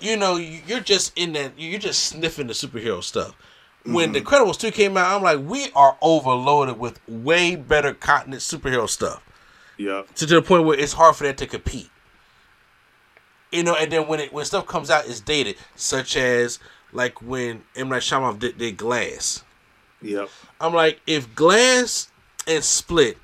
You 0.00 0.16
know, 0.16 0.36
you- 0.36 0.62
you're 0.66 0.80
just 0.80 1.12
in 1.16 1.34
that 1.34 1.52
you're 1.58 1.78
just 1.78 2.04
sniffing 2.04 2.46
the 2.46 2.54
superhero 2.54 3.02
stuff. 3.04 3.36
When 3.84 4.12
the 4.12 4.20
mm-hmm. 4.20 4.26
Incredibles 4.26 4.58
two 4.58 4.70
came 4.72 4.96
out, 4.96 5.14
I'm 5.14 5.22
like, 5.22 5.38
we 5.46 5.68
are 5.74 5.96
overloaded 6.02 6.78
with 6.78 6.98
way 7.06 7.54
better 7.56 7.94
continent 7.94 8.42
superhero 8.42 8.88
stuff 8.88 9.22
yeah, 9.78 10.02
to, 10.16 10.26
to 10.26 10.34
the 10.34 10.42
point 10.42 10.64
where 10.64 10.78
it's 10.78 10.94
hard 10.94 11.14
for 11.14 11.24
that 11.24 11.38
to 11.38 11.46
compete. 11.46 11.90
You 13.52 13.62
know, 13.62 13.76
and 13.76 13.92
then 13.92 14.08
when 14.08 14.18
it 14.18 14.32
when 14.32 14.44
stuff 14.44 14.66
comes 14.66 14.90
out, 14.90 15.06
it's 15.06 15.20
dated, 15.20 15.56
such 15.76 16.16
as 16.16 16.58
like 16.92 17.20
when 17.22 17.62
M 17.74 17.88
Night 17.88 18.02
Shyamalan 18.02 18.38
did, 18.38 18.58
did 18.58 18.76
Glass. 18.76 19.42
yep, 20.02 20.28
I'm 20.60 20.74
like, 20.74 21.00
if 21.06 21.34
Glass 21.34 22.08
and 22.46 22.62
Split 22.62 23.18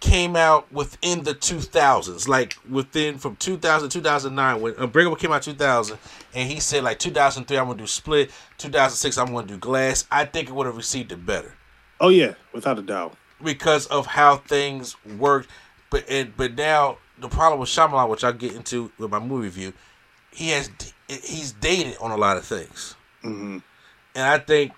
came 0.00 0.34
out 0.34 0.72
within 0.72 1.24
the 1.24 1.34
2000s, 1.34 2.26
like 2.26 2.56
within 2.70 3.18
from 3.18 3.36
2000 3.36 3.90
2009, 3.90 4.60
when 4.60 4.74
Unbreakable 4.78 5.16
came 5.16 5.32
out 5.32 5.42
2000, 5.42 5.98
and 6.34 6.50
he 6.50 6.58
said 6.60 6.82
like 6.84 6.98
2003 6.98 7.58
I'm 7.58 7.66
gonna 7.66 7.78
do 7.78 7.86
Split, 7.86 8.30
2006 8.58 9.18
I'm 9.18 9.26
gonna 9.34 9.46
do 9.46 9.58
Glass, 9.58 10.06
I 10.10 10.24
think 10.24 10.48
it 10.48 10.52
would 10.54 10.66
have 10.66 10.76
received 10.76 11.12
it 11.12 11.26
better 11.26 11.52
oh 12.00 12.08
yeah, 12.08 12.32
without 12.54 12.78
a 12.78 12.82
doubt. 12.82 13.14
because 13.44 13.86
of 13.88 14.06
how 14.06 14.36
things 14.36 14.96
worked. 15.18 15.50
But 15.90 16.04
and 16.08 16.34
but 16.34 16.54
now 16.54 16.96
the 17.18 17.28
problem 17.28 17.60
with 17.60 17.68
Shyamalan, 17.68 18.08
which 18.08 18.24
I'll 18.24 18.32
get 18.32 18.54
into 18.54 18.90
with 18.96 19.10
my 19.10 19.18
movie 19.18 19.48
review, 19.48 19.74
he 20.32 20.48
has 20.50 20.70
he's 21.08 21.52
dated 21.52 21.96
on 22.00 22.10
a 22.10 22.16
lot 22.16 22.38
of 22.38 22.44
things. 22.46 22.94
Hmm 23.22 23.58
And 24.14 24.24
I 24.24 24.38
think 24.38 24.72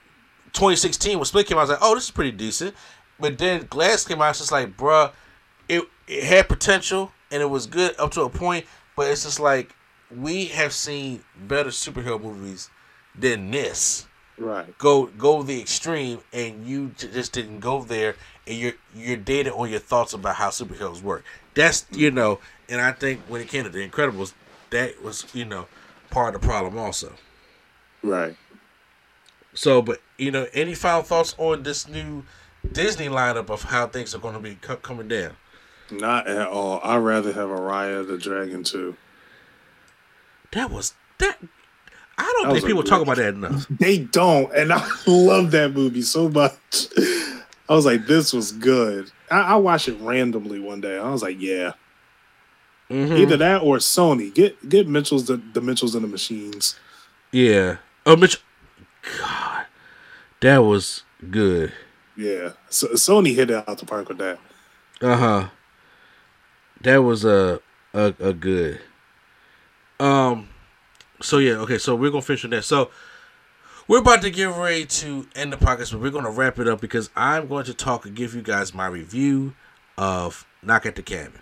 2016 0.53 1.19
when 1.19 1.25
Split 1.25 1.47
came 1.47 1.57
out, 1.57 1.61
I 1.61 1.65
was 1.65 1.71
like, 1.71 1.79
oh, 1.83 1.95
this 1.95 2.05
is 2.05 2.11
pretty 2.11 2.33
decent. 2.33 2.75
But 3.19 3.39
then 3.39 3.67
Glass 3.71 4.05
came 4.07 4.21
out, 4.21 4.31
it's 4.31 4.41
just 4.41 4.53
like, 4.53 4.77
bruh, 4.77 5.13
it, 5.69 5.85
it 6.09 6.25
had 6.25 6.49
potential 6.49 7.13
and 7.31 7.43
it 7.43 7.47
was 7.51 7.67
good 7.67 7.95
up 7.99 8.11
to 8.13 8.23
a 8.23 8.31
point, 8.31 8.67
but 8.97 9.11
it's 9.11 9.25
just 9.25 9.41
like 9.41 9.75
we 10.15 10.47
have 10.47 10.73
seen 10.73 11.25
better 11.49 11.71
superhero 11.71 12.21
movies 12.21 12.71
than 13.15 13.51
this. 13.51 14.07
Right. 14.39 14.77
Go 14.79 15.07
go 15.07 15.43
the 15.43 15.61
extreme, 15.61 16.21
and 16.33 16.67
you 16.67 16.93
j- 16.97 17.09
just 17.13 17.33
didn't 17.33 17.61
go 17.61 17.83
there, 17.83 18.17
and 18.47 18.57
you're 18.57 18.73
you're 18.95 19.17
dated 19.17 19.53
on 19.53 19.71
your 19.71 19.79
thoughts 19.79 20.15
about 20.15 20.37
how 20.37 20.49
superheroes 20.49 21.03
work. 21.03 21.23
That's 21.55 21.87
you 21.91 22.11
know, 22.11 22.39
and 22.69 22.81
I 22.81 22.93
think 22.93 23.21
when 23.29 23.41
it 23.43 23.49
came 23.49 23.65
to 23.65 23.71
the 23.71 23.87
Incredibles, 23.87 24.33
that 24.71 25.03
was 25.03 25.27
you 25.35 25.45
know 25.45 25.67
part 26.11 26.35
of 26.35 26.41
the 26.41 26.47
problem 26.47 26.79
also. 26.79 27.13
Right. 28.03 28.37
So, 29.55 29.83
but 29.83 30.01
you 30.19 30.31
know, 30.31 30.47
any 30.53 30.75
final 30.75 31.03
thoughts 31.03 31.35
on 31.39 31.63
this 31.63 31.87
new 31.89 32.25
Disney 32.71 33.07
lineup 33.09 33.51
of 33.51 33.65
how 33.65 33.87
things 33.87 34.15
are 34.15 34.19
going 34.19 34.35
to 34.35 34.41
be 34.41 34.55
co- 34.57 34.77
coming 34.77 35.09
down? 35.09 35.33
Not 35.91 36.27
at 36.27 36.49
all. 36.49 36.81
I'd 36.83 36.97
rather 36.99 37.33
have 37.33 37.49
Araya 37.51 38.07
the 38.07 38.17
Dragon 38.17 38.65
too. 38.65 38.97
That 40.53 40.71
was 40.71 40.95
that. 41.19 41.39
I 42.19 42.31
don't 42.41 42.49
That 42.49 42.55
think 42.61 42.67
people 42.67 42.83
talk 42.83 43.03
about 43.03 43.17
that 43.17 43.35
enough. 43.35 43.67
They 43.79 43.99
don't, 43.99 44.55
and 44.55 44.73
I 44.73 44.87
love 45.07 45.51
that 45.53 45.73
movie 45.73 46.03
so 46.03 46.29
much. 46.29 46.53
I 47.69 47.75
was 47.75 47.87
like, 47.87 48.07
this 48.07 48.33
was 48.33 48.53
good. 48.53 49.11
I, 49.31 49.41
I 49.41 49.57
watched 49.57 49.89
it 49.89 49.99
randomly 50.01 50.61
one 50.61 50.81
day. 50.81 50.99
I 50.99 51.09
was 51.11 51.23
like, 51.23 51.41
yeah, 51.41 51.73
Mhm. 52.91 53.19
either 53.19 53.37
that 53.39 53.63
or 53.63 53.77
Sony. 53.79 54.33
Get 54.33 54.69
get 54.69 54.89
Mitchell's 54.89 55.27
the, 55.27 55.37
the 55.53 55.61
Mitchells 55.61 55.95
and 55.95 56.05
the 56.05 56.09
Machines. 56.09 56.79
Yeah. 57.33 57.77
Oh, 58.05 58.17
Mitch. 58.17 58.43
God, 59.19 59.67
that 60.41 60.59
was 60.59 61.03
good. 61.31 61.73
Yeah, 62.17 62.53
so, 62.69 62.89
Sony 62.89 63.35
hit 63.35 63.51
it 63.51 63.69
out 63.69 63.79
the 63.79 63.87
park 63.87 64.09
with 64.09 64.19
that. 64.19 64.39
Uh 65.01 65.17
huh. 65.17 65.49
That 66.83 66.99
was 66.99 67.25
a, 67.25 67.61
a 67.95 68.15
a 68.21 68.33
good. 68.33 68.81
Um. 69.99 70.49
So 71.21 71.39
yeah. 71.39 71.55
Okay. 71.55 71.79
So 71.79 71.95
we're 71.97 72.11
gonna 72.11 72.23
finish 72.23 72.45
on 72.45 72.51
that. 72.51 72.65
So 72.65 72.91
we're 73.89 73.99
about 73.99 74.23
to 74.23 74.31
get 74.31 74.45
ready 74.57 74.87
to 74.87 75.27
end 75.35 75.53
the 75.53 75.57
podcast, 75.57 75.93
but 75.93 76.01
we're 76.01 76.11
gonna 76.11 76.31
wrap 76.31 76.59
it 76.59 76.69
up 76.69 76.81
because 76.81 77.11
I'm 77.17 77.49
going 77.49 77.65
to 77.65 77.75
talk 77.75 78.07
and 78.07 78.15
give 78.15 78.35
you 78.35 78.43
guys 78.43 78.75
my 78.75 78.87
review 78.87 79.55
of 79.97 80.47
Knock 80.63 80.87
at 80.87 80.95
the 80.97 81.03
Cabin, 81.03 81.41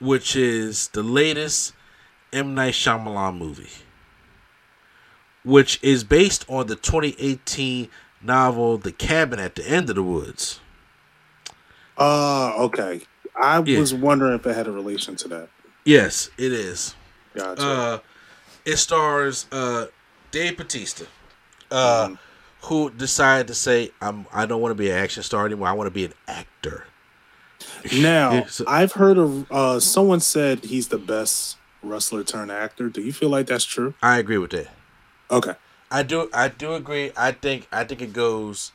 which 0.00 0.36
is 0.36 0.88
the 0.88 1.02
latest 1.02 1.72
M 2.32 2.54
Night 2.54 2.74
Shyamalan 2.74 3.38
movie, 3.38 3.70
which 5.44 5.78
is 5.82 6.04
based 6.04 6.44
on 6.48 6.66
the 6.66 6.76
2018 6.76 7.88
novel 8.22 8.76
The 8.78 8.92
Cabin 8.92 9.38
at 9.40 9.54
the 9.54 9.66
End 9.68 9.88
of 9.88 9.96
the 9.96 10.02
Woods. 10.02 10.60
Uh, 11.98 12.54
okay. 12.56 13.02
I 13.40 13.62
Yeah. 13.64 13.78
was 13.78 13.94
wondering 13.94 14.34
if 14.34 14.46
it 14.46 14.54
had 14.54 14.66
a 14.66 14.72
relation 14.72 15.16
to 15.16 15.28
that. 15.28 15.48
Yes, 15.84 16.30
it 16.36 16.52
is. 16.52 16.94
Gotcha. 17.34 17.62
Uh, 17.62 17.98
it 18.64 18.76
stars 18.76 19.46
uh, 19.52 19.86
Dave 20.30 20.56
Batista, 20.56 21.04
uh, 21.70 22.08
Mhm. 22.08 22.18
who 22.62 22.90
decided 22.90 23.46
to 23.48 23.54
say, 23.54 23.92
"I'm 24.00 24.26
I 24.32 24.46
don't 24.46 24.60
want 24.60 24.72
to 24.72 24.74
be 24.76 24.90
an 24.90 24.96
action 24.98 25.22
star 25.22 25.46
anymore. 25.46 25.68
I 25.68 25.72
want 25.72 25.86
to 25.86 25.90
be 25.94 26.04
an 26.04 26.14
actor." 26.28 26.84
now, 27.92 28.32
it's- 28.34 28.60
I've 28.66 28.92
heard 28.92 29.16
of 29.18 29.50
uh, 29.50 29.80
someone 29.80 30.20
said 30.20 30.64
he's 30.64 30.88
the 30.88 30.98
best 30.98 31.56
wrestler 31.82 32.24
turned 32.24 32.50
actor. 32.50 32.88
Do 32.88 33.00
you 33.00 33.12
feel 33.12 33.30
like 33.30 33.46
that's 33.46 33.64
true? 33.64 33.94
I 34.02 34.18
agree 34.18 34.38
with 34.38 34.50
that. 34.50 34.68
Okay. 35.30 35.54
I 35.90 36.02
do. 36.02 36.28
I 36.32 36.48
do 36.48 36.74
agree. 36.74 37.12
I 37.16 37.32
think. 37.32 37.66
I 37.72 37.84
think 37.84 38.00
it 38.02 38.12
goes. 38.12 38.72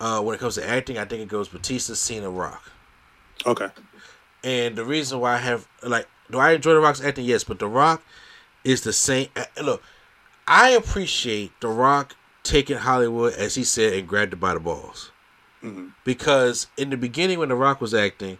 Uh, 0.00 0.20
when 0.22 0.34
it 0.34 0.38
comes 0.38 0.54
to 0.54 0.66
acting, 0.68 0.96
I 0.98 1.04
think 1.04 1.20
it 1.22 1.28
goes 1.28 1.48
Batista, 1.48 1.92
Cena, 1.94 2.30
Rock. 2.30 2.70
Okay. 3.44 3.68
And 4.42 4.74
the 4.76 4.84
reason 4.84 5.20
why 5.20 5.34
I 5.34 5.38
have 5.38 5.68
like, 5.82 6.08
do 6.30 6.38
I 6.38 6.52
enjoy 6.52 6.72
the 6.72 6.80
Rock's 6.80 7.02
acting? 7.02 7.26
Yes, 7.26 7.44
but 7.44 7.58
the 7.58 7.68
Rock 7.68 8.02
is 8.64 8.80
the 8.82 8.92
same. 8.94 9.28
uh, 9.36 9.44
Look, 9.62 9.82
I 10.48 10.70
appreciate 10.70 11.52
the 11.60 11.68
Rock 11.68 12.16
taking 12.42 12.78
Hollywood, 12.78 13.34
as 13.34 13.54
he 13.56 13.64
said, 13.64 13.92
and 13.92 14.08
grabbed 14.08 14.32
it 14.32 14.40
by 14.40 14.54
the 14.54 14.60
balls. 14.60 15.10
Mhm. 15.62 15.92
Because 16.04 16.68
in 16.78 16.88
the 16.88 16.96
beginning, 16.96 17.38
when 17.38 17.50
the 17.50 17.54
Rock 17.54 17.82
was 17.82 17.92
acting, 17.92 18.38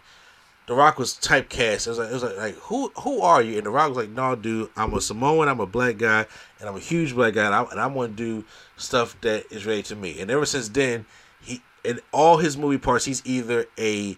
the 0.67 0.73
Rock 0.75 0.97
was 0.99 1.13
typecast. 1.15 1.87
It 1.87 1.89
was 1.89 1.97
like, 1.99 2.09
it 2.09 2.13
was 2.13 2.23
like, 2.23 2.37
like 2.37 2.55
who 2.55 2.89
who 3.01 3.21
are 3.21 3.41
you? 3.41 3.57
And 3.57 3.65
the 3.65 3.71
Rock 3.71 3.89
was 3.89 3.97
like, 3.97 4.09
no, 4.09 4.35
dude, 4.35 4.69
I'm 4.77 4.93
a 4.93 5.01
Samoan. 5.01 5.47
I'm 5.47 5.59
a 5.59 5.65
black 5.65 5.97
guy, 5.97 6.25
and 6.59 6.69
I'm 6.69 6.75
a 6.75 6.79
huge 6.79 7.13
black 7.15 7.33
guy, 7.33 7.45
and 7.45 7.55
I, 7.55 7.63
and 7.63 7.79
I 7.79 7.87
want 7.87 8.15
to 8.15 8.23
do 8.23 8.45
stuff 8.77 9.19
that 9.21 9.51
is 9.51 9.65
related 9.65 9.85
to 9.85 9.95
me. 9.95 10.19
And 10.21 10.29
ever 10.31 10.45
since 10.45 10.69
then, 10.69 11.05
he 11.41 11.61
in 11.83 11.99
all 12.11 12.37
his 12.37 12.57
movie 12.57 12.77
parts, 12.77 13.05
he's 13.05 13.21
either 13.25 13.65
a 13.77 14.17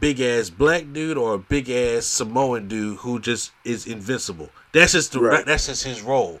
big 0.00 0.20
ass 0.20 0.50
black 0.50 0.92
dude 0.92 1.16
or 1.16 1.34
a 1.34 1.38
big 1.38 1.68
ass 1.70 2.04
Samoan 2.06 2.68
dude 2.68 2.98
who 2.98 3.18
just 3.20 3.52
is 3.64 3.86
invincible. 3.86 4.50
That's 4.72 4.92
just 4.92 5.12
the 5.12 5.20
Right. 5.20 5.46
that's 5.46 5.66
just 5.66 5.84
his 5.84 6.02
role. 6.02 6.40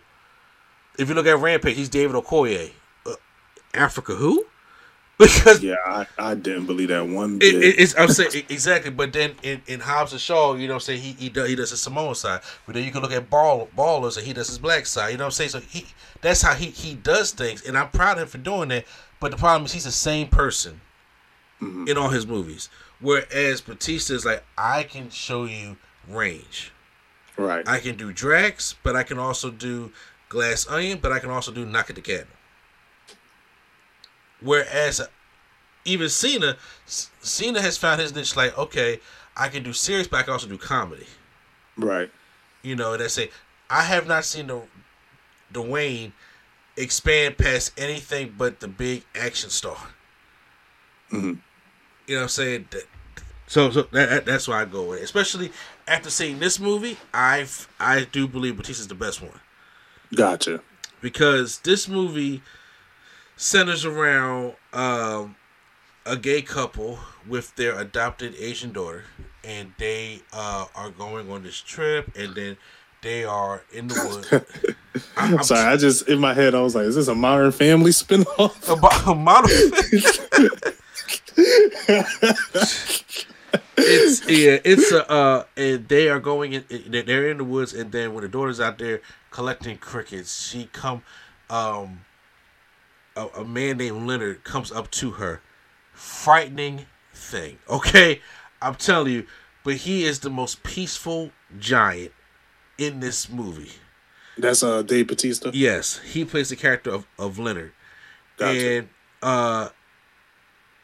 If 0.98 1.08
you 1.08 1.14
look 1.14 1.26
at 1.26 1.38
Rampage, 1.38 1.76
he's 1.76 1.88
Davis 1.88 2.14
Okoye. 2.20 2.72
Uh, 3.06 3.14
Africa 3.74 4.14
who? 4.14 4.44
Because 5.20 5.62
Yeah, 5.62 5.76
I, 5.86 6.06
I 6.18 6.34
didn't 6.34 6.66
believe 6.66 6.88
that 6.88 7.06
one 7.06 7.38
bit. 7.38 7.54
it, 7.54 7.78
it's 7.78 7.94
I'm 7.98 8.08
saying 8.08 8.44
exactly, 8.48 8.90
but 8.90 9.12
then 9.12 9.32
in, 9.42 9.60
in 9.66 9.80
Hobbs 9.80 10.12
and 10.12 10.20
Shaw, 10.20 10.54
you 10.54 10.66
know, 10.66 10.74
what 10.74 10.88
I'm 10.88 10.96
saying 10.96 11.00
he 11.02 11.12
he 11.12 11.28
does, 11.28 11.48
he 11.48 11.54
does 11.56 11.70
his 11.70 11.82
Samoan 11.82 12.14
side, 12.14 12.40
but 12.66 12.74
then 12.74 12.84
you 12.84 12.90
can 12.90 13.02
look 13.02 13.12
at 13.12 13.28
Ball 13.30 13.68
Ballers 13.76 14.16
and 14.16 14.26
he 14.26 14.32
does 14.32 14.48
his 14.48 14.58
black 14.58 14.86
side. 14.86 15.10
You 15.10 15.18
know 15.18 15.24
what 15.24 15.28
I'm 15.40 15.48
saying? 15.48 15.50
So 15.50 15.60
he 15.60 15.86
that's 16.22 16.42
how 16.42 16.54
he 16.54 16.66
he 16.66 16.94
does 16.94 17.32
things, 17.32 17.66
and 17.66 17.76
I'm 17.76 17.90
proud 17.90 18.16
of 18.16 18.22
him 18.22 18.28
for 18.28 18.38
doing 18.38 18.68
that. 18.70 18.84
But 19.20 19.32
the 19.32 19.36
problem 19.36 19.66
is 19.66 19.72
he's 19.72 19.84
the 19.84 19.92
same 19.92 20.28
person 20.28 20.80
Mhm. 21.60 21.88
in 21.88 21.98
all 21.98 22.08
his 22.08 22.26
movies, 22.26 22.70
whereas 23.00 23.60
Batista 23.60 24.14
is 24.14 24.24
like 24.24 24.42
I 24.56 24.82
can 24.84 25.10
show 25.10 25.44
you 25.44 25.76
range. 26.08 26.72
right. 27.36 27.68
I 27.68 27.78
can 27.80 27.96
do 27.96 28.12
Drax, 28.12 28.74
but 28.82 28.96
I 28.96 29.02
can 29.02 29.18
also 29.18 29.50
do 29.50 29.92
Glass 30.30 30.66
Onion, 30.68 30.98
but 31.02 31.12
I 31.12 31.18
can 31.18 31.28
also 31.30 31.52
do 31.52 31.66
Knock 31.66 31.90
at 31.90 31.96
the 31.96 32.02
Cabin. 32.02 32.26
Whereas 34.40 35.00
even 35.84 36.08
Cena, 36.08 36.56
Cena 36.86 37.60
has 37.60 37.76
found 37.76 38.00
his 38.00 38.14
niche. 38.14 38.36
Like, 38.36 38.56
okay, 38.56 39.00
I 39.36 39.48
can 39.48 39.62
do 39.62 39.72
serious, 39.72 40.08
but 40.08 40.18
I 40.18 40.22
can 40.22 40.32
also 40.32 40.46
do 40.48 40.58
comedy. 40.58 41.06
Right. 41.76 42.10
You 42.62 42.76
know, 42.76 42.92
and 42.92 43.02
I 43.02 43.06
say 43.06 43.30
I 43.68 43.82
have 43.82 44.06
not 44.06 44.24
seen 44.24 44.48
the 44.48 44.62
Dwayne 45.52 46.12
expand 46.76 47.36
past 47.38 47.72
anything 47.78 48.34
but 48.36 48.60
the 48.60 48.68
big 48.68 49.04
action 49.14 49.50
star. 49.50 49.76
Mm-hmm. 51.12 51.34
You 52.06 52.14
know 52.14 52.16
what 52.16 52.22
I'm 52.22 52.28
saying? 52.28 52.68
So, 53.46 53.70
so 53.70 53.82
that, 53.92 54.26
that's 54.26 54.46
why 54.46 54.62
I 54.62 54.64
go 54.64 54.84
with 54.84 55.00
it. 55.00 55.04
Especially 55.04 55.50
after 55.88 56.10
seeing 56.10 56.38
this 56.38 56.60
movie, 56.60 56.98
I 57.12 57.46
I 57.78 58.06
do 58.10 58.28
believe 58.28 58.56
Batista's 58.56 58.88
the 58.88 58.94
best 58.94 59.20
one. 59.20 59.40
Gotcha. 60.14 60.60
Because 61.00 61.58
this 61.60 61.88
movie 61.88 62.42
centers 63.40 63.86
around 63.86 64.52
um, 64.74 65.34
a 66.04 66.16
gay 66.16 66.42
couple 66.42 66.98
with 67.26 67.56
their 67.56 67.78
adopted 67.78 68.34
Asian 68.38 68.70
daughter, 68.72 69.04
and 69.42 69.72
they 69.78 70.20
uh, 70.32 70.66
are 70.74 70.90
going 70.90 71.30
on 71.30 71.42
this 71.42 71.58
trip, 71.60 72.12
and 72.16 72.34
then 72.34 72.56
they 73.02 73.24
are 73.24 73.62
in 73.72 73.88
the 73.88 73.94
woods. 74.06 74.30
I, 75.16 75.32
am 75.32 75.42
Sorry, 75.42 75.60
I 75.60 75.76
just 75.76 76.06
in 76.08 76.18
my 76.18 76.34
head 76.34 76.54
I 76.54 76.60
was 76.60 76.74
like, 76.74 76.84
"Is 76.84 76.96
this 76.96 77.08
a 77.08 77.14
Modern 77.14 77.50
Family 77.50 77.92
spinoff?" 77.92 78.68
A, 78.68 79.10
a 79.10 79.14
modern. 79.14 79.50
Family. 79.70 80.50
It's 83.82 84.28
yeah, 84.28 84.58
it's 84.62 84.92
a 84.92 85.10
uh, 85.10 85.44
and 85.56 85.88
they 85.88 86.10
are 86.10 86.20
going 86.20 86.52
in. 86.52 86.64
They're 86.68 87.30
in 87.30 87.38
the 87.38 87.44
woods, 87.44 87.72
and 87.72 87.90
then 87.90 88.12
when 88.12 88.22
the 88.22 88.28
daughter's 88.28 88.60
out 88.60 88.76
there 88.76 89.00
collecting 89.30 89.78
crickets, 89.78 90.48
she 90.48 90.68
come, 90.72 91.02
um, 91.48 92.00
a, 93.16 93.26
a 93.38 93.44
man 93.44 93.78
named 93.78 94.06
Leonard 94.06 94.44
comes 94.44 94.70
up 94.72 94.90
to 94.92 95.12
her, 95.12 95.40
frightening 95.92 96.86
thing. 97.12 97.58
Okay, 97.68 98.20
I'm 98.62 98.74
telling 98.74 99.12
you, 99.12 99.26
but 99.64 99.76
he 99.76 100.04
is 100.04 100.20
the 100.20 100.30
most 100.30 100.62
peaceful 100.62 101.30
giant 101.58 102.12
in 102.78 103.00
this 103.00 103.28
movie. 103.28 103.72
That's 104.38 104.62
uh 104.62 104.82
Dave 104.82 105.08
Batista. 105.08 105.50
Yes, 105.52 105.98
he 105.98 106.24
plays 106.24 106.48
the 106.48 106.56
character 106.56 106.90
of 106.90 107.06
of 107.18 107.38
Leonard, 107.38 107.72
gotcha. 108.36 108.70
and 108.70 108.88
uh, 109.22 109.68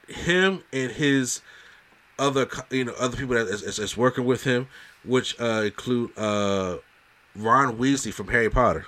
him 0.08 0.62
and 0.72 0.92
his 0.92 1.40
other 2.18 2.48
you 2.70 2.84
know 2.84 2.94
other 2.98 3.16
people 3.16 3.34
that 3.34 3.48
is, 3.48 3.62
is, 3.62 3.78
is 3.78 3.96
working 3.96 4.24
with 4.24 4.44
him, 4.44 4.68
which 5.04 5.38
uh, 5.40 5.62
include 5.64 6.16
uh, 6.18 6.78
Ron 7.34 7.78
Weasley 7.78 8.12
from 8.12 8.28
Harry 8.28 8.50
Potter. 8.50 8.86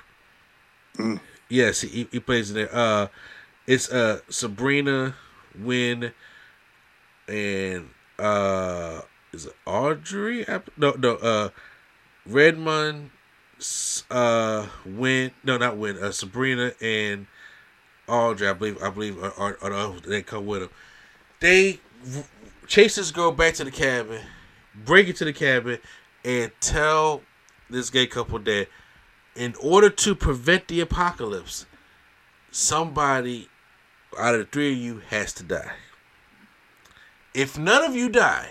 Mm. 0.96 1.20
Yes, 1.48 1.80
he, 1.80 2.08
he 2.10 2.20
plays 2.20 2.50
in 2.50 2.56
there. 2.56 2.74
Uh, 2.74 3.08
it's 3.66 3.90
uh 3.90 4.20
Sabrina, 4.28 5.14
Win, 5.58 6.12
and 7.26 7.90
uh 8.18 9.02
is 9.32 9.46
it 9.46 9.54
Audrey? 9.66 10.44
No, 10.76 10.92
no. 10.92 11.16
Uh, 11.16 11.50
Redmond, 12.26 13.10
uh, 14.10 14.66
Win. 14.86 15.30
No, 15.44 15.56
not 15.58 15.76
Win. 15.76 16.02
Uh, 16.02 16.12
Sabrina 16.12 16.72
and 16.80 17.26
Audrey. 18.06 18.48
I 18.48 18.52
believe. 18.52 18.82
I 18.82 18.90
believe 18.90 19.22
are, 19.22 19.32
are, 19.38 19.58
are, 19.62 19.72
are 19.72 20.00
they 20.00 20.22
come 20.22 20.46
with 20.46 20.60
them. 20.60 20.70
They 21.40 21.80
chase 22.66 22.96
this 22.96 23.10
girl 23.10 23.32
back 23.32 23.54
to 23.54 23.64
the 23.64 23.70
cabin, 23.70 24.22
break 24.74 25.08
into 25.08 25.24
the 25.24 25.32
cabin, 25.32 25.78
and 26.24 26.50
tell 26.60 27.22
this 27.70 27.90
gay 27.90 28.06
couple 28.06 28.38
that 28.38 28.68
in 29.38 29.54
order 29.62 29.88
to 29.88 30.16
prevent 30.16 30.66
the 30.66 30.80
apocalypse, 30.80 31.64
somebody 32.50 33.48
out 34.18 34.34
of 34.34 34.40
the 34.40 34.46
three 34.46 34.72
of 34.72 34.78
you 34.78 35.00
has 35.10 35.32
to 35.34 35.44
die. 35.44 35.72
If 37.34 37.56
none 37.56 37.84
of 37.84 37.94
you 37.94 38.08
die, 38.08 38.50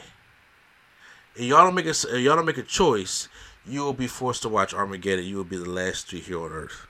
and 1.36 1.46
y'all 1.46 1.66
don't 1.66 1.76
make 1.76 1.88
a 1.88 2.20
y'all 2.20 2.38
don't 2.38 2.46
make 2.46 2.58
a 2.58 2.64
choice, 2.64 3.28
you 3.66 3.82
will 3.82 3.92
be 3.92 4.08
forced 4.08 4.44
to 4.44 4.50
watch 4.50 4.74
Armageddon. 4.74 5.26
You 5.26 5.36
will 5.36 5.44
be 5.44 5.58
the 5.58 5.70
last 5.70 6.08
three 6.08 6.22
here 6.22 6.40
on 6.42 6.54
Earth. 6.54 6.88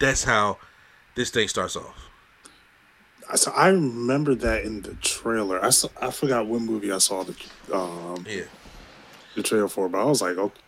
That's 0.00 0.24
how 0.24 0.58
this 1.14 1.30
thing 1.30 1.46
starts 1.46 1.76
off. 1.76 2.08
So 3.36 3.52
I 3.52 3.68
remember 3.68 4.34
that 4.34 4.64
in 4.64 4.82
the 4.82 4.94
trailer. 4.94 5.64
I 5.64 5.70
saw, 5.70 5.88
I 6.00 6.10
forgot 6.10 6.46
what 6.46 6.62
movie 6.62 6.90
I 6.90 6.98
saw 6.98 7.22
the 7.22 7.34
um 7.72 8.26
yeah 8.28 8.42
the 9.36 9.42
trailer 9.44 9.68
for, 9.68 9.88
but 9.88 10.02
I 10.02 10.04
was 10.04 10.20
like, 10.20 10.36
okay, 10.36 10.60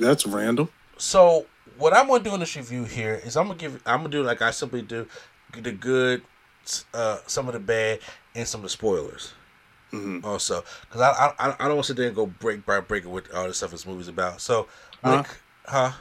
that's 0.00 0.26
random. 0.26 0.68
So 0.96 1.46
what 1.78 1.94
I'm 1.94 2.08
gonna 2.08 2.22
do 2.22 2.34
in 2.34 2.40
this 2.40 2.56
review 2.56 2.84
here 2.84 3.20
is 3.24 3.36
I'm 3.36 3.46
gonna 3.46 3.58
give 3.58 3.82
I'm 3.86 4.00
gonna 4.00 4.10
do 4.10 4.22
like 4.22 4.42
I 4.42 4.50
simply 4.50 4.82
do 4.82 5.06
the 5.52 5.72
good, 5.72 6.22
uh, 6.94 7.18
some 7.26 7.48
of 7.48 7.54
the 7.54 7.60
bad, 7.60 8.00
and 8.34 8.46
some 8.46 8.60
of 8.60 8.64
the 8.64 8.68
spoilers. 8.68 9.32
Mm-hmm. 9.92 10.24
Also, 10.24 10.62
because 10.82 11.00
I, 11.00 11.32
I 11.38 11.56
I 11.58 11.64
don't 11.66 11.76
want 11.76 11.86
to 11.86 11.88
sit 11.88 11.96
there 11.96 12.06
and 12.06 12.14
go 12.14 12.26
break 12.26 12.64
by 12.64 12.80
break 12.80 13.04
with 13.06 13.32
all 13.34 13.48
the 13.48 13.54
stuff 13.54 13.72
this 13.72 13.86
movie's 13.86 14.08
about. 14.08 14.40
So, 14.40 14.68
like, 15.02 15.26
huh? 15.64 15.92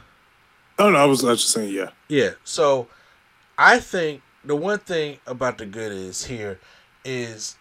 Oh 0.77 0.89
no, 0.89 0.97
I 0.97 1.05
was, 1.05 1.23
I 1.23 1.29
was 1.29 1.41
just 1.41 1.53
saying, 1.53 1.73
yeah, 1.73 1.89
yeah. 2.07 2.31
So, 2.43 2.87
I 3.57 3.79
think 3.79 4.21
the 4.43 4.55
one 4.55 4.79
thing 4.79 5.19
about 5.25 5.57
the 5.57 5.65
good 5.65 5.91
is 5.91 6.25
here 6.25 6.59
is 7.03 7.57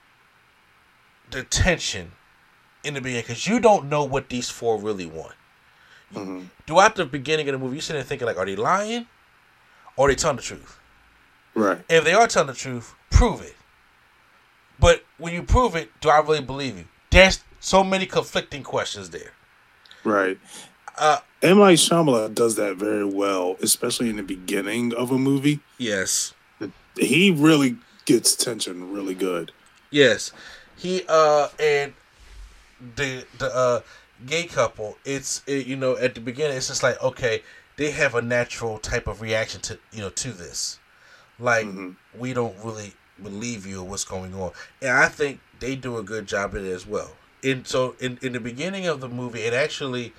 the 1.31 1.45
tension 1.45 2.13
in 2.85 2.95
the 2.95 3.01
beginning 3.01 3.23
because 3.23 3.47
you 3.47 3.59
don't 3.59 3.89
know 3.89 4.05
what 4.05 4.29
these 4.29 4.51
four 4.51 4.79
really 4.79 5.07
want. 5.07 5.35
Mm-hmm. 6.15 6.45
Throughout 6.67 6.97
the 6.97 7.05
beginning 7.05 7.49
of 7.49 7.53
the 7.53 7.59
movie, 7.59 7.77
you're 7.77 7.83
sitting 7.83 7.99
there 7.99 8.05
thinking 8.05 8.27
like, 8.27 8.39
are 8.39 8.47
they 8.47 8.57
lying, 8.57 9.07
or 9.97 10.07
are 10.07 10.11
they 10.11 10.15
telling 10.15 10.37
the 10.37 10.43
truth? 10.43 10.79
Right. 11.55 11.79
If 11.89 12.05
they 12.05 12.13
are 12.13 12.27
telling 12.27 12.49
the 12.49 12.55
truth, 12.55 12.95
prove 13.11 13.43
it. 13.43 13.57
But 14.81 15.05
when 15.19 15.35
you 15.35 15.43
prove 15.43 15.75
it, 15.75 15.91
do 16.01 16.09
I 16.09 16.21
really 16.21 16.41
believe 16.41 16.79
you? 16.79 16.85
There's 17.11 17.41
so 17.61 17.83
many 17.83 18.07
conflicting 18.07 18.63
questions 18.63 19.11
there. 19.11 19.33
Right. 20.05 20.39
Uh, 20.97 21.19
M. 21.43 21.59
Night 21.59 21.79
Shyamalan 21.79 22.35
does 22.35 22.57
that 22.57 22.77
very 22.77 23.05
well, 23.05 23.57
especially 23.61 24.09
in 24.11 24.17
the 24.17 24.23
beginning 24.23 24.95
of 24.95 25.11
a 25.11 25.19
movie. 25.19 25.61
Yes 25.79 26.35
he 26.99 27.31
really 27.31 27.77
gets 28.05 28.35
tension 28.35 28.93
really 28.93 29.15
good. 29.15 29.53
Yes, 29.91 30.33
he 30.77 31.05
uh 31.09 31.49
and 31.59 31.95
the 32.97 33.25
the 33.39 33.55
uh 33.55 33.81
gay 34.27 34.45
couple. 34.45 34.97
It's 35.05 35.43
it, 35.47 35.67
you 35.67 35.77
know 35.77 35.97
at 35.97 36.15
the 36.15 36.21
beginning 36.21 36.57
it's 36.57 36.69
just 36.69 36.83
like 36.83 37.03
okay 37.03 37.43
they 37.79 37.93
have 37.93 38.15
a 38.15 38.21
natural 38.21 38.79
type 38.79 39.07
of 39.07 39.23
reaction 39.23 39.61
to 39.63 39.79
you 39.93 40.01
know 40.01 40.11
to 40.11 40.33
this, 40.33 40.79
like 41.39 41.65
mm-hmm. 41.65 41.93
we 42.19 42.35
don't 42.35 42.57
really 42.63 42.93
believe 43.23 43.65
you 43.65 43.83
what's 43.83 44.05
going 44.05 44.35
on, 44.35 44.51
and 44.83 44.91
I 44.91 45.09
think 45.09 45.41
they 45.61 45.77
do 45.77 45.97
a 45.97 46.03
good 46.03 46.27
job 46.27 46.55
in 46.55 46.67
it 46.67 46.71
as 46.71 46.87
well. 46.87 47.13
And 47.43 47.67
so 47.67 47.95
in 48.01 48.19
in 48.21 48.33
the 48.33 48.41
beginning 48.41 48.87
of 48.87 49.01
the 49.01 49.09
movie, 49.09 49.41
it 49.41 49.55
actually. 49.55 50.13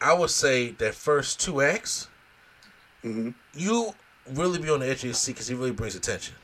I 0.00 0.14
would 0.14 0.30
say 0.30 0.70
that 0.72 0.96
first 0.96 1.38
two 1.38 1.60
acts, 1.60 2.08
mm-hmm. 3.04 3.30
you 3.54 3.94
really 4.28 4.58
be 4.58 4.68
on 4.68 4.80
the 4.80 4.88
edge 4.88 4.98
of 4.98 5.04
your 5.04 5.14
seat 5.14 5.32
because 5.32 5.46
he 5.46 5.54
really 5.54 5.70
brings 5.70 5.94
attention. 5.94 6.34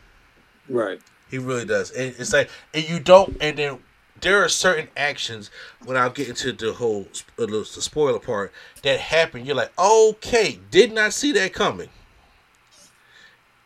Right. 0.69 1.01
He 1.29 1.39
really 1.39 1.65
does, 1.65 1.91
and 1.91 2.15
it's 2.19 2.33
like, 2.33 2.51
and 2.73 2.89
you 2.89 3.01
don't, 3.01 3.37
and 3.41 3.59
then 3.59 3.79
there 4.20 4.43
are 4.43 4.49
certain 4.49 4.89
actions 4.97 5.51
when 5.85 5.97
I 5.97 6.09
get 6.09 6.28
into 6.28 6.53
the 6.53 6.73
whole 6.73 7.09
uh, 7.39 7.47
the 7.47 7.65
spoiler 7.65 8.19
part 8.19 8.53
that 8.82 9.01
happen. 9.01 9.45
You're 9.45 9.57
like, 9.57 9.73
okay, 9.78 10.59
did 10.70 10.93
not 10.93 11.12
see 11.12 11.32
that 11.32 11.53
coming, 11.53 11.89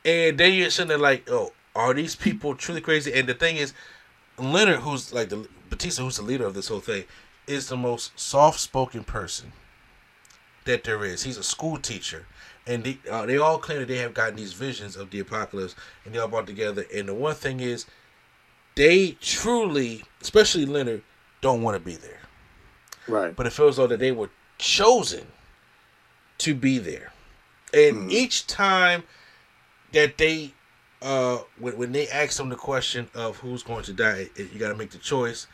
and 0.05 0.39
then 0.39 0.55
you're 0.55 0.71
sitting 0.71 0.89
there 0.89 0.99
like, 0.99 1.31
oh, 1.31 1.53
are 1.75 1.95
these 1.95 2.17
people 2.17 2.55
truly 2.55 2.81
crazy? 2.81 3.13
And 3.13 3.29
the 3.29 3.35
thing 3.35 3.57
is, 3.57 3.73
Leonard, 4.39 4.81
who's 4.81 5.13
like 5.13 5.29
the 5.29 5.49
Batista, 5.71 6.03
who's 6.03 6.17
the 6.17 6.23
leader 6.23 6.47
of 6.47 6.55
this 6.55 6.69
whole 6.69 6.81
thing, 6.81 7.05
is 7.47 7.69
the 7.69 7.77
most 7.77 8.19
soft 8.19 8.61
spoken 8.61 9.05
person 9.05 9.53
that 10.65 10.85
there 10.85 11.05
is. 11.05 11.23
He's 11.23 11.39
a 11.39 11.43
school 11.43 11.79
teacher 11.79 12.27
and 12.67 12.85
they, 12.85 12.99
uh, 13.11 13.27
they 13.27 13.39
all 13.39 13.59
claim 13.59 13.81
that 13.81 13.89
they 13.89 13.99
have 13.99 14.15
gotten 14.15 14.37
these 14.37 14.53
visions 14.53 14.97
of 14.97 15.11
the 15.11 15.21
apocalypse 15.21 15.75
and 16.05 16.15
they 16.15 16.19
all 16.19 16.29
brought 16.29 16.47
together 16.47 16.85
and 16.95 17.09
the 17.09 17.15
one 17.15 17.35
thing 17.35 17.61
is 17.61 17.87
they 18.75 19.13
truly 19.21 20.03
especially 20.21 20.67
leonard 20.67 21.03
don't 21.41 21.63
want 21.63 21.77
to 21.77 21.81
be 21.81 21.97
there 21.97 22.21
right 23.09 23.35
but 23.37 23.47
it 23.47 23.53
feels 23.53 23.79
like 23.79 23.89
that 23.89 23.99
they 23.99 24.13
were 24.13 24.31
chosen 24.59 25.27
to 26.39 26.55
be 26.55 26.79
there 26.79 27.13
and 27.75 27.97
mm. 27.97 28.11
each 28.11 28.47
time 28.47 29.03
that 29.93 30.19
they 30.19 30.53
uh 31.03 31.39
when, 31.59 31.77
when 31.77 31.93
they 31.93 32.09
ask 32.09 32.37
them 32.37 32.49
the 32.49 32.57
question 32.57 33.09
of 33.15 33.39
who's 33.39 33.63
going 33.63 33.83
to 33.83 33.93
die 33.93 34.29
you 34.37 34.59
got 34.59 34.69
to 34.69 34.77
make 34.77 34.91
the 34.91 34.99
choice 34.99 35.47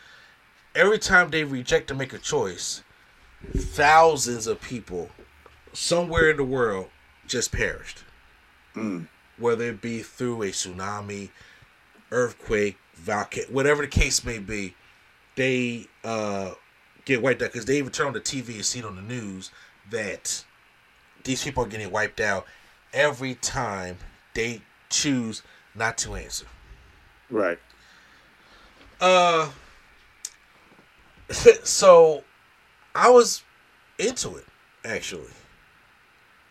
every 0.74 0.98
time 0.98 1.30
they 1.30 1.44
reject 1.44 1.88
to 1.88 1.94
make 1.94 2.12
a 2.12 2.18
choice 2.18 2.82
thousands 3.56 4.46
of 4.46 4.60
people 4.60 5.10
somewhere 5.72 6.30
in 6.30 6.36
the 6.36 6.44
world 6.44 6.88
just 7.26 7.52
perished. 7.52 8.04
Mm. 8.74 9.08
Whether 9.38 9.66
it 9.70 9.80
be 9.80 10.02
through 10.02 10.42
a 10.42 10.46
tsunami, 10.46 11.30
earthquake, 12.10 12.78
volcano, 12.98 13.48
whatever 13.50 13.82
the 13.82 13.88
case 13.88 14.24
may 14.24 14.38
be, 14.38 14.74
they 15.36 15.86
uh, 16.04 16.52
get 17.04 17.22
wiped 17.22 17.42
out 17.42 17.52
because 17.52 17.64
they 17.64 17.78
even 17.78 17.90
turn 17.90 18.08
on 18.08 18.12
the 18.12 18.20
TV 18.20 18.54
and 18.56 18.64
see 18.64 18.80
it 18.80 18.84
on 18.84 18.96
the 18.96 19.02
news 19.02 19.50
that 19.90 20.44
these 21.24 21.42
people 21.42 21.64
are 21.64 21.68
getting 21.68 21.90
wiped 21.90 22.20
out 22.20 22.44
every 22.92 23.34
time 23.36 23.96
they 24.34 24.60
choose 24.90 25.42
not 25.74 25.96
to 25.98 26.14
answer. 26.14 26.46
Right. 27.30 27.58
Uh, 29.00 29.50
so 31.62 32.24
I 32.94 33.10
was 33.10 33.42
into 33.98 34.36
it 34.36 34.44
actually, 34.84 35.30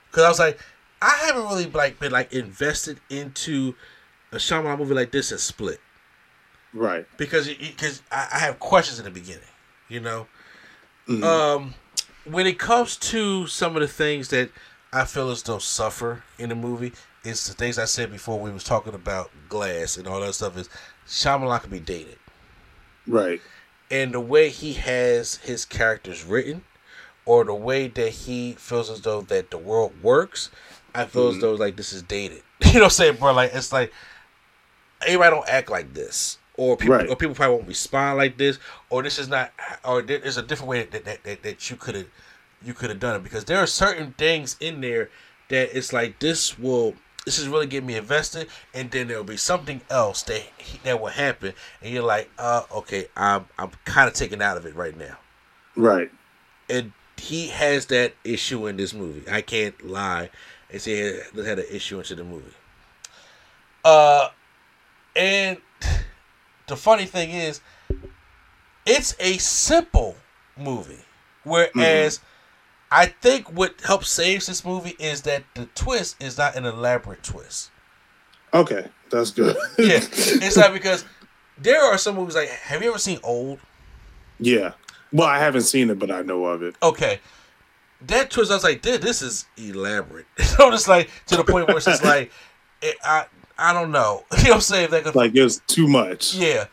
because 0.10 0.24
I 0.24 0.30
was 0.30 0.40
like, 0.40 0.60
I 1.02 1.10
haven't 1.26 1.44
really 1.44 1.66
like 1.66 2.00
been 2.00 2.12
like 2.12 2.34
invested 2.34 3.00
into 3.10 3.76
a 4.32 4.38
Shyamalan 4.38 4.80
movie 4.80 4.94
like 4.94 5.12
this 5.12 5.32
as 5.32 5.44
Split 5.44 5.80
Right. 6.74 7.06
because 7.18 7.48
because 7.48 8.02
I, 8.12 8.28
I 8.34 8.40
have 8.40 8.60
questions 8.60 9.00
in 9.00 9.06
the 9.06 9.12
beginning, 9.12 9.42
you 9.90 10.00
know. 10.00 10.28
Mhm. 11.08 11.24
Um, 11.24 11.74
when 12.26 12.46
it 12.46 12.60
comes 12.60 12.98
to 12.98 13.48
some 13.48 13.76
of 13.76 13.82
the 13.82 13.88
things 13.88 14.28
that 14.30 14.50
I 14.92 15.06
feel 15.06 15.30
as 15.32 15.44
though 15.44 15.60
suffer 15.60 16.24
in 16.38 16.50
the 16.50 16.56
movie, 16.56 16.92
it's 17.24 17.48
the 17.48 17.54
things 17.54 17.78
I 17.80 17.86
said 17.86 18.12
before 18.12 18.40
we 18.40 18.52
was 18.52 18.64
talking 18.64 18.94
about 18.94 19.32
Glass 19.50 19.98
and 19.98 20.08
all 20.08 20.20
that 20.22 20.34
stuff. 20.34 20.58
Is 20.58 20.70
Shyamalan 21.08 21.62
can 21.62 21.72
be 21.72 21.80
dated, 21.80 22.18
right. 23.08 23.42
and 23.90 24.14
the 24.14 24.20
way 24.20 24.50
he 24.50 24.74
has 24.74 25.36
his 25.38 25.64
characters 25.66 26.26
written, 26.26 26.64
or 27.26 27.46
the 27.46 27.54
way 27.56 27.88
that 27.88 28.10
he 28.10 28.54
feels 28.54 28.90
as 28.90 29.02
though 29.02 29.22
that 29.22 29.50
the 29.52 29.58
world 29.58 29.94
works, 30.04 30.50
I 30.94 31.06
feel 31.06 31.30
as 31.30 31.36
Mhm. 31.38 31.42
though 31.42 31.54
like 31.54 31.78
this 31.78 31.94
is 31.94 32.02
dated. 32.02 32.44
you 32.66 32.74
know 32.74 32.80
what 32.80 32.84
I'm 32.86 32.90
saying, 32.92 33.16
bro? 33.16 33.32
Like 33.34 33.52
it's 33.54 33.72
like 33.72 33.94
everybody 35.02 35.36
don't 35.36 35.48
act 35.50 35.70
like 35.70 35.94
this, 35.94 36.38
or 36.58 36.76
people, 36.76 36.96
Right. 36.96 37.08
or 37.10 37.16
people 37.16 37.36
probably 37.36 37.56
won't 37.58 37.68
respond 37.68 38.18
like 38.18 38.38
this, 38.38 38.60
or 38.90 39.04
this 39.04 39.18
is 39.20 39.28
not, 39.30 39.52
or 39.86 40.02
there- 40.02 40.18
there's 40.20 40.38
a 40.38 40.42
different 40.44 40.70
way 40.70 40.84
that 40.84 41.06
that, 41.06 41.24
that, 41.24 41.44
that 41.44 41.70
you 41.70 41.76
could 41.78 41.96
have 41.96 42.08
you 42.64 42.74
could 42.74 42.90
have 42.90 43.00
done 43.00 43.16
it 43.16 43.24
because 43.24 43.46
there 43.46 43.60
are 43.60 43.68
certain 43.68 44.14
things 44.18 44.58
in 44.60 44.82
there 44.82 45.10
that 45.50 45.70
it's 45.78 45.94
like 45.94 46.18
this 46.20 46.58
will 46.58 46.96
this 47.24 47.38
is 47.38 47.48
really 47.48 47.68
getting 47.68 47.86
me 47.88 47.96
invested, 47.96 48.48
and 48.74 48.90
then 48.92 49.08
there'll 49.08 49.24
be 49.24 49.38
something 49.38 49.82
else 49.90 50.24
that 50.24 50.44
that 50.84 51.00
will 51.00 51.08
happen, 51.10 51.54
and 51.82 51.94
you're 51.94 52.04
like, 52.04 52.30
uh, 52.40 52.64
okay, 52.74 53.08
I'm 53.16 53.46
I'm 53.60 53.72
kind 53.86 54.08
of 54.08 54.14
taken 54.16 54.42
out 54.42 54.58
of 54.58 54.66
it 54.66 54.76
right 54.76 54.98
now, 54.98 55.18
Right. 55.76 56.10
and 56.70 56.92
he 57.18 57.48
has 57.48 57.88
that 57.88 58.14
issue 58.24 58.66
in 58.68 58.78
this 58.78 58.94
movie. 58.94 59.30
I 59.30 59.42
can't 59.42 59.86
lie 59.86 60.30
and 60.72 60.82
say 60.82 61.22
he 61.34 61.42
had 61.44 61.60
an 61.60 61.66
issue 61.70 61.98
into 62.00 62.16
the 62.16 62.24
movie. 62.24 62.54
Uh, 63.86 64.30
and 65.16 65.58
the 66.68 66.76
funny 66.76 67.06
thing 67.06 67.32
is, 67.32 67.62
it's 68.86 69.16
a 69.20 69.38
simple 69.38 70.16
movie. 70.58 71.00
Whereas 71.44 72.20
I 72.92 73.08
think 73.08 73.52
what 73.52 73.80
helps 73.82 74.10
saves 74.10 74.48
this 74.48 74.66
movie 74.66 74.96
is 75.00 75.22
that 75.24 75.44
the 75.56 75.66
twist 75.76 76.22
is 76.22 76.38
not 76.38 76.56
an 76.56 76.66
elaborate 76.66 77.24
twist. 77.24 77.72
Okay. 78.54 78.88
That's 79.10 79.32
good. 79.32 79.56
Yeah, 79.78 80.00
it's 80.02 80.58
not 80.58 80.74
because 80.74 81.06
there 81.58 81.82
are 81.82 81.98
some 81.98 82.16
movies 82.16 82.36
like 82.36 82.50
have 82.50 82.84
you 82.84 82.90
ever 82.90 83.00
seen 83.00 83.20
Old? 83.24 83.60
yeah. 84.40 84.74
Well, 85.14 85.28
I 85.28 85.40
haven't 85.40 85.62
seen 85.62 85.90
it, 85.90 86.00
but 86.00 86.12
I 86.12 86.22
know 86.22 86.46
of 86.46 86.62
it. 86.62 86.76
Okay. 86.84 87.22
That 88.02 88.30
twist, 88.30 88.52
I 88.52 88.56
was 88.56 88.64
like, 88.66 88.82
dude, 88.82 89.02
this 89.02 89.22
is 89.22 89.46
elaborate. 89.56 90.26
so 90.38 90.72
it's 90.74 90.90
like 90.90 91.10
to 91.28 91.38
the 91.38 91.46
point 91.46 91.68
where 91.70 91.78
it's 91.78 91.86
just 91.86 92.04
like, 92.04 92.32
it, 92.82 92.98
I 93.06 93.26
I 93.58 93.74
don't 93.74 93.92
know. 93.92 94.24
You 94.38 94.44
know 94.44 94.50
what 94.50 94.56
I'm 94.56 94.62
saying? 94.62 94.92
Like, 94.92 95.16
Like 95.16 95.36
it 95.36 95.44
was 95.44 95.62
too 95.68 95.88
much. 95.88 96.36
Yeah. 96.36 96.66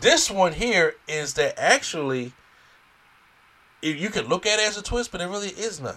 This 0.00 0.30
one 0.30 0.52
here 0.52 0.94
is 1.08 1.34
that 1.34 1.54
actually, 1.58 2.32
if 3.82 4.00
you 4.00 4.08
can 4.08 4.26
look 4.26 4.46
at 4.46 4.58
it 4.58 4.66
as 4.66 4.78
a 4.78 4.82
twist, 4.82 5.12
but 5.12 5.20
it 5.20 5.26
really 5.26 5.48
is 5.48 5.80
none. 5.80 5.96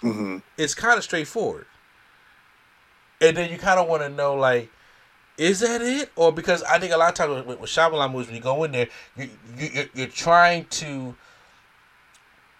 hmm 0.00 0.38
It's 0.58 0.74
kind 0.74 0.98
of 0.98 1.04
straightforward. 1.04 1.66
And 3.20 3.36
then 3.36 3.50
you 3.50 3.56
kind 3.58 3.80
of 3.80 3.88
want 3.88 4.02
to 4.02 4.08
know, 4.08 4.34
like, 4.34 4.70
is 5.38 5.60
that 5.60 5.80
it? 5.80 6.10
Or 6.16 6.30
because 6.32 6.62
I 6.64 6.78
think 6.78 6.92
a 6.92 6.96
lot 6.96 7.08
of 7.08 7.14
times 7.14 7.46
with, 7.46 7.58
with 7.58 7.70
Shyamalan 7.70 8.12
movies, 8.12 8.26
when 8.26 8.36
you 8.36 8.42
go 8.42 8.64
in 8.64 8.72
there, 8.72 8.88
you, 9.16 9.30
you 9.56 9.68
you're, 9.72 9.84
you're 9.94 10.06
trying 10.08 10.66
to 10.66 11.14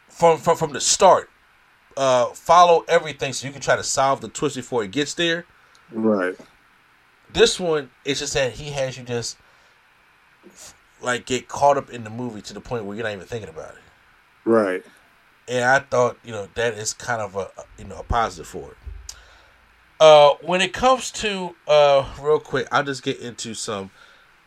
from 0.08 0.38
from 0.38 0.56
from 0.56 0.72
the 0.72 0.80
start 0.80 1.28
uh 1.96 2.26
follow 2.26 2.84
everything 2.88 3.32
so 3.32 3.46
you 3.46 3.52
can 3.52 3.62
try 3.62 3.76
to 3.76 3.82
solve 3.82 4.20
the 4.20 4.28
twist 4.28 4.56
before 4.56 4.82
it 4.84 4.90
gets 4.90 5.14
there. 5.14 5.44
Right. 5.92 6.34
This 7.34 7.58
one, 7.58 7.90
it's 8.04 8.20
just 8.20 8.34
that 8.34 8.52
he 8.52 8.70
has 8.70 8.96
you 8.96 9.04
just 9.04 9.36
like 11.02 11.26
get 11.26 11.48
caught 11.48 11.76
up 11.76 11.90
in 11.90 12.04
the 12.04 12.10
movie 12.10 12.40
to 12.42 12.54
the 12.54 12.60
point 12.60 12.84
where 12.84 12.96
you're 12.96 13.04
not 13.04 13.12
even 13.12 13.26
thinking 13.26 13.50
about 13.50 13.72
it. 13.74 13.82
Right. 14.44 14.82
And 15.48 15.64
I 15.64 15.80
thought, 15.80 16.16
you 16.24 16.32
know, 16.32 16.48
that 16.54 16.74
is 16.74 16.94
kind 16.94 17.20
of 17.20 17.36
a 17.36 17.50
you 17.76 17.84
know 17.84 17.98
a 17.98 18.02
positive 18.04 18.46
for 18.46 18.70
it. 18.70 18.76
Uh, 20.00 20.34
when 20.42 20.60
it 20.60 20.72
comes 20.72 21.10
to 21.10 21.54
uh, 21.68 22.08
real 22.20 22.38
quick, 22.38 22.68
I'll 22.70 22.84
just 22.84 23.02
get 23.02 23.18
into 23.18 23.54
some 23.54 23.90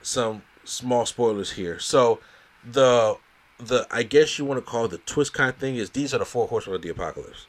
some 0.02 0.42
small 0.64 1.06
spoilers 1.06 1.52
here. 1.52 1.80
So 1.80 2.20
the 2.64 3.18
the 3.60 3.86
I 3.92 4.04
guess 4.04 4.40
you 4.40 4.46
want 4.46 4.64
to 4.64 4.70
call 4.70 4.88
the 4.88 5.00
twist 5.00 5.34
kind 5.34 5.50
of 5.50 5.58
thing 5.58 5.76
is 5.76 5.90
these 5.90 6.14
are 6.14 6.20
the 6.20 6.26
four 6.26 6.48
horsemen 6.48 6.78
of 6.78 6.82
the 6.82 6.90
apocalypse. 6.90 7.48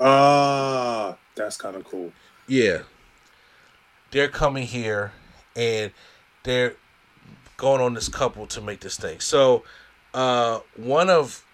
Ah, 0.00 1.16
that's 1.36 1.56
kind 1.56 1.76
of 1.76 1.84
cool. 1.84 2.12
Yeah. 2.48 2.82
They're 4.10 4.28
coming 4.28 4.66
here 4.66 5.12
and 5.56 5.92
they're 6.42 6.74
going 7.56 7.80
on 7.80 7.94
this 7.94 8.08
couple 8.08 8.46
to 8.48 8.60
make 8.60 8.80
this 8.80 8.96
thing. 8.96 9.20
So 9.20 9.64
uh 10.14 10.60
one 10.76 11.08
of 11.10 11.44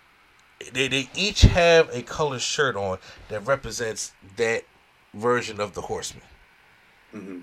they, 0.73 0.89
they 0.89 1.11
each 1.15 1.43
have 1.43 1.91
a 1.95 2.03
colored 2.03 2.41
shirt 2.41 2.77
on 2.77 2.99
that 3.29 3.41
represents 3.41 4.13
that 4.37 4.65
version 5.13 5.61
of 5.61 5.75
the 5.75 5.83
horseman. 5.83 6.25
hmm 7.13 7.41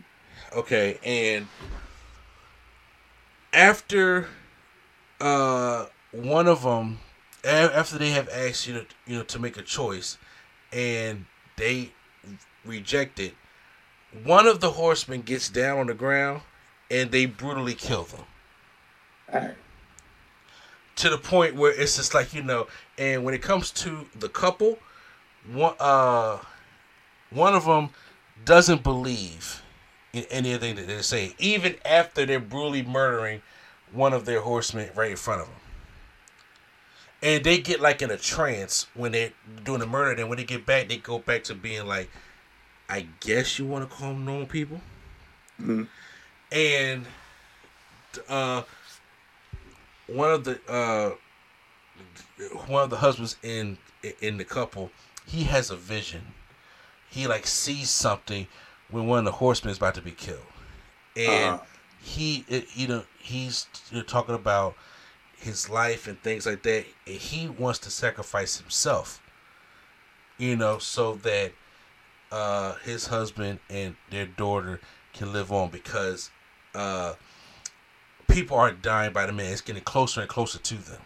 Okay, 0.56 0.99
and 1.03 1.48
after 3.52 4.27
uh 5.19 5.85
one 6.11 6.48
of 6.48 6.64
them 6.64 6.99
after 7.44 7.98
they 7.98 8.10
have 8.11 8.30
asked 8.30 8.68
you 8.68 8.73
to 8.73 8.85
you 9.06 9.18
know 9.18 9.23
to 9.23 9.40
make 9.40 9.57
a 9.57 9.61
choice 9.61 10.18
and 10.72 11.26
they 11.57 11.91
reject 12.65 13.19
it 13.19 13.35
one 14.23 14.48
of 14.48 14.60
the 14.60 14.72
horsemen 14.72 15.22
gets 15.22 15.49
down 15.49 15.80
on 15.80 15.88
the 15.88 15.94
ground 15.94 16.41
and 16.91 17.11
they 17.11 17.26
brutally 17.26 17.73
kill 17.73 18.03
them 18.03 18.26
Alright. 19.34 19.56
to 20.98 21.10
the 21.10 21.18
point 21.18 21.56
where 21.56 21.72
it's 21.72 21.98
just 21.98 22.14
like 22.14 22.34
you 22.34 22.44
know 22.44 22.68
and 22.98 23.23
when 23.23 23.34
it 23.34 23.41
comes 23.41 23.72
to 23.72 24.06
the 24.18 24.30
couple 24.30 24.77
one 25.52 25.76
uh 25.80 26.38
one 27.31 27.56
of 27.56 27.65
them 27.65 27.90
doesn't 28.45 28.84
believe 28.84 29.64
in 30.14 30.23
anything 30.30 30.76
that 30.76 30.88
they're 30.88 31.02
saying 31.02 31.34
even 31.40 31.76
after 31.84 32.26
they're 32.26 32.40
brutally 32.40 32.84
murdering 32.84 33.41
one 33.91 34.14
of 34.14 34.26
their 34.26 34.41
horsemen 34.41 34.90
right 34.95 35.11
in 35.11 35.18
front 35.18 35.41
of 35.41 35.48
them 35.48 35.56
and 37.23 37.44
they 37.44 37.57
get 37.57 37.80
like 37.80 38.02
in 38.02 38.11
a 38.11 38.18
trance 38.18 38.85
when 38.94 39.14
they're 39.14 39.31
doing 39.64 39.80
the 39.80 39.88
murder 39.88 40.15
then 40.15 40.30
when 40.30 40.38
they 40.38 40.44
get 40.44 40.65
back 40.65 40.88
they 40.88 40.98
go 40.98 41.18
back 41.18 41.44
to 41.44 41.56
being 41.56 41.88
like 41.88 42.10
i 42.94 42.99
guess 43.20 43.57
you 43.57 43.65
want 43.65 43.88
to 43.88 43.95
call 43.95 44.10
them 44.14 44.26
normal 44.26 44.45
people 44.57 44.80
Mhm. 45.60 45.88
and 46.52 47.06
uh 48.30 48.61
one 50.07 50.32
of 50.32 50.44
the 50.44 50.60
uh 50.68 51.11
one 52.68 52.84
of 52.84 52.90
the 52.90 52.98
husbands 52.98 53.38
in 53.44 53.78
in 54.22 54.38
the 54.38 54.44
couple 54.44 54.91
he 55.26 55.44
has 55.44 55.70
a 55.70 55.76
vision 55.76 56.22
he 57.10 57.28
like 57.28 57.45
sees 57.48 57.90
something 57.90 58.48
when 58.90 59.07
one 59.07 59.20
of 59.20 59.26
the 59.26 59.32
horsemen 59.44 59.72
is 59.72 59.78
about 59.78 59.95
to 59.95 60.02
be 60.02 60.11
killed 60.11 60.40
and 61.15 61.56
Uh-huh. 61.56 61.65
he 62.02 62.44
it, 62.48 62.65
you 62.76 62.88
know 62.88 63.03
he's 63.20 63.68
you 63.91 63.98
know, 63.98 64.03
talking 64.03 64.36
about 64.36 64.76
his 65.38 65.70
life 65.70 66.07
and 66.07 66.22
things 66.22 66.45
like 66.45 66.64
that 66.64 66.86
and 67.07 67.15
he 67.18 67.48
wants 67.48 67.80
to 67.80 67.90
sacrifice 67.90 68.57
himself 68.57 69.22
you 70.38 70.56
know 70.56 70.78
so 70.80 71.15
that 71.15 71.52
uh 72.34 72.73
his 72.84 73.05
husband 73.07 73.60
and 73.69 73.95
their 74.10 74.26
daughter 74.26 74.80
can 75.14 75.31
live 75.31 75.51
on 75.51 75.69
because 75.69 76.31
uh 76.73 77.14
people 78.27 78.57
aren't 78.57 78.81
dying 78.81 79.14
by 79.14 79.26
the 79.27 79.31
man 79.31 79.51
it's 79.51 79.61
getting 79.61 79.84
closer 79.84 80.19
and 80.22 80.30
closer 80.30 80.57
to 80.57 80.73
them 80.76 81.01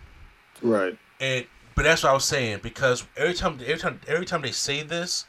Right. 0.61 0.97
and 1.19 1.45
but 1.75 1.83
that's 1.83 2.01
what 2.01 2.09
I 2.09 2.13
was 2.13 2.25
saying 2.25 2.59
because 2.63 3.05
every 3.17 3.33
time 3.35 3.59
every 3.61 3.77
time 3.77 3.99
every 4.07 4.25
time 4.25 4.41
they 4.41 4.51
say 4.51 4.81
this, 4.81 5.25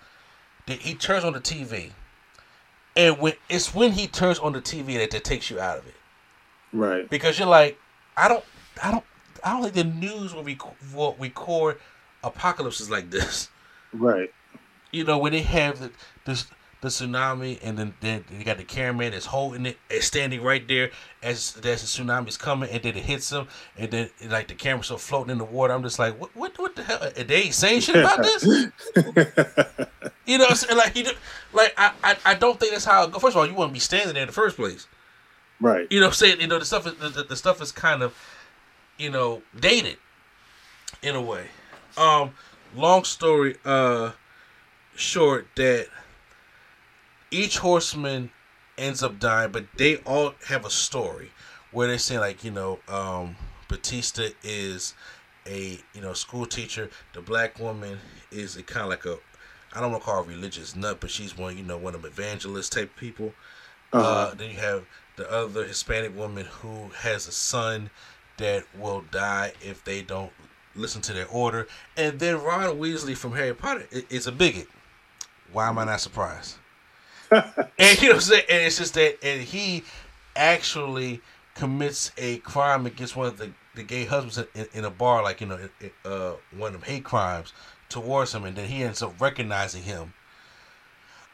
they, 0.67 0.77
he 0.77 0.95
turns 0.95 1.23
on 1.25 1.35
the 1.35 1.41
TV, 1.41 1.91
and 2.97 3.19
when 3.19 3.35
it's 3.51 3.75
when 3.75 3.93
he 3.93 4.07
turns 4.07 4.39
on 4.39 4.55
the 4.55 4.63
TV 4.63 4.97
that, 4.97 5.11
that 5.11 5.25
takes 5.25 5.51
you 5.51 5.61
out 5.61 5.77
of 5.79 5.87
it 5.87 5.95
Right. 6.73 7.11
because 7.11 7.39
you're 7.39 7.49
like, 7.49 7.79
I 8.17 8.29
don't, 8.29 8.43
I 8.83 8.91
don't, 8.91 9.05
I 9.45 9.53
don't 9.53 9.63
think 9.63 9.75
the 9.75 9.85
news 9.85 10.35
will, 10.35 10.43
rec- 10.43 10.95
will 10.95 11.15
record 11.19 11.79
apocalypses 12.25 12.89
like 12.89 13.11
this. 13.11 13.51
Right. 13.93 14.33
You 14.91 15.05
know 15.05 15.19
when 15.19 15.33
they 15.33 15.43
have 15.43 15.81
the 15.81 15.91
this 16.25 16.47
the 16.81 16.89
tsunami, 16.89 17.59
and 17.63 17.77
then 17.77 17.95
then 18.01 18.25
you 18.31 18.45
got 18.45 18.59
the 18.59 18.65
cameraman 18.65 19.11
that's 19.13 19.27
holding 19.27 19.67
it, 19.67 19.79
and 19.91 20.03
standing 20.03 20.43
right 20.43 20.67
there 20.69 20.91
as 21.23 21.57
as 21.57 21.63
the 21.63 22.03
tsunami's 22.03 22.37
coming, 22.37 22.71
and 22.71 22.83
then 22.83 22.97
it 22.97 23.05
hits 23.05 23.31
him, 23.31 23.49
and 23.77 23.91
then 23.91 24.11
like 24.29 24.49
the 24.49 24.55
camera's 24.55 24.87
so 24.87 24.97
floating 24.97 25.33
in 25.33 25.39
the 25.39 25.45
water. 25.45 25.75
I'm 25.75 25.83
just 25.83 25.99
like, 25.99 26.19
what 26.21 26.35
what 26.37 26.59
what 26.59 26.77
the 26.77 26.85
hell? 26.85 27.01
And 27.17 27.29
they 27.29 27.43
ain't 27.43 27.55
saying 27.55 27.81
shit 27.81 27.97
about 27.97 28.23
this. 28.23 28.45
you 30.27 30.39
know, 30.39 30.45
what 30.45 30.51
I'm 30.51 30.57
saying? 30.57 30.79
like 30.79 30.97
you, 30.97 31.05
do, 31.05 31.11
like 31.53 31.75
I, 31.77 31.93
I 32.05 32.17
I 32.25 32.35
don't 32.35 32.61
think 32.61 32.73
that's 32.73 32.85
how. 32.85 33.05
It 33.05 33.13
go. 33.13 33.19
First 33.19 33.35
of 33.35 33.41
all, 33.41 33.47
you 33.47 33.55
wouldn't 33.55 33.75
be 33.75 33.81
standing 33.81 34.15
there 34.15 34.23
in 34.23 34.29
the 34.29 34.33
first 34.33 34.57
place. 34.57 34.87
right. 35.61 35.87
You 35.91 35.99
know, 35.99 36.07
what 36.07 36.11
I'm 36.11 36.15
saying 36.15 36.41
you 36.41 36.47
know 36.47 36.61
the 36.61 36.65
stuff 36.65 36.87
is 36.87 36.95
the, 37.15 37.25
the 37.25 37.37
stuff 37.37 37.61
is 37.61 37.73
kind 37.73 38.03
of 38.03 38.15
you 38.99 39.11
know 39.11 39.43
dated 39.59 39.97
in 41.03 41.17
a 41.17 41.23
way. 41.23 41.47
Um, 41.97 42.35
long 42.77 43.03
story 43.03 43.57
uh 43.65 44.13
short 44.99 45.47
that 45.57 45.87
each 47.31 47.59
horseman 47.59 48.31
ends 48.77 49.03
up 49.03 49.19
dying, 49.19 49.53
but 49.53 49.67
they 49.77 49.97
all 49.99 50.35
have 50.47 50.65
a 50.65 50.71
story 50.71 51.31
where 51.71 51.89
they 51.89 51.99
say 51.99 52.19
like 52.19 52.43
you 52.45 52.51
know 52.51 52.79
um 52.89 53.37
Batista 53.69 54.29
is 54.43 54.95
a 55.47 55.79
you 55.95 56.01
know 56.01 56.13
school 56.13 56.47
teacher. 56.47 56.91
The 57.15 57.21
black 57.21 57.59
woman 57.59 57.99
is 58.31 58.57
a 58.57 58.63
kind 58.63 58.85
of 58.85 58.91
like 58.91 59.05
a 59.05 59.19
I 59.75 59.81
don't 59.81 59.93
want 59.93 60.03
to 60.03 60.07
call 60.07 60.23
her 60.25 60.29
religious 60.29 60.75
nut, 60.75 60.99
but 61.01 61.11
she's 61.11 61.37
one 61.37 61.57
you 61.57 61.65
know 61.65 61.77
one 61.77 61.95
of 61.95 62.03
them 62.03 62.11
evangelist 62.11 62.73
type 62.73 62.95
people. 62.97 63.33
Uh, 63.93 63.97
Uh-huh. 63.99 64.35
then 64.37 64.51
you 64.51 64.57
have 64.59 64.85
the 65.17 65.31
other 65.31 65.65
Hispanic 65.65 66.17
woman 66.17 66.45
who 66.47 66.89
has 67.01 67.27
a 67.27 67.33
son 67.33 67.91
that 68.37 68.65
will 68.79 69.03
die 69.11 69.53
if 69.61 69.83
they 69.85 70.03
don't 70.03 70.33
listen 70.77 71.03
to 71.03 71.13
their 71.13 71.27
order. 71.27 71.67
And 71.97 72.19
then 72.21 72.41
Ron 72.43 72.79
Weasley 72.79 73.17
from 73.17 73.33
Harry 73.33 73.55
Potter 73.55 73.87
is 74.11 74.27
a 74.27 74.33
bigot. 74.33 74.69
Why 75.53 75.69
am 75.69 75.79
I 75.79 75.85
not 75.85 76.01
surprised? 76.01 76.57
and 77.31 77.43
you 77.79 78.09
know 78.09 78.09
what 78.09 78.15
I'm 78.15 78.21
saying? 78.21 78.45
And 78.51 78.63
it's 78.65 78.79
just 78.79 78.95
that 78.95 79.19
and 79.23 79.43
he 79.43 79.85
actually 80.37 81.21
commits 81.55 82.13
a 82.17 82.39
crime 82.39 82.87
against 82.87 83.17
one 83.17 83.27
of 83.27 83.37
the, 83.39 83.53
the 83.75 83.83
gay 83.83 84.05
husbands 84.05 84.39
in, 84.55 84.67
in 84.73 84.85
a 84.85 84.91
bar, 84.91 85.23
like, 85.23 85.41
you 85.41 85.47
know, 85.47 85.59
it, 85.81 85.93
uh, 86.05 86.33
one 86.57 86.69
of 86.75 86.81
them 86.81 86.83
hate 86.83 87.05
crimes 87.05 87.53
towards 87.89 88.35
him. 88.35 88.45
And 88.45 88.57
then 88.57 88.69
he 88.69 88.83
ends 88.83 89.03
up 89.03 89.21
recognizing 89.21 89.83
him. 89.83 90.15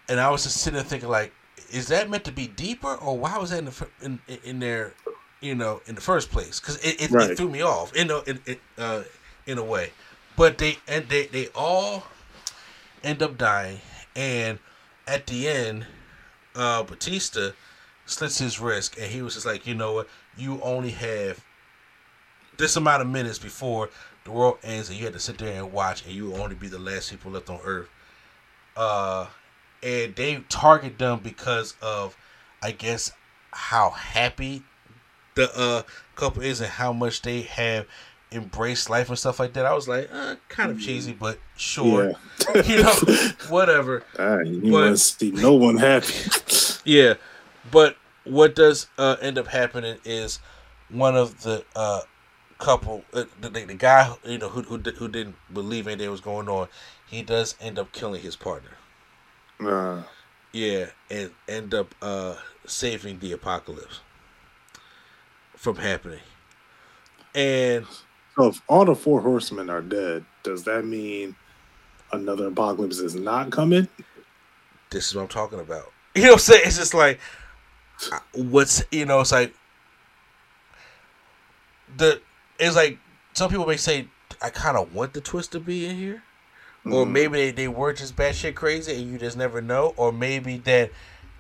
And 0.09 0.21
I 0.21 0.31
was 0.31 0.45
just 0.45 0.59
sitting 0.59 0.77
there 0.77 0.85
thinking, 0.85 1.09
like, 1.09 1.33
is 1.71 1.89
that 1.89 2.11
meant 2.11 2.25
to 2.25 2.33
be 2.33 2.47
deeper, 2.47 2.95
or 2.95 3.17
why 3.19 3.39
was 3.39 3.51
that 3.51 3.59
in 3.61 3.65
the 3.67 3.87
in, 4.03 4.21
in, 4.29 4.39
in 4.45 4.59
there, 4.61 4.93
you 5.41 5.55
know, 5.55 5.81
in 5.87 5.95
the 5.95 6.01
first 6.01 6.31
place? 6.31 6.61
Because 6.61 6.77
it, 6.85 7.01
it, 7.01 7.11
Right. 7.11 7.31
it 7.31 7.37
threw 7.37 7.49
me 7.49 7.63
off, 7.63 7.95
in 7.95 8.11
a, 8.11 8.19
in, 8.23 8.41
in, 8.47 8.57
uh, 8.79 9.03
in 9.47 9.59
a 9.59 9.65
way. 9.65 9.91
But 10.37 10.59
they 10.59 10.79
and 10.89 11.09
they 11.09 11.27
they 11.27 11.49
all 11.55 12.05
end 13.03 13.23
up 13.23 13.39
dying, 13.39 13.81
and 14.17 14.59
at 15.07 15.27
the 15.27 15.49
end, 15.49 15.87
uh, 16.55 16.83
Batista 16.83 17.51
slits 18.07 18.39
his 18.39 18.61
wrist, 18.61 18.97
and 18.97 19.11
he 19.11 19.23
was 19.23 19.35
just 19.35 19.47
like, 19.47 19.67
you 19.67 19.75
know 19.75 19.93
what, 19.95 20.09
you 20.37 20.61
only 20.63 20.91
have 20.91 21.45
this 22.57 22.77
amount 22.77 23.03
of 23.03 23.09
minutes 23.09 23.39
before 23.39 23.91
the 24.25 24.31
world 24.31 24.59
ends, 24.63 24.89
and 24.89 24.99
you 24.99 25.05
had 25.05 25.13
to 25.15 25.19
sit 25.19 25.39
there 25.39 25.53
and 25.53 25.73
watch, 25.73 26.05
and 26.05 26.15
you 26.15 26.27
will 26.27 26.41
only 26.41 26.55
be 26.55 26.69
the 26.69 26.79
last 26.79 27.11
people 27.11 27.31
left 27.31 27.51
on 27.51 27.61
Earth. 27.65 27.89
Uh, 28.77 29.27
and 29.83 30.15
they 30.17 30.37
target 30.49 30.99
them 30.99 31.21
because 31.23 31.75
of, 31.83 32.17
I 32.63 32.71
guess, 32.71 33.13
how 33.51 33.91
happy 33.91 34.63
the 35.35 35.51
uh 35.57 35.83
couple 36.15 36.43
is 36.43 36.61
and 36.61 36.71
how 36.71 36.93
much 36.93 37.23
they 37.23 37.43
have 37.43 37.87
embraced 38.35 38.91
life 38.91 39.09
and 39.09 39.19
stuff 39.19 39.39
like 39.41 39.53
that. 39.55 39.65
I 39.65 39.73
was 39.73 39.89
like, 39.89 40.11
uh, 40.13 40.35
kind 40.49 40.71
of 40.71 40.81
cheesy, 40.81 41.13
but 41.13 41.39
sure, 41.57 42.13
you 42.67 42.83
know, 42.83 42.93
whatever. 43.49 44.03
Ah, 44.19 44.41
you 44.41 44.71
But- 44.73 44.91
to 44.91 44.97
see 44.99 45.31
no 45.31 45.55
one 45.55 45.77
happy. 45.79 46.13
Yeah, 46.87 47.15
but 47.71 47.97
what 48.25 48.55
does 48.55 48.89
uh, 48.99 49.17
end 49.23 49.39
up 49.39 49.47
happening 49.47 49.97
is 50.05 50.39
one 50.91 51.17
of 51.17 51.43
the 51.45 51.65
uh, 51.75 52.03
couple, 52.59 53.05
uh, 53.15 53.25
the, 53.41 53.49
the 53.49 53.65
the 53.65 53.75
guy 53.75 54.15
you 54.25 54.37
know 54.37 54.51
who 54.51 54.61
who, 54.63 54.77
who 54.79 55.09
didn't 55.09 55.37
believe 55.53 55.87
anything 55.87 56.11
was 56.11 56.21
going 56.21 56.47
on, 56.51 56.69
he 57.07 57.23
does 57.23 57.55
end 57.61 57.79
up 57.79 57.91
killing 57.93 58.21
his 58.21 58.37
partner. 58.37 58.73
Uh, 59.61 60.03
Yeah, 60.53 60.87
and 61.11 61.31
end 61.49 61.73
up 61.73 61.95
uh, 62.03 62.35
saving 62.67 63.21
the 63.21 63.33
apocalypse 63.33 64.01
from 65.57 65.77
happening. 65.77 66.21
And 67.35 67.87
so 68.37 68.47
if 68.49 68.63
all 68.69 68.85
the 68.85 68.95
four 68.95 69.21
horsemen 69.21 69.71
are 69.71 69.83
dead, 69.83 70.25
does 70.43 70.65
that 70.65 70.85
mean 70.85 71.37
another 72.13 72.49
apocalypse 72.49 72.99
is 72.99 73.15
not 73.15 73.51
coming? 73.51 73.89
this 74.91 75.09
is 75.09 75.15
what 75.15 75.23
I'm 75.23 75.29
talking 75.29 75.61
about. 75.61 75.93
You 76.17 76.23
know 76.23 76.29
what 76.29 76.35
I'm 76.35 76.39
saying? 76.41 76.63
It's 76.67 76.77
just 76.79 76.95
like 76.95 77.19
what's 78.35 78.85
you 78.93 79.05
know, 79.07 79.21
it's 79.21 79.33
like 79.33 79.53
the 81.97 82.21
it's 82.59 82.77
like 82.77 82.99
some 83.33 83.51
people 83.51 83.67
may 83.67 83.77
say 83.77 84.07
I 84.43 84.51
kind 84.51 84.77
of 84.77 84.95
want 84.95 85.13
the 85.13 85.21
twist 85.21 85.53
to 85.53 85.61
be 85.61 85.87
in 85.87 85.97
here, 85.97 86.23
or 86.87 87.05
Mhm. 87.05 87.11
maybe 87.11 87.37
they, 87.39 87.51
they 87.51 87.69
were 87.69 87.93
just 87.93 88.17
batshit 88.17 88.55
crazy 88.55 88.95
and 88.95 89.11
you 89.11 89.19
just 89.19 89.37
never 89.37 89.61
know, 89.61 89.95
or 89.97 90.13
maybe 90.13 90.59
that 90.59 90.91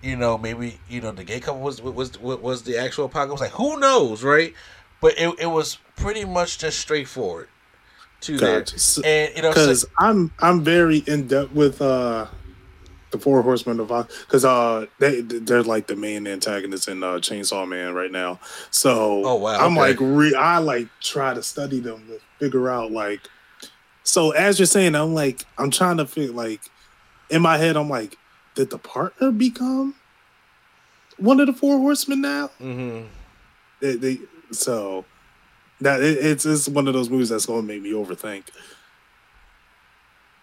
you 0.02 0.16
know 0.16 0.36
maybe 0.38 0.80
you 0.88 1.00
know 1.00 1.12
the 1.12 1.24
gay 1.24 1.40
couple 1.40 1.60
was 1.60 1.80
was 1.80 2.18
was, 2.20 2.38
was 2.38 2.62
the 2.62 2.76
actual 2.78 3.04
apocalypse. 3.06 3.40
Like 3.40 3.52
who 3.52 3.78
knows, 3.78 4.22
right? 4.24 4.54
But 5.04 5.18
it 5.18 5.34
it 5.38 5.46
was 5.48 5.76
pretty 5.96 6.24
much 6.24 6.56
just 6.56 6.80
straightforward 6.80 7.48
to 8.22 8.38
Gotcha. 8.38 8.74
That, 8.76 9.04
and 9.04 9.36
you 9.36 9.42
know, 9.42 9.50
because 9.50 9.84
I'm 9.98 10.32
I'm 10.40 10.64
very 10.64 11.04
in 11.06 11.26
depth 11.26 11.52
with 11.52 11.82
uh 11.82 12.26
the 13.10 13.18
four 13.18 13.42
horsemen 13.42 13.80
of 13.80 13.88
because 13.88 14.46
uh 14.46 14.86
they 15.00 15.20
they're 15.20 15.62
like 15.62 15.88
the 15.88 15.94
main 15.94 16.26
antagonists 16.26 16.88
in 16.88 17.02
uh 17.02 17.16
Chainsaw 17.16 17.68
Man 17.68 17.92
right 17.92 18.10
now. 18.10 18.40
So 18.70 19.26
Oh, 19.26 19.34
wow, 19.34 19.58
I'm 19.58 19.76
okay. 19.76 19.90
like 19.90 19.98
re- 20.00 20.34
I 20.34 20.56
like 20.56 20.88
try 21.02 21.34
to 21.34 21.42
study 21.42 21.80
them 21.80 22.06
to 22.06 22.18
figure 22.42 22.70
out 22.70 22.90
like 22.90 23.28
so 24.04 24.30
as 24.30 24.58
you're 24.58 24.64
saying 24.64 24.94
I'm 24.94 25.12
like 25.12 25.44
I'm 25.58 25.70
trying 25.70 25.98
to 25.98 26.06
figure 26.06 26.32
like 26.32 26.62
in 27.28 27.42
my 27.42 27.58
head 27.58 27.76
I'm 27.76 27.90
like 27.90 28.16
did 28.54 28.70
the 28.70 28.78
partner 28.78 29.32
become 29.32 29.96
one 31.18 31.40
of 31.40 31.46
the 31.46 31.52
four 31.52 31.76
horsemen 31.76 32.22
now? 32.22 32.50
Mhm. 32.58 33.08
They, 33.82 33.96
they 33.96 34.18
so 34.54 35.04
that 35.80 36.02
it, 36.02 36.18
it's 36.24 36.46
it's 36.46 36.68
one 36.68 36.88
of 36.88 36.94
those 36.94 37.10
movies 37.10 37.28
that's 37.30 37.46
going 37.46 37.62
to 37.62 37.66
make 37.66 37.82
me 37.82 37.92
overthink. 37.92 38.44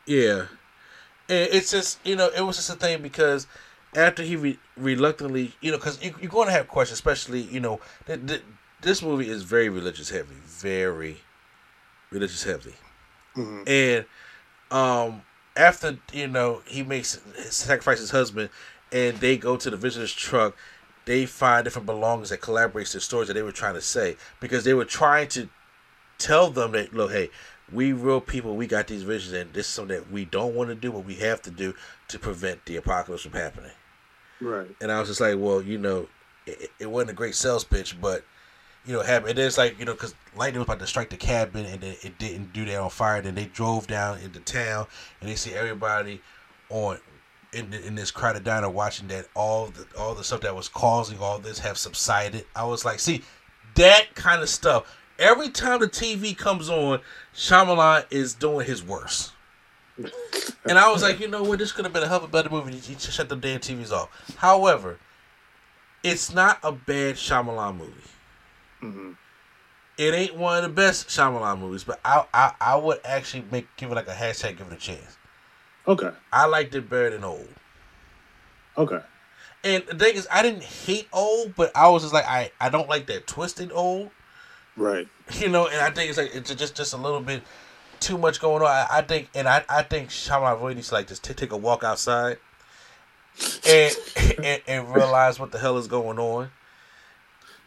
Yeah, 0.08 0.48
and 1.30 1.50
it's 1.52 1.72
just 1.72 2.00
you 2.06 2.16
know 2.16 2.30
it 2.36 2.42
was 2.42 2.58
just 2.58 2.70
a 2.70 2.74
thing 2.76 3.02
because 3.02 3.48
after 3.96 4.24
he 4.24 4.36
re- 4.36 4.60
reluctantly 4.78 5.54
you 5.62 5.72
know 5.72 5.78
because 5.78 6.04
you, 6.04 6.14
you're 6.22 6.32
going 6.32 6.48
to 6.48 6.54
have 6.54 6.68
questions, 6.68 6.96
especially 6.96 7.42
you 7.42 7.60
know 7.60 7.80
th- 8.08 8.26
th- 8.26 8.44
this 8.82 9.02
movie 9.04 9.30
is 9.30 9.44
very 9.44 9.70
religious 9.70 10.10
heavy, 10.10 10.36
very 10.46 11.18
religious 12.12 12.44
heavy, 12.44 12.76
Mhm. 13.36 13.68
and 13.68 14.06
um 14.72 15.22
after 15.56 15.98
you 16.14 16.28
know 16.28 16.62
he 16.66 16.84
makes 16.84 17.20
sacrifice 17.50 18.00
his 18.00 18.12
husband, 18.12 18.50
and 18.92 19.18
they 19.18 19.38
go 19.38 19.58
to 19.58 19.70
the 19.70 19.78
visitor's 19.78 20.14
truck. 20.14 20.56
They 21.06 21.26
find 21.26 21.64
different 21.64 21.86
belongings 21.86 22.30
that 22.30 22.42
collaborates 22.42 22.94
the 22.94 23.02
stories 23.02 23.28
that 23.28 23.34
they 23.34 23.42
were 23.42 23.52
trying 23.52 23.74
to 23.74 23.82
say 23.82 24.18
because 24.40 24.64
they 24.64 24.74
were 24.74 24.86
trying 24.86 25.28
to 25.30 25.50
tell 26.18 26.52
them 26.52 26.74
that 26.74 26.94
look, 26.94 27.12
hey, 27.12 27.30
we 27.72 27.94
real 27.94 28.22
people, 28.22 28.56
we 28.56 28.68
got 28.68 28.88
these 28.88 29.04
visions, 29.04 29.34
and 29.34 29.54
this 29.54 29.68
is 29.68 29.74
something 29.74 29.98
that 29.98 30.12
we 30.12 30.26
don't 30.26 30.54
want 30.54 30.70
to 30.70 30.76
do, 30.76 30.92
but 30.92 31.06
we 31.06 31.16
have 31.16 31.42
to 31.44 31.52
do 31.52 31.74
to 32.10 32.20
prevent 32.20 32.66
the 32.66 32.76
apocalypse 32.76 33.24
from 33.24 33.32
happening. 33.32 33.72
Right. 34.40 34.68
And 34.82 34.92
I 34.92 35.00
was 35.00 35.08
just 35.08 35.22
like, 35.22 35.36
well, 35.38 35.62
you 35.62 35.78
know, 35.78 36.08
it, 36.46 36.70
it 36.80 36.90
wasn't 36.90 37.12
a 37.12 37.14
great 37.14 37.36
sales 37.36 37.64
pitch, 37.64 38.00
but 38.02 38.24
you 38.86 38.94
know, 38.94 39.02
it 39.02 39.06
happened. 39.06 39.30
And 39.30 39.38
then 39.38 39.48
it's 39.48 39.58
like, 39.58 39.78
you 39.80 39.86
know, 39.86 39.94
because 39.94 40.16
lightning 40.36 40.60
was 40.60 40.66
about 40.66 40.80
to 40.80 40.88
strike 40.88 41.10
the 41.10 41.18
cabin, 41.18 41.66
and 41.66 41.82
then 41.82 41.96
it 42.02 42.18
didn't 42.18 42.52
do 42.52 42.66
that 42.66 42.80
on 42.80 42.90
fire. 42.90 43.22
Then 43.22 43.36
they 43.36 43.46
drove 43.46 43.88
down 43.88 44.20
into 44.20 44.40
town, 44.40 44.88
and 45.20 45.30
they 45.30 45.36
see 45.36 45.54
everybody 45.54 46.22
on 46.70 46.98
in 47.54 47.74
in 47.74 47.96
this 47.96 48.12
crowded 48.12 48.44
diner 48.44 48.70
watching 48.70 49.08
that 49.10 49.28
all 49.36 49.68
the 49.68 49.86
all 49.98 50.16
the 50.16 50.24
stuff 50.24 50.42
that 50.42 50.56
was 50.56 50.70
causing 50.70 51.20
all 51.20 51.40
this 51.40 51.60
have 51.60 51.78
subsided. 51.78 52.46
I 52.56 52.66
was 52.66 52.86
like, 52.86 53.00
see, 53.00 53.24
that 53.76 54.16
kind 54.16 54.42
of 54.42 54.50
stuff. 54.50 54.98
Every 55.20 55.50
time 55.50 55.80
the 55.80 55.88
TV 55.88 56.36
comes 56.36 56.70
on, 56.70 57.02
Shyamalan 57.36 58.06
is 58.10 58.34
doing 58.34 58.66
his 58.66 58.84
worst. 58.84 59.34
And 60.66 60.80
I 60.80 60.92
was 60.92 61.04
like, 61.04 61.20
you 61.20 61.28
know 61.28 61.44
what, 61.44 61.60
this 61.60 61.72
could 61.72 61.86
have 61.86 61.94
been 61.94 62.02
a 62.02 62.08
hell 62.08 62.18
of 62.18 62.24
a 62.24 62.28
better 62.28 62.50
movie. 62.50 62.74
You 62.74 62.80
just 62.80 63.12
shut 63.12 63.30
the 63.30 63.36
damn 63.36 63.60
TVs 63.60 63.92
off. 63.92 64.10
However, 64.38 64.98
it's 66.04 66.34
not 66.34 66.60
a 66.64 66.72
bad 66.72 67.16
Shyamalan 67.16 67.78
movie. 67.78 67.94
Mhm. 68.82 69.18
It 69.98 70.14
ain't 70.16 70.36
one 70.36 70.58
of 70.58 70.64
the 70.64 70.70
best 70.70 71.10
Shyamalan 71.10 71.60
movies, 71.60 71.84
but 71.84 72.00
I 72.04 72.26
I, 72.34 72.54
I 72.60 72.76
would 72.78 73.00
actually 73.04 73.46
make 73.52 73.68
give 73.76 73.92
it 73.92 73.96
like 73.96 74.08
a 74.08 74.14
hashtag, 74.14 74.58
give 74.58 74.68
it 74.68 74.74
a 74.74 74.78
chance. 74.78 75.18
Okay. 75.88 76.12
I 76.32 76.46
liked 76.46 76.76
it 76.76 76.90
better 76.90 77.12
than 77.12 77.24
old. 77.24 77.48
Okay. 78.78 79.00
And 79.64 79.84
the 79.88 79.96
thing 79.96 80.16
is, 80.16 80.28
I 80.32 80.42
didn't 80.42 80.64
hate 80.64 81.08
old, 81.14 81.56
but 81.56 81.72
I 81.76 81.90
was 81.90 82.04
just 82.04 82.14
like, 82.14 82.26
I, 82.26 82.52
I 82.60 82.70
don't 82.70 82.90
like 82.90 83.08
that 83.08 83.28
twisted 83.28 83.72
old, 83.74 84.10
Right. 84.76 85.08
you 85.34 85.50
know. 85.50 85.68
And 85.68 85.80
I 85.82 85.92
think 85.92 86.10
it's 86.10 86.18
like 86.18 86.34
it's 86.34 86.54
just 86.56 86.76
just 86.76 86.94
a 86.94 86.98
little 86.98 87.22
bit 87.22 87.44
too 88.00 88.18
much 88.18 88.40
going 88.40 88.64
on. 88.64 88.68
I, 88.68 88.88
I 88.90 89.02
think, 89.02 89.30
and 89.36 89.48
I, 89.48 89.64
I 89.70 89.84
think 89.84 90.10
Shyamalan 90.10 90.62
really 90.62 90.76
needs 90.76 90.90
to 90.90 90.96
like 90.96 91.08
just 91.08 91.24
t- 91.24 91.34
take 91.34 91.52
a 91.52 91.58
walk 91.58 91.84
outside 91.84 92.38
and, 93.68 93.96
and 94.44 94.62
and 94.68 94.96
realize 94.96 95.40
what 95.40 95.52
the 95.52 95.60
hell 95.60 95.78
is 95.78 95.88
going 95.88 96.18
on, 96.20 96.50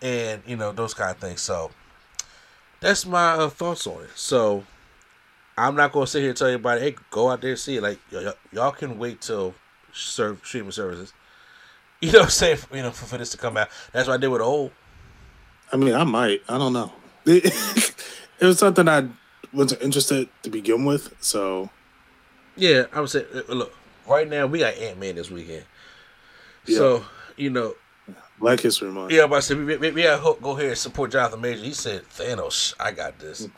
and 0.02 0.42
you 0.46 0.56
know 0.56 0.72
those 0.72 0.94
kind 0.94 1.10
of 1.10 1.18
things. 1.18 1.42
So 1.42 1.70
that's 2.80 3.06
my 3.06 3.32
uh, 3.32 3.50
thoughts 3.50 3.86
on 3.86 4.02
it. 4.02 4.10
So 4.14 4.64
I'm 5.56 5.76
not 5.76 5.92
gonna 5.92 6.06
sit 6.06 6.20
here 6.20 6.30
and 6.30 6.36
tell 6.38 6.48
everybody, 6.48 6.80
hey, 6.80 6.96
go 7.10 7.30
out 7.30 7.40
there 7.40 7.50
and 7.50 7.58
see 7.58 7.76
it. 7.76 7.82
Like 7.82 7.98
y- 8.12 8.24
y- 8.24 8.32
y'all 8.52 8.72
can 8.72 8.98
wait 8.98 9.20
till 9.20 9.54
serve 9.92 10.40
streaming 10.44 10.72
services. 10.72 11.12
You 12.00 12.12
know, 12.12 12.18
what 12.18 12.24
I'm 12.24 12.30
saying 12.30 12.58
you 12.72 12.82
know 12.82 12.90
for, 12.90 13.06
for 13.06 13.16
this 13.16 13.30
to 13.30 13.38
come 13.38 13.56
out. 13.56 13.68
That's 13.92 14.06
what 14.08 14.14
I 14.14 14.16
did 14.18 14.28
with 14.28 14.42
old. 14.42 14.72
I 15.72 15.76
mean, 15.78 15.94
I 15.94 16.04
might. 16.04 16.42
I 16.50 16.58
don't 16.58 16.74
know. 16.74 16.92
It, 17.24 17.44
it 18.40 18.44
was 18.44 18.58
something 18.58 18.86
I 18.86 19.08
wasn't 19.54 19.80
interested 19.80 20.28
to 20.42 20.50
begin 20.50 20.84
with. 20.84 21.14
So 21.20 21.70
Yeah, 22.56 22.86
I 22.92 23.00
would 23.00 23.08
say 23.08 23.24
uh, 23.34 23.54
look 23.54 23.72
right 24.06 24.28
now 24.28 24.46
we 24.46 24.58
got 24.58 24.74
Ant 24.74 24.98
Man 24.98 25.14
this 25.14 25.30
weekend. 25.30 25.64
Yeah. 26.66 26.76
So 26.76 27.04
you 27.38 27.48
know, 27.48 27.74
Black 28.38 28.60
History 28.60 28.90
Month. 28.90 29.10
yeah, 29.12 29.26
but 29.26 29.36
I 29.36 29.40
said 29.40 29.56
we, 29.56 29.76
we, 29.78 29.90
we 29.92 30.02
gotta 30.02 30.38
go 30.42 30.56
here 30.56 30.70
and 30.70 30.78
support 30.78 31.10
Jonathan 31.12 31.40
Major. 31.40 31.62
He 31.64 31.72
said, 31.72 32.02
"Thanos, 32.10 32.74
I 32.78 32.90
got 32.92 33.18
this." 33.18 33.48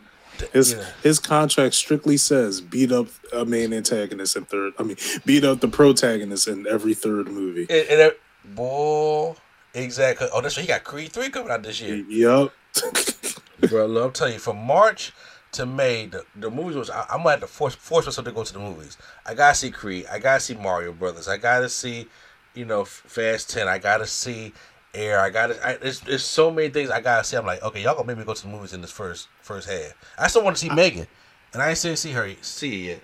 His 0.52 0.74
know. 0.74 0.84
his 1.02 1.18
contract 1.18 1.74
strictly 1.74 2.16
says 2.16 2.60
beat 2.60 2.92
up 2.92 3.06
a 3.32 3.44
main 3.44 3.72
antagonist 3.72 4.36
in 4.36 4.44
third. 4.44 4.72
I 4.78 4.82
mean, 4.82 4.96
beat 5.24 5.44
up 5.44 5.60
the 5.60 5.68
protagonist 5.68 6.48
in 6.48 6.66
every 6.66 6.94
third 6.94 7.28
movie. 7.28 7.66
And, 7.70 7.88
and 7.88 8.00
that- 8.00 8.18
boy, 8.44 9.34
exactly. 9.74 10.28
Oh, 10.32 10.40
that's 10.40 10.56
right. 10.56 10.62
He 10.62 10.68
got 10.68 10.84
Creed 10.84 11.12
three 11.12 11.30
coming 11.30 11.50
out 11.50 11.62
this 11.62 11.80
year, 11.80 11.96
Yup. 12.08 12.52
bro. 13.68 14.04
I'm 14.04 14.12
telling 14.12 14.34
you, 14.34 14.38
from 14.38 14.58
March 14.58 15.12
to 15.52 15.66
May, 15.66 16.06
the, 16.06 16.24
the 16.34 16.50
movies 16.50 16.76
was. 16.76 16.90
I, 16.90 17.02
I'm 17.10 17.18
gonna 17.18 17.30
have 17.30 17.40
to 17.40 17.46
force 17.46 17.74
force 17.74 18.06
myself 18.06 18.24
to 18.26 18.32
go 18.32 18.44
to 18.44 18.52
the 18.52 18.58
movies. 18.58 18.98
I 19.24 19.34
gotta 19.34 19.54
see 19.54 19.70
Creed. 19.70 20.06
I 20.10 20.18
gotta 20.18 20.40
see 20.40 20.54
Mario 20.54 20.92
Brothers. 20.92 21.28
I 21.28 21.38
gotta 21.38 21.68
see, 21.68 22.06
you 22.54 22.64
know, 22.64 22.84
Fast 22.84 23.50
Ten. 23.50 23.66
I 23.68 23.78
gotta 23.78 24.06
see 24.06 24.52
Air. 24.96 25.20
I 25.20 25.30
got 25.30 25.50
it. 25.50 25.60
I, 25.64 25.74
there's, 25.76 26.00
there's 26.00 26.24
so 26.24 26.50
many 26.50 26.68
things 26.70 26.90
I 26.90 27.00
gotta 27.00 27.22
see. 27.24 27.36
I'm 27.36 27.46
like, 27.46 27.62
okay, 27.62 27.82
y'all 27.82 27.94
gonna 27.94 28.06
make 28.06 28.18
me 28.18 28.24
go 28.24 28.34
to 28.34 28.42
the 28.42 28.48
movies 28.48 28.72
in 28.72 28.80
this 28.80 28.90
first 28.90 29.28
first 29.42 29.68
half. 29.68 29.92
I 30.18 30.26
still 30.28 30.42
want 30.44 30.56
to 30.56 30.60
see 30.62 30.68
M3GAN, 30.70 31.06
and 31.52 31.62
I 31.62 31.68
ain't 31.70 31.78
see 31.78 32.12
her 32.12 32.30
see 32.42 32.88
it 32.90 33.02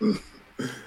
yet. 0.00 0.16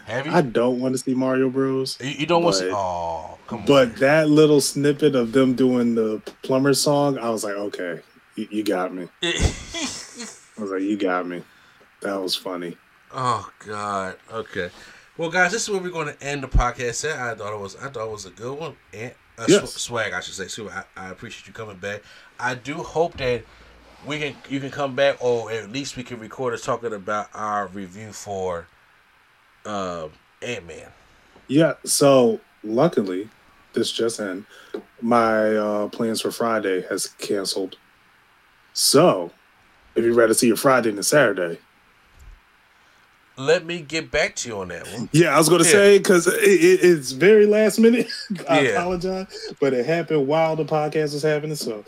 Have 0.06 0.26
you? 0.28 0.34
I 0.34 0.41
don't 0.41 0.80
want 0.82 0.95
to 0.95 0.98
see 0.98 1.14
Mario 1.14 1.49
Bros. 1.49 1.98
you, 2.02 2.10
you 2.10 2.26
don't 2.26 2.44
want 2.44 2.56
to 2.57 2.61
see? 2.64 2.69
but- 2.69 2.78
Oh, 2.78 3.38
come 3.48 3.60
on. 3.60 3.65
But 3.65 3.95
that 3.98 4.30
little 4.30 4.60
snippet 4.60 5.15
of 5.15 5.32
them 5.32 5.53
doing 5.56 5.95
the 5.95 6.22
plumber 6.44 6.73
song, 6.73 7.18
I 7.18 7.30
was 7.30 7.44
like, 7.45 7.56
okay, 7.56 8.02
you, 8.36 8.48
you 8.52 8.64
got 8.64 8.94
me. 8.94 9.07
I 9.23 10.61
was 10.61 10.72
like, 10.72 10.82
you 10.82 10.98
got 10.98 11.26
me. 11.26 11.44
That 12.02 12.22
was 12.22 12.36
funny. 12.36 12.76
Oh 13.14 13.49
God. 13.65 14.15
Okay. 14.32 14.69
Well, 15.18 15.30
guys, 15.30 15.52
this 15.52 15.64
is 15.64 15.69
where 15.69 15.82
we're 15.82 15.90
going 15.90 16.07
to 16.14 16.23
end 16.23 16.44
the 16.44 16.48
podcast. 16.48 17.10
At. 17.10 17.18
I 17.19 17.36
thought 17.36 17.53
it 17.53 17.60
was. 17.60 17.76
I 17.76 17.90
thought 17.90 18.07
it 18.07 18.11
was 18.11 18.26
a 18.26 18.30
good 18.32 18.57
one. 18.57 18.76
And 18.94 19.14
uh, 19.41 19.45
Yes. 19.47 19.73
sw- 19.73 19.81
swag, 19.81 20.13
I 20.13 20.19
should 20.22 20.34
say. 20.35 20.47
So 20.47 20.69
I, 20.69 20.84
I 20.95 21.09
appreciate 21.09 21.47
you 21.47 21.53
coming 21.53 21.77
back. 21.77 22.01
I 22.39 22.55
do 22.55 22.76
hope 22.76 23.18
that 23.18 23.43
we 24.05 24.19
can. 24.19 24.35
You 24.49 24.59
can 24.59 24.72
come 24.72 24.95
back, 24.95 25.18
or 25.23 25.51
at 25.51 25.72
least 25.72 25.97
we 25.97 26.03
can 26.03 26.19
record 26.19 26.53
us 26.53 26.61
talking 26.63 26.93
about 26.93 27.30
our 27.34 27.68
review 27.68 28.11
for 28.13 28.68
uh, 29.65 30.07
Ant 30.41 30.68
Man. 30.68 30.88
Yeah. 31.47 31.73
So 31.84 32.39
luckily, 32.63 33.30
this 33.73 33.91
just 33.91 34.19
in, 34.19 34.45
my 35.01 35.55
uh, 35.55 35.88
plans 35.89 36.22
for 36.22 36.31
Friday 36.31 36.84
has 36.89 37.07
canceled. 37.07 37.77
So 38.73 39.31
if 39.95 40.03
you'd 40.03 40.15
rather 40.15 40.34
see 40.34 40.47
your 40.47 40.57
Friday 40.57 40.91
than 40.91 41.03
Saturday, 41.03 41.59
Let 43.45 43.65
me 43.65 43.81
get 43.81 44.11
back 44.11 44.35
to 44.38 44.49
you 44.49 44.59
on 44.59 44.68
that 44.69 44.88
one. 44.93 45.09
yeah, 45.11 45.34
I 45.35 45.38
was 45.38 45.49
going 45.49 45.61
to 45.63 45.68
Yeah. 45.68 45.73
say 45.73 45.97
because 45.97 46.27
it, 46.27 46.34
it, 46.43 46.80
it's 46.84 47.11
very 47.11 47.45
last 47.45 47.80
minute. 47.80 48.07
I 48.49 48.61
Yeah. 48.61 48.69
apologize, 48.72 49.53
but 49.59 49.73
it 49.73 49.85
happened 49.85 50.27
while 50.27 50.55
the 50.55 50.65
podcast 50.65 51.13
was 51.13 51.23
happening. 51.23 51.55
So 51.55 51.84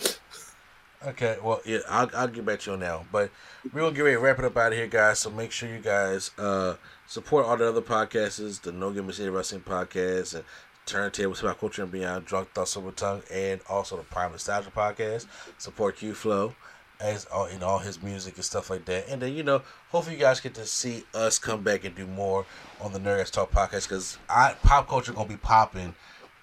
Okay, 1.05 1.35
well, 1.43 1.59
yeah, 1.65 1.79
I'll, 1.89 2.09
I'll 2.15 2.27
get 2.29 2.45
back 2.45 2.61
to 2.61 2.69
you 2.69 2.73
on 2.75 2.79
that 2.79 2.95
one. 2.97 3.07
But 3.11 3.29
we're 3.73 3.81
going 3.81 3.93
to 3.93 3.97
get 3.97 4.03
ready 4.03 4.15
to 4.15 4.21
wrap 4.21 4.39
it 4.39 4.45
up 4.45 4.55
out 4.55 4.71
of 4.71 4.77
here, 4.77 4.87
guys. 4.87 5.19
So 5.19 5.29
make 5.29 5.51
sure 5.51 5.67
you 5.67 5.79
guys 5.79 6.31
uh, 6.37 6.75
support 7.07 7.45
all 7.45 7.57
the 7.57 7.67
other 7.67 7.81
podcasts, 7.81 8.61
the 8.61 8.71
No 8.71 8.89
Give 8.91 9.05
Me 9.05 9.11
City 9.11 9.29
Wrestling 9.29 9.61
Podcast, 9.61 10.33
and 10.35 10.45
Turntables 10.85 11.41
About 11.41 11.59
Culture 11.59 11.83
and 11.83 11.91
Beyond, 11.91 12.25
Drunk 12.25 12.53
Thoughts 12.53 12.77
Over 12.77 12.91
Tongue, 12.91 13.21
and 13.33 13.59
also 13.69 13.97
the 13.97 14.03
Prime 14.03 14.31
Nostalgia 14.31 14.71
Podcast. 14.71 15.25
Support 15.57 15.97
Q 15.97 16.13
Flow 16.13 16.55
as 17.03 17.25
all 17.25 17.45
in 17.45 17.61
all 17.61 17.79
his 17.79 18.01
music 18.01 18.35
and 18.35 18.45
stuff 18.45 18.69
like 18.69 18.85
that. 18.85 19.09
And 19.09 19.21
then, 19.21 19.33
you 19.33 19.43
know, 19.43 19.61
hopefully 19.89 20.15
you 20.15 20.21
guys 20.21 20.39
get 20.39 20.55
to 20.55 20.65
see 20.65 21.03
us 21.13 21.37
come 21.37 21.61
back 21.61 21.83
and 21.83 21.93
do 21.93 22.07
more 22.07 22.45
on 22.81 22.93
the 22.93 22.99
Nerdist 22.99 23.31
Talk 23.31 23.51
podcast 23.51 23.89
because 23.89 24.17
I 24.29 24.55
pop 24.63 24.87
culture 24.87 25.11
to 25.11 25.25
be 25.25 25.37
popping 25.37 25.93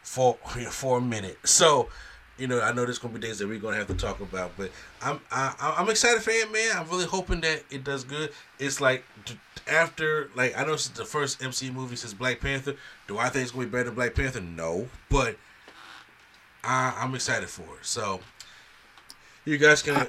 for 0.03 0.35
for 0.71 0.99
a 0.99 1.01
minute. 1.01 1.39
So, 1.45 1.89
you 2.37 2.47
know, 2.47 2.61
I 2.61 2.73
know 2.73 2.85
there's 2.85 2.99
gonna 2.99 3.15
be 3.15 3.21
days 3.21 3.39
that 3.39 3.49
we're 3.49 3.59
gonna 3.59 3.79
have 3.79 3.87
to 3.87 3.95
talk 3.95 4.21
about, 4.21 4.53
but 4.59 4.71
I'm 5.03 5.21
I, 5.33 5.75
I'm 5.79 5.89
excited 5.89 6.23
for 6.23 6.31
Ant 6.31 6.53
Man. 6.53 6.77
I'm 6.77 6.89
really 6.91 7.07
hoping 7.07 7.41
that 7.41 7.65
it 7.71 7.83
does 7.83 8.05
good. 8.05 8.31
It's 8.59 8.83
like 8.83 9.03
after 9.67 10.31
like 10.35 10.57
I 10.59 10.65
know 10.65 10.73
this 10.73 10.87
is 10.87 10.91
the 10.91 11.07
first 11.07 11.41
MCU 11.41 11.73
movie 11.73 11.97
since 11.97 12.13
Black 12.13 12.39
Panther. 12.39 12.77
Do 13.09 13.17
I 13.17 13.31
think 13.31 13.45
it's 13.45 13.53
gonna 13.53 13.65
be 13.65 13.71
better 13.71 13.85
than 13.85 13.95
Black 13.95 14.15
Panther? 14.15 14.43
No, 14.43 14.89
but 15.09 15.37
I, 16.63 16.95
I'm 16.99 17.15
excited 17.15 17.49
for 17.49 17.63
it. 17.63 17.87
So 17.87 18.21
you 19.45 19.59
guys 19.59 19.83
can, 19.83 19.95
huh? 19.95 20.07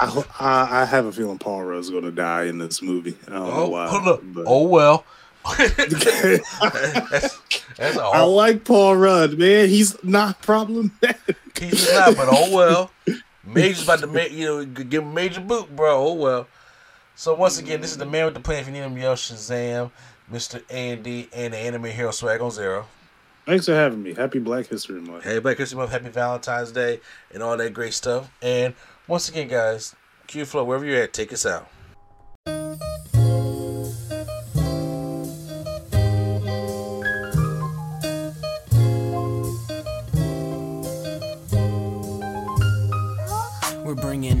I, 0.00 0.24
I, 0.40 0.82
I 0.82 0.84
have 0.84 1.06
a 1.06 1.12
feeling 1.12 1.38
Paul 1.38 1.62
Rudd 1.64 1.80
is 1.80 1.90
going 1.90 2.04
to 2.04 2.10
die 2.12 2.44
in 2.44 2.58
this 2.58 2.80
movie. 2.82 3.16
I 3.26 3.30
don't 3.32 3.46
know 3.48 3.52
Oh, 3.54 3.68
why. 3.68 3.88
hold 3.88 4.08
up. 4.08 4.20
but- 4.22 4.44
Oh 4.46 4.66
well. 4.68 5.04
that's, 5.58 7.38
that's 7.76 7.98
I 7.98 8.22
like 8.22 8.64
Paul 8.64 8.96
Rudd, 8.96 9.38
man. 9.38 9.68
He's 9.68 10.02
not 10.04 10.40
problematic. 10.42 11.36
he's 11.58 11.72
just 11.72 11.92
not, 11.92 12.16
but 12.16 12.28
oh 12.30 12.54
well. 12.54 12.90
Major's 13.44 13.82
about 13.82 13.98
to 14.00 14.06
make 14.06 14.30
you 14.32 14.46
know 14.46 14.64
give 14.64 15.02
him 15.02 15.14
major 15.14 15.40
boot, 15.40 15.74
bro. 15.74 16.06
Oh 16.06 16.12
well. 16.14 16.46
So 17.16 17.34
once 17.34 17.58
again, 17.58 17.80
this 17.80 17.90
is 17.90 17.98
the 17.98 18.06
man 18.06 18.24
with 18.26 18.34
the 18.34 18.40
plan. 18.40 18.60
If 18.60 18.66
you 18.68 18.72
need 18.72 18.80
him, 18.80 18.96
yell 18.96 19.14
Shazam, 19.16 19.90
Mr. 20.32 20.62
Andy, 20.70 21.28
and 21.32 21.52
the 21.52 21.58
anime 21.58 21.84
hero 21.86 22.10
swag 22.12 22.40
on 22.40 22.50
zero. 22.52 22.86
Thanks 23.44 23.66
for 23.66 23.74
having 23.74 24.02
me. 24.02 24.14
Happy 24.14 24.38
Black 24.38 24.66
History 24.66 25.00
Month. 25.00 25.24
Hey, 25.24 25.40
Black 25.40 25.58
History 25.58 25.76
Month, 25.76 25.90
Happy 25.90 26.08
Valentine's 26.08 26.70
Day, 26.70 27.00
and 27.34 27.42
all 27.42 27.56
that 27.56 27.74
great 27.74 27.92
stuff. 27.92 28.30
And 28.40 28.74
once 29.08 29.28
again, 29.28 29.48
guys, 29.48 29.96
Q 30.28 30.44
Flow, 30.44 30.62
wherever 30.64 30.84
you're 30.84 31.02
at, 31.02 31.12
take 31.12 31.32
us 31.32 31.44
out. 31.44 31.68
We're 43.84 43.96
bringing 43.96 44.40